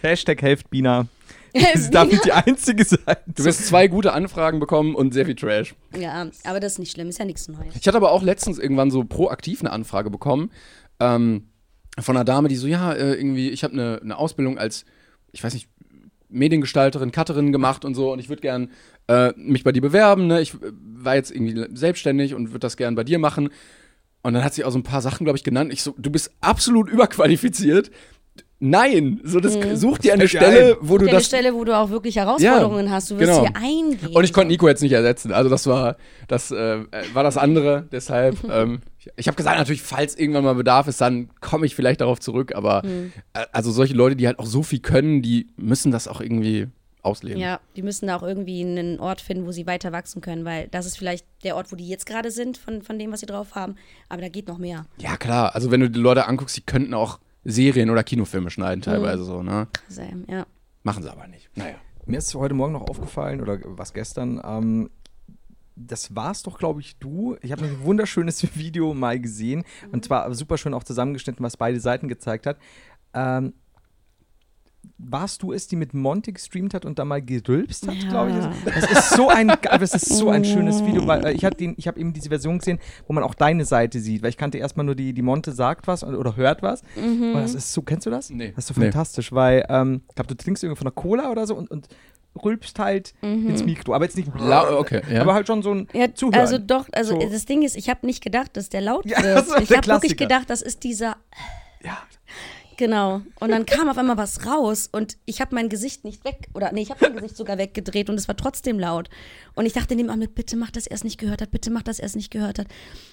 Hashtag 0.02 0.42
helft 0.42 0.70
Bina. 0.70 1.06
Das 1.74 1.90
darf 1.90 2.06
nicht 2.08 2.24
die 2.24 2.30
einzige 2.30 2.84
sein. 2.84 3.16
du 3.26 3.42
wirst 3.44 3.66
zwei 3.66 3.88
gute 3.88 4.12
Anfragen 4.12 4.60
bekommen 4.60 4.94
und 4.94 5.12
sehr 5.12 5.26
viel 5.26 5.34
Trash. 5.34 5.74
Ja, 5.98 6.28
aber 6.44 6.60
das 6.60 6.74
ist 6.74 6.78
nicht 6.78 6.92
schlimm, 6.92 7.08
ist 7.08 7.18
ja 7.18 7.24
nichts 7.24 7.48
Neues. 7.48 7.74
Ich 7.74 7.84
hatte 7.88 7.96
aber 7.96 8.12
auch 8.12 8.22
letztens 8.22 8.60
irgendwann 8.60 8.92
so 8.92 9.02
proaktiv 9.02 9.58
eine 9.60 9.72
Anfrage 9.72 10.10
bekommen 10.10 10.52
ähm, 11.00 11.48
von 11.98 12.16
einer 12.16 12.24
Dame, 12.24 12.48
die 12.48 12.56
so, 12.56 12.66
ja, 12.66 12.92
äh, 12.92 13.14
irgendwie, 13.14 13.50
ich 13.50 13.64
habe 13.64 13.74
eine, 13.74 14.00
eine 14.02 14.16
Ausbildung 14.16 14.58
als, 14.58 14.84
ich 15.32 15.42
weiß 15.42 15.54
nicht, 15.54 15.68
Mediengestalterin, 16.28 17.12
Cutterin 17.12 17.52
gemacht 17.52 17.84
und 17.84 17.94
so 17.94 18.12
und 18.12 18.20
ich 18.20 18.28
würde 18.28 18.42
gern 18.42 18.70
äh, 19.08 19.32
mich 19.36 19.64
bei 19.64 19.72
dir 19.72 19.82
bewerben. 19.82 20.26
Ne? 20.26 20.40
Ich 20.40 20.54
äh, 20.54 20.58
war 20.72 21.16
jetzt 21.16 21.30
irgendwie 21.30 21.66
selbstständig 21.76 22.34
und 22.34 22.50
würde 22.50 22.60
das 22.60 22.76
gern 22.76 22.94
bei 22.94 23.04
dir 23.04 23.18
machen. 23.18 23.50
Und 24.22 24.34
dann 24.34 24.44
hat 24.44 24.54
sie 24.54 24.64
auch 24.64 24.70
so 24.70 24.78
ein 24.78 24.84
paar 24.84 25.02
Sachen, 25.02 25.24
glaube 25.24 25.38
ich, 25.38 25.44
genannt. 25.44 25.72
Ich 25.72 25.82
so, 25.82 25.94
du 25.96 26.10
bist 26.10 26.30
absolut 26.40 26.88
überqualifiziert. 26.90 27.90
Nein, 28.62 29.20
so 29.24 29.40
das, 29.40 29.54
such 29.80 29.98
dir 29.98 30.12
eine 30.12 30.28
Stell 30.28 30.40
dir 30.40 30.46
Stelle, 30.46 30.76
wo 30.82 30.98
du 30.98 31.06
Eine 31.06 31.16
das 31.16 31.24
Stelle, 31.24 31.54
wo 31.54 31.64
du 31.64 31.76
auch 31.76 31.88
wirklich 31.88 32.16
Herausforderungen 32.16 32.90
hast. 32.90 33.10
Du 33.10 33.18
wirst 33.18 33.32
genau. 33.32 33.46
hier 33.46 33.56
eingehen. 33.56 34.14
Und 34.14 34.24
ich 34.24 34.34
konnte 34.34 34.48
Nico 34.48 34.68
jetzt 34.68 34.82
nicht 34.82 34.92
ersetzen. 34.92 35.32
Also 35.32 35.48
das 35.48 35.66
war 35.66 35.96
das 36.28 36.50
äh, 36.50 36.84
war 37.14 37.22
das 37.22 37.38
andere. 37.38 37.86
Deshalb, 37.92 38.36
ähm, 38.50 38.80
ich, 38.98 39.08
ich 39.16 39.26
habe 39.28 39.36
gesagt, 39.36 39.56
natürlich, 39.56 39.80
falls 39.80 40.14
irgendwann 40.14 40.44
mal 40.44 40.54
Bedarf 40.54 40.88
ist, 40.88 41.00
dann 41.00 41.30
komme 41.40 41.64
ich 41.64 41.74
vielleicht 41.74 42.02
darauf 42.02 42.20
zurück. 42.20 42.54
Aber 42.54 42.82
Hm. 42.82 43.12
äh, 43.32 43.46
also 43.52 43.70
solche 43.70 43.94
Leute, 43.94 44.14
die 44.14 44.26
halt 44.26 44.38
auch 44.38 44.46
so 44.46 44.62
viel 44.62 44.80
können, 44.80 45.22
die 45.22 45.46
müssen 45.56 45.90
das 45.90 46.06
auch 46.06 46.20
irgendwie 46.20 46.68
ausleben. 47.02 47.40
Ja, 47.40 47.60
die 47.76 47.82
müssen 47.82 48.08
da 48.08 48.16
auch 48.16 48.22
irgendwie 48.22 48.60
einen 48.60 49.00
Ort 49.00 49.22
finden, 49.22 49.46
wo 49.46 49.52
sie 49.52 49.66
weiter 49.66 49.90
wachsen 49.92 50.20
können, 50.20 50.44
weil 50.44 50.68
das 50.68 50.84
ist 50.84 50.98
vielleicht 50.98 51.24
der 51.44 51.56
Ort, 51.56 51.72
wo 51.72 51.76
die 51.76 51.88
jetzt 51.88 52.04
gerade 52.04 52.30
sind, 52.30 52.58
von, 52.58 52.82
von 52.82 52.98
dem, 52.98 53.10
was 53.10 53.20
sie 53.20 53.26
drauf 53.26 53.54
haben. 53.54 53.76
Aber 54.10 54.20
da 54.20 54.28
geht 54.28 54.48
noch 54.48 54.58
mehr. 54.58 54.84
Ja, 54.98 55.16
klar. 55.16 55.54
Also 55.54 55.70
wenn 55.70 55.80
du 55.80 55.88
die 55.88 55.98
Leute 55.98 56.26
anguckst, 56.26 56.58
die 56.58 56.62
könnten 56.62 56.92
auch 56.92 57.18
Serien 57.44 57.90
oder 57.90 58.04
Kinofilme 58.04 58.50
schneiden, 58.50 58.82
teilweise 58.82 59.24
so, 59.24 59.42
ne? 59.42 59.68
Also, 59.88 60.02
ja. 60.28 60.46
Machen 60.82 61.02
sie 61.02 61.10
aber 61.10 61.26
nicht. 61.26 61.50
Naja. 61.56 61.76
Mir 62.06 62.18
ist 62.18 62.34
heute 62.34 62.54
Morgen 62.54 62.72
noch 62.72 62.88
aufgefallen, 62.88 63.40
oder 63.40 63.58
was 63.64 63.92
gestern, 63.92 64.40
ähm, 64.44 64.90
das 65.76 66.14
war's 66.14 66.42
doch, 66.42 66.58
glaube 66.58 66.80
ich, 66.80 66.98
du. 66.98 67.36
Ich 67.42 67.52
habe 67.52 67.64
ein 67.64 67.82
wunderschönes 67.82 68.42
Video 68.56 68.92
mal 68.94 69.18
gesehen 69.18 69.64
und 69.92 70.04
zwar 70.04 70.32
super 70.34 70.58
schön 70.58 70.74
auch 70.74 70.84
zusammengeschnitten, 70.84 71.44
was 71.44 71.56
beide 71.56 71.80
Seiten 71.80 72.08
gezeigt 72.08 72.46
hat. 72.46 72.58
Ähm, 73.14 73.54
warst 74.98 75.42
du 75.42 75.52
es, 75.52 75.66
die 75.66 75.76
mit 75.76 75.94
Monty 75.94 76.32
gestreamt 76.32 76.74
hat 76.74 76.84
und 76.84 76.98
da 76.98 77.04
mal 77.04 77.20
gerülpst 77.22 77.86
hat, 77.86 77.94
Ja. 77.94 78.08
glaube 78.08 78.30
ich? 78.30 78.72
Das 78.74 78.90
ist 78.90 79.10
so 79.10 79.28
ein, 79.28 79.48
das 79.62 79.94
ist 79.94 80.06
so 80.16 80.30
ein 80.30 80.44
schönes 80.44 80.84
Video, 80.84 81.06
weil 81.06 81.26
äh, 81.26 81.32
ich 81.32 81.44
habe 81.44 81.56
ich 81.76 81.86
habe 81.88 81.98
eben 82.00 82.12
diese 82.12 82.28
Version 82.28 82.58
gesehen, 82.58 82.78
wo 83.06 83.12
man 83.12 83.24
auch 83.24 83.34
deine 83.34 83.64
Seite 83.64 84.00
sieht, 84.00 84.22
weil 84.22 84.30
ich 84.30 84.36
kannte 84.36 84.58
erstmal 84.58 84.84
nur 84.86 84.94
die, 84.94 85.12
die 85.12 85.22
Monte 85.22 85.52
sagt 85.52 85.86
was 85.86 86.02
und- 86.02 86.14
oder 86.16 86.36
hört 86.36 86.62
was. 86.62 86.82
Und 86.96 87.32
das 87.34 87.54
ist 87.54 87.72
so, 87.72 87.82
kennst 87.82 88.06
du 88.06 88.10
das? 88.10 88.30
Nee. 88.30 88.52
Das 88.54 88.68
ist 88.68 88.74
so 88.74 88.80
Nee. 88.80 88.86
fantastisch, 88.86 89.32
weil 89.32 89.64
ähm, 89.68 90.02
ich 90.08 90.14
glaube, 90.14 90.28
du 90.28 90.34
trinkst 90.36 90.62
irgendwie 90.64 90.78
von 90.78 90.86
einer 90.86 90.94
Cola 90.94 91.30
oder 91.30 91.46
so 91.46 91.54
und, 91.56 91.70
und 91.70 91.88
rülpst 92.44 92.78
halt 92.78 93.12
ins 93.22 93.64
Mikro, 93.64 93.92
aber 93.92 94.04
jetzt 94.04 94.16
nicht 94.16 94.30
La 94.38 94.76
okay, 94.78 95.02
ja. 95.12 95.22
aber 95.22 95.34
halt 95.34 95.48
schon 95.48 95.62
so 95.62 95.72
ein 95.74 95.88
Ja, 95.92 96.14
Zuhören. 96.14 96.38
also 96.40 96.58
doch, 96.58 96.86
also 96.92 97.20
So. 97.20 97.28
das 97.28 97.44
Ding 97.44 97.62
ist, 97.62 97.76
ich 97.76 97.90
habe 97.90 98.06
nicht 98.06 98.22
gedacht, 98.22 98.56
dass 98.56 98.68
der 98.68 98.82
laut 98.82 99.04
Ja, 99.04 99.18
wird. 99.22 99.36
das 99.36 99.50
war 99.50 99.60
ich 99.60 99.70
habe 99.76 99.86
wirklich 99.88 100.16
gedacht, 100.16 100.48
das 100.48 100.62
ist 100.62 100.84
dieser. 100.84 101.16
Ja. 101.82 101.98
Genau. 102.80 103.20
Und 103.40 103.50
dann 103.50 103.66
kam 103.66 103.90
auf 103.90 103.98
einmal 103.98 104.16
was 104.16 104.46
raus 104.46 104.88
und 104.90 105.18
ich 105.26 105.42
habe 105.42 105.54
mein 105.54 105.68
Gesicht 105.68 106.02
nicht 106.02 106.24
weg, 106.24 106.48
oder 106.54 106.72
nee, 106.72 106.80
ich 106.80 106.90
habe 106.90 107.04
mein 107.04 107.16
Gesicht 107.16 107.36
sogar 107.36 107.58
weggedreht 107.58 108.08
und 108.08 108.16
es 108.16 108.26
war 108.26 108.38
trotzdem 108.38 108.78
laut. 108.78 109.10
Und 109.54 109.66
ich 109.66 109.74
dachte 109.74 109.94
nebenan 109.94 110.18
mit, 110.18 110.34
bitte 110.34 110.56
mach, 110.56 110.70
dass 110.70 110.86
er 110.86 110.94
es 110.94 111.04
nicht 111.04 111.18
gehört 111.18 111.42
hat, 111.42 111.50
bitte 111.50 111.70
mach, 111.70 111.82
dass 111.82 111.98
er 111.98 112.06
es 112.06 112.16
nicht 112.16 112.30
gehört 112.30 112.58
hat. 112.58 112.68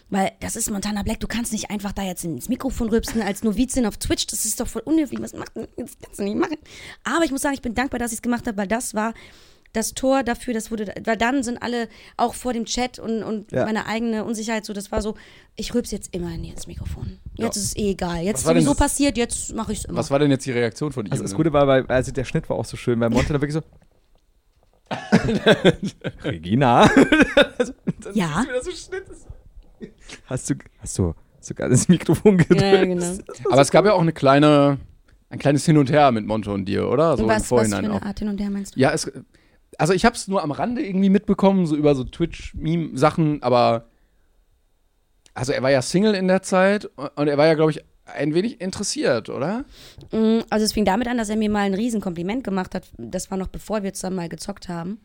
Weil 0.09 0.31
das 0.39 0.55
ist 0.55 0.71
Montana 0.71 1.03
Black, 1.03 1.19
du 1.19 1.27
kannst 1.27 1.51
nicht 1.51 1.69
einfach 1.69 1.91
da 1.91 2.03
jetzt 2.03 2.23
ins 2.23 2.47
Mikrofon 2.47 2.87
rülpsen 2.87 3.21
als 3.21 3.43
Novizin 3.43 3.85
auf 3.85 3.97
Twitch, 3.97 4.25
das 4.27 4.45
ist 4.45 4.57
doch 4.61 4.67
voll 4.67 4.83
unhöflich, 4.85 5.21
was 5.21 5.33
macht 5.33 5.51
das 5.53 5.97
kannst 6.01 6.19
du 6.19 6.23
nicht 6.23 6.37
machen. 6.37 6.55
Aber 7.03 7.25
ich 7.25 7.31
muss 7.31 7.41
sagen, 7.41 7.55
ich 7.55 7.61
bin 7.61 7.75
dankbar, 7.75 7.99
dass 7.99 8.13
ich 8.13 8.19
es 8.19 8.21
gemacht 8.21 8.47
habe, 8.47 8.55
weil 8.55 8.69
das 8.69 8.93
war 8.93 9.13
das 9.77 9.93
Tor 9.93 10.23
dafür, 10.23 10.53
das 10.53 10.71
wurde, 10.71 10.93
weil 11.05 11.15
dann 11.17 11.43
sind 11.43 11.61
alle 11.61 11.87
auch 12.17 12.33
vor 12.33 12.51
dem 12.53 12.65
Chat 12.65 12.99
und, 12.99 13.23
und 13.23 13.51
Ja. 13.51 13.65
meine 13.65 13.85
eigene 13.85 14.25
Unsicherheit 14.25 14.65
so, 14.65 14.73
das 14.73 14.91
war 14.91 15.01
so, 15.01 15.15
ich 15.55 15.73
rülps 15.73 15.91
jetzt 15.91 16.13
immer 16.13 16.33
in 16.33 16.43
ins 16.43 16.67
Mikrofon. 16.67 17.19
Jetzt 17.35 17.55
Ja. 17.55 17.61
ist 17.61 17.67
es 17.69 17.77
eh 17.77 17.91
egal. 17.91 18.17
Jetzt 18.23 18.37
Was 18.37 18.41
ist 18.41 18.47
sowieso 18.47 18.69
das- 18.71 18.77
passiert, 18.79 19.17
jetzt 19.17 19.53
mache 19.55 19.71
ich 19.71 19.79
es 19.79 19.85
immer. 19.85 19.97
Was 19.99 20.11
war 20.11 20.19
denn 20.19 20.31
jetzt 20.31 20.45
die 20.45 20.51
Reaktion 20.51 20.91
von 20.91 21.05
ihm? 21.05 21.11
Also 21.11 21.23
das 21.23 21.33
Gute 21.35 21.53
war, 21.53 21.67
weil 21.67 21.85
also 21.87 22.11
der 22.11 22.23
Schnitt 22.25 22.49
war 22.49 22.57
auch 22.57 22.65
so 22.65 22.75
schön, 22.77 22.99
weil 22.99 23.09
Monte 23.09 23.33
da 23.33 23.41
wirklich 23.41 23.53
so 23.53 23.61
Regina. 26.23 26.89
Ja. 28.13 28.45
So. 28.61 28.71
Hast 30.27 30.49
du 30.49 30.55
hast 30.79 30.97
du 30.97 31.13
sogar 31.41 31.67
das 31.67 31.87
Mikrofon 31.89 32.37
gedrückt? 32.37 32.61
Ja, 32.61 32.85
genau. 32.85 33.17
Aber 33.51 33.61
es 33.61 33.69
gab 33.71 33.83
ja 33.85 33.93
auch 33.93 34.01
eine 34.01 34.13
kleine, 34.13 34.77
ein 35.29 35.39
kleines 35.39 35.65
Hin 35.65 35.77
und 35.77 35.91
Her 35.91 36.11
mit 36.13 36.25
Monte 36.25 36.51
und 36.51 36.65
dir, 36.65 36.87
oder? 36.87 37.17
So 37.17 37.23
im 37.23 37.29
was, 37.29 37.35
was 37.37 37.43
für 37.43 37.47
Vorhinein 37.49 37.85
eine 37.85 37.95
auch. 37.95 38.01
Art 38.03 38.19
hin 38.19 38.29
und 38.29 38.39
her 38.39 38.49
meinst 38.49 38.75
du? 38.75 38.79
Ja, 38.79 38.91
es, 38.93 39.11
also 39.77 39.93
ich 39.93 40.05
habe 40.05 40.15
es 40.15 40.27
nur 40.27 40.43
am 40.43 40.51
Rande 40.51 40.85
irgendwie 40.85 41.09
mitbekommen, 41.09 41.65
so 41.65 41.75
über 41.75 41.95
so 41.95 42.03
Twitch-Meme-Sachen, 42.03 43.43
aber 43.43 43.85
also 45.33 45.53
er 45.53 45.61
war 45.61 45.71
ja 45.71 45.81
Single 45.81 46.15
in 46.15 46.27
der 46.27 46.41
Zeit 46.41 46.85
und 47.15 47.27
er 47.27 47.37
war 47.37 47.45
ja, 47.45 47.53
glaube 47.53 47.71
ich, 47.71 47.83
ein 48.05 48.33
wenig 48.33 48.61
interessiert, 48.61 49.29
oder? 49.29 49.65
Mm, 50.11 50.39
Also 50.49 50.65
es 50.65 50.73
fing 50.73 50.85
damit 50.85 51.07
an, 51.07 51.17
dass 51.17 51.29
er 51.29 51.35
mir 51.35 51.49
mal 51.49 51.59
ein 51.65 51.73
Riesenkompliment 51.73 52.43
gemacht 52.43 52.73
hat. 52.73 52.85
Das 52.97 53.29
war 53.29 53.37
noch 53.37 53.47
bevor 53.47 53.83
wir 53.83 53.93
zusammen 53.93 54.15
mal 54.15 54.29
gezockt 54.29 54.69
haben. 54.69 54.99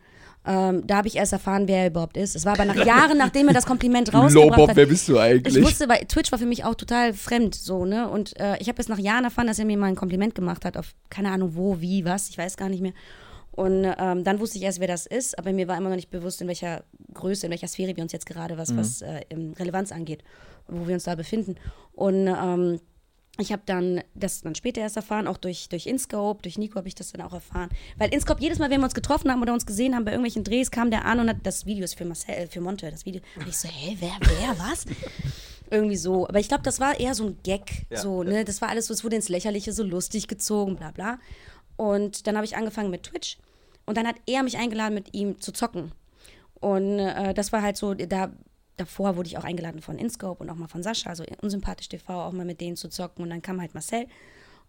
Ähm, 0.45 0.85
da 0.87 0.97
habe 0.97 1.09
ich 1.09 1.17
erst 1.17 1.33
erfahren, 1.33 1.69
wer 1.69 1.79
er 1.79 1.87
überhaupt 1.89 2.17
ist. 2.17 2.35
Es 2.35 2.45
war 2.45 2.55
aber 2.55 2.65
nach 2.65 2.75
Jahren, 2.87 3.19
nachdem 3.19 3.49
er 3.49 3.55
das 3.55 3.67
Kompliment 3.67 4.13
rausgebracht 4.13 4.71
hat. 4.71 4.77
wer 4.77 4.87
bist 4.87 5.09
du 5.09 5.19
eigentlich? 5.19 5.57
Ich 5.57 5.63
wusste, 5.65 5.89
weil 5.89 6.05
Twitch 6.07 6.33
war 6.33 6.39
für 6.39 6.47
mich 6.47 6.65
auch 6.65 6.75
total 6.75 7.13
fremd, 7.13 7.55
so, 7.55 7.85
ne? 7.85 8.09
Und 8.09 8.39
äh, 8.41 8.57
ich 8.59 8.69
habe 8.69 8.79
jetzt 8.79 8.89
nach 8.89 8.99
Jahren 8.99 9.25
erfahren, 9.25 9.47
dass 9.47 9.61
er 9.61 9.65
mir 9.67 9.77
mal 9.77 9.87
ein 9.87 9.95
Kompliment 9.97 10.35
gemacht 10.35 10.65
hat, 10.65 10.77
auf 10.77 10.95
keine 11.11 11.31
Ahnung 11.31 11.55
wo, 11.55 11.81
wie, 11.81 12.05
was, 12.05 12.29
ich 12.29 12.39
weiß 12.39 12.57
gar 12.57 12.69
nicht 12.69 12.81
mehr. 12.83 12.93
Und 13.53 13.85
ähm, 13.85 14.25
dann 14.25 14.41
wusste 14.41 14.59
ich 14.59 14.65
erst, 14.65 14.81
wer 14.81 14.89
das 14.89 15.07
ist, 15.07 15.39
aber 15.39 15.53
mir 15.53 15.69
war 15.69 15.77
immer 15.77 15.91
noch 15.91 15.97
nicht 15.97 16.11
bewusst, 16.11 16.41
in 16.41 16.49
welcher 16.49 16.85
Größe, 17.13 17.47
in 17.47 17.51
welcher 17.51 17.69
Sphäre 17.69 17.95
wir 17.95 18.03
uns 18.03 18.13
jetzt 18.13 18.27
gerade, 18.27 18.57
was, 18.57 18.77
was 18.77 19.03
äh, 19.03 19.21
Relevanz 19.59 19.93
angeht, 19.93 20.25
wo 20.69 20.87
wir 20.89 20.95
uns 20.95 21.05
da 21.05 21.15
befinden. 21.15 21.57
Und 21.93 22.29
ähm, 22.29 22.81
ich 23.39 23.51
habe 23.51 23.63
dann 23.65 24.03
das 24.15 24.43
dann 24.43 24.55
später 24.55 24.83
erst 24.83 24.97
erfahren, 24.97 25.27
auch 25.27 25.39
durch, 25.39 25.69
durch 25.71 25.87
InScope, 25.87 26.43
durch 26.43 26.59
Nico 26.59 26.77
habe 26.77 26.89
ich 26.89 26.95
das 26.95 27.13
dann 27.13 27.23
auch 27.23 27.33
erfahren. 27.33 27.71
Weil 27.97 28.13
InScope, 28.13 28.43
jedes 28.43 28.59
Mal, 28.59 28.69
wenn 28.69 28.81
wir 28.81 28.85
uns 28.85 28.95
getroffen 28.95 29.31
haben 29.31 29.41
oder 29.41 29.55
uns 29.55 29.65
gesehen 29.65 29.95
haben 29.95 30.05
bei 30.05 30.11
irgendwelchen 30.11 30.45
Drehs, 30.45 30.71
kam 30.71 30.91
der 30.91 31.07
an 31.07 31.19
und 31.19 31.29
hat 31.31 31.39
das 31.43 31.65
Video 31.65 31.85
ist 31.85 31.97
für 31.97 32.05
Marcel, 32.05 32.35
äh, 32.35 32.47
für 32.47 32.61
Monte, 32.61 32.91
das 32.91 33.07
Video. 33.07 33.23
Und 33.37 33.49
ich 33.49 33.57
so, 33.57 33.69
hä, 33.69 33.97
wer, 34.01 34.13
wer, 34.21 34.59
was? 34.59 34.85
Irgendwie 35.71 35.97
so. 35.97 36.29
Aber 36.29 36.39
ich 36.41 36.49
glaube, 36.49 36.63
das 36.63 36.79
war 36.79 37.01
eher 37.01 37.15
so 37.15 37.25
ein 37.25 37.39
Gag. 37.43 37.87
So, 37.91 38.23
ne? 38.23 38.45
Das 38.45 38.61
war 38.61 38.69
alles 38.69 38.87
so, 38.89 38.93
es 38.93 39.03
wurde 39.03 39.17
ins 39.17 39.31
Lächerliche 39.31 39.73
so 39.73 39.83
lustig 39.83 40.29
gezogen, 40.29 40.77
bla 40.77 40.91
bla. 40.91 41.19
Und 41.83 42.29
dann 42.29 42.37
habe 42.37 42.45
ich 42.45 42.57
angefangen 42.57 42.91
mit 42.91 43.03
Twitch. 43.03 43.39
Und 43.87 43.97
dann 43.97 44.07
hat 44.07 44.15
er 44.27 44.45
mich 44.45 44.57
eingeladen, 44.57 44.95
mit 44.95 45.15
ihm 45.15 45.41
zu 45.41 45.51
zocken. 45.51 45.91
Und 46.61 47.01
äh, 47.01 47.35
das 47.35 47.51
war 47.51 47.61
halt 47.61 47.77
so, 47.77 47.93
da, 47.95 48.31
davor 48.77 49.17
wurde 49.17 49.27
ich 49.27 49.37
auch 49.37 49.43
eingeladen 49.43 49.83
von 49.83 49.99
InScope 49.99 50.41
und 50.41 50.49
auch 50.49 50.55
mal 50.55 50.69
von 50.69 50.85
Sascha, 50.85 51.11
also 51.11 51.25
Unsympathisch 51.41 51.89
TV, 51.89 52.23
auch 52.23 52.31
mal 52.31 52.47
mit 52.47 52.61
denen 52.61 52.77
zu 52.77 52.89
zocken. 52.89 53.25
Und 53.25 53.31
dann 53.31 53.43
kam 53.43 53.61
halt 53.61 53.75
Marcel. 53.75 54.07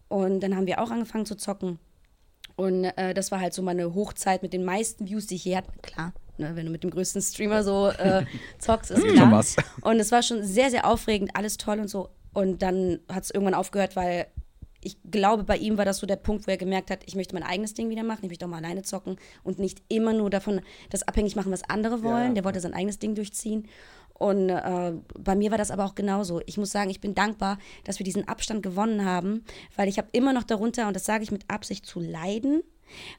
Und 0.08 0.40
dann 0.40 0.56
haben 0.56 0.66
wir 0.66 0.80
auch 0.82 0.90
angefangen 0.90 1.24
zu 1.24 1.36
zocken. 1.36 1.78
Und 2.56 2.82
äh, 2.82 3.14
das 3.14 3.30
war 3.30 3.38
halt 3.38 3.54
so 3.54 3.62
meine 3.62 3.94
Hochzeit 3.94 4.42
mit 4.42 4.52
den 4.52 4.64
meisten 4.64 5.06
Views, 5.06 5.28
die 5.28 5.36
ich 5.36 5.44
je 5.44 5.58
hatte. 5.58 5.70
Klar, 5.82 6.14
ne, 6.36 6.56
wenn 6.56 6.66
du 6.66 6.72
mit 6.72 6.82
dem 6.82 6.90
größten 6.90 7.22
Streamer 7.22 7.62
so 7.62 7.90
äh, 7.90 8.26
zockst, 8.58 8.90
ist 8.90 9.04
klar. 9.04 9.16
Schon 9.16 9.30
was. 9.30 9.56
Und 9.82 10.00
es 10.00 10.10
war 10.10 10.24
schon 10.24 10.42
sehr, 10.42 10.68
sehr 10.68 10.84
aufregend, 10.84 11.30
alles 11.34 11.58
toll 11.58 11.78
und 11.78 11.86
so. 11.86 12.08
Und 12.32 12.60
dann 12.62 12.98
hat 13.08 13.22
es 13.22 13.30
irgendwann 13.30 13.54
aufgehört, 13.54 13.94
weil 13.94 14.26
ich 14.84 14.96
glaube, 15.10 15.44
bei 15.44 15.56
ihm 15.56 15.78
war 15.78 15.84
das 15.84 15.98
so 15.98 16.06
der 16.06 16.16
Punkt, 16.16 16.46
wo 16.46 16.50
er 16.50 16.56
gemerkt 16.56 16.90
hat, 16.90 17.00
ich 17.06 17.16
möchte 17.16 17.34
mein 17.34 17.42
eigenes 17.42 17.74
Ding 17.74 17.90
wieder 17.90 18.02
machen, 18.02 18.20
ich 18.22 18.28
möchte 18.28 18.44
auch 18.44 18.50
mal 18.50 18.58
alleine 18.58 18.82
zocken 18.82 19.16
und 19.42 19.58
nicht 19.58 19.82
immer 19.88 20.12
nur 20.12 20.30
davon 20.30 20.60
das 20.90 21.06
abhängig 21.06 21.36
machen, 21.36 21.52
was 21.52 21.68
andere 21.68 22.02
wollen. 22.02 22.34
Der 22.34 22.44
wollte 22.44 22.60
sein 22.60 22.74
eigenes 22.74 22.98
Ding 22.98 23.14
durchziehen. 23.14 23.66
Und 24.16 24.48
äh, 24.48 24.92
bei 25.18 25.34
mir 25.34 25.50
war 25.50 25.58
das 25.58 25.72
aber 25.72 25.84
auch 25.84 25.96
genauso. 25.96 26.40
Ich 26.46 26.56
muss 26.56 26.70
sagen, 26.70 26.90
ich 26.90 27.00
bin 27.00 27.14
dankbar, 27.14 27.58
dass 27.82 27.98
wir 27.98 28.04
diesen 28.04 28.28
Abstand 28.28 28.62
gewonnen 28.62 29.04
haben, 29.04 29.44
weil 29.74 29.88
ich 29.88 29.98
habe 29.98 30.08
immer 30.12 30.32
noch 30.32 30.44
darunter, 30.44 30.86
und 30.86 30.94
das 30.94 31.04
sage 31.04 31.24
ich 31.24 31.32
mit 31.32 31.50
Absicht, 31.50 31.84
zu 31.84 31.98
leiden, 31.98 32.62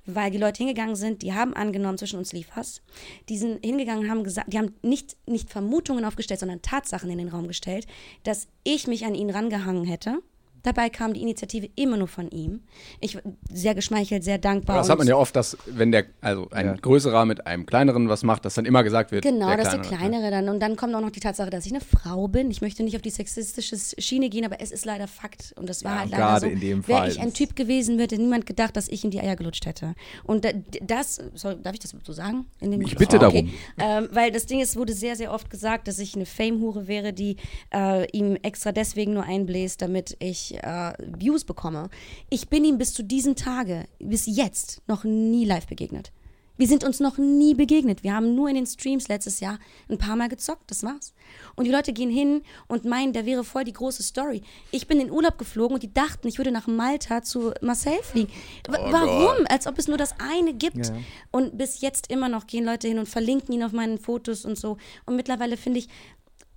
weil 0.05 0.31
die 0.31 0.37
Leute 0.37 0.59
hingegangen 0.59 0.95
sind, 0.95 1.21
die 1.21 1.33
haben 1.33 1.53
angenommen, 1.53 1.97
zwischen 1.97 2.17
uns 2.17 2.31
lief 2.31 2.47
was. 2.55 2.81
Die 3.27 3.37
sind 3.37 3.65
hingegangen, 3.65 4.09
haben 4.09 4.23
gesagt, 4.23 4.53
die 4.53 4.57
haben 4.57 4.73
nicht, 4.83 5.17
nicht 5.27 5.49
Vermutungen 5.49 6.05
aufgestellt, 6.05 6.39
sondern 6.39 6.61
Tatsachen 6.61 7.09
in 7.09 7.17
den 7.17 7.27
Raum 7.27 7.47
gestellt, 7.47 7.87
dass 8.23 8.47
ich 8.63 8.87
mich 8.87 9.05
an 9.05 9.15
ihn 9.15 9.31
rangehangen 9.31 9.83
hätte 9.83 10.19
Dabei 10.65 10.89
kam 10.89 11.13
die 11.13 11.21
Initiative 11.21 11.69
immer 11.75 11.95
nur 11.95 12.07
von 12.07 12.27
ihm. 12.31 12.61
Ich 12.99 13.19
sehr 13.51 13.75
geschmeichelt, 13.75 14.23
sehr 14.23 14.39
dankbar. 14.39 14.77
Aber 14.77 14.81
das 14.81 14.89
hat 14.89 14.97
man 14.97 15.07
ja 15.07 15.15
oft, 15.15 15.35
dass 15.35 15.55
wenn 15.67 15.91
der, 15.91 16.05
also 16.21 16.49
ein 16.49 16.65
ja. 16.65 16.73
größerer 16.73 17.25
mit 17.25 17.45
einem 17.45 17.67
kleineren 17.67 18.09
was 18.09 18.23
macht, 18.23 18.45
dass 18.45 18.55
dann 18.55 18.65
immer 18.65 18.83
gesagt 18.83 19.11
wird. 19.11 19.23
Genau, 19.23 19.47
der 19.47 19.57
dass 19.57 19.69
der 19.69 19.81
kleinere 19.81 20.31
dann. 20.31 20.49
Und 20.49 20.59
dann 20.59 20.75
kommt 20.75 20.95
auch 20.95 21.01
noch 21.01 21.11
die 21.11 21.19
Tatsache, 21.19 21.51
dass 21.51 21.67
ich 21.67 21.71
eine 21.71 21.81
Frau 21.81 22.27
bin. 22.27 22.49
Ich 22.49 22.61
möchte 22.61 22.81
nicht 22.81 22.95
auf 22.95 23.03
die 23.03 23.11
sexistische 23.11 23.77
Schiene 23.99 24.29
gehen, 24.29 24.43
aber 24.43 24.59
es 24.59 24.71
ist 24.71 24.85
leider 24.85 25.07
Fakt. 25.07 25.53
Und 25.55 25.69
das 25.69 25.83
war 25.83 25.93
ja, 25.93 25.99
halt 25.99 26.11
leider 26.11 26.39
so. 26.39 26.47
In 26.47 26.59
dem 26.59 26.83
Fall. 26.83 26.95
Wäre 26.95 27.07
ich 27.09 27.19
ein 27.19 27.31
Typ 27.33 27.55
gewesen, 27.55 27.99
hätte 27.99 28.17
niemand 28.17 28.47
gedacht, 28.47 28.75
dass 28.75 28.87
ich 28.87 29.03
in 29.03 29.11
die 29.11 29.19
Eier 29.19 29.35
gelutscht 29.35 29.67
hätte. 29.67 29.93
Und 30.23 30.47
das, 30.81 31.21
sorry, 31.35 31.57
darf 31.61 31.73
ich 31.73 31.79
das 31.79 31.95
so 32.03 32.11
sagen? 32.11 32.45
ich 32.59 32.95
bitte 32.95 33.17
okay. 33.17 33.51
darum. 33.77 34.05
Ähm, 34.05 34.09
weil 34.11 34.31
das 34.31 34.47
Ding 34.47 34.61
ist, 34.61 34.75
wurde 34.75 34.93
sehr, 34.93 35.15
sehr 35.15 35.31
oft 35.31 35.51
gesagt, 35.51 35.87
dass 35.87 35.99
ich 35.99 36.15
eine 36.15 36.25
Fame-Hure 36.25 36.87
wäre, 36.87 37.13
die 37.13 37.37
äh, 37.71 38.09
ihm 38.11 38.35
extra 38.41 38.71
deswegen 38.71 39.13
nur 39.13 39.23
einbläst, 39.23 39.81
damit 39.81 40.17
ich 40.19 40.54
äh, 40.55 40.93
Views 40.99 41.43
bekomme. 41.43 41.89
Ich 42.29 42.49
bin 42.49 42.65
ihm 42.65 42.77
bis 42.77 42.93
zu 42.93 43.03
diesem 43.03 43.35
Tage, 43.35 43.85
bis 43.99 44.25
jetzt, 44.25 44.81
noch 44.87 45.03
nie 45.03 45.45
live 45.45 45.67
begegnet. 45.67 46.11
Wir 46.57 46.67
sind 46.67 46.83
uns 46.83 46.99
noch 46.99 47.17
nie 47.17 47.53
begegnet. 47.53 48.03
Wir 48.03 48.13
haben 48.13 48.35
nur 48.35 48.47
in 48.47 48.55
den 48.55 48.65
Streams 48.65 49.07
letztes 49.07 49.39
Jahr 49.39 49.59
ein 49.89 49.97
paar 49.97 50.15
Mal 50.15 50.29
gezockt, 50.29 50.71
das 50.71 50.83
war's. 50.83 51.13
Und 51.55 51.65
die 51.65 51.71
Leute 51.71 51.91
gehen 51.91 52.09
hin 52.09 52.43
und 52.67 52.85
meinen, 52.85 53.11
der 53.11 53.25
wäre 53.25 53.43
voll 53.43 53.65
die 53.65 53.73
große 53.73 54.03
Story. 54.03 54.41
Ich 54.71 54.87
bin 54.87 54.99
in 54.99 55.11
Urlaub 55.11 55.37
geflogen 55.37 55.75
und 55.75 55.83
die 55.83 55.93
dachten, 55.93 56.27
ich 56.27 56.37
würde 56.37 56.51
nach 56.51 56.67
Malta 56.67 57.23
zu 57.23 57.51
Marcel 57.61 58.01
fliegen. 58.03 58.31
Oh 58.69 58.71
Warum? 58.71 59.37
Gott. 59.37 59.51
Als 59.51 59.67
ob 59.67 59.77
es 59.77 59.87
nur 59.87 59.97
das 59.97 60.15
eine 60.19 60.53
gibt. 60.53 60.87
Ja. 60.87 60.95
Und 61.31 61.57
bis 61.57 61.81
jetzt 61.81 62.09
immer 62.09 62.29
noch 62.29 62.47
gehen 62.47 62.63
Leute 62.63 62.87
hin 62.87 62.99
und 62.99 63.09
verlinken 63.09 63.53
ihn 63.53 63.63
auf 63.63 63.73
meinen 63.73 63.97
Fotos 63.97 64.45
und 64.45 64.57
so. 64.57 64.77
Und 65.05 65.17
mittlerweile 65.17 65.57
finde 65.57 65.79
ich, 65.79 65.89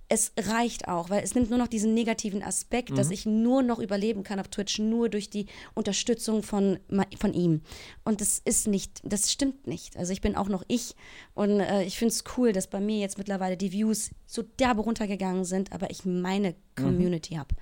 es 0.09 0.33
reicht 0.37 0.87
auch, 0.87 1.11
weil 1.11 1.23
es 1.23 1.35
nimmt 1.35 1.51
nur 1.51 1.59
noch 1.59 1.67
diesen 1.67 1.93
negativen 1.93 2.41
Aspekt, 2.41 2.89
mhm. 2.89 2.95
dass 2.95 3.11
ich 3.11 3.27
nur 3.27 3.61
noch 3.61 3.77
überleben 3.77 4.23
kann 4.23 4.39
auf 4.39 4.47
Twitch, 4.47 4.79
nur 4.79 5.07
durch 5.07 5.29
die 5.29 5.45
Unterstützung 5.75 6.41
von, 6.41 6.79
von 7.19 7.33
ihm. 7.33 7.61
Und 8.03 8.19
das 8.19 8.39
ist 8.43 8.67
nicht, 8.67 9.01
das 9.03 9.31
stimmt 9.31 9.67
nicht. 9.67 9.97
Also 9.97 10.11
ich 10.11 10.21
bin 10.21 10.35
auch 10.35 10.49
noch 10.49 10.63
ich 10.67 10.95
und 11.35 11.59
äh, 11.59 11.83
ich 11.83 11.97
finde 11.97 12.13
es 12.13 12.23
cool, 12.37 12.53
dass 12.53 12.67
bei 12.67 12.79
mir 12.79 12.97
jetzt 12.97 13.19
mittlerweile 13.19 13.55
die 13.55 13.71
Views 13.71 14.09
so 14.25 14.41
derbe 14.41 14.81
runtergegangen 14.81 15.45
sind, 15.45 15.71
aber 15.71 15.91
ich 15.91 16.05
meine 16.05 16.49
mhm. 16.49 16.83
Community 16.83 17.35
mhm. 17.35 17.39
habe. 17.39 17.55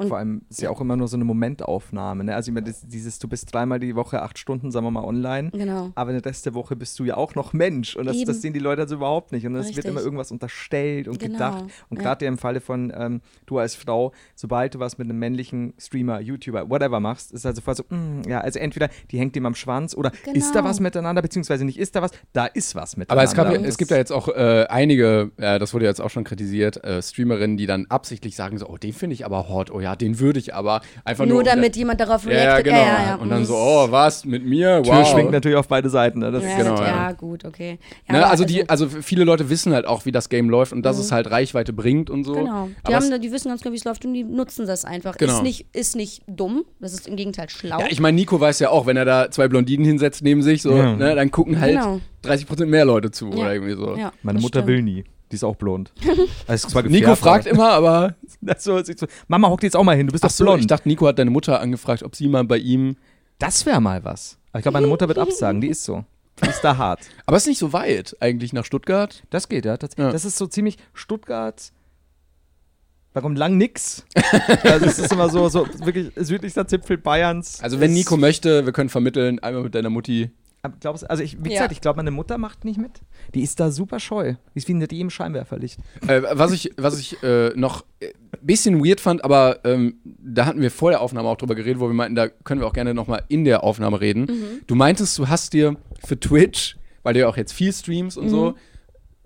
Und 0.00 0.08
Vor 0.08 0.18
allem 0.18 0.42
ist 0.48 0.62
ja 0.62 0.70
auch 0.70 0.80
immer 0.80 0.96
nur 0.96 1.08
so 1.08 1.16
eine 1.16 1.24
Momentaufnahme. 1.24 2.24
Ne? 2.24 2.34
Also 2.34 2.50
ich 2.50 2.54
meine, 2.54 2.72
dieses, 2.84 3.18
du 3.18 3.28
bist 3.28 3.52
dreimal 3.52 3.80
die 3.80 3.94
Woche 3.94 4.22
acht 4.22 4.38
Stunden, 4.38 4.70
sagen 4.70 4.86
wir 4.86 4.90
mal, 4.90 5.04
online. 5.04 5.50
Genau. 5.50 5.92
Aber 5.94 6.12
den 6.12 6.20
Rest 6.20 6.46
der 6.46 6.54
Woche 6.54 6.76
bist 6.76 6.98
du 6.98 7.04
ja 7.04 7.16
auch 7.16 7.34
noch 7.34 7.52
Mensch. 7.52 7.96
Und 7.96 8.06
das, 8.06 8.22
das 8.24 8.40
sehen 8.40 8.52
die 8.52 8.60
Leute 8.60 8.82
also 8.82 8.96
überhaupt 8.96 9.32
nicht. 9.32 9.46
Und 9.46 9.54
es 9.56 9.76
wird 9.76 9.86
immer 9.86 10.00
irgendwas 10.00 10.30
unterstellt 10.30 11.08
und 11.08 11.18
genau. 11.18 11.34
gedacht. 11.34 11.64
Und 11.88 11.98
gerade 11.98 12.24
ja. 12.24 12.30
im 12.30 12.38
Falle 12.38 12.60
von 12.60 12.92
ähm, 12.96 13.20
du 13.46 13.58
als 13.58 13.74
Frau, 13.74 14.12
sobald 14.34 14.74
du 14.74 14.78
was 14.78 14.98
mit 14.98 15.08
einem 15.08 15.18
männlichen 15.18 15.74
Streamer, 15.78 16.20
YouTuber, 16.20 16.70
whatever 16.70 17.00
machst, 17.00 17.32
ist 17.32 17.44
halt 17.44 17.56
sofort 17.56 17.76
so, 17.76 17.84
mm, 17.88 18.22
ja, 18.28 18.40
also 18.40 18.58
entweder 18.58 18.88
die 19.10 19.18
hängt 19.18 19.36
ihm 19.36 19.46
am 19.46 19.54
Schwanz 19.54 19.94
oder 19.94 20.10
genau. 20.24 20.36
ist 20.36 20.54
da 20.54 20.64
was 20.64 20.80
miteinander, 20.80 21.22
beziehungsweise 21.22 21.64
nicht 21.64 21.78
ist 21.78 21.96
da 21.96 22.02
was, 22.02 22.10
da 22.32 22.46
ist 22.46 22.74
was 22.74 22.96
miteinander. 22.96 23.22
Aber 23.22 23.30
es, 23.30 23.34
gab, 23.34 23.66
es 23.66 23.78
gibt 23.78 23.90
ja 23.90 23.96
jetzt 23.96 24.12
auch 24.12 24.28
äh, 24.28 24.66
einige, 24.68 25.30
äh, 25.36 25.58
das 25.58 25.74
wurde 25.74 25.84
jetzt 25.84 26.00
auch 26.00 26.10
schon 26.10 26.24
kritisiert, 26.24 26.82
äh, 26.84 27.02
Streamerinnen, 27.02 27.56
die 27.56 27.66
dann 27.66 27.86
absichtlich 27.88 28.36
sagen 28.36 28.58
so, 28.58 28.68
oh, 28.68 28.76
den 28.76 28.92
finde 28.92 29.14
ich 29.14 29.24
aber 29.24 29.48
hot, 29.48 29.70
oh 29.70 29.80
ja, 29.80 29.89
den 29.96 30.18
würde 30.18 30.38
ich 30.38 30.54
aber 30.54 30.80
einfach 31.04 31.24
nur. 31.24 31.36
Nur 31.36 31.44
damit 31.44 31.76
jemand 31.76 32.00
darauf 32.00 32.26
reagiert. 32.26 32.44
Ja, 32.44 32.60
genau. 32.60 32.76
Ja, 32.76 33.06
ja, 33.06 33.14
Und 33.16 33.30
dann 33.30 33.44
so, 33.44 33.54
oh, 33.54 33.90
was, 33.90 34.24
mit 34.24 34.44
mir? 34.44 34.82
Wow. 34.84 34.96
Tür 34.96 35.04
schwingt 35.04 35.30
natürlich 35.30 35.56
auf 35.56 35.68
beide 35.68 35.90
Seiten. 35.90 36.20
Ne? 36.20 36.30
Das 36.30 36.42
ja, 36.44 36.56
genau, 36.56 36.80
ja. 36.80 37.12
gut, 37.12 37.44
okay. 37.44 37.78
Ne, 38.08 38.26
also, 38.26 38.44
die, 38.44 38.68
also 38.68 38.88
viele 38.88 39.24
Leute 39.24 39.50
wissen 39.50 39.72
halt 39.72 39.86
auch, 39.86 40.04
wie 40.06 40.12
das 40.12 40.28
Game 40.28 40.50
läuft 40.50 40.72
und 40.72 40.82
dass 40.82 40.96
mhm. 40.96 41.02
es 41.02 41.12
halt 41.12 41.30
Reichweite 41.30 41.72
bringt 41.72 42.10
und 42.10 42.24
so. 42.24 42.34
Genau. 42.34 42.68
Die, 42.86 42.94
haben, 42.94 43.20
die 43.20 43.32
wissen 43.32 43.48
ganz 43.48 43.62
genau, 43.62 43.72
wie 43.72 43.78
es 43.78 43.84
läuft 43.84 44.04
und 44.04 44.14
die 44.14 44.24
nutzen 44.24 44.66
das 44.66 44.84
einfach. 44.84 45.16
Genau. 45.16 45.34
Ist, 45.34 45.42
nicht, 45.42 45.66
ist 45.74 45.96
nicht 45.96 46.22
dumm, 46.26 46.64
das 46.80 46.92
ist 46.92 47.08
im 47.08 47.16
Gegenteil 47.16 47.48
schlau. 47.48 47.80
Ja, 47.80 47.86
ich 47.88 48.00
meine, 48.00 48.16
Nico 48.16 48.40
weiß 48.40 48.58
ja 48.60 48.70
auch, 48.70 48.86
wenn 48.86 48.96
er 48.96 49.04
da 49.04 49.30
zwei 49.30 49.48
Blondinen 49.48 49.84
hinsetzt 49.84 50.22
neben 50.22 50.42
sich, 50.42 50.62
so, 50.62 50.74
ne, 50.74 51.14
dann 51.14 51.30
gucken 51.30 51.60
halt 51.60 51.76
genau. 51.76 52.00
30% 52.24 52.66
mehr 52.66 52.84
Leute 52.84 53.10
zu 53.10 53.28
oder 53.30 53.54
irgendwie 53.54 53.74
so. 53.74 53.96
Meine 54.22 54.40
Mutter 54.40 54.60
stimmt. 54.60 54.66
will 54.66 54.82
nie. 54.82 55.04
Die 55.30 55.36
ist 55.36 55.44
auch 55.44 55.56
blond. 55.56 55.92
Also 56.46 56.68
zwar 56.68 56.82
Nico 56.82 57.14
fragt 57.14 57.46
immer, 57.46 57.70
aber. 57.70 58.14
so, 58.58 58.82
so, 58.82 59.06
Mama, 59.28 59.48
hock 59.48 59.60
dir 59.60 59.68
jetzt 59.68 59.76
auch 59.76 59.84
mal 59.84 59.96
hin, 59.96 60.08
du 60.08 60.12
bist 60.12 60.24
Ach 60.24 60.30
doch 60.30 60.44
blond. 60.44 60.60
ich 60.60 60.66
dachte, 60.66 60.88
Nico 60.88 61.06
hat 61.06 61.18
deine 61.18 61.30
Mutter 61.30 61.60
angefragt, 61.60 62.02
ob 62.02 62.16
sie 62.16 62.28
mal 62.28 62.44
bei 62.44 62.58
ihm. 62.58 62.96
Das 63.38 63.64
wäre 63.66 63.80
mal 63.80 64.04
was. 64.04 64.38
Aber 64.50 64.58
ich 64.58 64.62
glaube, 64.62 64.74
meine 64.74 64.88
Mutter 64.88 65.06
wird 65.06 65.18
absagen, 65.18 65.60
die 65.60 65.68
ist 65.68 65.84
so. 65.84 66.04
Die 66.42 66.48
ist 66.48 66.62
da 66.62 66.76
hart. 66.76 67.00
Aber 67.26 67.36
es 67.36 67.44
ist 67.44 67.48
nicht 67.48 67.58
so 67.58 67.72
weit, 67.72 68.16
eigentlich 68.20 68.52
nach 68.52 68.64
Stuttgart. 68.64 69.22
Das 69.30 69.48
geht, 69.48 69.64
ja. 69.64 69.76
Das, 69.76 69.90
ja. 69.96 70.10
das 70.10 70.24
ist 70.24 70.36
so 70.36 70.46
ziemlich 70.46 70.78
Stuttgart. 70.94 71.72
Da 73.12 73.20
kommt 73.20 73.38
lang 73.38 73.56
nix. 73.56 74.04
also 74.62 74.86
es 74.86 74.98
ist 74.98 75.12
immer 75.12 75.28
so, 75.28 75.48
so 75.48 75.66
wirklich 75.84 76.12
südlichster 76.16 76.66
Zipfel 76.66 76.96
Bayerns. 76.96 77.60
Also 77.60 77.80
wenn 77.80 77.92
Nico 77.92 78.16
möchte, 78.16 78.64
wir 78.64 78.72
können 78.72 78.88
vermitteln, 78.88 79.38
einmal 79.40 79.64
mit 79.64 79.74
deiner 79.74 79.90
Mutti 79.90 80.30
Glaubst, 80.80 81.08
also 81.08 81.22
ich, 81.22 81.42
wie 81.42 81.48
gesagt, 81.48 81.70
ja. 81.70 81.72
ich 81.72 81.80
glaube, 81.80 81.96
meine 81.96 82.10
Mutter 82.10 82.36
macht 82.36 82.66
nicht 82.66 82.78
mit. 82.78 83.00
Die 83.34 83.42
ist 83.42 83.60
da 83.60 83.70
super 83.70 83.98
scheu. 83.98 84.34
Die 84.54 84.58
ist 84.58 84.68
wie 84.68 84.72
in 84.72 84.80
dem 84.80 85.08
Scheinwerferlicht. 85.08 85.78
Äh, 86.06 86.20
was 86.32 86.52
ich, 86.52 86.72
was 86.76 86.98
ich 86.98 87.22
äh, 87.22 87.50
noch 87.56 87.86
ein 88.02 88.08
äh, 88.08 88.12
bisschen 88.42 88.84
weird 88.84 89.00
fand, 89.00 89.24
aber 89.24 89.60
ähm, 89.64 89.94
da 90.04 90.44
hatten 90.44 90.60
wir 90.60 90.70
vor 90.70 90.90
der 90.90 91.00
Aufnahme 91.00 91.28
auch 91.28 91.36
drüber 91.36 91.54
geredet, 91.54 91.80
wo 91.80 91.88
wir 91.88 91.94
meinten, 91.94 92.14
da 92.14 92.28
können 92.28 92.60
wir 92.60 92.66
auch 92.66 92.74
gerne 92.74 92.92
nochmal 92.92 93.24
in 93.28 93.46
der 93.46 93.64
Aufnahme 93.64 94.02
reden. 94.02 94.22
Mhm. 94.22 94.60
Du 94.66 94.74
meintest, 94.74 95.18
du 95.18 95.28
hast 95.28 95.54
dir 95.54 95.76
für 96.04 96.20
Twitch, 96.20 96.76
weil 97.02 97.14
du 97.14 97.20
ja 97.20 97.28
auch 97.28 97.38
jetzt 97.38 97.54
viel 97.54 97.72
streamst 97.72 98.18
und 98.18 98.26
mhm. 98.26 98.30
so, 98.30 98.54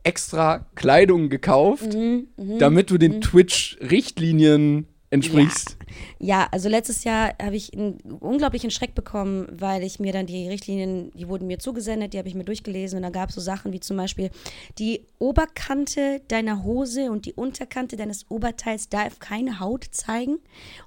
extra 0.04 0.66
Kleidung 0.76 1.30
gekauft, 1.30 1.94
mhm. 1.94 2.28
mhm 2.36 2.58
damit 2.60 2.90
du 2.90 2.98
den 2.98 3.16
mhm. 3.16 3.20
Twitch-Richtlinien 3.22 4.86
entsprichst. 5.10 5.78
Ja. 5.80 5.83
Ja, 6.18 6.48
also 6.50 6.68
letztes 6.68 7.04
Jahr 7.04 7.34
habe 7.42 7.56
ich 7.56 7.72
einen 7.74 7.98
unglaublichen 8.20 8.70
Schreck 8.70 8.94
bekommen, 8.94 9.46
weil 9.50 9.82
ich 9.82 10.00
mir 10.00 10.12
dann 10.12 10.26
die 10.26 10.48
Richtlinien, 10.48 11.10
die 11.12 11.28
wurden 11.28 11.46
mir 11.46 11.58
zugesendet, 11.58 12.12
die 12.12 12.18
habe 12.18 12.28
ich 12.28 12.34
mir 12.34 12.44
durchgelesen 12.44 12.96
und 12.96 13.02
da 13.02 13.10
gab 13.10 13.28
es 13.28 13.34
so 13.34 13.40
Sachen 13.40 13.72
wie 13.72 13.80
zum 13.80 13.96
Beispiel 13.96 14.30
die 14.78 15.06
Oberkante 15.18 16.20
deiner 16.28 16.64
Hose 16.64 17.10
und 17.10 17.26
die 17.26 17.32
Unterkante 17.32 17.96
deines 17.96 18.30
Oberteils 18.30 18.88
darf 18.88 19.18
keine 19.18 19.60
Haut 19.60 19.84
zeigen 19.90 20.38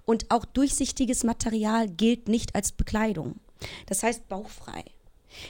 und 0.05 0.31
auch 0.31 0.45
durchsichtiges 0.45 1.23
Material 1.23 1.87
gilt 1.87 2.27
nicht 2.27 2.55
als 2.55 2.71
Bekleidung. 2.71 3.35
Das 3.85 4.03
heißt 4.03 4.27
bauchfrei. 4.27 4.83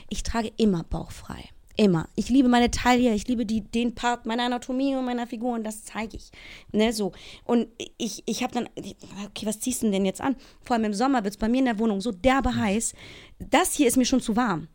Ich 0.08 0.22
trage 0.22 0.52
immer 0.56 0.84
bauchfrei. 0.84 1.44
Immer. 1.80 2.08
Ich 2.16 2.28
liebe 2.28 2.48
meine 2.48 2.72
Taille, 2.72 3.14
ich 3.14 3.28
liebe 3.28 3.46
die, 3.46 3.60
den 3.60 3.94
Part 3.94 4.26
meiner 4.26 4.46
Anatomie 4.46 4.96
und 4.96 5.04
meiner 5.04 5.28
Figur 5.28 5.54
und 5.54 5.62
das 5.62 5.84
zeige 5.84 6.16
ich. 6.16 6.32
Ne, 6.72 6.92
so. 6.92 7.12
Und 7.44 7.68
ich, 7.98 8.24
ich 8.26 8.42
habe 8.42 8.52
dann, 8.52 8.68
okay, 8.76 9.46
was 9.46 9.60
ziehst 9.60 9.84
du 9.84 9.90
denn 9.92 10.04
jetzt 10.04 10.20
an? 10.20 10.34
Vor 10.60 10.74
allem 10.74 10.86
im 10.86 10.94
Sommer 10.94 11.22
wird 11.22 11.34
es 11.34 11.38
bei 11.38 11.48
mir 11.48 11.60
in 11.60 11.66
der 11.66 11.78
Wohnung 11.78 12.00
so 12.00 12.10
derbe 12.10 12.56
heiß. 12.56 12.94
Das 13.38 13.74
hier 13.74 13.86
ist 13.86 13.96
mir 13.96 14.06
schon 14.06 14.20
zu 14.20 14.34
warm. 14.34 14.66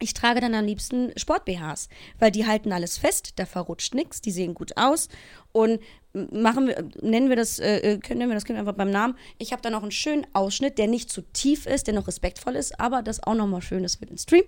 Ich 0.00 0.12
trage 0.12 0.42
dann 0.42 0.54
am 0.54 0.66
liebsten 0.66 1.12
Sport-BHs, 1.16 1.88
weil 2.18 2.30
die 2.30 2.46
halten 2.46 2.72
alles 2.72 2.98
fest, 2.98 3.32
da 3.36 3.46
verrutscht 3.46 3.94
nichts, 3.94 4.20
die 4.20 4.30
sehen 4.32 4.52
gut 4.52 4.76
aus 4.76 5.08
und 5.52 5.80
machen 6.14 6.68
wir, 6.68 6.84
nennen 7.02 7.28
wir 7.28 7.36
das, 7.36 7.58
äh, 7.58 7.78
äh 7.78 8.14
nennen 8.14 8.30
wir 8.30 8.34
das 8.34 8.44
Kind 8.44 8.58
einfach 8.58 8.74
beim 8.74 8.90
Namen. 8.90 9.16
Ich 9.38 9.52
habe 9.52 9.62
dann 9.62 9.74
auch 9.74 9.82
einen 9.82 9.90
schönen 9.90 10.26
Ausschnitt, 10.32 10.78
der 10.78 10.86
nicht 10.86 11.10
zu 11.10 11.22
tief 11.32 11.66
ist, 11.66 11.88
der 11.88 11.94
noch 11.94 12.06
respektvoll 12.06 12.54
ist, 12.54 12.78
aber 12.78 13.02
das 13.02 13.22
auch 13.22 13.34
nochmal 13.34 13.62
schön 13.62 13.82
ist 13.84 13.96
für 13.96 14.06
den 14.06 14.16
Stream. 14.16 14.44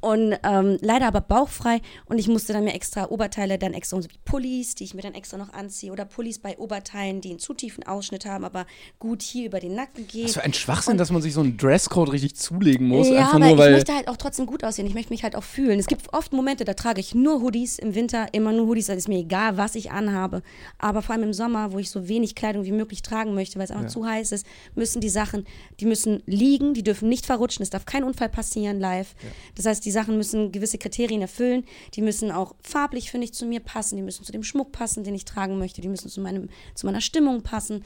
Und 0.00 0.36
ähm, 0.42 0.76
leider 0.80 1.06
aber 1.06 1.22
bauchfrei. 1.22 1.80
Und 2.04 2.18
ich 2.18 2.28
musste 2.28 2.52
dann 2.52 2.64
mir 2.64 2.74
extra 2.74 3.08
Oberteile, 3.08 3.58
dann 3.58 3.72
extra 3.72 4.00
so 4.00 4.08
wie 4.10 4.18
Pullis, 4.24 4.74
die 4.74 4.84
ich 4.84 4.94
mir 4.94 5.02
dann 5.02 5.14
extra 5.14 5.38
noch 5.38 5.52
anziehe. 5.52 5.90
Oder 5.90 6.04
Pullis 6.04 6.38
bei 6.38 6.58
Oberteilen, 6.58 7.22
die 7.22 7.30
einen 7.30 7.38
zu 7.38 7.54
tiefen 7.54 7.84
Ausschnitt 7.84 8.26
haben, 8.26 8.44
aber 8.44 8.66
gut 8.98 9.22
hier 9.22 9.46
über 9.46 9.60
den 9.60 9.74
Nacken 9.74 10.06
gehen. 10.06 10.22
Das 10.22 10.32
ist 10.32 10.42
ein 10.42 10.52
Schwachsinn, 10.52 10.92
und, 10.92 10.98
dass 10.98 11.10
man 11.10 11.22
sich 11.22 11.32
so 11.32 11.40
einen 11.40 11.56
Dresscode 11.56 12.12
richtig 12.12 12.36
zulegen 12.36 12.88
muss. 12.88 13.08
Ja, 13.08 13.20
einfach 13.20 13.34
aber 13.34 13.46
nur, 13.46 13.58
weil 13.58 13.70
ich 13.70 13.76
möchte 13.76 13.94
halt 13.94 14.08
auch 14.08 14.18
trotzdem 14.18 14.44
gut 14.44 14.64
aussehen. 14.64 14.86
Ich 14.86 14.94
möchte 14.94 15.12
mich 15.12 15.22
halt 15.22 15.34
auch 15.34 15.44
fühlen. 15.44 15.78
Es 15.78 15.86
gibt 15.86 16.12
oft 16.12 16.32
Momente, 16.32 16.64
da 16.64 16.74
trage 16.74 17.00
ich 17.00 17.14
nur 17.14 17.40
Hoodies 17.40 17.78
im 17.78 17.94
Winter, 17.94 18.26
immer 18.32 18.52
nur 18.52 18.66
Hoodies. 18.66 18.86
Da 18.86 18.92
ist 18.92 19.08
mir 19.08 19.18
egal, 19.18 19.56
was 19.56 19.74
ich 19.74 19.90
anhabe. 19.90 20.42
Aber 20.78 21.02
vor 21.06 21.14
allem 21.14 21.24
im 21.24 21.32
Sommer, 21.32 21.72
wo 21.72 21.78
ich 21.78 21.90
so 21.90 22.08
wenig 22.08 22.34
Kleidung 22.34 22.64
wie 22.64 22.72
möglich 22.72 23.02
tragen 23.02 23.34
möchte, 23.34 23.58
weil 23.58 23.64
es 23.64 23.70
einfach 23.70 23.84
ja. 23.84 23.88
zu 23.90 24.04
heiß 24.04 24.32
ist, 24.32 24.46
müssen 24.74 25.00
die 25.00 25.08
Sachen, 25.08 25.46
die 25.80 25.86
müssen 25.86 26.22
liegen, 26.26 26.74
die 26.74 26.82
dürfen 26.82 27.08
nicht 27.08 27.24
verrutschen, 27.24 27.62
es 27.62 27.70
darf 27.70 27.86
kein 27.86 28.04
Unfall 28.04 28.28
passieren 28.28 28.80
live. 28.80 29.14
Ja. 29.22 29.28
Das 29.54 29.66
heißt, 29.66 29.84
die 29.84 29.90
Sachen 29.90 30.16
müssen 30.16 30.52
gewisse 30.52 30.78
Kriterien 30.78 31.22
erfüllen, 31.22 31.64
die 31.94 32.02
müssen 32.02 32.30
auch 32.30 32.54
farblich, 32.60 33.10
finde 33.10 33.24
ich, 33.24 33.32
zu 33.32 33.46
mir 33.46 33.60
passen, 33.60 33.96
die 33.96 34.02
müssen 34.02 34.24
zu 34.24 34.32
dem 34.32 34.42
Schmuck 34.42 34.72
passen, 34.72 35.04
den 35.04 35.14
ich 35.14 35.24
tragen 35.24 35.58
möchte, 35.58 35.80
die 35.80 35.88
müssen 35.88 36.08
zu, 36.08 36.20
meinem, 36.20 36.48
zu 36.74 36.86
meiner 36.86 37.00
Stimmung 37.00 37.42
passen. 37.42 37.84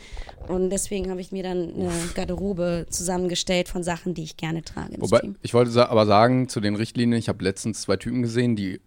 Und 0.48 0.70
deswegen 0.70 1.10
habe 1.10 1.20
ich 1.20 1.30
mir 1.30 1.42
dann 1.42 1.74
eine 1.74 1.92
Garderobe 2.14 2.86
zusammengestellt 2.88 3.68
von 3.68 3.82
Sachen, 3.82 4.14
die 4.14 4.22
ich 4.22 4.36
gerne 4.36 4.62
trage. 4.62 4.96
Wobei, 4.98 5.20
ich 5.42 5.54
wollte 5.54 5.88
aber 5.88 6.06
sagen, 6.06 6.48
zu 6.48 6.60
den 6.60 6.74
Richtlinien, 6.74 7.18
ich 7.18 7.28
habe 7.28 7.44
letztens 7.44 7.82
zwei 7.82 7.96
Typen 7.96 8.22
gesehen, 8.22 8.56
die 8.56 8.80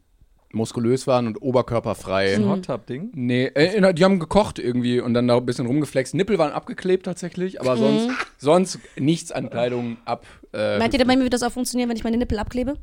muskulös 0.54 1.08
waren 1.08 1.28
und 1.28 1.42
oberkörperfrei. 1.42 2.36
Ein 2.36 2.48
Hot 2.48 2.66
Tub 2.66 2.86
Ding. 2.88 3.12
Nee, 3.14 3.46
äh, 3.48 3.94
die 3.94 4.04
haben 4.04 4.20
gekocht 4.20 4.60
irgendwie 4.60 5.00
und 5.00 5.14
dann 5.14 5.28
da 5.28 5.38
ein 5.38 5.46
bisschen 5.46 5.66
rumgeflext. 5.66 6.14
Nippel 6.14 6.38
waren 6.38 6.52
abgeklebt 6.52 7.06
tatsächlich, 7.06 7.60
aber 7.60 7.76
sonst, 7.76 8.10
sonst 8.38 8.80
nichts 8.98 9.32
an 9.32 9.50
Kleidung 9.50 9.98
ab. 10.06 10.26
Äh, 10.54 10.80
Meint 10.80 10.94
ihr, 10.94 11.06
bei 11.06 11.16
mir 11.16 11.24
wird 11.24 11.34
das 11.34 11.44
auch 11.44 11.52
funktionieren, 11.52 11.90
wenn 11.90 11.98
ich 11.98 12.04
meine 12.04 12.18
Nippel 12.18 12.40
abklebe? 12.40 12.76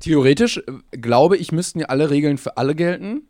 theoretisch 0.00 0.58
äh, 0.58 0.96
glaube 0.96 1.36
ich, 1.36 1.52
müssten 1.52 1.80
ja 1.80 1.86
alle 1.86 2.10
Regeln 2.10 2.38
für 2.38 2.56
alle 2.56 2.74
gelten, 2.74 3.22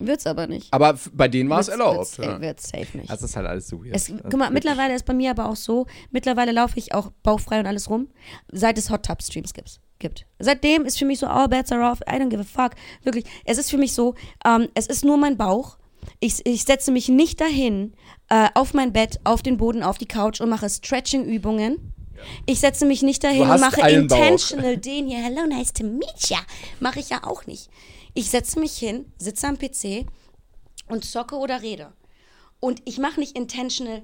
Wird's 0.00 0.26
aber 0.26 0.46
nicht. 0.46 0.72
aber 0.72 0.96
bei 1.12 1.26
denen 1.26 1.50
war 1.50 1.58
es 1.58 1.68
erlaubt. 1.68 1.98
Wird's, 1.98 2.16
ja. 2.18 2.40
wird's 2.40 2.68
safe 2.68 2.96
nicht. 2.96 3.10
Das 3.10 3.22
ist 3.22 3.36
halt 3.36 3.46
alles 3.46 3.66
so 3.66 3.84
weird. 3.84 3.96
Es, 3.96 4.12
guck 4.22 4.36
mal, 4.36 4.50
mittlerweile 4.50 4.94
ist 4.94 5.04
bei 5.04 5.14
mir 5.14 5.30
aber 5.32 5.48
auch 5.48 5.56
so, 5.56 5.86
mittlerweile 6.10 6.52
laufe 6.52 6.78
ich 6.78 6.94
auch 6.94 7.10
bauchfrei 7.22 7.58
und 7.58 7.66
alles 7.66 7.90
rum, 7.90 8.08
seit 8.52 8.78
es 8.78 8.90
Hot 8.90 9.06
Tub 9.06 9.22
Streams 9.22 9.54
gibt. 9.54 9.80
Gibt. 9.98 10.26
Seitdem 10.38 10.84
ist 10.84 10.98
für 10.98 11.04
mich 11.04 11.18
so, 11.18 11.26
all 11.26 11.48
bets 11.48 11.72
are 11.72 11.90
off, 11.90 12.00
I 12.02 12.14
don't 12.14 12.28
give 12.28 12.40
a 12.40 12.44
fuck. 12.44 12.72
Wirklich, 13.02 13.24
es 13.44 13.58
ist 13.58 13.70
für 13.70 13.78
mich 13.78 13.92
so, 13.92 14.14
ähm, 14.44 14.68
es 14.74 14.86
ist 14.86 15.04
nur 15.04 15.16
mein 15.16 15.36
Bauch. 15.36 15.78
Ich, 16.20 16.44
ich 16.46 16.64
setze 16.64 16.90
mich 16.90 17.08
nicht 17.08 17.40
dahin, 17.40 17.94
äh, 18.28 18.48
auf 18.54 18.74
mein 18.74 18.92
Bett, 18.92 19.20
auf 19.24 19.42
den 19.42 19.56
Boden, 19.56 19.82
auf 19.82 19.98
die 19.98 20.06
Couch 20.06 20.40
und 20.40 20.48
mache 20.48 20.68
Stretching-Übungen. 20.68 21.94
Ich 22.46 22.60
setze 22.60 22.84
mich 22.84 23.02
nicht 23.02 23.22
dahin 23.22 23.42
und 23.42 23.60
mache 23.60 23.82
einen 23.82 24.08
Bauch. 24.08 24.16
intentional 24.16 24.76
den 24.76 25.06
hier, 25.06 25.18
hello, 25.18 25.46
nice 25.46 25.72
to 25.72 25.84
meet 25.84 26.28
ya. 26.28 26.38
Mache 26.80 27.00
ich 27.00 27.10
ja 27.10 27.24
auch 27.24 27.46
nicht. 27.46 27.70
Ich 28.14 28.30
setze 28.30 28.58
mich 28.58 28.76
hin, 28.76 29.12
sitze 29.18 29.46
am 29.46 29.58
PC 29.58 30.06
und 30.88 31.04
zocke 31.04 31.36
oder 31.36 31.62
rede. 31.62 31.92
Und 32.60 32.82
ich 32.84 32.98
mache 32.98 33.20
nicht 33.20 33.36
intentional. 33.36 34.02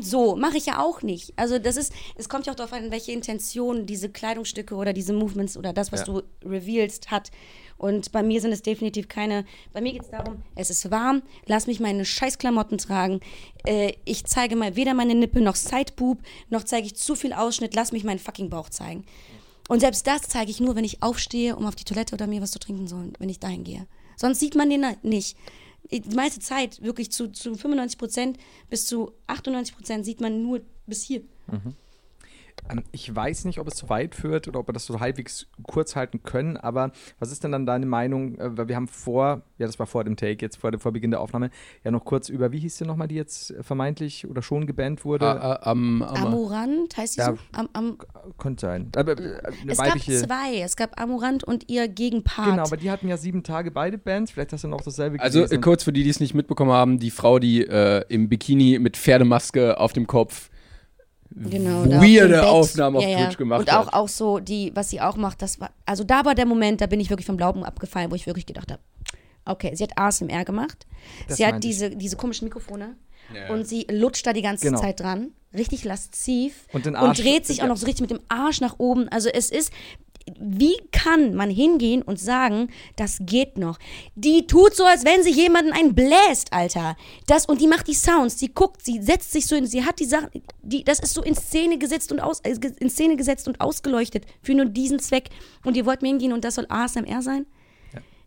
So, 0.00 0.36
mache 0.36 0.56
ich 0.56 0.66
ja 0.66 0.80
auch 0.80 1.02
nicht. 1.02 1.32
Also 1.36 1.58
das 1.58 1.76
ist, 1.76 1.92
es 2.16 2.28
kommt 2.28 2.46
ja 2.46 2.52
auch 2.52 2.56
darauf 2.56 2.72
an, 2.72 2.90
welche 2.90 3.12
Intention 3.12 3.86
diese 3.86 4.08
Kleidungsstücke 4.10 4.74
oder 4.74 4.92
diese 4.92 5.12
Movements 5.12 5.56
oder 5.56 5.72
das, 5.72 5.92
was 5.92 6.00
Ja. 6.00 6.06
du 6.06 6.22
revealst, 6.44 7.10
hat. 7.10 7.30
Und 7.76 8.12
bei 8.12 8.22
mir 8.22 8.40
sind 8.40 8.52
es 8.52 8.62
definitiv 8.62 9.08
keine, 9.08 9.44
bei 9.72 9.80
mir 9.80 9.92
geht 9.92 10.02
es 10.02 10.10
darum, 10.10 10.42
es 10.54 10.70
ist 10.70 10.90
warm, 10.90 11.22
lass 11.46 11.66
mich 11.66 11.80
meine 11.80 12.04
scheiß 12.04 12.38
Klamotten 12.38 12.78
tragen. 12.78 13.20
Äh, 13.66 13.94
ich 14.04 14.24
zeige 14.24 14.56
mal 14.56 14.76
weder 14.76 14.94
meine 14.94 15.14
Nippel 15.14 15.42
noch 15.42 15.56
Sideboob, 15.56 16.18
noch 16.50 16.64
zeige 16.64 16.86
ich 16.86 16.96
zu 16.96 17.14
viel 17.16 17.32
Ausschnitt, 17.32 17.74
lass 17.74 17.92
mich 17.92 18.04
meinen 18.04 18.18
fucking 18.20 18.48
Bauch 18.48 18.68
zeigen. 18.70 19.04
Und 19.68 19.80
selbst 19.80 20.06
das 20.06 20.22
zeige 20.22 20.50
ich 20.50 20.60
nur, 20.60 20.76
wenn 20.76 20.84
ich 20.84 21.02
aufstehe, 21.02 21.56
um 21.56 21.66
auf 21.66 21.74
die 21.74 21.84
Toilette 21.84 22.14
oder 22.14 22.26
mir 22.26 22.42
was 22.42 22.50
zu 22.52 22.58
trinken 22.58 22.86
soll, 22.86 23.12
wenn 23.18 23.28
ich 23.28 23.40
dahin 23.40 23.64
gehe. 23.64 23.86
Sonst 24.16 24.38
sieht 24.40 24.54
man 24.54 24.70
den 24.70 24.84
nicht. 25.02 25.36
Die 25.90 26.14
meiste 26.14 26.40
Zeit, 26.40 26.82
wirklich 26.82 27.12
zu, 27.12 27.30
zu 27.30 27.54
95 27.54 27.98
Prozent 27.98 28.38
bis 28.70 28.86
zu 28.86 29.12
98 29.26 29.76
Prozent, 29.76 30.04
sieht 30.04 30.20
man 30.20 30.42
nur 30.42 30.60
bis 30.86 31.02
hier. 31.02 31.22
Ähm, 31.52 31.74
Ich 32.92 33.14
weiß 33.14 33.44
nicht, 33.44 33.58
ob 33.60 33.68
es 33.68 33.74
zu 33.74 33.90
weit 33.90 34.14
führt 34.14 34.48
oder 34.48 34.58
ob 34.60 34.68
wir 34.68 34.72
das 34.72 34.86
so 34.86 34.98
halbwegs 34.98 35.46
kurz 35.64 35.96
halten 35.96 36.22
können, 36.22 36.56
aber 36.56 36.92
was 37.18 37.30
ist 37.30 37.44
denn 37.44 37.52
dann 37.52 37.66
deine 37.66 37.84
Meinung? 37.84 38.38
Äh, 38.38 38.56
Weil 38.56 38.68
wir 38.68 38.76
haben 38.76 38.88
vor, 38.88 39.42
ja, 39.58 39.66
das 39.66 39.78
war 39.78 39.86
vor 39.86 40.02
dem 40.02 40.16
Take, 40.16 40.42
jetzt 40.44 40.56
vor, 40.56 40.70
dem, 40.70 40.80
vor 40.80 40.92
Beginn 40.92 41.10
der 41.10 41.20
Aufnahme, 41.20 41.50
ja 41.84 41.90
noch 41.90 42.04
kurz 42.06 42.30
über, 42.30 42.52
wie 42.52 42.58
hieß 42.60 42.78
sie 42.78 42.86
nochmal, 42.86 43.06
die 43.06 43.16
jetzt 43.16 43.50
äh, 43.50 43.62
vermeintlich 43.62 44.26
oder 44.26 44.40
schon 44.40 44.66
gebannt 44.66 45.04
wurde? 45.04 45.26
Ah, 45.26 45.58
ah, 45.62 45.70
am, 45.70 46.00
am, 46.02 46.26
Amorant, 46.26 46.96
heißt 46.96 47.16
die 47.16 47.20
Ja. 47.20 47.32
so? 47.32 47.38
Am, 47.52 47.68
am, 47.74 47.98
Könnte 48.38 48.62
sein. 48.62 48.90
Aber, 48.96 49.12
äh, 49.12 49.40
eine 49.62 49.72
es 49.72 49.78
gab 49.78 50.00
zwei. 50.00 50.60
Es 50.62 50.76
gab 50.76 50.98
Amorant 50.98 51.44
und 51.44 51.68
ihr 51.70 51.86
Gegenpart. 51.88 52.48
Genau, 52.48 52.62
aber 52.62 52.78
die 52.78 52.90
hatten 52.90 53.08
ja 53.08 53.18
sieben 53.18 53.42
Tage 53.42 53.70
beide 53.72 53.98
Bands. 53.98 54.30
Vielleicht 54.30 54.52
hast 54.54 54.64
du 54.64 54.68
noch 54.68 54.80
dasselbe 54.80 55.20
Also 55.20 55.40
gelesen. 55.40 55.60
kurz 55.60 55.84
für 55.84 55.92
die, 55.92 56.02
die 56.02 56.08
es 56.10 56.18
nicht 56.20 56.32
mitbekommen 56.34 56.72
haben, 56.72 56.98
die 56.98 57.10
Frau, 57.10 57.38
die 57.38 57.62
äh, 57.66 58.04
im 58.08 58.30
Bikini 58.30 58.78
mit 58.78 58.96
Pferdemaske 58.96 59.78
auf 59.78 59.92
dem 59.92 60.06
Kopf 60.06 60.48
genau, 61.30 61.84
weirde. 62.00 62.46
Aufnahmen 62.48 62.96
auf 62.96 63.02
Ja, 63.02 63.08
ja. 63.08 63.24
Twitch 63.26 63.38
gemacht 63.38 63.60
Und 63.60 63.72
auch, 63.72 63.86
hat. 63.86 63.94
auch 63.94 64.08
so, 64.08 64.38
die, 64.38 64.72
was 64.74 64.90
sie 64.90 65.00
auch 65.00 65.16
macht, 65.16 65.42
das 65.42 65.60
war, 65.60 65.70
also 65.86 66.04
da 66.04 66.24
war 66.24 66.34
der 66.34 66.46
Moment, 66.46 66.80
da 66.80 66.86
bin 66.86 67.00
ich 67.00 67.10
wirklich 67.10 67.26
vom 67.26 67.36
Glauben 67.36 67.64
abgefallen, 67.64 68.10
wo 68.10 68.14
ich 68.14 68.26
wirklich 68.26 68.46
gedacht 68.46 68.70
habe, 68.70 68.80
okay, 69.44 69.74
sie 69.74 69.82
hat 69.84 69.96
ASMR 69.98 70.44
gemacht, 70.44 70.86
Das 71.28 71.36
sie 71.36 71.46
hat 71.46 71.54
ich. 71.56 71.60
diese, 71.60 71.90
diese 71.90 72.16
komischen 72.16 72.46
Mikrofone 72.46 72.96
Ja. 73.34 73.52
und 73.52 73.66
sie 73.66 73.86
lutscht 73.90 74.26
da 74.26 74.32
die 74.32 74.42
ganze 74.42 74.66
Genau. 74.66 74.80
Zeit 74.80 75.00
dran, 75.00 75.28
richtig 75.52 75.84
lasziv 75.84 76.66
Und 76.72 76.86
den 76.86 76.96
Arsch- 76.96 77.20
dreht 77.22 77.46
sich 77.46 77.62
auch 77.62 77.66
noch 77.68 77.76
so 77.76 77.86
richtig 77.86 78.02
mit 78.02 78.10
dem 78.10 78.20
Arsch 78.28 78.60
nach 78.60 78.76
oben, 78.78 79.08
also 79.08 79.28
es 79.28 79.50
ist, 79.50 79.70
wie 80.40 80.76
kann 80.90 81.34
man 81.34 81.50
hingehen 81.50 82.02
und 82.02 82.18
sagen, 82.18 82.68
das 82.96 83.18
geht 83.20 83.58
noch? 83.58 83.78
Die 84.14 84.46
tut 84.46 84.74
so, 84.74 84.84
als 84.84 85.04
wenn 85.04 85.22
sie 85.22 85.32
jemanden 85.32 85.72
einen 85.72 85.94
bläst, 85.94 86.52
Alter. 86.52 86.96
Das, 87.26 87.46
und 87.46 87.60
die 87.60 87.66
macht 87.66 87.88
die 87.88 87.94
Sounds, 87.94 88.36
die 88.36 88.52
guckt, 88.52 88.84
sie 88.84 89.02
setzt 89.02 89.32
sich 89.32 89.46
so 89.46 89.54
in, 89.54 89.66
sie 89.66 89.84
hat 89.84 90.00
die 90.00 90.06
Sachen, 90.06 90.28
die, 90.62 90.84
das 90.84 91.00
ist 91.00 91.14
so 91.14 91.22
in 91.22 91.34
Szene 91.34 91.78
gesetzt 91.78 92.10
und 92.12 92.20
aus, 92.20 92.40
äh, 92.40 92.54
in 92.80 92.90
Szene 92.90 93.16
gesetzt 93.16 93.48
und 93.48 93.60
ausgeleuchtet 93.60 94.24
für 94.42 94.54
nur 94.54 94.66
diesen 94.66 94.98
Zweck. 94.98 95.28
Und 95.64 95.76
ihr 95.76 95.86
wollt 95.86 96.02
mir 96.02 96.08
hingehen 96.08 96.32
und 96.32 96.44
das 96.44 96.54
soll 96.54 96.66
ASMR 96.68 97.22
sein? 97.22 97.46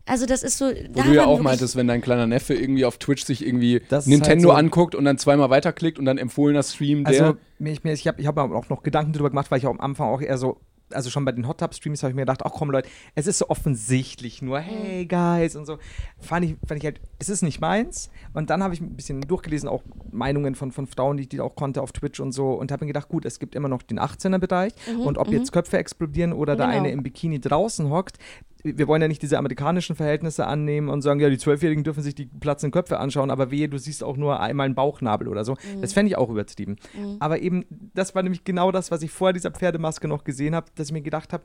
Also 0.06 0.24
das 0.24 0.42
ist 0.42 0.56
so. 0.56 0.70
Wo 0.92 1.02
du 1.02 1.14
ja 1.14 1.26
auch 1.26 1.40
meintest, 1.40 1.76
wenn 1.76 1.86
dein 1.86 2.00
kleiner 2.00 2.26
Neffe 2.26 2.54
irgendwie 2.54 2.86
auf 2.86 2.96
Twitch 2.96 3.24
sich 3.24 3.46
irgendwie 3.46 3.82
Das 3.90 4.06
Nintendo 4.06 4.48
halt 4.48 4.56
so- 4.56 4.58
anguckt 4.66 4.94
und 4.94 5.04
dann 5.04 5.18
zweimal 5.18 5.50
weiterklickt 5.50 5.98
und 5.98 6.06
dann 6.06 6.16
empfohlener 6.16 6.62
Stream, 6.62 7.04
der. 7.04 7.24
Also, 7.26 7.38
ich, 7.58 7.84
ich 7.84 8.06
habe 8.08 8.18
ich 8.20 8.26
hab 8.26 8.36
mir 8.36 8.42
auch 8.56 8.70
noch 8.70 8.82
Gedanken 8.82 9.12
darüber 9.12 9.28
gemacht, 9.28 9.50
weil 9.50 9.58
ich 9.58 9.66
auch 9.66 9.70
am 9.72 9.80
Anfang 9.80 10.08
auch 10.08 10.22
eher 10.22 10.38
so, 10.38 10.60
also 10.92 11.10
schon 11.10 11.24
bei 11.24 11.32
den 11.32 11.46
Hot 11.46 11.58
Tub 11.60 11.74
Streams 11.74 12.02
habe 12.02 12.10
ich 12.10 12.14
mir 12.16 12.22
gedacht, 12.22 12.40
ach 12.44 12.52
komm 12.52 12.70
Leute, 12.70 12.88
es 13.14 13.26
ist 13.26 13.38
so 13.38 13.48
offensichtlich 13.48 14.42
nur, 14.42 14.58
hey 14.60 15.06
Guys 15.06 15.56
und 15.56 15.66
so. 15.66 15.78
Fand 16.20 16.44
ich, 16.44 16.56
fand 16.66 16.78
ich 16.80 16.84
halt, 16.84 17.00
es 17.18 17.28
ist 17.28 17.42
nicht 17.42 17.60
meins. 17.60 18.10
Und 18.34 18.50
dann 18.50 18.62
habe 18.62 18.74
ich 18.74 18.80
ein 18.80 18.94
bisschen 18.96 19.20
durchgelesen, 19.20 19.68
auch 19.68 19.82
Meinungen 20.10 20.54
von, 20.54 20.72
von 20.72 20.86
Frauen, 20.86 21.16
die 21.16 21.24
ich 21.24 21.28
die 21.28 21.40
auch 21.40 21.54
konnte 21.56 21.82
auf 21.82 21.92
Twitch 21.92 22.20
und 22.20 22.32
so. 22.32 22.52
Und 22.52 22.72
habe 22.72 22.84
mir 22.84 22.88
gedacht, 22.92 23.08
gut, 23.08 23.24
es 23.24 23.38
gibt 23.38 23.54
immer 23.54 23.68
noch 23.68 23.82
den 23.82 23.98
18er-Bereich. 24.00 24.72
und 25.04 25.18
ob 25.18 25.28
jetzt 25.28 25.52
Köpfe 25.52 25.78
explodieren 25.78 26.32
oder 26.32 26.56
der 26.56 26.66
Genau. 26.66 26.78
eine 26.78 26.90
im 26.90 27.02
Bikini 27.02 27.40
draußen 27.40 27.88
hockt, 27.90 28.18
wir 28.64 28.88
wollen 28.88 29.00
ja 29.00 29.08
nicht 29.08 29.22
diese 29.22 29.38
amerikanischen 29.38 29.94
Verhältnisse 29.94 30.46
annehmen 30.46 30.88
und 30.88 31.02
sagen, 31.02 31.20
ja, 31.20 31.30
die 31.30 31.38
Zwölfjährigen 31.38 31.84
dürfen 31.84 32.02
sich 32.02 32.14
die 32.14 32.26
platzenden 32.26 32.72
Köpfe 32.72 32.98
anschauen, 32.98 33.30
aber 33.30 33.50
wehe, 33.50 33.68
du 33.68 33.78
siehst 33.78 34.02
auch 34.02 34.16
nur 34.16 34.40
einmal 34.40 34.66
einen 34.66 34.74
Bauchnabel 34.74 35.28
oder 35.28 35.44
so. 35.44 35.56
Das 35.80 35.92
fände 35.92 36.10
ich 36.10 36.18
auch 36.18 36.28
übertrieben. 36.28 36.76
Aber 37.20 37.40
eben, 37.40 37.64
das 37.94 38.14
war 38.14 38.22
nämlich 38.22 38.44
genau 38.44 38.72
das, 38.72 38.90
was 38.90 39.02
ich 39.02 39.10
vor 39.10 39.32
dieser 39.32 39.50
Pferdemaske 39.50 40.08
noch 40.08 40.24
gesehen 40.24 40.54
habe, 40.54 40.66
dass 40.74 40.88
ich 40.88 40.92
mir 40.92 41.02
gedacht 41.02 41.32
habe, 41.32 41.44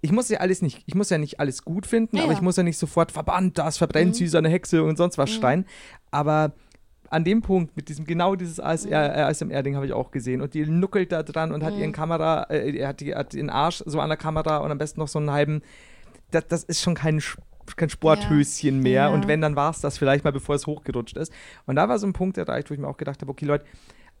ich 0.00 0.12
muss 0.12 0.28
ja 0.28 0.38
alles 0.40 0.62
nicht, 0.62 0.82
ich 0.86 0.94
muss 0.94 1.10
ja 1.10 1.18
nicht 1.18 1.40
alles 1.40 1.64
gut 1.64 1.86
finden, 1.86 2.16
Ja, 2.16 2.24
aber 2.24 2.32
ich 2.32 2.40
muss 2.40 2.56
ja 2.56 2.62
nicht 2.62 2.78
sofort 2.78 3.12
verbannt, 3.12 3.58
das 3.58 3.78
verbrennt 3.78 4.16
sie, 4.16 4.26
seine 4.26 4.48
Hexe 4.48 4.82
und 4.82 4.96
sonst 4.96 5.18
was 5.18 5.30
Stein. 5.30 5.66
Aber 6.10 6.52
an 7.10 7.24
dem 7.24 7.42
Punkt 7.42 7.76
mit 7.76 7.88
diesem 7.88 8.06
genau 8.06 8.34
dieses 8.34 8.58
ASR, 8.58 9.16
äh, 9.16 9.22
ASMR-Ding 9.22 9.76
habe 9.76 9.86
ich 9.86 9.92
auch 9.92 10.10
gesehen 10.10 10.40
und 10.40 10.54
die 10.54 10.66
nuckelt 10.66 11.12
da 11.12 11.22
dran 11.22 11.52
und 11.52 11.62
hat 11.62 11.76
ihren 11.76 11.92
Kamera, 11.92 12.46
äh, 12.50 12.84
hat, 12.84 13.00
die, 13.00 13.14
hat 13.14 13.34
den 13.34 13.50
Arsch 13.50 13.82
so 13.86 14.00
an 14.00 14.08
der 14.08 14.16
Kamera 14.16 14.58
und 14.58 14.70
am 14.70 14.78
besten 14.78 15.00
noch 15.00 15.08
so 15.08 15.18
einen 15.18 15.30
halben. 15.30 15.62
Das, 16.34 16.46
das 16.48 16.64
ist 16.64 16.82
schon 16.82 16.94
kein, 16.94 17.22
kein 17.76 17.88
Sporthöschen 17.90 18.80
mehr 18.80 18.92
Ja. 19.04 19.08
und 19.08 19.28
wenn, 19.28 19.40
dann 19.40 19.56
war 19.56 19.70
es 19.70 19.80
das 19.80 19.98
vielleicht 19.98 20.24
mal, 20.24 20.32
bevor 20.32 20.54
es 20.54 20.66
hochgerutscht 20.66 21.16
ist. 21.16 21.32
Und 21.66 21.76
da 21.76 21.88
war 21.88 21.98
so 21.98 22.06
ein 22.06 22.12
Punkt 22.12 22.36
erreicht, 22.38 22.70
wo 22.70 22.74
ich 22.74 22.80
mir 22.80 22.88
auch 22.88 22.96
gedacht 22.96 23.20
habe, 23.20 23.30
okay 23.30 23.44
Leute, 23.46 23.64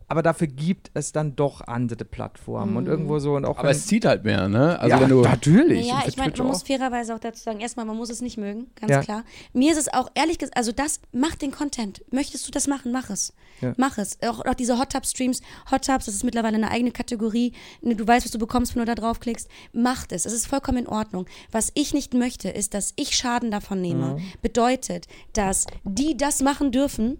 aber 0.08 0.22
dafür 0.22 0.46
gibt 0.46 0.90
es 0.94 1.12
dann 1.12 1.34
doch 1.36 1.60
andere 1.62 2.04
Plattformen 2.04 2.76
und 2.76 2.86
irgendwo 2.86 3.18
so 3.18 3.34
und 3.36 3.44
auch 3.44 3.58
aber 3.58 3.68
wenn- 3.68 3.76
es 3.76 3.86
zieht 3.86 4.04
halt 4.04 4.24
mehr, 4.24 4.48
ne? 4.48 4.78
Also 4.78 4.96
ja, 4.96 5.00
wenn 5.00 5.08
du. 5.08 5.22
natürlich. 5.22 5.86
Ja, 5.86 6.02
ich 6.06 6.16
meine, 6.16 6.32
man 6.36 6.46
muss 6.46 6.62
auch. 6.62 6.66
fairerweise 6.66 7.14
auch 7.14 7.18
dazu 7.18 7.42
sagen, 7.42 7.60
erstmal, 7.60 7.86
man 7.86 7.96
muss 7.96 8.10
es 8.10 8.20
nicht 8.20 8.36
mögen, 8.36 8.66
ganz 8.76 8.90
Ja. 8.92 9.00
klar. 9.00 9.24
Mir 9.52 9.72
ist 9.72 9.78
es 9.78 9.92
auch 9.92 10.08
ehrlich 10.14 10.38
gesagt, 10.38 10.56
also 10.56 10.72
das 10.72 11.00
macht 11.12 11.42
den 11.42 11.50
Content. 11.50 12.02
Möchtest 12.12 12.46
du 12.46 12.50
das 12.50 12.66
machen, 12.66 12.92
mach 12.92 13.10
es. 13.10 13.32
Ja. 13.60 13.72
Mach 13.76 13.98
es. 13.98 14.18
Auch, 14.22 14.44
auch 14.44 14.54
diese 14.54 14.78
Hot 14.78 14.90
Tub 14.92 15.06
Streams, 15.06 15.40
Hot 15.70 15.84
Tubs, 15.86 16.06
das 16.06 16.14
ist 16.14 16.24
mittlerweile 16.24 16.56
eine 16.56 16.70
eigene 16.70 16.90
Kategorie. 16.90 17.52
Ne, 17.80 17.94
Du 17.96 18.06
weißt, 18.06 18.26
was 18.26 18.32
du 18.32 18.38
bekommst, 18.38 18.74
wenn 18.74 18.80
du 18.80 18.86
da 18.86 18.94
draufklickst. 18.94 19.48
Macht 19.72 20.12
es. 20.12 20.26
Es 20.26 20.32
ist 20.32 20.46
vollkommen 20.46 20.78
in 20.78 20.86
Ordnung. 20.88 21.26
Was 21.50 21.70
ich 21.74 21.94
nicht 21.94 22.12
möchte, 22.14 22.48
ist, 22.50 22.74
dass 22.74 22.92
ich 22.96 23.16
Schaden 23.16 23.50
davon 23.50 23.80
nehme. 23.80 24.18
Bedeutet, 24.42 25.06
dass 25.32 25.66
die 25.84 26.16
das 26.16 26.42
machen 26.42 26.72
dürfen, 26.72 27.18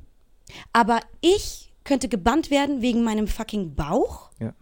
aber 0.72 1.00
ich 1.20 1.63
könnte 1.84 2.08
gebannt 2.08 2.50
werden 2.50 2.82
wegen 2.82 3.04
meinem 3.04 3.26
fucking 3.28 3.74
Bauch 3.74 4.30
Ja. 4.40 4.52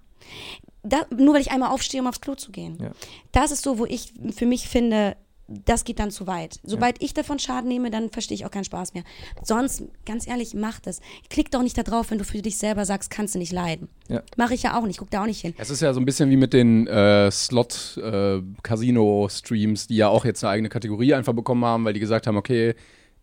da, 0.83 1.07
nur 1.17 1.35
weil 1.35 1.41
ich 1.41 1.51
einmal 1.53 1.71
aufstehe, 1.71 2.01
um 2.01 2.07
aufs 2.07 2.21
Klo 2.21 2.35
zu 2.35 2.51
gehen. 2.53 2.79
Ja. 2.81 2.91
Das 3.33 3.51
ist 3.53 3.63
so, 3.63 3.79
wo 3.79 3.87
ich 3.87 4.13
für 4.35 4.47
mich 4.47 4.69
finde, 4.69 5.17
das 5.49 5.85
geht 5.85 5.99
dann 5.99 6.11
zu 6.11 6.27
weit. 6.27 6.61
Sobald 6.63 7.03
ich 7.03 7.13
davon 7.13 7.39
Schaden 7.39 7.69
nehme, 7.69 7.91
dann 7.91 8.09
verstehe 8.11 8.35
ich 8.37 8.47
auch 8.47 8.51
keinen 8.51 8.65
Spaß 8.65 8.95
mehr. 8.95 9.03
Sonst, 9.43 9.83
ganz 10.07 10.27
ehrlich, 10.27 10.55
mach 10.55 10.81
das. 10.81 11.01
Klick 11.29 11.51
doch 11.51 11.63
nicht 11.63 11.77
da 11.77 11.83
drauf, 11.83 12.11
wenn 12.11 12.17
du 12.19 12.25
für 12.25 12.41
dich 12.41 12.57
selber 12.57 12.87
sagst, 12.87 13.11
kannst 13.11 13.35
du 13.35 13.39
nicht 13.39 13.53
leiden. 13.53 13.89
Ja. 14.09 14.23
Mache 14.39 14.55
ich 14.55 14.63
ja 14.63 14.79
auch 14.79 14.87
nicht, 14.87 14.99
guck 14.99 15.11
da 15.11 15.23
auch 15.23 15.27
nicht 15.27 15.41
hin. 15.43 15.53
Es 15.59 15.69
ist 15.69 15.83
ja 15.83 15.93
so 15.93 16.01
ein 16.01 16.07
bisschen 16.07 16.31
wie 16.31 16.37
mit 16.39 16.55
den 16.55 16.87
äh, 16.87 17.31
Slot-Casino-Streams, 18.63 19.87
die 19.89 19.97
ja 19.97 20.09
auch 20.09 20.25
jetzt 20.25 20.43
eine 20.45 20.53
eigene 20.53 20.69
Kategorie 20.69 21.15
einfach 21.15 21.33
bekommen 21.35 21.65
haben, 21.65 21.85
weil 21.85 21.93
die 21.93 22.01
gesagt 22.01 22.27
haben, 22.27 22.37
okay, 22.37 22.75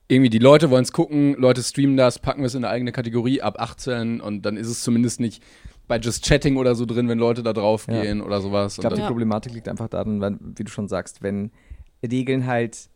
irgendwie 0.10 0.30
die 0.30 0.40
Leute 0.40 0.70
wollen 0.72 0.84
es 0.84 0.92
gucken, 0.92 1.36
Leute 1.36 1.62
streamen 1.64 1.96
das, 1.96 2.20
packen 2.20 2.42
wir 2.42 2.48
es 2.48 2.56
in 2.56 2.66
eine 2.66 2.74
eigene 2.74 2.92
Kategorie 2.92 3.42
ab 3.42 3.60
18 3.60 4.20
und 4.20 4.42
dann 4.42 4.58
ist 4.58 4.68
es 4.68 4.84
zumindest 4.84 5.20
nicht 5.20 5.42
bei 5.88 5.98
Just 5.98 6.26
Chatting 6.26 6.58
oder 6.58 6.76
so 6.76 6.86
drin, 6.86 7.08
wenn 7.08 7.20
Leute 7.20 7.44
da 7.44 7.54
drauf 7.54 7.88
Ja. 7.88 8.02
gehen 8.02 8.22
oder 8.22 8.42
sowas. 8.42 8.74
Ich 8.74 8.82
glaube, 8.82 8.96
die 8.96 9.04
Problematik 9.04 9.54
liegt 9.54 9.70
einfach 9.70 9.88
darin, 9.88 10.20
wenn, 10.20 10.40
wie 10.58 10.64
du 10.64 10.72
schon 10.72 10.88
sagst, 10.88 11.22
wenn 11.22 11.52
Regeln 12.04 12.48
halt 12.48 12.90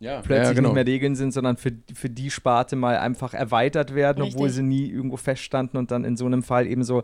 ja, 0.00 0.22
plötzlich 0.22 0.48
ja, 0.48 0.52
genau. 0.54 0.68
nicht 0.70 0.74
mehr 0.74 0.86
Regeln 0.86 1.14
sind, 1.14 1.32
sondern 1.32 1.56
für, 1.56 1.72
für 1.94 2.10
die 2.10 2.30
Sparte 2.30 2.74
mal 2.74 2.96
einfach 2.98 3.32
erweitert 3.32 3.94
werden, 3.94 4.22
obwohl 4.22 4.46
Richtig. 4.46 4.54
sie 4.56 4.62
nie 4.62 4.86
irgendwo 4.90 5.18
feststanden 5.18 5.78
und 5.78 5.90
dann 5.90 6.04
in 6.04 6.16
so 6.16 6.26
einem 6.26 6.42
Fall 6.42 6.66
eben 6.66 6.82
so, 6.82 7.02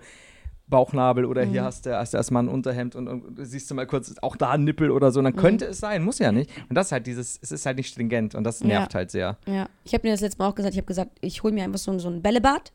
Bauchnabel 0.69 1.25
oder 1.25 1.45
hier 1.45 1.63
hast 1.65 1.87
du, 1.87 1.97
hast 1.97 2.13
du 2.13 2.17
erstmal 2.17 2.43
ein 2.43 2.49
Unterhemd 2.49 2.97
und, 2.97 3.07
und 3.09 3.37
siehst 3.47 3.71
du 3.71 3.75
mal 3.75 3.87
kurz 3.87 4.13
auch 4.23 4.37
da 4.37 4.51
ein 4.51 4.65
Nippel 4.65 4.91
oder 4.91 5.13
so. 5.13 5.21
Und 5.21 5.25
dann 5.25 5.37
könnte 5.37 5.65
es 5.67 5.79
sein, 5.79 6.03
muss 6.03 6.19
ja 6.19 6.33
nicht. 6.33 6.51
Und 6.69 6.75
das 6.75 6.87
ist 6.87 6.93
halt 6.93 7.07
dieses, 7.07 7.39
es 7.41 7.53
ist 7.53 7.67
halt 7.67 7.77
nicht 7.77 7.89
stringent 7.89 8.35
und 8.35 8.43
das 8.45 8.65
nervt 8.65 8.93
Ja. 8.93 8.99
halt 8.99 9.11
sehr. 9.11 9.37
Ja, 9.47 9.69
ich 9.85 9.95
habe 9.95 10.07
mir 10.07 10.13
das 10.13 10.21
letzte 10.21 10.39
Mal 10.43 10.49
auch 10.49 10.55
gesagt, 10.55 10.75
ich 10.75 10.79
habe 10.79 10.87
gesagt, 10.87 11.13
ich 11.21 11.43
hole 11.43 11.55
mir 11.55 11.65
einfach 11.65 11.79
so, 11.79 11.93
ein- 11.93 12.01
so 12.01 12.09
ein 12.09 12.21
Bällebad. 12.23 12.73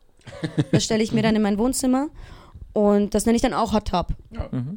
Das 0.70 0.84
stelle 0.84 1.02
ich 1.02 1.12
mir 1.12 1.22
dann 1.22 1.36
in 1.36 1.42
mein 1.42 1.58
Wohnzimmer 1.58 2.08
und 2.72 3.14
das 3.14 3.26
nenne 3.26 3.36
ich 3.36 3.42
dann 3.42 3.52
auch 3.54 3.72
Hot 3.74 3.88
Tub. 3.88 4.08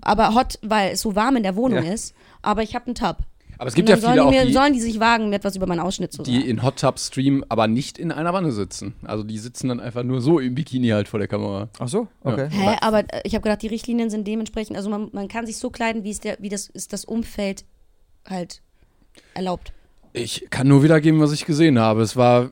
Aber 0.01 0.33
hot, 0.35 0.59
weil 0.63 0.91
es 0.93 1.01
so 1.01 1.15
warm 1.15 1.37
in 1.37 1.43
der 1.43 1.55
Wohnung 1.55 1.83
Ja. 1.85 1.93
ist, 1.93 2.13
aber 2.41 2.63
ich 2.63 2.75
habe 2.75 2.87
einen 2.87 2.95
Tub. 2.95 3.17
Aber 3.57 3.67
es 3.67 3.75
gibt 3.75 3.89
ja 3.89 3.95
viele 3.95 4.07
sollen 4.07 4.19
auch, 4.19 4.31
die, 4.31 4.37
mir, 4.37 4.45
die, 4.45 4.53
sollen 4.53 4.73
die 4.73 4.81
sich 4.81 4.99
wagen, 4.99 5.29
mir 5.29 5.35
etwas 5.35 5.55
über 5.55 5.67
meinen 5.67 5.79
Ausschnitt 5.79 6.11
zu 6.11 6.23
sagen. 6.23 6.31
die 6.31 6.49
in 6.49 6.63
Hot 6.63 6.79
Tub 6.79 6.99
streamen, 6.99 7.43
aber 7.49 7.67
nicht 7.67 7.97
in 7.97 8.11
einer 8.11 8.33
Wanne 8.33 8.51
sitzen. 8.51 8.95
Also 9.03 9.23
die 9.23 9.37
sitzen 9.37 9.69
dann 9.69 9.79
einfach 9.79 10.03
nur 10.03 10.21
so 10.21 10.39
im 10.39 10.55
Bikini 10.55 10.89
halt 10.89 11.07
vor 11.07 11.19
der 11.19 11.27
Kamera. 11.27 11.69
Ach 11.79 11.87
so, 11.87 12.07
okay. 12.23 12.47
Hä, 12.49 12.77
aber 12.81 12.99
äh, 12.99 13.21
ich 13.23 13.33
habe 13.35 13.43
gedacht, 13.43 13.61
die 13.61 13.67
Richtlinien 13.67 14.09
sind 14.09 14.27
dementsprechend, 14.27 14.77
also 14.77 14.89
man, 14.89 15.09
man 15.13 15.27
kann 15.27 15.45
sich 15.45 15.57
so 15.57 15.69
kleiden, 15.69 16.03
wie 16.03 16.11
es 16.11 16.19
der, 16.19 16.37
wie 16.39 16.49
das 16.49 16.67
ist 16.67 16.93
das 16.93 17.05
Umfeld 17.05 17.65
halt 18.27 18.61
erlaubt. 19.33 19.71
Ich 20.13 20.47
kann 20.49 20.67
nur 20.67 20.83
wiedergeben, 20.83 21.19
was 21.19 21.31
ich 21.31 21.45
gesehen 21.45 21.79
habe. 21.79 22.01
Es 22.01 22.15
war, 22.15 22.51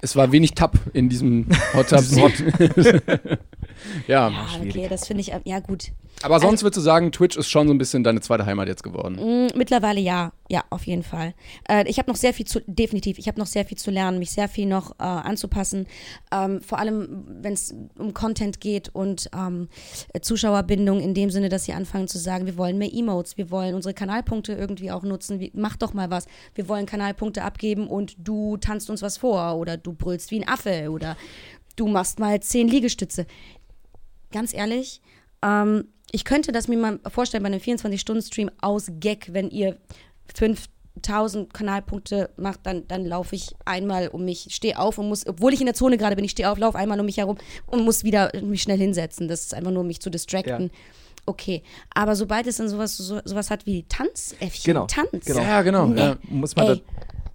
es 0.00 0.16
war 0.16 0.32
wenig 0.32 0.52
Tab 0.54 0.78
in 0.92 1.08
diesem 1.08 1.46
Hot 1.74 1.88
Tub. 1.88 2.02
ja. 4.06 4.30
Ja, 4.30 4.46
okay, 4.60 4.86
das 4.88 5.06
finde 5.06 5.20
ich, 5.22 5.32
äh, 5.32 5.40
ja 5.44 5.60
gut. 5.60 5.92
Aber 6.22 6.38
sonst 6.38 6.62
würdest 6.62 6.76
du 6.76 6.80
sagen, 6.82 7.10
Twitch 7.10 7.36
ist 7.36 7.48
schon 7.48 7.66
so 7.66 7.74
ein 7.74 7.78
bisschen 7.78 8.04
deine 8.04 8.20
zweite 8.20 8.46
Heimat 8.46 8.68
jetzt 8.68 8.82
geworden. 8.82 9.16
Mm, 9.16 9.58
Mittlerweile 9.58 10.00
ja, 10.00 10.32
ja, 10.48 10.62
auf 10.70 10.86
jeden 10.86 11.02
Fall. 11.02 11.34
Äh, 11.68 11.88
ich 11.88 11.98
habe 11.98 12.10
noch 12.10 12.16
sehr 12.16 12.32
viel 12.32 12.46
zu, 12.46 12.60
definitiv, 12.66 13.18
ich 13.18 13.26
habe 13.26 13.40
noch 13.40 13.46
sehr 13.46 13.64
viel 13.64 13.76
zu 13.76 13.90
lernen, 13.90 14.18
mich 14.18 14.30
sehr 14.30 14.48
viel 14.48 14.66
noch 14.66 14.92
äh, 14.92 15.04
anzupassen. 15.04 15.86
Ähm, 16.30 16.60
vor 16.60 16.78
allem, 16.78 17.24
wenn 17.40 17.54
es 17.54 17.74
um 17.98 18.14
Content 18.14 18.60
geht 18.60 18.90
und 18.94 19.30
ähm, 19.34 19.68
Zuschauerbindung 20.20 21.00
in 21.00 21.14
dem 21.14 21.30
Sinne, 21.30 21.48
dass 21.48 21.64
sie 21.64 21.72
anfangen 21.72 22.06
zu 22.06 22.18
sagen, 22.18 22.46
wir 22.46 22.56
wollen 22.56 22.78
mehr 22.78 22.92
Emotes, 22.92 23.36
wir 23.36 23.50
wollen 23.50 23.74
unsere 23.74 23.94
Kanalpunkte 23.94 24.52
irgendwie 24.52 24.92
auch 24.92 25.02
nutzen, 25.02 25.40
wie, 25.40 25.50
mach 25.54 25.76
doch 25.76 25.92
mal 25.92 26.10
was. 26.10 26.26
Wir 26.54 26.68
wollen 26.68 26.86
Kanalpunkte 26.86 27.42
abgeben 27.42 27.88
und 27.88 28.14
du 28.18 28.56
tanzt 28.58 28.90
uns 28.90 29.02
was 29.02 29.16
vor 29.16 29.56
oder 29.56 29.76
du 29.76 29.92
brüllst 29.92 30.30
wie 30.30 30.40
ein 30.40 30.48
Affe 30.48 30.90
oder 30.90 31.16
du 31.76 31.88
machst 31.88 32.18
mal 32.18 32.40
zehn 32.40 32.68
Liegestütze. 32.68 33.26
Ganz 34.32 34.52
ehrlich, 34.54 35.00
ähm, 35.42 35.84
ich 36.10 36.24
könnte 36.24 36.52
das 36.52 36.68
mir 36.68 36.76
mal 36.78 36.98
vorstellen 37.08 37.42
bei 37.42 37.48
einem 37.48 37.60
24-Stunden-Stream 37.60 38.50
aus 38.60 38.86
Gag, 39.00 39.32
wenn 39.32 39.50
ihr 39.50 39.76
5000 40.34 41.52
Kanalpunkte 41.54 42.30
macht, 42.36 42.60
dann, 42.64 42.86
dann 42.88 43.04
laufe 43.06 43.34
ich 43.34 43.54
einmal 43.64 44.08
um 44.08 44.24
mich, 44.24 44.48
stehe 44.50 44.78
auf 44.78 44.98
und 44.98 45.08
muss, 45.08 45.26
obwohl 45.26 45.52
ich 45.54 45.60
in 45.60 45.66
der 45.66 45.74
Zone 45.74 45.96
gerade 45.96 46.16
bin, 46.16 46.24
ich 46.24 46.32
stehe 46.32 46.50
auf, 46.50 46.58
laufe 46.58 46.76
einmal 46.78 47.00
um 47.00 47.06
mich 47.06 47.16
herum 47.16 47.38
und 47.66 47.82
muss 47.84 48.04
wieder 48.04 48.30
mich 48.42 48.62
schnell 48.62 48.78
hinsetzen. 48.78 49.28
Das 49.28 49.40
ist 49.42 49.54
einfach 49.54 49.70
nur, 49.70 49.80
um 49.80 49.86
mich 49.86 50.00
zu 50.00 50.10
distracten. 50.10 50.70
Okay, 51.24 51.62
aber 51.94 52.16
sobald 52.16 52.46
es 52.48 52.56
dann 52.56 52.68
sowas, 52.68 52.96
so, 52.96 53.20
sowas 53.24 53.48
hat 53.50 53.64
wie 53.64 53.84
Tanzäffchen, 53.84 54.64
Genau, 54.74 54.86
Tanz. 54.86 55.24
genau. 55.24 55.40
Ja, 55.40 55.62
genau. 55.62 55.86
Nee. 55.86 56.00
Ja. 56.00 56.16
Muss 56.28 56.56
man, 56.56 56.66
Ey. 56.66 56.82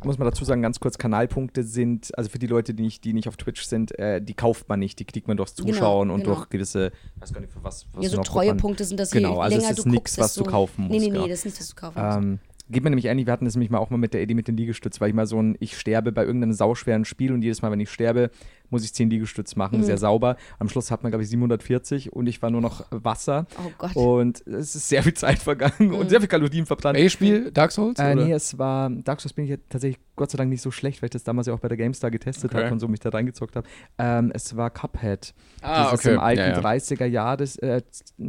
Muss 0.03 0.17
man 0.17 0.27
dazu 0.27 0.45
sagen, 0.45 0.61
ganz 0.61 0.79
kurz, 0.79 0.97
Kanalpunkte 0.97 1.63
sind, 1.63 2.15
also 2.17 2.29
für 2.29 2.39
die 2.39 2.47
Leute, 2.47 2.73
die 2.73 2.83
nicht, 2.83 3.03
die 3.03 3.13
nicht 3.13 3.27
auf 3.27 3.37
Twitch 3.37 3.63
sind, 3.63 3.97
äh, 3.97 4.21
die 4.21 4.33
kauft 4.33 4.69
man 4.69 4.79
nicht, 4.79 4.99
die 4.99 5.05
kriegt 5.05 5.27
man 5.27 5.37
durchs 5.37 5.55
Zuschauen 5.55 6.11
und 6.11 6.21
genau. 6.23 6.35
durch 6.35 6.49
gewisse, 6.49 6.91
weiß 7.19 7.33
gar 7.33 7.41
nicht 7.41 7.51
für 7.53 7.63
was. 7.63 7.87
was 7.93 8.03
Ja, 8.03 8.09
so 8.11 8.17
noch, 8.17 8.23
treue 8.25 8.51
wovon- 8.51 8.57
Punkte 8.57 8.83
sind 8.85 8.99
das, 8.99 9.11
Genau, 9.11 9.39
also 9.39 9.57
länger 9.57 9.71
es 9.71 9.79
ist 9.79 9.85
nichts, 9.85 10.17
was 10.17 10.33
du 10.35 10.43
kaufen 10.43 10.83
musst. 10.83 10.91
Nee, 10.91 10.99
nee, 10.99 11.09
genau. 11.09 11.23
nee, 11.23 11.29
das 11.29 11.39
ist 11.39 11.45
nicht, 11.45 11.59
was 11.59 11.69
du 11.69 11.75
kaufen 11.75 12.01
musst. 12.05 12.17
Ähm, 12.17 12.39
geht 12.69 12.83
mir 12.83 12.89
nämlich 12.89 13.05
ähnlich, 13.05 13.25
wir 13.25 13.33
hatten 13.33 13.45
das 13.45 13.55
nämlich 13.55 13.69
mal 13.71 13.77
auch 13.79 13.89
mal 13.89 13.97
mit 13.97 14.13
der 14.13 14.21
Eddie 14.21 14.33
mit 14.33 14.47
den 14.47 14.57
Liegestütz, 14.57 14.99
weil 14.99 15.09
ich 15.09 15.15
mal 15.15 15.25
so 15.25 15.41
ein, 15.41 15.55
ich 15.59 15.77
sterbe 15.77 16.11
bei 16.11 16.25
irgendeinem 16.25 16.53
sauschweren 16.53 17.05
Spiel 17.05 17.31
und 17.33 17.41
jedes 17.41 17.61
Mal, 17.61 17.71
wenn 17.71 17.79
ich 17.79 17.89
sterbe, 17.89 18.29
muss 18.69 18.83
ich 18.83 18.93
10 18.93 19.09
Liegestütz 19.09 19.55
Mhm. 19.55 19.59
machen, 19.59 19.83
sehr 19.83 19.97
sauber. 19.97 20.35
Am 20.59 20.69
Schluss 20.69 20.91
hat 20.91 21.03
man, 21.03 21.11
glaube 21.11 21.23
ich, 21.23 21.29
740 21.29 22.13
und 22.13 22.27
ich 22.27 22.41
war 22.41 22.49
nur 22.49 22.61
noch 22.61 22.85
Wasser. 22.91 23.45
Oh 23.59 23.71
Gott. 23.77 23.95
Und 23.95 24.45
es 24.47 24.75
ist 24.75 24.89
sehr 24.89 25.03
viel 25.03 25.13
Zeit 25.13 25.39
vergangen 25.39 25.93
und 25.93 26.09
sehr 26.09 26.19
viel 26.19 26.27
Kalorien 26.29 26.65
verbrannt. 26.65 26.97
Welches 26.97 27.13
Spiel? 27.13 27.51
Dark 27.51 27.71
Souls? 27.71 27.99
Äh, 27.99 28.13
oder? 28.13 28.25
nee, 28.25 28.31
es 28.33 28.57
war, 28.57 28.89
Dark 28.89 29.21
Souls 29.21 29.33
bin 29.33 29.45
ich 29.45 29.51
ja 29.51 29.57
tatsächlich 29.69 29.99
Gott 30.15 30.31
sei 30.31 30.37
Dank 30.37 30.49
nicht 30.49 30.61
so 30.63 30.71
schlecht, 30.71 31.01
weil 31.01 31.07
ich 31.07 31.11
das 31.11 31.23
damals 31.23 31.45
ja 31.47 31.53
auch 31.53 31.59
bei 31.59 31.67
der 31.67 31.77
GameStar 31.77 32.09
getestet 32.09 32.51
Okay. 32.51 32.63
habe 32.63 32.73
und 32.73 32.79
so 32.79 32.87
mich 32.87 32.99
da 32.99 33.09
reingezockt 33.09 33.55
habe. 33.55 33.67
Ähm, 33.99 34.31
es 34.33 34.57
war 34.57 34.69
Cuphead. 34.71 35.33
Ah, 35.61 35.85
Dieses 35.91 35.99
okay. 36.05 36.13
im 36.15 36.19
alten 36.19 36.39
Ja, 36.41 36.49
ja. 36.49 36.59
30er 36.59 37.05
Jahr 37.05 37.37
des 37.37 37.55
äh, 37.57 37.81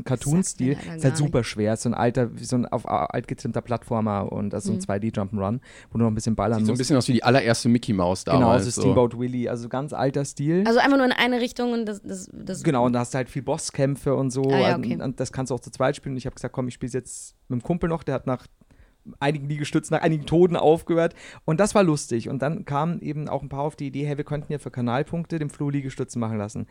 Cartoon-Stil. 0.04 0.76
Ist 0.96 1.04
halt 1.04 1.16
super 1.16 1.44
schwer. 1.44 1.74
Ist 1.74 1.82
so 1.82 1.88
ein 1.90 1.94
alter, 1.94 2.34
wie 2.38 2.44
so 2.44 2.56
ein 2.56 2.66
auf 2.66 2.86
alt 2.88 3.26
getrimmter 3.28 3.60
Plattformer 3.62 4.30
und 4.30 4.50
das 4.50 4.64
ist 4.66 4.82
so 4.82 4.92
ein 4.92 5.00
2D-Jump'n'Run, 5.00 5.60
wo 5.90 5.98
du 5.98 6.04
noch 6.04 6.10
ein 6.10 6.14
bisschen 6.14 6.34
ballern 6.36 6.58
Sieht 6.58 6.66
so 6.66 6.72
ein 6.72 6.74
musst. 6.74 6.78
bisschen 6.80 6.96
aus 6.96 7.08
wie 7.08 7.12
die 7.12 7.22
allererste 7.24 7.68
Mickey 7.68 7.92
Mouse 7.92 8.24
Genau, 8.24 8.40
damals. 8.40 8.64
so 8.64 8.70
so. 8.70 8.80
Steamboat 8.82 9.18
Willie, 9.18 9.48
also 9.50 9.68
ganz 9.68 9.92
alter 9.92 10.24
Stil. 10.30 10.64
Also 10.66 10.80
einfach 10.80 10.96
nur 10.96 11.06
in 11.06 11.12
eine 11.12 11.40
Richtung 11.40 11.72
und 11.72 11.86
das, 11.86 12.02
das, 12.02 12.28
das 12.32 12.62
Genau, 12.62 12.86
und 12.86 12.92
da 12.92 13.00
hast 13.00 13.14
du 13.14 13.16
halt 13.18 13.28
viel 13.30 13.42
Bosskämpfe 13.42 14.14
und 14.14 14.30
so. 14.30 14.42
Ah, 14.50 14.58
ja, 14.58 14.74
und- 14.76 14.84
okay. 14.84 15.00
und 15.02 15.20
das 15.20 15.32
kannst 15.32 15.50
du 15.50 15.54
auch 15.54 15.60
zu 15.60 15.70
zweit 15.70 15.96
spielen. 15.96 16.14
Und 16.14 16.18
ich 16.18 16.26
habe 16.26 16.34
gesagt, 16.34 16.52
komm, 16.54 16.68
ich 16.68 16.74
spiele 16.74 16.92
jetzt 16.92 17.34
mit 17.48 17.60
dem 17.60 17.62
Kumpel 17.62 17.88
noch, 17.88 18.02
der 18.02 18.14
hat 18.14 18.26
nach 18.26 18.46
einigen 19.20 19.48
Liegestützen, 19.48 19.94
nach 19.94 20.02
einigen 20.02 20.26
Toten 20.26 20.56
aufgehört. 20.56 21.14
Und 21.44 21.60
das 21.60 21.74
war 21.74 21.82
lustig. 21.82 22.28
Und 22.28 22.42
dann 22.42 22.64
kamen 22.64 23.00
eben 23.00 23.28
auch 23.28 23.42
ein 23.42 23.48
paar 23.48 23.62
auf 23.62 23.74
die 23.76 23.86
Idee, 23.86 24.06
hey, 24.06 24.16
wir 24.18 24.24
könnten 24.24 24.52
ja 24.52 24.58
für 24.58 24.70
Kanalpunkte 24.70 25.38
den 25.38 25.50
Flo 25.50 25.70
Liegestützen 25.70 26.20
machen 26.20 26.36
lassen. 26.38 26.66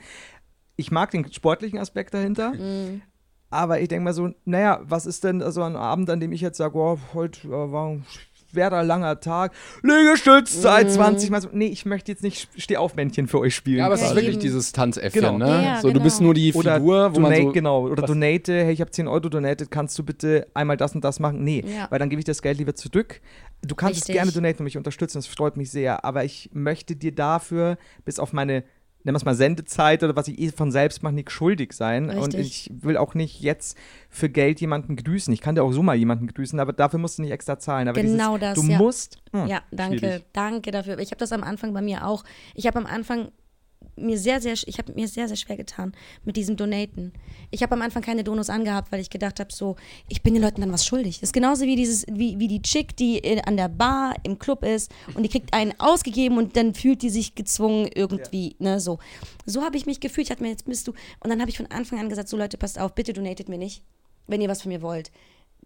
Ich 0.76 0.91
mag 0.91 1.10
den 1.12 1.32
sportlichen 1.32 1.80
Aspekt 1.80 2.14
dahinter. 2.14 2.53
Mhm. 2.53 3.01
Aber 3.49 3.80
ich 3.80 3.88
denke 3.88 4.03
mal 4.03 4.14
so, 4.14 4.30
naja, 4.45 4.82
was 4.84 5.05
ist 5.05 5.24
denn 5.24 5.41
so 5.51 5.64
ein 5.64 5.76
Abend, 5.78 6.10
an 6.10 6.20
dem 6.20 6.32
ich 6.34 6.41
jetzt 6.41 6.58
sage, 6.58 6.78
oh, 6.78 6.99
heute 7.14 7.47
äh, 7.47 7.72
war 7.72 7.88
ein 7.89 8.05
schwerer, 8.52 8.84
langer 8.84 9.20
Tag, 9.20 9.52
Liegestützzeit, 9.84 10.88
Mhm. 10.88 10.91
20 10.91 11.30
Mal 11.30 11.41
so. 11.41 11.50
Nee, 11.52 11.68
ich 11.68 11.86
möchte 11.86 12.12
jetzt 12.12 12.24
nicht 12.24 12.50
Steh-auf-Männchen 12.58 13.28
für 13.28 13.39
euch 13.39 13.56
spielen. 13.56 13.80
Ja, 13.80 13.86
aber 13.86 13.95
es 13.95 14.02
ist 14.02 14.16
wirklich 14.16 14.39
dieses 14.39 14.72
Tanzäffchen, 14.72 15.22
Genau. 15.22 15.38
ne? 15.38 15.64
Ja, 15.64 15.82
so, 15.82 15.91
du 15.91 16.00
bist 16.00 16.18
genau. 16.18 16.28
nur 16.28 16.34
die 16.34 16.54
oder 16.54 16.76
Figur, 16.76 17.12
wo 17.12 17.16
donate, 17.16 17.36
man 17.36 17.48
so. 17.48 17.52
genau, 17.54 17.82
oder 17.88 18.04
was- 18.04 18.08
donate, 18.08 18.54
hey, 18.66 18.74
ich 18.74 18.82
habe 18.82 18.91
10 18.91 19.08
Euro 19.08 19.30
donated, 19.30 19.72
kannst 19.72 19.98
du 20.00 20.04
bitte 20.04 20.48
einmal 20.54 20.78
das 20.78 20.95
und 20.95 21.04
das 21.04 21.20
machen? 21.20 21.43
Nee, 21.43 21.64
Ja. 21.68 21.88
weil 21.89 22.00
dann 22.00 22.10
gebe 22.10 22.20
ich 22.20 22.26
das 22.26 22.41
Geld 22.41 22.58
lieber 22.58 22.76
zurück. 22.76 23.22
Du 23.66 23.76
kannst 23.76 23.98
Richtig. 24.02 24.16
es 24.16 24.20
gerne 24.20 24.32
donaten 24.32 24.60
und 24.60 24.66
mich 24.66 24.78
unterstützen, 24.78 25.18
das 25.18 25.28
freut 25.28 25.58
mich 25.58 25.72
sehr, 25.72 26.06
aber 26.06 26.24
ich 26.24 26.50
möchte 26.54 26.95
dir 26.95 27.12
dafür 27.14 27.78
bis 28.06 28.20
auf 28.20 28.32
meine 28.34 28.64
nennen 29.08 29.16
wir 29.16 29.20
es 29.20 29.26
mal 29.26 29.34
Sendezeit 29.36 30.03
oder 30.03 30.16
was 30.16 30.28
ich 30.28 30.38
eh 30.39 30.51
von 30.51 30.72
selbst 30.72 31.01
mache, 31.01 31.14
nicht 31.14 31.32
schuldig 31.32 31.74
sein. 31.74 32.10
Und 32.10 32.36
Richtig. 32.36 32.70
ich 32.70 32.84
will 32.84 32.97
auch 32.97 33.16
nicht 33.16 33.39
jetzt 33.41 33.78
für 34.10 34.30
Geld 34.30 34.62
jemanden 34.62 34.95
grüßen. 34.97 35.34
Ich 35.34 35.41
kann 35.41 35.55
dir 35.55 35.64
auch 35.64 35.72
so 35.72 35.82
mal 35.82 35.95
jemanden 35.95 36.28
grüßen, 36.28 36.60
aber 36.60 36.74
dafür 36.74 36.99
musst 36.99 37.18
du 37.18 37.22
nicht 37.24 37.32
extra 37.32 37.58
zahlen. 37.58 37.88
Aber 37.88 37.99
Genau 38.01 38.38
dieses, 38.38 38.55
das, 38.55 38.66
Du 38.66 38.72
ja. 38.72 38.78
musst. 38.78 39.18
hm, 39.32 39.47
Ja, 39.47 39.62
danke, 39.72 39.97
schwierig. 39.99 40.26
danke 40.34 40.72
dafür. 40.72 40.99
Ich 40.99 41.10
habe 41.12 41.18
das 41.20 41.32
am 41.32 41.43
Anfang 41.43 41.74
bei 41.74 41.82
mir 41.82 42.05
auch. 42.05 42.24
Ich 42.53 42.68
habe 42.68 42.78
am 42.78 42.86
Anfang 42.86 43.30
mir 43.97 44.17
sehr, 44.17 44.39
sehr, 44.41 44.53
ich 44.53 44.78
habe 44.78 44.93
mir 44.93 45.07
sehr, 45.07 45.28
sehr 45.28 45.38
schwer 45.38 45.57
getan 45.57 45.93
mit 46.23 46.38
diesem 46.38 46.55
Donaten. 46.55 47.13
Ich 47.51 47.63
habe 47.63 47.73
am 47.73 47.82
Anfang 47.82 48.01
keine 48.01 48.23
Donos 48.23 48.49
angehabt, 48.49 48.91
weil 48.91 48.99
ich 48.99 49.09
gedacht 49.09 49.39
habe, 49.39 49.51
so, 49.51 49.75
ich 50.07 50.21
bin 50.21 50.34
den 50.34 50.43
Leuten 50.43 50.61
dann 50.61 50.71
was 50.71 50.86
schuldig. 50.86 51.19
Das 51.19 51.30
ist 51.30 51.34
genauso 51.34 51.65
wie 51.65 51.75
dieses, 51.75 52.05
wie, 52.11 52.39
wie 52.39 52.47
die 52.47 52.61
Chick, 52.61 52.95
die 52.95 53.17
in, 53.17 53.39
an 53.41 53.57
der 53.57 53.69
Bar 53.69 54.15
im 54.23 54.39
Club 54.39 54.63
ist 54.63 54.91
und 55.15 55.23
die 55.23 55.30
kriegt 55.30 55.53
einen 55.53 55.73
ausgegeben 55.80 56.38
und 56.38 56.55
dann 56.55 56.73
fühlt 56.73 57.01
die 57.01 57.09
sich 57.09 57.36
gezwungen 57.36 57.89
irgendwie, 57.93 58.55
ne, 58.59 58.80
so. 58.80 58.99
So 59.45 59.63
habe 59.63 59.78
ich 59.78 59.86
mich 59.86 59.99
gefühlt. 59.99 60.28
Ich 60.28 60.32
hatte 60.32 60.43
mir 60.43 60.49
jetzt 60.49 60.65
bist 60.65 60.88
du 60.88 60.93
und 61.21 61.30
dann 61.30 61.39
habe 61.39 61.49
ich 61.49 61.57
von 61.57 61.67
Anfang 61.67 61.99
an 61.99 62.09
gesagt, 62.09 62.30
so 62.30 62.38
Leute, 62.38 62.57
passt 62.57 62.80
auf, 62.80 62.93
bitte 62.93 63.13
donatet 63.13 63.49
mir 63.49 63.57
nicht, 63.57 63.84
wenn 64.28 64.41
ihr 64.41 64.49
was 64.49 64.61
von 64.61 64.71
mir 64.71 64.82
wollt 64.82 65.11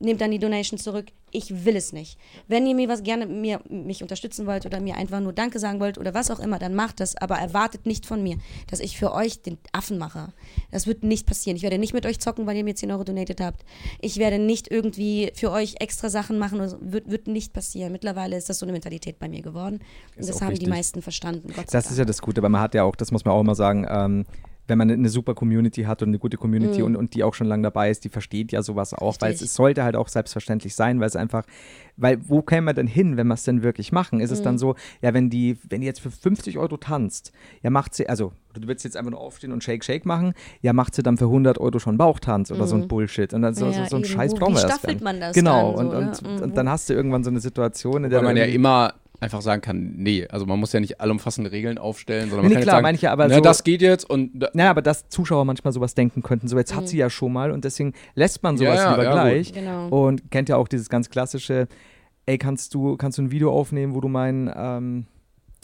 nehmt 0.02 0.22
dann 0.22 0.32
die 0.32 0.39
Donation 0.39 0.80
zurück. 0.80 1.08
Ich 1.34 1.66
will 1.66 1.78
es 1.78 1.93
nicht. 1.93 2.18
Wenn 2.47 2.68
ihr 2.68 2.76
mir 2.76 2.89
was 2.89 3.04
gerne 3.04 3.26
mir, 3.26 3.62
mich 3.70 4.02
unterstützen 4.02 4.45
wollt 4.47 4.66
oder 4.66 4.82
mir 4.82 4.97
einfach 4.97 5.22
nur 5.22 5.32
Danke 5.32 5.60
sagen 5.60 5.80
wollt 5.80 5.97
oder 5.97 6.14
was 6.14 6.30
auch 6.30 6.39
immer, 6.39 6.60
dann 6.60 6.76
macht 6.76 6.99
das. 6.99 7.16
Aber 7.16 7.36
erwartet 7.38 7.86
nicht 7.86 8.06
von 8.06 8.22
mir, 8.22 8.38
dass 8.70 8.82
ich 8.82 8.97
für 8.97 9.14
euch 9.14 9.41
den 9.41 9.58
Affen 9.72 9.97
mache. 9.97 10.34
Das 10.72 10.88
wird 10.88 11.04
nicht 11.04 11.26
passieren. 11.26 11.56
Ich 11.56 11.64
werde 11.64 11.78
nicht 11.78 11.93
mit 11.93 12.06
euch 12.06 12.20
zocken, 12.20 12.47
weil 12.47 12.58
ihr 12.58 12.64
mir 12.66 12.76
10 12.76 12.91
Euro 12.91 13.04
donated 13.06 13.39
habt. 13.39 13.64
Ich 14.02 14.18
werde 14.18 14.39
nicht 14.39 14.70
irgendwie 14.70 15.32
für 15.36 15.52
euch 15.52 15.76
extra 15.80 16.10
Sachen 16.10 16.38
machen. 16.38 16.68
So. 16.68 16.78
wird, 16.82 17.10
wird 17.10 17.28
nicht 17.28 17.54
passieren. 17.54 17.91
Mittlerweile 17.93 18.36
ist 18.36 18.49
das 18.49 18.60
so 18.60 18.66
eine 18.66 18.74
Mentalität 18.74 19.20
bei 19.20 19.30
mir 19.30 19.41
geworden. 19.41 19.80
Und 20.16 20.20
Ist 20.20 20.30
das 20.30 20.41
haben 20.41 20.49
die 20.49 20.62
wichtig. 20.62 20.70
meisten 20.70 21.02
verstanden. 21.02 21.54
Das 21.72 21.89
ist 21.89 21.97
ja 21.97 22.06
das 22.06 22.22
Gute, 22.22 22.41
weil 22.41 22.49
man 22.49 22.62
hat 22.62 22.76
ja 22.76 22.84
auch, 22.84 22.95
das 22.95 23.12
muss 23.12 23.24
man 23.24 23.34
auch 23.34 23.41
immer 23.41 23.56
sagen, 23.56 23.86
ähm, 23.89 24.26
wenn 24.68 24.78
man 24.78 24.89
eine 24.89 25.09
super 25.09 25.34
Community 25.36 25.84
hat 25.84 26.01
und 26.01 26.09
eine 26.09 26.20
gute 26.20 26.38
Community 26.38 26.82
und, 26.82 26.95
und 26.95 27.14
die 27.14 27.24
auch 27.24 27.34
schon 27.34 27.47
lange 27.47 27.64
dabei 27.64 27.89
ist, 27.89 28.03
die 28.05 28.09
versteht 28.09 28.51
ja 28.51 28.62
sowas 28.62 28.93
auch, 28.93 29.18
weil 29.20 29.32
es, 29.32 29.39
Mhm. 29.41 29.43
Richtig. 29.43 29.45
es 29.49 29.53
sollte 29.55 29.84
halt 29.84 29.95
auch 29.95 30.07
selbstverständlich 30.07 30.76
sein, 30.76 30.99
weil 30.99 31.07
es 31.07 31.16
einfach, 31.16 31.43
weil 31.97 32.20
wo 32.30 32.41
käme 32.41 32.62
man 32.68 32.76
denn 32.76 32.88
hin, 32.88 33.18
wenn 33.18 33.28
wir 33.28 33.34
es 33.34 33.43
denn 33.43 33.64
wirklich 33.64 33.91
machen? 33.91 34.20
Ist 34.20 34.32
es 34.32 34.39
Mhm. 34.39 34.43
dann 34.45 34.57
so, 34.57 34.76
ja, 35.01 35.14
wenn 35.14 35.30
die, 35.30 35.57
wenn 35.70 35.82
die 35.82 35.88
jetzt 35.88 35.99
für 35.99 36.12
50 36.12 36.57
Euro 36.57 36.78
tanzt, 36.78 37.32
ja, 37.64 37.70
macht 37.70 37.93
sie, 37.95 38.07
also 38.07 38.32
du 38.53 38.68
willst 38.68 38.84
jetzt 38.86 38.95
einfach 38.97 39.12
nur 39.12 39.20
aufstehen 39.20 39.51
und 39.51 39.64
Shake 39.64 39.84
Shake 39.84 40.05
machen, 40.05 40.34
ja, 40.62 40.74
macht 40.74 40.95
sie 40.95 41.03
dann 41.03 41.18
für 41.18 41.26
100 41.26 41.57
Euro 41.57 41.80
schon 41.80 41.97
Bauchtanz 41.97 42.51
oder 42.51 42.68
so 42.68 42.76
ein 42.76 42.88
Bullshit 42.88 43.34
und 43.34 43.41
dann 43.41 43.53
so, 43.53 43.66
Mhm. 43.66 43.72
Ja, 43.72 43.84
so, 43.84 43.89
so 43.89 43.95
ein 43.97 44.03
eben. 44.03 44.12
Scheiß 44.12 44.36
brauchen 44.36 44.53
wie 44.53 44.57
wir 44.57 44.62
das 44.68 45.36
Genau, 45.36 45.76
dann 45.76 45.88
und, 45.88 45.91
so, 45.91 45.97
und, 45.97 46.24
ne? 46.24 46.43
und 46.43 46.51
Mhm. 46.51 46.53
dann 46.55 46.70
hast 46.70 46.89
du 46.89 46.93
irgendwann 46.93 47.24
so 47.24 47.30
eine 47.30 47.39
Situation, 47.39 48.03
in 48.05 48.09
der 48.09 48.20
Weil 48.20 48.26
man 48.28 48.38
ja 48.38 48.45
immer 48.45 48.93
einfach 49.22 49.42
sagen 49.42 49.62
kann, 49.62 49.94
nee, 49.98 50.28
also 50.28 50.46
man 50.46 50.60
muss 50.60 50.74
ja 50.74 50.80
nicht 50.80 51.00
allumfassende 51.00 51.52
Regeln 51.52 51.78
aufstellen, 51.78 52.30
sondern 52.30 52.46
man 52.46 52.50
Nee, 52.50 52.56
kann 52.56 52.64
klar, 52.64 52.74
jetzt 52.74 52.78
sagen, 52.78 52.84
meine 52.84 52.96
ich 52.96 53.02
ja, 53.04 53.12
aber 53.14 53.28
ne, 53.28 53.36
so- 53.36 53.42
das 53.42 53.64
geht 53.64 53.82
jetzt 53.82 54.10
und 54.10 54.32
da, 54.34 54.50
Naja, 54.54 54.72
aber 54.72 54.82
dass 54.82 55.08
Zuschauer 55.10 55.46
manchmal 55.46 55.72
sowas 55.74 55.94
denken 55.96 56.24
könnten. 56.24 56.48
So, 56.48 56.58
jetzt 56.58 56.76
hat 56.76 56.88
sie 56.90 56.98
ja 56.98 57.10
schon 57.10 57.32
mal 57.32 57.52
und 57.52 57.64
deswegen 57.64 57.94
lässt 58.16 58.42
man 58.44 58.58
sowas 58.58 58.78
Ja, 58.78 58.84
ja, 58.86 58.92
lieber 58.92 59.04
ja, 59.04 59.12
gleich. 59.14 59.54
Genau. 59.54 59.88
Und 59.90 60.32
kennt 60.32 60.50
ja 60.50 60.58
auch 60.58 60.68
dieses 60.68 60.90
ganz 60.90 61.10
klassische, 61.10 61.68
ey, 62.26 62.38
kannst 62.38 62.74
du, 62.74 62.98
kannst 62.98 63.20
du 63.20 63.22
ein 63.22 63.32
Video 63.32 63.52
aufnehmen, 63.54 63.94
wo 63.94 64.02
du 64.02 64.08
meinen, 64.08 64.52
ähm, 64.54 65.06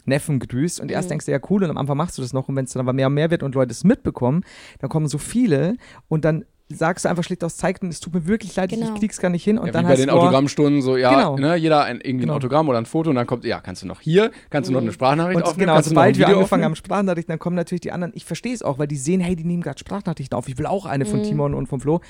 Neffen 0.04 0.38
grüßt 0.38 0.80
und 0.80 0.90
erst 0.90 1.08
Mhm. 1.08 1.10
denkst 1.10 1.26
du, 1.26 1.32
ja 1.32 1.40
cool, 1.50 1.62
und 1.64 1.68
am 1.70 1.76
Anfang 1.76 1.96
machst 1.98 2.16
du 2.16 2.22
das 2.22 2.32
noch 2.32 2.48
und 2.48 2.56
wenn 2.56 2.64
es 2.64 2.72
dann 2.72 2.80
aber 2.80 2.94
mehr 2.94 3.08
und 3.08 3.14
mehr 3.14 3.30
wird 3.30 3.42
und 3.42 3.54
Leute 3.54 3.72
es 3.72 3.84
mitbekommen, 3.84 4.42
dann 4.78 4.88
kommen 4.88 5.06
so 5.06 5.18
viele 5.18 5.74
und 6.08 6.24
dann 6.24 6.46
sagst 6.70 7.04
du 7.04 7.08
einfach 7.08 7.24
schlicht 7.24 7.42
aus, 7.44 7.56
zeig 7.56 7.80
denen, 7.80 7.90
es 7.90 8.00
tut 8.00 8.12
mir 8.12 8.26
wirklich 8.26 8.54
leid, 8.56 8.70
Genau. 8.70 8.92
ich 8.92 9.00
krieg's 9.00 9.18
gar 9.20 9.30
nicht 9.30 9.42
hin 9.42 9.56
und 9.58 9.66
Ja, 9.66 9.72
dann 9.72 9.84
wie 9.84 9.88
bei 9.88 9.92
heißt 9.94 10.02
den 10.02 10.10
boah, 10.10 10.20
Autogrammstunden 10.20 10.82
so, 10.82 10.96
ja, 10.98 11.10
Genau. 11.14 11.36
ne, 11.38 11.56
jeder 11.56 11.84
ein, 11.84 11.96
irgendwie 12.00 12.22
Genau. 12.22 12.34
ein 12.34 12.36
Autogramm 12.36 12.68
oder 12.68 12.76
ein 12.78 12.84
Foto 12.86 13.08
und 13.10 13.16
dann 13.16 13.26
kommt, 13.26 13.44
ja, 13.44 13.60
kannst 13.60 13.82
du 13.82 13.86
noch 13.86 14.00
hier, 14.00 14.30
kannst 14.50 14.68
du 14.68 14.74
noch 14.74 14.80
eine 14.82 14.92
Sprachnachricht 14.92 15.36
Und 15.36 15.42
aufnehmen, 15.44 15.60
genau, 15.66 15.74
kannst 15.74 15.90
du 15.90 15.94
noch 15.94 16.02
ein 16.02 16.14
sobald 16.14 16.18
wir 16.28 16.36
angefangen 16.36 16.64
haben? 16.64 16.76
Sprachnachrichten, 16.76 17.32
dann 17.32 17.38
kommen 17.38 17.56
natürlich 17.56 17.80
die 17.80 17.92
anderen. 17.92 18.12
Ich 18.14 18.24
verstehe 18.26 18.52
es 18.52 18.62
auch, 18.62 18.78
weil 18.78 18.86
die 18.86 18.96
sehen, 18.96 19.20
hey, 19.20 19.34
die 19.34 19.44
nehmen 19.44 19.62
gerade 19.62 19.78
Sprachnachrichten 19.78 20.36
auf. 20.36 20.46
Ich 20.48 20.58
will 20.58 20.66
auch 20.66 20.84
eine 20.84 21.06
von 21.06 21.22
Timon 21.22 21.54
und 21.54 21.68
von 21.68 21.80
Flo. 21.80 22.00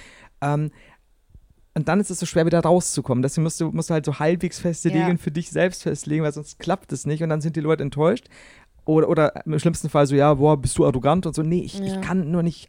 Ähm, 0.40 0.70
und 1.74 1.86
dann 1.86 2.00
ist 2.00 2.10
es 2.10 2.18
so 2.18 2.26
schwer, 2.26 2.44
wieder 2.44 2.58
rauszukommen. 2.60 3.22
Deswegen 3.22 3.44
musst 3.44 3.60
du, 3.60 3.70
musst 3.70 3.90
du 3.90 3.94
halt 3.94 4.04
so 4.04 4.18
halbwegs 4.18 4.58
feste 4.58 4.88
Ja. 4.88 4.96
Regeln 4.96 5.18
für 5.18 5.30
dich 5.30 5.50
selbst 5.50 5.84
festlegen, 5.84 6.24
weil 6.24 6.32
sonst 6.32 6.58
klappt 6.58 6.92
es 6.92 7.06
nicht 7.06 7.22
und 7.22 7.28
dann 7.28 7.40
sind 7.40 7.54
die 7.54 7.60
Leute 7.60 7.84
enttäuscht. 7.84 8.26
Oder, 8.84 9.08
oder 9.08 9.46
im 9.46 9.56
schlimmsten 9.60 9.88
Fall 9.88 10.06
so, 10.06 10.16
ja, 10.16 10.34
boah, 10.34 10.56
bist 10.56 10.76
du 10.78 10.84
arrogant 10.86 11.26
und 11.26 11.34
so. 11.36 11.42
Nee, 11.42 11.60
ich, 11.60 11.80
ich 11.80 11.92
Ja. 11.94 12.00
kann 12.00 12.30
nur 12.32 12.42
nicht 12.42 12.68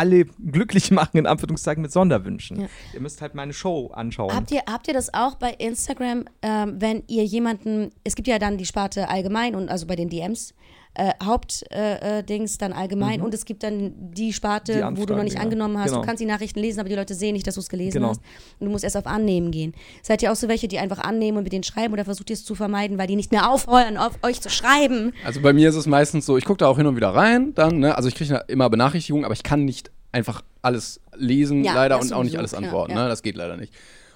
alle 0.00 0.24
glücklich 0.24 0.90
machen, 0.90 1.18
in 1.18 1.26
Anführungszeichen, 1.26 1.82
mit 1.82 1.92
Sonderwünschen. 1.92 2.62
Ja. 2.62 2.68
Ihr 2.94 3.00
müsst 3.00 3.20
halt 3.20 3.34
meine 3.34 3.52
Show 3.52 3.90
anschauen. 3.92 4.34
Habt 4.34 4.50
ihr, 4.50 4.62
habt 4.66 4.88
ihr 4.88 4.94
das 4.94 5.12
auch 5.12 5.34
bei 5.34 5.50
Instagram, 5.50 6.24
ähm, 6.40 6.76
wenn 6.78 7.02
ihr 7.06 7.24
jemanden, 7.24 7.90
es 8.02 8.16
gibt 8.16 8.26
ja 8.26 8.38
dann 8.38 8.56
die 8.56 8.64
Sparte 8.64 9.08
allgemein 9.08 9.54
und 9.54 9.68
also 9.68 9.86
bei 9.86 9.96
den 9.96 10.08
DMs, 10.08 10.54
äh, 10.94 11.12
Hauptdings 11.22 11.70
äh, 11.70 12.54
äh, 12.54 12.58
dann 12.58 12.72
allgemein 12.72 13.20
und 13.20 13.32
es 13.32 13.44
gibt 13.44 13.62
dann 13.62 13.92
die 13.96 14.32
Sparte, 14.32 14.84
Mhm. 14.84 14.94
Die 14.96 15.00
wo 15.00 15.06
du 15.06 15.14
noch 15.14 15.22
nicht 15.22 15.36
ja. 15.36 15.40
angenommen 15.40 15.78
hast. 15.78 15.90
Genau. 15.90 16.00
Du 16.00 16.06
kannst 16.06 16.20
die 16.20 16.26
Nachrichten 16.26 16.58
lesen, 16.58 16.80
aber 16.80 16.88
die 16.88 16.94
Leute 16.96 17.14
sehen 17.14 17.34
nicht, 17.34 17.46
dass 17.46 17.54
du 17.54 17.60
es 17.60 17.68
gelesen 17.68 17.98
Genau. 17.98 18.08
hast. 18.10 18.20
Und 18.58 18.66
du 18.66 18.70
musst 18.72 18.82
erst 18.84 18.96
auf 18.96 19.06
Annehmen 19.06 19.50
gehen. 19.52 19.72
Seid 20.02 20.22
ihr 20.22 20.32
auch 20.32 20.36
so 20.36 20.48
welche, 20.48 20.66
die 20.68 20.78
einfach 20.78 20.98
annehmen 20.98 21.38
und 21.38 21.44
mit 21.44 21.52
denen 21.52 21.62
schreiben 21.62 21.92
oder 21.92 22.04
versucht 22.04 22.30
ihr 22.30 22.34
es 22.34 22.44
zu 22.44 22.54
vermeiden, 22.54 22.98
weil 22.98 23.06
die 23.06 23.16
nicht 23.16 23.30
mehr 23.30 23.50
aufhören, 23.50 23.96
auf 23.96 24.18
euch 24.22 24.40
zu 24.40 24.50
schreiben? 24.50 25.12
Also 25.24 25.40
bei 25.40 25.52
mir 25.52 25.68
ist 25.68 25.76
es 25.76 25.86
meistens 25.86 26.26
so, 26.26 26.36
ich 26.36 26.44
gucke 26.44 26.58
da 26.58 26.66
auch 26.66 26.76
hin 26.76 26.86
und 26.86 26.96
wieder 26.96 27.14
rein, 27.14 27.54
dann, 27.54 27.78
ne, 27.78 27.96
also 27.96 28.08
ich 28.08 28.14
kriege 28.16 28.44
immer 28.48 28.68
Benachrichtigungen, 28.68 29.24
aber 29.24 29.34
ich 29.34 29.42
kann 29.44 29.64
nicht 29.64 29.90
einfach 30.12 30.42
alles 30.62 31.00
lesen, 31.14 31.62
Ja, 31.64 31.74
leider, 31.74 32.00
und 32.00 32.12
auch 32.12 32.24
nicht 32.24 32.36
alles 32.36 32.52
antworten, 32.52 32.92
ja. 32.92 33.04
ne, 33.04 33.08
das 33.08 33.22
geht 33.22 33.36
leider 33.36 33.56
nicht. 33.56 33.72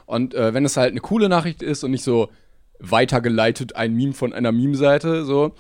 Und 0.07 0.35
äh, 0.35 0.53
wenn 0.53 0.65
es 0.65 0.77
halt 0.77 0.91
eine 0.91 1.01
coole 1.01 1.29
Nachricht 1.29 1.63
ist 1.63 1.85
und 1.85 1.93
nicht 1.93 2.03
so 2.05 2.29
weitergeleitet 2.81 3.77
ein 3.77 3.95
Meme 3.95 4.13
von 4.13 4.33
einer 4.33 4.53
Meme-Seite, 4.53 5.25
so, 5.25 5.53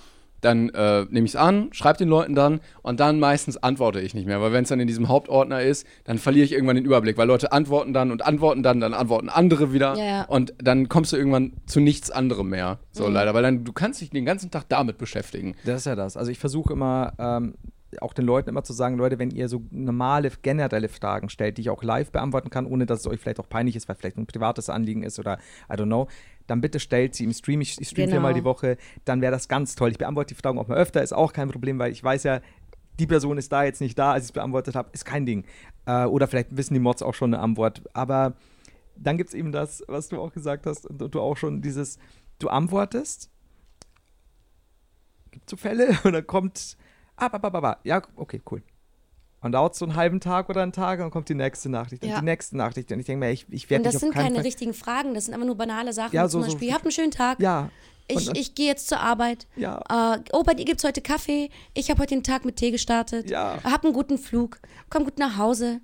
dann 0.44 0.68
äh, 0.70 1.04
nehme 1.10 1.24
ich 1.26 1.32
es 1.32 1.36
an, 1.36 1.68
schreibe 1.72 1.98
den 1.98 2.08
Leuten 2.08 2.34
dann 2.34 2.60
und 2.82 3.00
dann 3.00 3.18
meistens 3.18 3.56
antworte 3.56 4.00
ich 4.00 4.14
nicht 4.14 4.26
mehr, 4.26 4.40
weil 4.40 4.52
wenn 4.52 4.64
es 4.64 4.68
dann 4.68 4.80
in 4.80 4.86
diesem 4.86 5.08
Hauptordner 5.08 5.62
ist, 5.62 5.86
dann 6.04 6.18
verliere 6.18 6.44
ich 6.44 6.52
irgendwann 6.52 6.76
den 6.76 6.84
Überblick, 6.84 7.16
weil 7.16 7.26
Leute 7.28 7.52
antworten 7.52 7.92
dann 7.92 8.10
und 8.10 8.24
antworten 8.24 8.62
dann, 8.62 8.80
dann 8.80 8.94
antworten 8.94 9.28
andere 9.28 9.72
wieder 9.72 9.96
Ja, 9.96 10.04
ja. 10.04 10.22
und 10.24 10.54
dann 10.58 10.88
kommst 10.88 11.12
du 11.12 11.16
irgendwann 11.16 11.52
zu 11.66 11.80
nichts 11.80 12.10
anderem 12.10 12.48
mehr, 12.50 12.78
so 12.92 13.06
Mhm. 13.08 13.14
leider, 13.14 13.34
weil 13.34 13.42
dann 13.42 13.64
du 13.64 13.72
kannst 13.72 14.00
dich 14.00 14.10
den 14.10 14.24
ganzen 14.24 14.50
Tag 14.50 14.64
damit 14.68 14.98
beschäftigen. 14.98 15.54
Das 15.64 15.76
ist 15.80 15.86
ja 15.86 15.96
das. 15.96 16.16
Also 16.16 16.30
ich 16.30 16.38
versuche 16.38 16.72
immer, 16.74 17.12
ähm, 17.18 17.54
auch 18.02 18.12
den 18.12 18.24
Leuten 18.24 18.48
immer 18.48 18.62
zu 18.62 18.72
sagen, 18.72 18.96
Leute, 18.96 19.18
wenn 19.18 19.30
ihr 19.30 19.48
so 19.48 19.62
normale, 19.70 20.30
generelle 20.42 20.88
Fragen 20.88 21.28
stellt, 21.28 21.56
die 21.58 21.62
ich 21.62 21.70
auch 21.70 21.82
live 21.82 22.10
beantworten 22.10 22.50
kann, 22.50 22.66
ohne 22.66 22.86
dass 22.86 23.00
es 23.00 23.06
euch 23.06 23.20
vielleicht 23.20 23.40
auch 23.40 23.48
peinlich 23.48 23.76
ist, 23.76 23.88
weil 23.88 23.96
vielleicht 23.96 24.16
ein 24.16 24.26
privates 24.26 24.70
Anliegen 24.70 25.02
ist 25.02 25.18
oder 25.18 25.38
I 25.70 25.74
don't 25.74 25.86
know, 25.86 26.08
dann 26.46 26.60
bitte 26.60 26.80
stellt 26.80 27.14
sie 27.14 27.24
im 27.24 27.32
Stream. 27.32 27.60
Ich, 27.60 27.80
ich 27.80 27.88
streame 27.88 28.06
Genau. 28.06 28.16
viermal 28.16 28.34
die 28.34 28.44
Woche, 28.44 28.76
dann 29.04 29.20
wäre 29.20 29.32
das 29.32 29.48
ganz 29.48 29.74
toll. 29.74 29.90
Ich 29.90 29.98
beantworte 29.98 30.34
die 30.34 30.40
Fragen 30.40 30.58
auch 30.58 30.68
mal 30.68 30.78
öfter, 30.78 31.02
ist 31.02 31.12
auch 31.12 31.32
kein 31.32 31.50
Problem, 31.50 31.78
weil 31.78 31.92
ich 31.92 32.02
weiß 32.02 32.24
ja, 32.24 32.40
die 32.98 33.06
Person 33.06 33.38
ist 33.38 33.50
da 33.50 33.64
jetzt 33.64 33.80
nicht 33.80 33.98
da, 33.98 34.12
als 34.12 34.24
ich 34.24 34.28
es 34.28 34.32
beantwortet 34.32 34.74
habe, 34.76 34.90
ist 34.92 35.04
kein 35.04 35.26
Ding. 35.26 35.44
Äh, 35.86 36.04
oder 36.04 36.28
vielleicht 36.28 36.56
wissen 36.56 36.74
die 36.74 36.80
Mods 36.80 37.02
auch 37.02 37.14
schon 37.14 37.34
eine 37.34 37.42
Antwort. 37.42 37.82
Aber 37.92 38.34
dann 38.96 39.16
gibt 39.16 39.28
es 39.28 39.34
eben 39.34 39.52
das, 39.52 39.82
was 39.88 40.08
du 40.08 40.20
auch 40.20 40.32
gesagt 40.32 40.66
hast 40.66 40.86
und 40.86 40.98
du 40.98 41.20
auch 41.20 41.36
schon, 41.36 41.60
dieses, 41.62 41.98
du 42.38 42.48
antwortest, 42.48 43.30
gibt 45.32 45.50
so 45.50 45.56
Fälle 45.56 45.98
und 46.04 46.12
dann 46.12 46.26
kommt, 46.26 46.76
ah, 47.16 47.28
ba, 47.28 47.38
ba, 47.38 47.48
ba, 47.50 47.60
ba. 47.60 47.78
ja, 47.84 48.02
okay, 48.16 48.40
cool. 48.50 48.62
Und 49.40 49.52
dauert 49.52 49.74
so 49.74 49.84
einen 49.84 49.94
halben 49.94 50.20
Tag 50.20 50.48
oder 50.48 50.62
einen 50.62 50.72
Tag 50.72 50.98
und 50.98 51.04
dann 51.04 51.10
kommt 51.10 51.28
die 51.28 51.34
nächste 51.34 51.68
Nachricht 51.68 52.02
und 52.02 52.08
Ja. 52.08 52.18
die 52.20 52.24
nächste 52.24 52.56
Nachricht. 52.56 52.90
Und 52.90 53.00
ich 53.00 53.06
denke 53.06 53.26
mir, 53.26 53.30
ich, 53.30 53.44
ich 53.50 53.68
werde 53.68 53.84
Und 53.86 53.92
das 53.94 54.00
sind 54.00 54.14
keine 54.14 54.36
Fall. 54.36 54.44
richtigen 54.44 54.72
Fragen, 54.72 55.12
das 55.14 55.26
sind 55.26 55.34
einfach 55.34 55.46
nur 55.46 55.56
banale 55.56 55.92
Sachen. 55.92 56.14
Ja, 56.14 56.26
Zum 56.28 56.40
so- 56.40 56.46
so- 56.46 56.52
Beispiel, 56.52 56.68
ihr 56.68 56.74
habt 56.74 56.84
einen 56.84 56.92
schönen 56.92 57.10
Tag. 57.10 57.40
Ja. 57.40 57.68
Ich, 58.08 58.28
Und- 58.28 58.38
ich 58.38 58.54
gehe 58.54 58.66
jetzt 58.66 58.88
zur 58.88 59.00
Arbeit. 59.00 59.46
Ja. 59.56 60.14
Äh, 60.16 60.20
oh, 60.32 60.42
bei 60.44 60.54
dir 60.54 60.64
gibt 60.64 60.78
es 60.80 60.84
heute 60.84 61.02
Kaffee. 61.02 61.50
Ich 61.74 61.90
habe 61.90 62.00
heute 62.00 62.14
den 62.14 62.22
Tag 62.22 62.44
mit 62.46 62.56
Tee 62.56 62.70
gestartet. 62.70 63.28
Ja. 63.30 63.58
Hab 63.64 63.84
einen 63.84 63.92
guten 63.92 64.16
Flug. 64.18 64.60
Komm 64.90 65.04
gut 65.04 65.18
nach 65.18 65.36
Hause. 65.36 65.80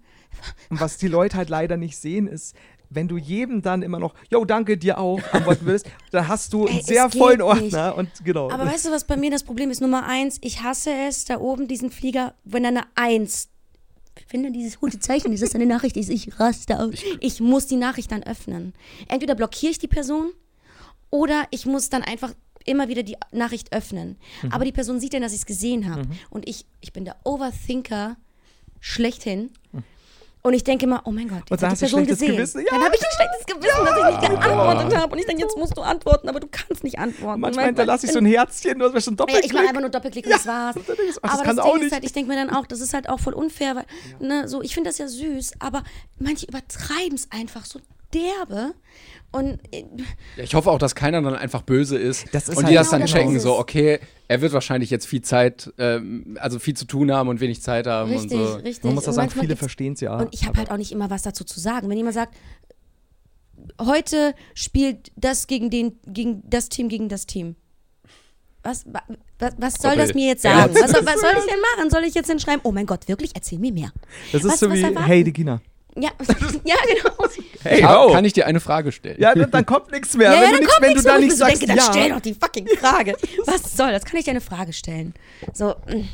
Und 0.70 0.81
was 0.81 0.97
die 0.97 1.09
Leute 1.09 1.36
halt 1.36 1.51
leider 1.51 1.77
nicht 1.77 1.97
sehen, 1.98 2.27
ist, 2.28 2.55
wenn 2.91 3.09
du 3.09 3.17
jedem 3.17 3.62
dann 3.62 3.83
immer 3.83 3.99
noch, 3.99 4.15
yo, 4.31 4.45
danke 4.45 4.77
dir 4.77 4.99
auch, 4.99 5.21
antworten 5.33 5.65
willst, 5.65 5.87
dann 6.11 6.29
hast 6.29 6.53
du 6.53 6.67
einen 6.67 6.83
sehr 6.83 7.09
vollen 7.09 7.41
Ordner. 7.41 7.89
nicht. 7.89 7.99
Und 7.99 8.25
genau. 8.25 8.51
Aber 8.51 8.67
weißt 8.67 8.87
du, 8.87 8.91
was 8.91 9.05
bei 9.05 9.17
mir 9.17 9.31
das 9.31 9.45
Problem 9.45 9.71
ist? 9.71 9.81
Nummer 9.81 10.07
eins, 10.07 10.39
ich 10.43 10.62
hasse 10.62 10.91
es, 10.93 11.25
da 11.25 11.39
oben 11.39 11.69
diesen 11.69 11.91
Flieger, 11.91 12.35
wenn 12.45 12.65
da 12.65 12.69
eine 12.69 12.83
Eins. 12.97 13.49
Ich 14.19 14.27
finde 14.27 14.51
dieses 14.51 14.83
rote 14.83 14.99
Zeichen, 14.99 15.31
das 15.31 15.41
ist 15.41 15.55
eine 15.55 15.67
Nachricht, 15.67 15.97
ist, 15.97 16.11
ich 16.11 16.39
raste 16.39 16.79
aus. 16.79 16.95
Ich 17.21 17.41
muss 17.41 17.69
die 17.69 17.77
Nachricht 17.77 18.11
dann 18.12 18.23
öffnen. 18.23 18.75
Entweder 19.09 19.35
blockiere 19.35 19.71
ich 19.71 19.79
die 19.79 19.89
Person 19.89 20.33
oder 21.11 21.45
ich 21.51 21.65
muss 21.65 21.89
dann 21.89 22.03
einfach 22.03 22.35
immer 22.67 22.89
wieder 22.89 23.03
die 23.03 23.17
Nachricht 23.33 23.73
öffnen. 23.73 24.19
Mhm. 24.43 24.53
Aber 24.53 24.65
die 24.65 24.73
Person 24.73 25.01
sieht 25.01 25.15
dann, 25.15 25.23
dass 25.23 25.33
ich 25.33 25.41
es 25.41 25.47
gesehen 25.47 25.89
habe. 25.89 26.03
Und 26.29 26.49
ich, 26.49 26.67
ich 26.81 26.93
bin 26.93 27.05
der 27.05 27.17
Overthinker 27.25 28.17
schlechthin. 28.81 29.51
Und 30.43 30.55
ich 30.55 30.65
denke 30.65 30.87
immer, 30.87 31.03
oh 31.05 31.11
mein 31.11 31.29
Gott, 31.29 31.43
jetzt 31.51 31.51
hat 31.51 31.61
die 31.61 31.67
hast 31.67 31.83
du 31.83 31.87
Person 31.87 32.07
gesehen. 32.07 32.37
Gewissen. 32.37 32.61
Ja, 32.61 32.67
dann 32.71 32.85
habe 32.85 32.95
ich 32.95 33.03
ein 33.03 33.11
schlechtes 33.15 33.47
Gewissen, 33.47 33.85
dass 33.85 33.99
ich 33.99 34.21
nicht 34.21 34.41
geantwortet 34.41 34.97
habe. 34.97 35.12
Und 35.12 35.19
ich 35.19 35.27
denke, 35.27 35.43
jetzt 35.43 35.57
musst 35.59 35.77
du 35.77 35.83
antworten, 35.83 36.29
aber 36.29 36.41
du 36.41 36.47
kannst 36.51 36.83
nicht 36.83 36.99
antworten. 36.99 37.41
Manchmal 37.41 37.67
hinterlasse 37.67 38.07
ich 38.07 38.12
so 38.12 38.19
ein 38.19 38.27
Herzchen, 38.27 38.79
du 38.79 38.87
hast 38.87 38.95
mir 38.95 39.01
schon 39.03 39.15
ja, 39.15 39.17
Doppelklick. 39.19 39.45
ich 39.45 39.53
mache 39.53 39.69
einfach 39.69 39.81
nur 39.83 39.91
Doppelklick 39.91 40.25
und 40.25 40.33
das 40.33 40.47
war's. 40.47 40.77
das 40.87 41.23
aber 41.23 41.45
das 41.45 41.59
auch 41.59 41.65
Ding 41.65 41.77
ist 41.77 41.83
nicht. 41.83 41.93
halt, 41.93 42.05
ich 42.05 42.12
denke 42.12 42.31
mir 42.33 42.37
dann 42.37 42.51
auch, 42.51 42.67
das 42.67 42.81
ist 42.81 42.95
halt 42.95 43.09
auch 43.11 43.21
voll 43.21 43.35
unfair, 43.35 43.77
weil, 43.77 43.85
ne, 44.19 44.49
so, 44.49 44.62
ich 44.62 44.73
finde 44.73 44.89
das 44.89 44.99
ja 44.99 45.09
süß, 45.09 45.53
aber 45.59 45.83
manche 46.19 46.47
übertreiben 46.47 47.15
es 47.15 47.31
einfach 47.31 47.67
so 47.67 47.81
derbe. 48.15 48.75
Und 49.32 49.61
Ja, 50.36 50.43
ich 50.43 50.55
hoffe 50.55 50.70
auch, 50.70 50.78
dass 50.78 50.94
keiner 50.97 51.23
dann 51.23 51.35
einfach 51.36 51.62
böse 51.62 51.97
ist, 51.97 52.27
Das 52.35 52.48
ist 52.48 52.57
und 52.57 52.65
halt- 52.65 52.73
die 52.73 52.74
das 52.74 52.89
Genau, 52.89 52.98
dann 52.98 53.01
das 53.02 53.11
checken, 53.12 53.39
so, 53.39 53.57
okay, 53.59 54.01
er 54.27 54.40
wird 54.40 54.52
wahrscheinlich 54.52 54.90
jetzt 54.90 55.07
viel 55.07 55.23
Zeit, 55.23 55.73
ähm, 55.78 56.36
also 56.40 56.59
viel 56.59 56.74
zu 56.74 56.85
tun 56.85 57.12
haben 57.12 57.28
und 57.28 57.40
wenig 57.40 57.62
Zeit 57.62 57.86
haben 57.86 58.11
richtig, 58.11 58.32
und 58.39 58.47
so. 58.47 58.52
richtig. 58.55 58.82
Man 58.85 58.94
muss 58.94 59.05
auch 59.05 59.09
Und 59.09 59.15
sagen, 59.15 59.31
viele 59.31 59.55
verstehen 59.55 59.93
es 59.93 60.01
ja. 60.01 60.16
Und 60.19 60.35
ich 60.35 60.47
habe 60.47 60.59
halt 60.59 60.70
auch 60.73 60.77
nicht 60.77 60.90
immer 60.90 61.11
was 61.11 61.23
dazu 61.23 61.44
zu 61.44 61.61
sagen. 61.61 61.89
Wenn 61.89 61.97
jemand 61.97 62.15
sagt, 62.15 62.35
heute 63.81 64.35
spielt 64.55 65.12
das 65.16 65.47
gegen 65.47 65.70
den, 65.70 65.98
gegen 66.07 66.43
das 66.48 66.69
Team 66.69 66.89
gegen 66.89 67.09
das 67.09 67.27
Team. 67.27 67.57
Was, 68.62 68.85
wa- 68.93 69.02
was, 69.39 69.55
was 69.59 69.74
soll 69.74 69.93
Koppel. 69.93 70.07
das 70.07 70.15
mir 70.15 70.27
jetzt 70.27 70.43
sagen? 70.43 70.74
Was, 70.74 70.90
soll- 70.90 71.07
was 71.07 71.20
soll 71.20 71.31
ich 71.39 71.44
denn 71.51 71.61
machen? 71.77 71.90
Soll 71.90 72.02
ich 72.05 72.15
jetzt 72.15 72.28
denn 72.28 72.39
schreiben, 72.40 72.61
oh 72.65 72.73
mein 72.73 72.85
Gott, 72.86 73.09
wirklich? 73.09 73.31
Erzähl 73.35 73.59
mir 73.59 73.73
mehr. 73.73 73.93
das 74.32 74.44
ist 74.44 74.51
was- 74.51 74.61
so 74.61 74.69
was 74.69 74.77
wie, 74.77 74.82
erwarten? 74.82 75.07
hey, 75.07 75.24
die 75.24 75.32
Gina. 75.32 75.61
Ja, 75.97 76.11
ja 76.65 76.77
genau. 76.87 77.15
Hey, 77.62 77.81
Kann, 77.81 78.12
kann 78.12 78.25
ich 78.25 78.33
dir 78.33 78.47
eine 78.47 78.61
Frage 78.61 78.93
stellen? 78.93 79.17
Ja, 79.19 79.35
dann, 79.35 79.51
dann 79.51 79.67
kommt 79.67 79.91
nichts 79.91 80.17
mehr. 80.17 80.33
Ja, 80.33 80.43
ja, 80.43 80.43
wenn 80.43 80.51
du, 80.51 80.57
dann 80.57 80.61
nix, 80.61 80.73
kommt 80.73 80.83
wenn 80.83 80.89
du 80.89 80.95
nichts 80.95 81.05
da 81.05 81.19
nicht 81.19 81.31
so 81.33 81.37
sagst, 81.37 81.62
denke, 81.62 81.75
dann 81.75 81.85
stell 81.91 82.09
ja. 82.09 82.15
doch 82.15 82.21
die 82.21 82.35
fucking 82.35 82.69
Frage. 82.79 83.17
Was 83.47 83.77
soll? 83.77 83.93
Das 83.93 84.05
kann 84.05 84.19
ich 84.19 84.25
dir 84.25 84.31
eine 84.31 84.41
Frage 84.41 84.73
stellen. 84.73 85.15
So, 85.53 85.75
mm. 85.89 86.09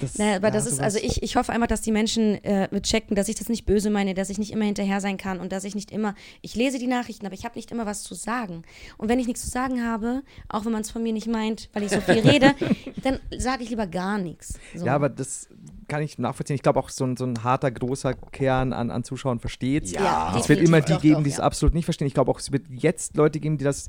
Das, 0.00 0.18
Ne, 0.18 0.36
aber 0.36 0.48
ja, 0.48 0.52
das 0.52 0.66
ist, 0.66 0.80
also 0.80 0.98
ich, 0.98 1.22
ich 1.22 1.36
hoffe 1.36 1.52
einfach, 1.52 1.66
dass 1.66 1.80
die 1.80 1.92
Menschen 1.92 2.42
äh, 2.44 2.68
checken, 2.80 3.16
dass 3.16 3.28
ich 3.28 3.36
das 3.36 3.48
nicht 3.48 3.66
böse 3.66 3.90
meine, 3.90 4.14
dass 4.14 4.30
ich 4.30 4.38
nicht 4.38 4.52
immer 4.52 4.64
hinterher 4.64 5.00
sein 5.00 5.16
kann 5.16 5.40
und 5.40 5.52
dass 5.52 5.64
ich 5.64 5.74
nicht 5.74 5.90
immer, 5.90 6.14
ich 6.40 6.54
lese 6.54 6.78
die 6.78 6.86
Nachrichten, 6.86 7.26
aber 7.26 7.34
ich 7.34 7.44
habe 7.44 7.56
nicht 7.56 7.70
immer 7.70 7.86
was 7.86 8.02
zu 8.02 8.14
sagen. 8.14 8.62
Und 8.96 9.08
wenn 9.08 9.18
ich 9.18 9.26
nichts 9.26 9.42
zu 9.42 9.48
sagen 9.48 9.84
habe, 9.84 10.22
auch 10.48 10.64
wenn 10.64 10.72
man 10.72 10.82
es 10.82 10.90
von 10.90 11.02
mir 11.02 11.12
nicht 11.12 11.26
meint, 11.26 11.68
weil 11.72 11.82
ich 11.82 11.90
so 11.90 12.00
viel 12.00 12.18
rede, 12.28 12.54
dann 13.02 13.18
sage 13.36 13.62
ich 13.62 13.70
lieber 13.70 13.86
gar 13.86 14.18
nichts. 14.18 14.58
So. 14.74 14.86
Ja, 14.86 14.94
aber 14.94 15.08
das 15.08 15.48
kann 15.88 16.02
ich 16.02 16.18
nachvollziehen. 16.18 16.54
Ich 16.54 16.62
glaube 16.62 16.78
auch, 16.78 16.90
so 16.90 17.04
ein, 17.04 17.16
so 17.16 17.24
ein 17.24 17.42
harter, 17.42 17.70
großer 17.70 18.14
Kern 18.14 18.72
an, 18.72 18.90
an 18.90 19.04
Zuschauern 19.04 19.40
versteht 19.40 19.84
es. 19.84 19.92
Ja, 19.92 20.36
es 20.38 20.48
wird 20.48 20.60
immer 20.60 20.80
die 20.80 20.92
Doch, 20.92 21.00
geben, 21.00 21.24
die 21.24 21.30
es 21.30 21.38
ja. 21.38 21.44
absolut 21.44 21.74
nicht 21.74 21.86
verstehen. 21.86 22.06
Ich 22.06 22.14
glaube 22.14 22.30
auch, 22.30 22.38
es 22.38 22.52
wird 22.52 22.66
jetzt 22.68 23.16
Leute 23.16 23.40
geben, 23.40 23.58
die 23.58 23.64
das 23.64 23.88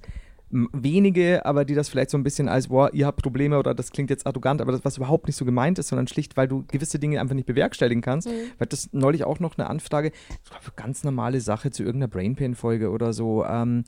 wenige, 0.51 1.45
aber 1.45 1.63
die 1.65 1.75
das 1.75 1.89
vielleicht 1.89 2.09
so 2.09 2.17
ein 2.17 2.23
bisschen 2.23 2.49
als, 2.49 2.69
boah, 2.69 2.91
ihr 2.93 3.05
habt 3.05 3.21
Probleme 3.21 3.59
oder 3.59 3.75
das 3.75 3.91
klingt 3.91 4.09
jetzt 4.09 4.25
arrogant, 4.25 4.61
aber 4.61 4.71
das, 4.71 4.83
was 4.83 4.97
überhaupt 4.97 5.27
nicht 5.27 5.35
so 5.35 5.45
gemeint 5.45 5.77
ist, 5.77 5.89
sondern 5.89 6.07
schlicht, 6.07 6.37
weil 6.37 6.47
du 6.47 6.63
gewisse 6.67 6.97
Dinge 6.99 7.21
einfach 7.21 7.35
nicht 7.35 7.45
bewerkstelligen 7.45 8.01
kannst. 8.01 8.27
Mhm. 8.27 8.33
Weil 8.57 8.67
das 8.67 8.89
neulich 8.91 9.23
auch 9.25 9.39
noch 9.39 9.57
eine 9.57 9.69
Anfrage, 9.69 10.11
das 10.43 10.51
war 10.51 10.59
eine 10.59 10.71
ganz 10.75 11.03
normale 11.03 11.39
Sache 11.41 11.69
zu 11.71 11.83
irgendeiner 11.83 12.09
Brainpain-Folge 12.09 12.89
oder 12.89 13.13
so. 13.13 13.45
Ähm, 13.45 13.83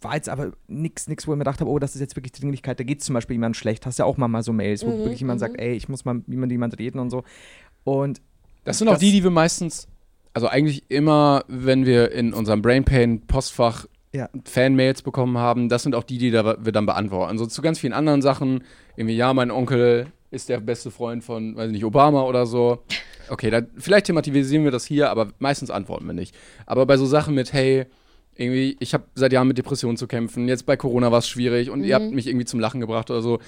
war 0.00 0.14
jetzt 0.16 0.28
aber 0.28 0.52
nichts, 0.66 1.08
nix, 1.08 1.26
wo 1.26 1.32
ich 1.32 1.36
mir 1.36 1.44
gedacht 1.44 1.60
habe, 1.60 1.70
oh, 1.70 1.78
das 1.78 1.94
ist 1.94 2.00
jetzt 2.00 2.16
wirklich 2.16 2.32
Dringlichkeit, 2.32 2.80
da 2.80 2.84
geht 2.84 3.02
zum 3.02 3.14
Beispiel 3.14 3.34
jemand 3.34 3.56
schlecht. 3.56 3.84
Hast 3.86 3.98
ja 3.98 4.04
auch 4.04 4.16
mal, 4.16 4.28
mal 4.28 4.42
so 4.42 4.52
Mails, 4.52 4.84
wo 4.84 4.90
Mhm, 4.90 4.98
wirklich 4.98 5.20
jemand 5.20 5.40
sagt, 5.40 5.58
ey, 5.58 5.72
ich 5.74 5.88
muss 5.88 6.04
mal 6.04 6.14
mit 6.14 6.28
jemand, 6.28 6.52
jemand 6.52 6.78
reden 6.78 6.98
und 6.98 7.10
so. 7.10 7.22
Und 7.84 8.20
Das 8.64 8.78
sind 8.78 8.88
auch 8.88 8.92
Das- 8.92 9.00
die, 9.00 9.12
die 9.12 9.22
wir 9.24 9.30
meistens, 9.30 9.88
also 10.34 10.46
eigentlich 10.46 10.90
immer, 10.90 11.44
wenn 11.48 11.84
wir 11.84 12.12
in 12.12 12.32
unserem 12.32 12.62
Brain 12.62 12.84
Pain 12.84 13.20
Postfach 13.26 13.86
ja, 14.12 14.28
Fanmails 14.44 15.02
bekommen 15.02 15.38
haben, 15.38 15.68
das 15.68 15.82
sind 15.82 15.94
auch 15.94 16.04
die, 16.04 16.18
die 16.18 16.30
da, 16.30 16.56
wir 16.64 16.72
dann 16.72 16.86
beantworten. 16.86 17.30
Also 17.30 17.46
zu 17.46 17.62
ganz 17.62 17.78
vielen 17.78 17.92
anderen 17.94 18.20
Sachen, 18.22 18.62
irgendwie, 18.96 19.16
ja, 19.16 19.32
mein 19.32 19.50
Onkel 19.50 20.06
ist 20.30 20.48
der 20.48 20.60
beste 20.60 20.90
Freund 20.90 21.24
von, 21.24 21.56
weiß 21.56 21.66
ich 21.66 21.72
nicht, 21.72 21.84
Obama 21.84 22.22
oder 22.22 22.46
so. 22.46 22.82
Okay, 23.28 23.50
da, 23.50 23.62
vielleicht 23.76 24.06
thematisieren 24.06 24.64
wir 24.64 24.70
das 24.70 24.84
hier, 24.84 25.10
aber 25.10 25.28
meistens 25.38 25.70
antworten 25.70 26.06
wir 26.06 26.12
nicht. 26.14 26.34
Aber 26.66 26.84
bei 26.86 26.96
so 26.96 27.06
Sachen 27.06 27.34
mit, 27.34 27.52
hey, 27.52 27.86
irgendwie, 28.34 28.76
ich 28.80 28.94
habe 28.94 29.04
seit 29.14 29.32
Jahren 29.32 29.48
mit 29.48 29.58
Depressionen 29.58 29.96
zu 29.96 30.06
kämpfen. 30.06 30.48
Jetzt 30.48 30.64
bei 30.66 30.76
Corona 30.76 31.10
war 31.12 31.18
es 31.18 31.28
schwierig 31.28 31.70
und 31.70 31.84
ihr 31.84 31.94
habt 31.94 32.06
Mhm. 32.06 32.14
mich 32.14 32.26
irgendwie 32.26 32.46
zum 32.46 32.60
Lachen 32.60 32.80
gebracht 32.80 33.10
oder 33.10 33.22
so. 33.22 33.38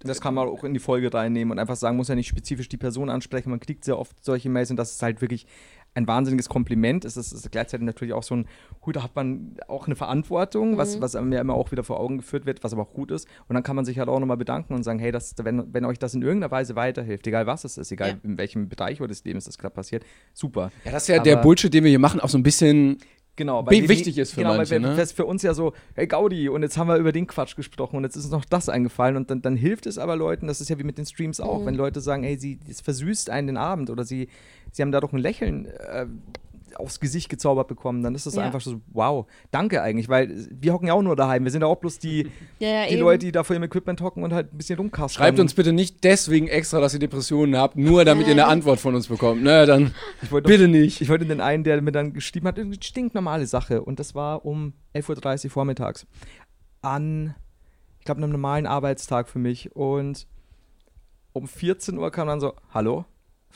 Das 0.00 0.20
kann 0.20 0.34
man 0.34 0.48
auch 0.48 0.64
in 0.64 0.74
die 0.74 0.80
Folge 0.80 1.12
reinnehmen 1.14 1.52
und 1.52 1.58
einfach 1.58 1.76
sagen, 1.76 1.96
muss 1.96 2.08
ja 2.08 2.14
nicht 2.16 2.26
spezifisch 2.28 2.68
die 2.68 2.76
Person 2.76 3.08
ansprechen. 3.08 3.50
Man 3.50 3.60
kriegt 3.60 3.84
sehr 3.84 3.98
oft 3.98 4.16
solche 4.24 4.48
Mails 4.48 4.70
und 4.70 4.76
das 4.76 4.92
ist 4.92 5.02
halt 5.02 5.20
wirklich 5.20 5.46
ein 5.94 6.06
wahnsinniges 6.06 6.48
Kompliment. 6.48 7.04
Es 7.04 7.16
ist, 7.16 7.32
es 7.32 7.40
ist 7.44 7.52
gleichzeitig 7.52 7.84
natürlich 7.84 8.14
auch 8.14 8.22
so 8.22 8.34
ein, 8.36 8.46
hui, 8.84 8.92
da 8.92 9.02
hat 9.02 9.14
man 9.14 9.56
auch 9.68 9.86
eine 9.86 9.94
Verantwortung, 9.96 10.76
was, 10.78 11.00
was 11.00 11.14
mir 11.20 11.40
immer 11.40 11.54
auch 11.54 11.70
wieder 11.70 11.84
vor 11.84 12.00
Augen 12.00 12.18
geführt 12.18 12.46
wird, 12.46 12.64
was 12.64 12.72
aber 12.72 12.82
auch 12.82 12.92
gut 12.92 13.10
ist. 13.10 13.28
Und 13.48 13.54
dann 13.54 13.62
kann 13.62 13.76
man 13.76 13.84
sich 13.84 13.98
halt 13.98 14.08
auch 14.08 14.18
nochmal 14.18 14.36
bedanken 14.38 14.74
und 14.74 14.82
sagen, 14.84 14.98
hey, 14.98 15.12
das, 15.12 15.34
wenn, 15.42 15.72
wenn 15.74 15.84
euch 15.84 15.98
das 15.98 16.14
in 16.14 16.22
irgendeiner 16.22 16.50
Weise 16.50 16.76
weiterhilft, 16.76 17.26
egal 17.26 17.46
was 17.46 17.64
es 17.64 17.76
ist, 17.78 17.92
egal 17.92 18.08
Ja. 18.10 18.16
in 18.22 18.38
welchem 18.38 18.68
Bereich 18.68 18.98
des 18.98 19.24
Lebens 19.24 19.44
das 19.44 19.58
gerade 19.58 19.74
passiert, 19.74 20.04
super. 20.32 20.70
Ja, 20.84 20.92
das 20.92 21.02
ist 21.04 21.08
ja 21.08 21.18
der 21.22 21.34
Aber- 21.34 21.42
Bullshit, 21.42 21.72
den 21.72 21.84
wir 21.84 21.90
hier 21.90 21.98
machen, 21.98 22.20
auch 22.20 22.28
so 22.28 22.38
ein 22.38 22.42
bisschen. 22.42 22.98
Genau, 23.34 23.64
Wie 23.70 23.88
wichtig 23.88 24.18
ist 24.18 24.32
für 24.34 24.42
genau, 24.42 24.56
manche, 24.56 24.72
weil 24.72 24.80
ne? 24.80 25.06
für 25.06 25.24
uns 25.24 25.42
ja 25.42 25.54
so, 25.54 25.72
hey 25.94 26.06
Gaudi, 26.06 26.50
und 26.50 26.62
jetzt 26.62 26.76
haben 26.76 26.88
wir 26.88 26.96
über 26.96 27.12
den 27.12 27.26
Quatsch 27.26 27.56
gesprochen 27.56 27.96
und 27.96 28.04
jetzt 28.04 28.14
ist 28.14 28.24
uns 28.24 28.30
noch 28.30 28.44
das 28.44 28.68
eingefallen 28.68 29.16
und 29.16 29.30
dann, 29.30 29.40
dann 29.40 29.56
hilft 29.56 29.86
es 29.86 29.96
aber 29.96 30.16
Leuten, 30.16 30.48
das 30.48 30.60
ist 30.60 30.68
ja 30.68 30.78
wie 30.78 30.84
mit 30.84 30.98
den 30.98 31.06
Streams 31.06 31.40
auch, 31.40 31.64
wenn 31.64 31.74
Leute 31.74 32.02
sagen, 32.02 32.24
hey, 32.24 32.36
sie, 32.36 32.58
es 32.68 32.82
versüßt 32.82 33.30
einen 33.30 33.46
den 33.46 33.56
Abend 33.56 33.88
oder 33.88 34.04
sie, 34.04 34.28
sie 34.70 34.82
haben 34.82 34.92
dadurch 34.92 35.14
ein 35.14 35.18
Lächeln 35.18 35.64
äh, 35.64 36.06
aufs 36.76 37.00
Gesicht 37.00 37.28
gezaubert 37.28 37.68
bekommen, 37.68 38.02
dann 38.02 38.14
ist 38.14 38.26
das 38.26 38.34
Ja. 38.34 38.42
einfach 38.42 38.60
so, 38.60 38.80
wow, 38.92 39.26
danke 39.50 39.82
eigentlich, 39.82 40.08
weil 40.08 40.46
wir 40.50 40.72
hocken 40.72 40.88
ja 40.88 40.94
auch 40.94 41.02
nur 41.02 41.16
daheim, 41.16 41.44
wir 41.44 41.50
sind 41.50 41.62
ja 41.62 41.66
auch 41.68 41.76
bloß 41.76 41.98
die, 41.98 42.28
Ja, 42.58 42.68
ja, 42.68 42.86
die 42.86 42.92
eben. 42.94 43.02
Leute, 43.02 43.26
die 43.26 43.32
da 43.32 43.44
vor 43.44 43.54
ihrem 43.54 43.62
Equipment 43.64 44.00
hocken 44.00 44.22
und 44.24 44.32
halt 44.32 44.52
ein 44.52 44.56
bisschen 44.56 44.78
rumkasten. 44.78 45.16
Schreibt 45.22 45.38
uns 45.38 45.54
bitte 45.54 45.72
nicht 45.72 46.04
deswegen 46.04 46.48
extra, 46.48 46.80
dass 46.80 46.94
ihr 46.94 47.00
Depressionen 47.00 47.56
habt, 47.56 47.76
nur 47.76 48.04
damit 48.04 48.26
ihr 48.26 48.32
eine 48.32 48.46
Antwort 48.46 48.80
von 48.80 48.94
uns 48.94 49.08
bekommt. 49.08 49.42
Ne, 49.42 49.66
dann 49.66 49.92
Ich 50.22 50.30
wollte 50.32 50.48
bitte 50.48 50.68
nicht. 50.68 51.00
Ich 51.00 51.08
wollte 51.08 51.26
den 51.26 51.40
einen, 51.40 51.64
der 51.64 51.80
mir 51.82 51.92
dann 51.92 52.12
geschrieben 52.12 52.46
hat, 52.48 52.58
eine 52.58 52.74
stinknormale 52.80 53.46
Sache. 53.46 53.82
Und 53.82 53.98
das 54.00 54.14
war 54.14 54.44
um 54.44 54.72
11.30 54.94 55.44
Uhr 55.46 55.50
vormittags. 55.50 56.06
An, 56.80 57.34
ich 57.98 58.04
glaube, 58.04 58.22
einem 58.22 58.32
normalen 58.32 58.66
Arbeitstag 58.66 59.28
für 59.28 59.38
mich. 59.38 59.74
Und 59.76 60.26
um 61.32 61.46
14 61.46 61.96
Uhr 61.98 62.10
kam 62.10 62.28
dann 62.28 62.40
so, 62.40 62.52
hallo? 62.74 63.04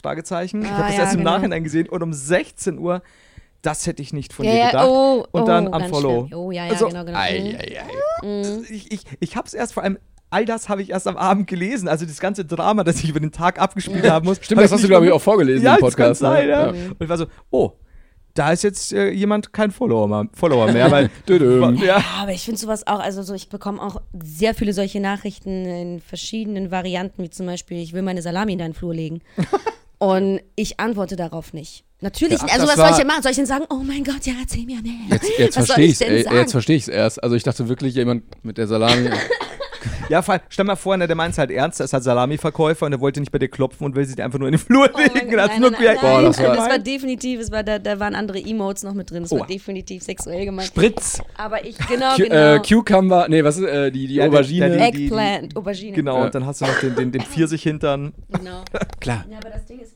Fragezeichen. 0.01 0.63
ich 0.63 0.69
Ah, 0.69 0.73
habe 0.73 0.83
das 0.89 0.97
ja, 0.97 1.03
erst 1.03 1.15
im 1.15 1.19
genau. 1.21 1.33
Nachhinein 1.33 1.65
gesehen. 1.65 1.89
Und 1.89 2.03
um 2.03 2.13
16 2.13 2.79
Uhr, 2.79 3.03
das 3.63 3.87
hätte 3.87 4.03
ich 4.03 4.13
nicht 4.13 4.33
von 4.33 4.45
ja, 4.45 4.53
dir 4.53 4.59
ja, 4.59 4.67
gedacht. 4.71 4.89
oh, 4.89 5.27
und 5.33 5.43
oh, 5.43 5.45
dann 5.47 5.71
ganz 5.73 5.85
Unfollow. 5.87 6.27
schlimm. 6.29 6.39
Oh, 6.39 6.51
ja, 6.51 6.67
ja, 6.67 6.73
Also, 6.73 6.89
genau, 6.89 7.05
genau. 7.05 7.19
Ei, 7.19 7.41
Mhm. 7.41 7.57
ei, 7.59 7.81
ei. 7.81 8.63
Ich, 8.71 8.93
ich, 8.93 9.01
ich 9.21 9.37
habe 9.37 9.47
es 9.47 9.55
erst 9.55 9.75
vor 9.75 9.83
allem, 9.83 9.99
all 10.31 10.45
das 10.45 10.69
habe 10.69 10.83
ich 10.83 10.91
erst 10.91 11.07
am 11.09 11.17
Abend 11.17 11.47
gelesen. 11.47 11.89
Also 11.89 12.05
das 12.07 12.21
ganze 12.21 12.45
Drama, 12.45 12.85
das 12.85 13.03
ich 13.03 13.09
über 13.11 13.21
den 13.21 13.33
Tag 13.33 13.59
abgespielt 13.61 14.09
haben 14.09 14.27
muss. 14.27 14.39
Stimmt, 14.43 14.59
hab 14.59 14.65
das 14.65 14.73
hast 14.73 14.85
du, 14.85 14.89
glaube 14.89 15.07
ich, 15.07 15.13
auch 15.13 15.21
vorgelesen 15.23 15.65
ja, 15.65 15.77
im 15.77 15.81
das 15.81 15.97
kann 15.97 16.09
Podcast. 16.11 16.23
ne? 16.23 16.29
sein, 16.29 16.49
ja. 16.49 16.67
Ja. 16.67 16.71
Und 16.91 16.97
ich 17.01 17.09
war 17.09 17.19
so, 17.19 17.27
oh, 17.51 17.73
da 18.35 18.53
ist 18.53 18.63
jetzt 18.65 18.93
äh, 18.93 19.09
jemand 19.11 19.53
kein 19.55 19.71
Follower, 19.71 20.07
mehr- 20.07 20.29
Follower 20.35 20.71
mehr, 20.71 20.91
weil 20.91 21.09
ja, 21.29 21.71
Ja, 21.73 22.05
aber 22.21 22.33
ich 22.33 22.45
finde 22.45 22.61
sowas 22.61 22.87
auch, 22.87 22.99
also 23.01 23.23
so, 23.23 23.33
ich 23.33 23.49
bekomme 23.49 23.81
auch 23.81 24.03
sehr 24.23 24.53
viele 24.55 24.75
solche 24.75 25.01
Nachrichten 25.01 25.65
in 25.65 26.01
verschiedenen 26.01 26.71
Varianten, 26.71 27.23
wie 27.23 27.31
zum 27.31 27.47
Beispiel, 27.47 27.79
ich 27.79 27.95
will 27.95 28.03
meine 28.03 28.21
Salami 28.21 28.53
in 28.53 28.59
deinen 28.59 28.75
Flur 28.75 28.93
legen. 28.95 29.23
Und 29.99 30.41
ich 30.57 30.79
antworte 30.79 31.17
darauf 31.17 31.53
nicht. 31.53 31.85
Natürlich, 32.01 32.39
Ja, 32.41 32.49
also 32.49 32.67
das 32.67 32.77
was 32.77 32.77
soll 32.77 32.91
ich 32.91 32.97
denn 32.97 33.07
machen? 33.07 33.23
Soll 33.23 33.31
ich 33.31 33.37
denn 33.37 33.47
sagen, 33.47 33.65
oh 33.71 33.83
mein 33.83 34.05
Gott, 34.05 34.27
ja, 34.27 34.35
erzähl 34.39 34.67
mir 34.67 34.83
mehr. 34.83 34.93
Jetzt, 35.11 35.39
jetzt 35.39 35.55
verstehe 35.55 35.87
ich 35.87 36.01
es. 36.01 36.31
Jetzt 36.31 36.53
verstehe 36.53 36.77
ich 36.77 36.83
es 36.83 36.89
erst. 36.89 37.23
Also 37.23 37.37
ich 37.37 37.43
dachte 37.43 37.69
wirklich, 37.69 37.95
jemand 37.95 38.25
mit 38.45 38.59
der 38.59 38.67
Salami. 38.67 39.09
ja, 40.09 40.23
vor 40.23 40.35
allem, 40.35 40.43
stell 40.49 40.65
mal 40.65 40.77
vor, 40.77 40.97
ne, 40.97 41.07
der 41.07 41.17
meint 41.17 41.33
es 41.33 41.39
halt 41.39 41.51
ernst, 41.51 41.81
er 41.81 41.85
ist 41.85 41.93
halt 41.93 42.05
Salami-Verkäufer 42.05 42.87
und 42.87 42.93
er 42.93 43.01
wollte 43.01 43.21
nicht 43.21 43.33
bei 43.33 43.39
dir 43.39 43.49
klopfen 43.49 43.85
und 43.85 43.97
will 43.97 44.05
sie 44.05 44.15
dir 44.15 44.25
einfach 44.25 44.39
nur 44.39 44.49
in 44.49 44.53
den 44.53 44.59
Flur 44.61 44.89
Oh 44.93 44.97
mein 44.99 45.13
legen. 45.15 45.41
Hat's 45.41 45.53
nein, 45.53 45.61
nur 45.61 45.71
nein, 45.73 45.81
nein, 45.85 45.97
Boah, 46.01 46.23
das 46.23 46.39
war- 46.39 46.57
das 46.57 46.69
war 46.69 46.79
definitiv, 46.79 47.41
es 47.41 47.51
war, 47.51 47.63
da, 47.63 47.79
da 47.79 47.99
waren 48.01 48.15
andere 48.15 48.39
Emotes 48.41 48.83
noch 48.85 48.95
mit 48.95 49.11
drin, 49.11 49.23
das 49.23 49.33
Oh. 49.33 49.41
war 49.41 49.47
definitiv 49.47 50.03
sexuell 50.03 50.45
gemeint. 50.45 50.69
Spritz. 50.69 51.21
Aber 51.37 51.65
ich, 51.65 51.77
genau, 51.89 52.15
Cu 52.17 52.23
genau. 52.23 52.55
äh, 52.55 52.61
Cucumber, 52.61 53.27
nee, 53.29 53.43
was 53.45 53.57
ist, 53.59 53.65
äh, 53.65 53.91
die, 53.91 54.07
die 54.07 54.15
Ja, 54.17 54.27
Aubergine. 54.27 54.69
der- 54.71 54.91
die- 54.91 55.05
Eggplant, 55.07 55.57
Aubergine. 55.57 55.93
Genau, 55.93 56.19
Ja. 56.19 56.25
und 56.25 56.35
dann 56.35 56.47
hast 56.47 56.61
du 56.61 56.67
noch 56.67 56.79
den, 56.81 56.95
den, 56.95 57.13
den 57.13 57.21
Pfirsich-Hintern. 57.23 58.13
Genau. 58.31 58.63
Klar. 59.01 59.25
Ja, 59.31 59.39
aber 59.39 59.51
das 59.51 59.65
Ding 59.67 59.81
ist, 59.81 59.96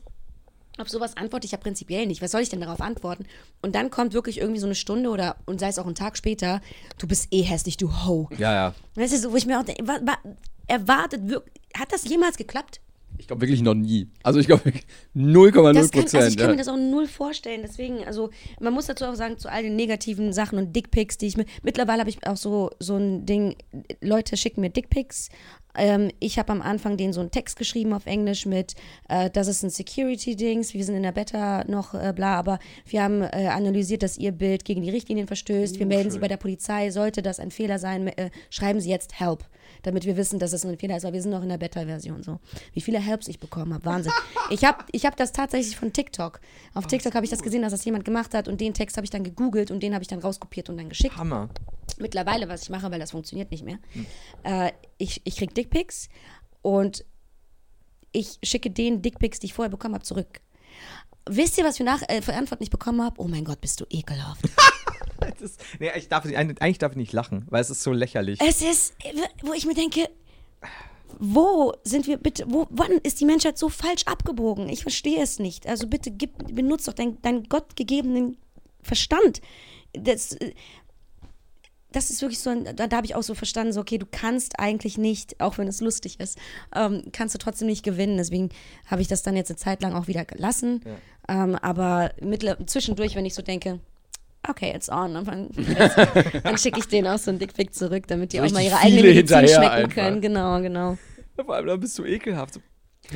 auf 0.81 0.89
sowas 0.89 1.17
antworte 1.17 1.45
ich 1.45 1.51
ja 1.51 1.57
prinzipiell 1.57 2.05
nicht. 2.05 2.21
Was 2.21 2.31
soll 2.31 2.41
ich 2.41 2.49
denn 2.49 2.61
darauf 2.61 2.81
antworten? 2.81 3.25
Und 3.61 3.75
dann 3.75 3.89
kommt 3.89 4.13
wirklich 4.13 4.39
irgendwie 4.39 4.59
so 4.59 4.67
eine 4.67 4.75
Stunde 4.75 5.09
oder 5.09 5.37
und 5.45 5.59
sei 5.59 5.69
es 5.69 5.79
auch 5.79 5.87
ein 5.87 5.95
Tag 5.95 6.17
später, 6.17 6.61
du 6.97 7.07
bist 7.07 7.27
eh 7.31 7.41
hässlich, 7.41 7.77
du 7.77 7.91
Ho. 8.05 8.29
Ja, 8.37 8.53
ja. 8.53 8.75
Weißt 8.95 9.13
du, 9.13 9.17
so, 9.17 9.31
wo 9.31 9.35
ich 9.35 9.45
mir 9.45 9.59
auch 9.59 9.65
denke, 9.65 9.87
wa, 9.87 9.99
wa, 10.03 10.17
erwartet 10.67 11.21
hat 11.75 11.91
das 11.91 12.05
jemals 12.05 12.37
geklappt? 12.37 12.81
Ich 13.17 13.27
glaube 13.27 13.41
wirklich 13.41 13.61
noch 13.61 13.75
nie. 13.75 14.07
Also 14.23 14.39
ich 14.39 14.47
glaube 14.47 14.71
0,0 15.15 15.73
Das 15.73 15.91
kann, 15.91 16.01
Prozent. 16.01 16.23
also 16.23 16.29
ich 16.31 16.37
kann 16.37 16.47
ja. 16.47 16.51
mir 16.53 16.57
das 16.57 16.67
auch 16.67 16.77
null 16.77 17.07
vorstellen. 17.07 17.61
Deswegen, 17.63 18.03
also 18.03 18.31
man 18.59 18.73
muss 18.73 18.87
dazu 18.87 19.05
auch 19.05 19.13
sagen, 19.13 19.37
zu 19.37 19.49
all 19.49 19.61
den 19.61 19.75
negativen 19.75 20.33
Sachen 20.33 20.57
und 20.57 20.75
Dickpics, 20.75 21.19
die 21.19 21.27
ich 21.27 21.37
mir. 21.37 21.45
Mittlerweile 21.61 21.99
habe 21.99 22.09
ich 22.09 22.25
auch 22.25 22.37
so, 22.37 22.71
so 22.79 22.97
ein 22.97 23.27
Ding, 23.27 23.55
Leute 24.01 24.37
schicken 24.37 24.61
mir 24.61 24.71
Dickpics. 24.71 25.29
Ähm, 25.75 26.11
ich 26.19 26.39
habe 26.39 26.51
am 26.51 26.61
Anfang 26.61 26.97
denen 26.97 27.13
so 27.13 27.21
einen 27.21 27.31
Text 27.31 27.57
geschrieben 27.57 27.93
auf 27.93 28.05
Englisch 28.05 28.45
mit, 28.45 28.75
äh, 29.09 29.29
das 29.29 29.47
ist 29.47 29.63
ein 29.63 29.69
Security-Dings, 29.69 30.73
wir 30.73 30.83
sind 30.83 30.95
in 30.95 31.03
der 31.03 31.11
Beta 31.11 31.63
noch 31.67 31.93
äh, 31.93 32.13
bla, 32.15 32.37
aber 32.37 32.59
wir 32.85 33.03
haben 33.03 33.21
äh, 33.21 33.47
analysiert, 33.47 34.03
dass 34.03 34.17
ihr 34.17 34.31
Bild 34.31 34.65
gegen 34.65 34.81
die 34.81 34.89
Richtlinien 34.89 35.27
verstößt. 35.27 35.79
Wir 35.79 35.85
melden 35.85 36.11
sie 36.11 36.19
bei 36.19 36.27
der 36.27 36.37
Polizei. 36.37 36.91
Sollte 36.91 37.21
das 37.21 37.39
ein 37.39 37.51
Fehler 37.51 37.79
sein, 37.79 38.07
äh, 38.07 38.29
schreiben 38.49 38.79
sie 38.79 38.89
jetzt 38.89 39.19
Help 39.19 39.45
damit 39.83 40.05
wir 40.05 40.17
wissen, 40.17 40.39
dass 40.39 40.53
es 40.53 40.65
ein 40.65 40.77
Fehler 40.77 40.97
ist, 40.97 41.03
weil 41.03 41.13
wir 41.13 41.21
sind 41.21 41.31
noch 41.31 41.43
in 41.43 41.49
der 41.49 41.57
Beta-Version 41.57 42.23
so. 42.23 42.39
Wie 42.73 42.81
viele 42.81 42.99
Helps 42.99 43.27
ich 43.27 43.39
bekommen 43.39 43.73
habe, 43.73 43.85
Wahnsinn. 43.85 44.11
Ich 44.49 44.65
habe 44.65 44.83
ich 44.91 45.05
hab 45.05 45.15
das 45.15 45.31
tatsächlich 45.31 45.77
von 45.77 45.93
TikTok. 45.93 46.41
Auf 46.73 46.85
TikTok 46.87 47.15
habe 47.15 47.23
ich 47.23 47.29
das 47.29 47.41
gesehen, 47.41 47.61
dass 47.61 47.71
das 47.71 47.85
jemand 47.85 48.03
gemacht 48.03 48.33
hat 48.33 48.47
und 48.47 48.59
den 48.59 48.73
Text 48.73 48.97
habe 48.97 49.05
ich 49.05 49.09
dann 49.09 49.23
gegoogelt 49.23 49.71
und 49.71 49.81
den 49.81 49.93
habe 49.93 50.01
ich 50.01 50.07
dann 50.07 50.19
rauskopiert 50.19 50.69
und 50.69 50.77
dann 50.77 50.89
geschickt. 50.89 51.15
Hammer. 51.15 51.49
Mittlerweile, 52.01 52.49
was 52.49 52.63
ich 52.63 52.69
mache, 52.69 52.89
weil 52.91 52.99
das 52.99 53.11
funktioniert 53.11 53.51
nicht 53.51 53.63
mehr, 53.63 53.79
äh, 54.43 54.71
ich, 54.97 55.21
ich 55.23 55.37
kriege 55.37 55.53
Dickpics 55.53 56.09
und 56.61 57.05
ich 58.11 58.39
schicke 58.43 58.69
den 58.69 59.01
Dickpics, 59.01 59.39
die 59.39 59.47
ich 59.47 59.53
vorher 59.53 59.69
bekommen 59.69 59.93
habe, 59.95 60.03
zurück. 60.03 60.41
Wisst 61.29 61.57
ihr, 61.57 61.63
was 61.63 61.77
für, 61.77 61.83
nach, 61.83 62.01
äh, 62.09 62.21
für 62.21 62.33
Antworten 62.33 62.63
ich 62.63 62.69
bekommen 62.71 63.01
habe? 63.01 63.21
Oh 63.21 63.27
mein 63.27 63.45
Gott, 63.45 63.61
bist 63.61 63.79
du 63.79 63.85
ekelhaft. 63.89 64.41
Das, 65.39 65.57
nee, 65.79 65.89
ich 65.95 66.07
darf, 66.09 66.25
nicht- 66.25 66.35
eigentlich 66.35 66.79
darf 66.79 66.91
ich 66.93 66.97
nicht 66.97 67.13
lachen, 67.13 67.45
weil 67.49 67.61
es 67.61 67.69
ist 67.69 67.83
so 67.83 67.91
lächerlich. 67.91 68.39
Es 68.41 68.61
ist, 68.63 68.95
wo 69.43 69.53
ich 69.53 69.65
mir 69.67 69.75
denke, 69.75 70.09
wo 71.19 71.73
sind 71.83 72.07
wir 72.07 72.17
bitte, 72.17 72.45
wo, 72.47 72.65
wann 72.71 72.91
ist 73.03 73.19
die 73.21 73.25
Menschheit 73.25 73.57
so 73.57 73.69
falsch 73.69 74.03
abgebogen? 74.05 74.67
Ich 74.69 74.81
verstehe 74.81 75.21
es 75.21 75.37
nicht. 75.39 75.67
Also 75.67 75.85
bitte 75.87 76.09
gib, 76.11 76.31
benutzt 76.55 76.87
doch 76.87 76.93
deinen 76.93 77.21
dein 77.21 77.43
gottgegebenen 77.43 78.37
Verstand. 78.81 79.41
Das, 79.93 80.33
äh, 80.33 80.53
das 81.91 82.09
ist 82.09 82.21
wirklich 82.21 82.39
so, 82.39 82.49
ein, 82.49 82.63
da, 82.75 82.87
da 82.87 82.97
habe 82.97 83.05
ich 83.05 83.15
auch 83.15 83.23
so 83.23 83.33
verstanden, 83.33 83.73
so, 83.73 83.81
okay, 83.81 83.97
du 83.97 84.05
kannst 84.09 84.59
eigentlich 84.59 84.97
nicht, 84.97 85.39
auch 85.39 85.57
wenn 85.57 85.67
es 85.67 85.81
lustig 85.81 86.19
ist, 86.19 86.37
ähm, 86.75 87.03
kannst 87.11 87.35
du 87.35 87.39
trotzdem 87.39 87.67
nicht 87.67 87.83
gewinnen. 87.83 88.17
Deswegen 88.17 88.49
habe 88.87 89.01
ich 89.01 89.07
das 89.07 89.23
dann 89.23 89.35
jetzt 89.35 89.51
eine 89.51 89.57
Zeit 89.57 89.81
lang 89.81 89.93
auch 89.93 90.07
wieder 90.07 90.25
gelassen. 90.25 90.81
Ähm, 91.27 91.55
aber 91.55 92.11
zwischendurch, 92.65 93.15
wenn 93.15 93.25
ich 93.25 93.33
so 93.33 93.41
denke, 93.41 93.79
okay, 94.47 94.73
it's 94.75 94.89
on, 94.89 95.13
dann, 95.13 95.49
dann 96.43 96.57
schicke 96.57 96.79
ich 96.79 96.87
denen 96.87 97.07
auch 97.07 97.17
so 97.19 97.31
ein 97.31 97.39
Dickpick 97.39 97.73
zurück, 97.73 98.07
damit 98.07 98.33
die 98.33 98.37
So 98.37 98.43
auch 98.43 98.51
mal 98.51 98.63
ihre 98.63 98.77
eigene 98.77 99.03
Medizin 99.03 99.47
schmecken 99.47 99.65
einfach. 99.65 99.93
können. 99.93 100.21
Genau, 100.21 100.61
genau. 100.61 100.97
Vor 101.35 101.55
allem, 101.55 101.67
da 101.67 101.75
bist 101.75 101.97
du 101.97 102.05
ekelhaft. 102.05 102.59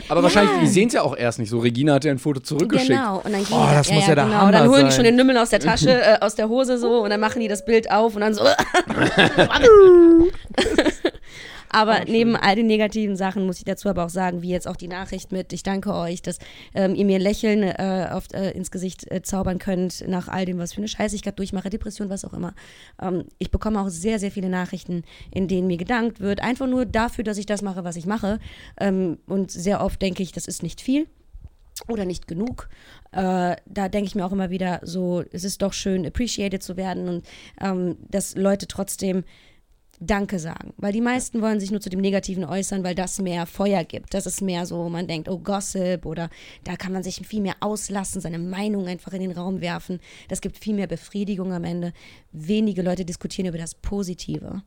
Aber 0.09 0.23
wahrscheinlich, 0.23 0.59
die 0.61 0.67
sehen 0.67 0.88
es 0.88 0.93
ja 0.93 1.01
auch 1.01 1.15
erst 1.15 1.39
nicht 1.39 1.49
so. 1.49 1.59
Regina 1.59 1.93
hat 1.95 2.05
ja 2.05 2.11
ein 2.11 2.19
Foto 2.19 2.39
zurückgeschickt. 2.39 2.89
Genau. 2.89 3.17
Und 3.23 3.31
dann 3.34 3.43
gehen 3.43 3.57
Oh, 3.57 3.65
die, 3.69 3.76
das 3.76 3.91
muss 3.91 4.07
ja 4.07 4.15
der 4.15 4.26
genau. 4.26 4.35
Hammer 4.38 4.47
Und 4.47 4.51
dann 4.53 4.69
holen 4.69 4.85
die 4.85 4.91
sein. 4.91 4.95
schon 4.95 5.03
den 5.05 5.15
Nümmel 5.15 5.38
aus 5.38 5.49
der 5.49 5.59
Tasche, 5.59 5.89
äh, 6.01 6.17
aus 6.22 6.35
der 6.35 6.49
Hose 6.49 6.77
so 6.77 7.03
und 7.03 7.09
dann 7.09 7.19
machen 7.19 7.41
die 7.41 7.47
das 7.47 7.63
Bild 7.65 7.89
auf 7.91 8.15
und 8.15 8.22
dann 8.22 8.34
so. 8.34 8.43
Aber 11.76 12.06
neben 12.06 12.38
all 12.38 12.56
den 12.56 12.68
negativen 12.68 13.18
Sachen 13.18 13.45
muss 13.45 13.57
ich 13.57 13.65
dazu 13.65 13.89
aber 13.89 14.06
auch 14.06 14.10
sagen, 14.10 14.41
wie 14.41 14.47
jetzt 14.47 14.65
auch 14.65 14.77
die 14.77 14.88
Nachricht 14.88 15.34
mit, 15.34 15.52
ich 15.52 15.61
danke 15.61 15.93
euch, 15.93 16.22
dass 16.22 16.39
ähm, 16.73 16.95
ihr 16.95 17.03
mir 17.03 17.18
ein 17.18 17.22
Lächeln 17.22 17.64
äh, 17.64 18.07
auf, 18.14 18.27
äh, 18.34 18.52
ins 18.52 18.72
Gesicht 18.72 19.11
äh, 19.11 19.22
zaubern 19.23 19.60
könnt 19.60 20.07
nach 20.07 20.30
all 20.30 20.45
dem, 20.45 20.57
was 20.57 20.72
für 20.72 20.77
eine 20.77 20.88
Scheiße 20.88 21.18
ich 21.18 21.22
gerade 21.22 21.35
durchmache, 21.35 21.69
Depression, 21.69 22.10
was 22.10 22.23
auch 22.23 22.31
immer. 22.31 22.53
Ähm, 23.02 23.26
ich 23.39 23.52
bekomme 23.52 23.81
auch 23.81 23.89
sehr, 23.89 24.19
sehr 24.19 24.31
viele 24.31 24.47
Nachrichten, 24.47 25.03
in 25.31 25.49
denen 25.49 25.68
mir 25.68 25.76
gedankt 25.76 26.22
wird, 26.22 26.41
einfach 26.41 26.65
nur 26.65 26.85
dafür, 26.85 27.26
dass 27.26 27.38
ich 27.38 27.45
das 27.45 27.61
mache, 27.61 27.84
was 27.84 27.97
ich 27.97 28.06
mache. 28.06 28.39
Ähm, 28.80 29.18
und 29.27 29.52
sehr 29.52 29.84
oft 29.84 30.02
denke 30.02 30.23
ich, 30.23 30.31
das 30.31 30.47
ist 30.47 30.64
nicht 30.64 30.80
viel 30.80 31.07
oder 31.89 32.06
nicht 32.06 32.26
genug. 32.26 32.69
Äh, 33.11 33.57
da 33.65 33.89
denke 33.89 34.07
ich 34.07 34.15
mir 34.15 34.26
auch 34.26 34.31
immer 34.31 34.49
wieder 34.49 34.80
so, 34.84 35.26
es 35.34 35.43
ist 35.43 35.61
doch 35.61 35.73
schön, 35.73 36.06
appreciated 36.06 36.64
zu 36.64 36.77
werden 36.77 37.10
und 37.10 37.26
ähm, 37.60 37.97
dass 38.10 38.35
Leute 38.35 38.65
trotzdem 38.68 39.26
Danke 39.99 40.39
sagen. 40.39 40.73
Weil 40.77 40.91
die 40.91 41.01
meisten 41.01 41.41
wollen 41.41 41.59
sich 41.59 41.72
nur 41.72 41.80
zu 41.80 41.89
dem 41.89 42.01
Negativen 42.01 42.43
äußern, 42.43 42.84
weil 42.84 42.95
das 42.95 43.19
mehr 43.19 43.45
Feuer 43.45 43.84
gibt. 43.84 44.13
Das 44.13 44.26
ist 44.26 44.41
mehr 44.41 44.65
so, 44.65 44.89
man 44.89 45.07
denkt, 45.07 45.30
oh, 45.30 45.39
Gossip 45.39 46.05
oder 46.05 46.30
da 46.63 46.76
kann 46.76 46.91
man 46.91 47.03
sich 47.03 47.26
viel 47.26 47.41
mehr 47.41 47.55
auslassen, 47.61 48.22
seine 48.22 48.39
Meinung 48.39 48.88
einfach 48.88 49.13
in 49.13 49.22
den 49.22 49.31
Raum 49.31 49.61
werfen. 49.61 49.99
Das 50.27 50.41
gibt 50.41 50.57
viel 50.57 50.76
mehr 50.76 50.88
Befriedigung 50.88 51.53
am 51.53 51.63
Ende. 51.63 51.93
Wenige 52.31 52.81
Leute 52.81 53.05
diskutieren 53.05 53.47
über 53.47 53.57
das 53.57 53.76
Positive. 53.76 54.63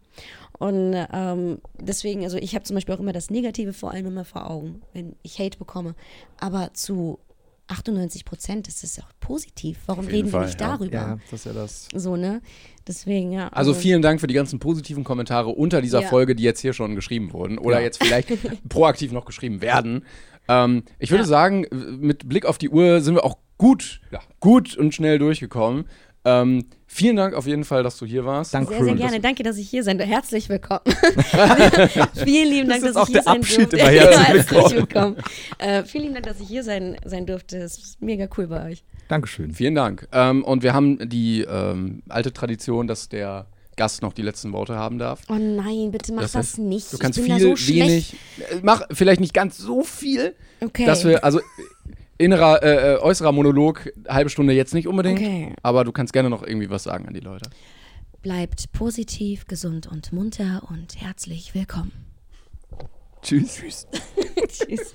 Und 0.58 0.94
ähm, 1.12 1.58
deswegen, 1.78 2.24
also 2.24 2.38
ich 2.38 2.54
habe 2.54 2.64
zum 2.64 2.74
Beispiel 2.74 2.94
auch 2.94 3.00
immer 3.00 3.12
das 3.12 3.30
Negative 3.30 3.72
vor 3.72 3.90
allem 3.92 4.06
immer 4.06 4.24
vor 4.24 4.50
Augen, 4.50 4.82
wenn 4.92 5.14
ich 5.22 5.38
Hate 5.38 5.58
bekomme. 5.58 5.94
Aber 6.38 6.72
zu 6.72 7.18
98 7.68 8.24
Prozent, 8.24 8.66
das 8.66 8.82
ist 8.82 8.98
auch 9.00 9.10
positiv. 9.20 9.78
Warum 9.86 10.06
reden 10.06 10.28
wir 10.28 10.32
Fall, 10.32 10.46
nicht 10.46 10.60
ja. 10.60 10.68
darüber? 10.68 10.92
Ja, 10.94 11.18
das 11.30 11.40
ist 11.40 11.46
ja 11.46 11.52
das. 11.52 11.88
So, 11.94 12.16
ne? 12.16 12.40
Deswegen, 12.88 13.32
ja. 13.32 13.48
Also 13.48 13.74
vielen 13.74 14.00
Dank 14.02 14.20
für 14.20 14.26
die 14.26 14.34
ganzen 14.34 14.58
positiven 14.58 15.04
Kommentare 15.04 15.50
unter 15.50 15.82
dieser 15.82 16.00
Ja. 16.02 16.08
Folge, 16.08 16.34
die 16.34 16.42
jetzt 16.42 16.60
hier 16.60 16.72
schon 16.72 16.94
geschrieben 16.94 17.32
wurden 17.32 17.58
oder 17.58 17.76
Ja. 17.78 17.84
jetzt 17.84 18.02
vielleicht 18.02 18.28
proaktiv 18.68 19.12
noch 19.12 19.26
geschrieben 19.26 19.60
werden. 19.60 20.04
Ähm, 20.48 20.82
ich 20.98 21.10
würde 21.10 21.24
Ja. 21.24 21.28
sagen, 21.28 21.66
mit 22.00 22.28
Blick 22.28 22.46
auf 22.46 22.56
die 22.58 22.70
Uhr 22.70 23.00
sind 23.02 23.14
wir 23.14 23.24
auch 23.24 23.36
gut, 23.58 24.00
ja, 24.10 24.20
gut 24.40 24.76
und 24.76 24.94
schnell 24.94 25.18
durchgekommen. 25.18 25.84
Ähm, 26.24 26.64
vielen 26.86 27.16
Dank 27.16 27.34
auf 27.34 27.46
jeden 27.46 27.64
Fall, 27.64 27.82
dass 27.82 27.96
du 27.98 28.04
hier 28.06 28.24
warst. 28.24 28.52
Danke. 28.54 28.74
Sehr, 28.74 28.84
sehr 28.84 28.94
gerne. 28.96 29.20
Danke, 29.20 29.42
dass 29.42 29.56
ich 29.58 29.68
hier 29.70 29.84
sein 29.84 29.98
durfte. 29.98 30.12
Herzlich 30.14 30.48
willkommen. 30.48 30.80
vielen 32.24 32.50
lieben 32.50 32.68
Dank, 32.68 32.82
ist 32.82 32.88
dass 32.88 32.96
auch 32.96 33.08
ich 33.08 33.14
hier 33.14 33.22
der 33.22 33.22
sein 33.24 33.36
Abschied 33.38 33.58
durfte. 33.72 33.76
immer. 33.76 33.88
Herzlich 34.24 34.76
willkommen. 34.76 35.16
Äh, 35.58 35.84
vielen 35.84 36.02
lieben 36.04 36.14
Dank, 36.14 36.26
dass 36.26 36.40
ich 36.40 36.48
hier 36.48 36.64
sein, 36.64 36.96
sein 37.04 37.26
durfte. 37.26 37.58
Es 37.58 37.78
ist 37.78 38.02
mega 38.02 38.28
cool 38.36 38.46
bei 38.48 38.70
euch. 38.70 38.84
Dankeschön. 39.08 39.52
Vielen 39.52 39.74
Dank. 39.74 40.06
Ähm, 40.12 40.44
und 40.44 40.62
wir 40.62 40.74
haben 40.74 41.08
die 41.08 41.40
ähm, 41.42 42.02
alte 42.08 42.32
Tradition, 42.32 42.86
dass 42.86 43.08
der 43.08 43.46
Gast 43.76 44.02
noch 44.02 44.12
die 44.12 44.22
letzten 44.22 44.52
Worte 44.52 44.76
haben 44.76 44.98
darf. 44.98 45.22
Oh 45.28 45.34
nein, 45.34 45.90
bitte 45.92 46.12
mach 46.12 46.22
das, 46.22 46.34
heißt, 46.34 46.58
nicht. 46.58 46.92
Du 46.92 46.98
kannst 46.98 47.18
ich 47.18 47.24
viel, 47.24 47.40
so 47.40 47.56
schlecht. 47.56 47.78
wenig. 47.88 48.16
äh, 48.50 48.60
Mach 48.62 48.82
vielleicht 48.90 49.20
nicht 49.20 49.32
ganz 49.34 49.56
so 49.56 49.82
viel, 49.82 50.34
Okay. 50.60 50.84
dass 50.84 51.04
wir, 51.04 51.24
also 51.24 51.40
innerer, 52.18 52.62
äh, 52.62 52.94
äh, 52.94 52.98
äußerer 52.98 53.30
Monolog, 53.32 53.90
halbe 54.08 54.28
Stunde 54.30 54.52
jetzt 54.52 54.74
nicht 54.74 54.88
unbedingt, 54.88 55.20
Okay. 55.20 55.54
aber 55.62 55.84
du 55.84 55.92
kannst 55.92 56.12
gerne 56.12 56.28
noch 56.28 56.42
irgendwie 56.42 56.68
was 56.68 56.82
sagen 56.82 57.06
an 57.06 57.14
die 57.14 57.20
Leute. 57.20 57.48
Bleibt 58.20 58.72
positiv, 58.72 59.46
gesund 59.46 59.86
und 59.86 60.12
munter 60.12 60.62
und 60.68 61.00
herzlich 61.00 61.54
willkommen. 61.54 61.92
Tschüss. 63.22 63.54
Tschüss. 63.60 63.86
Tschüss. 64.48 64.94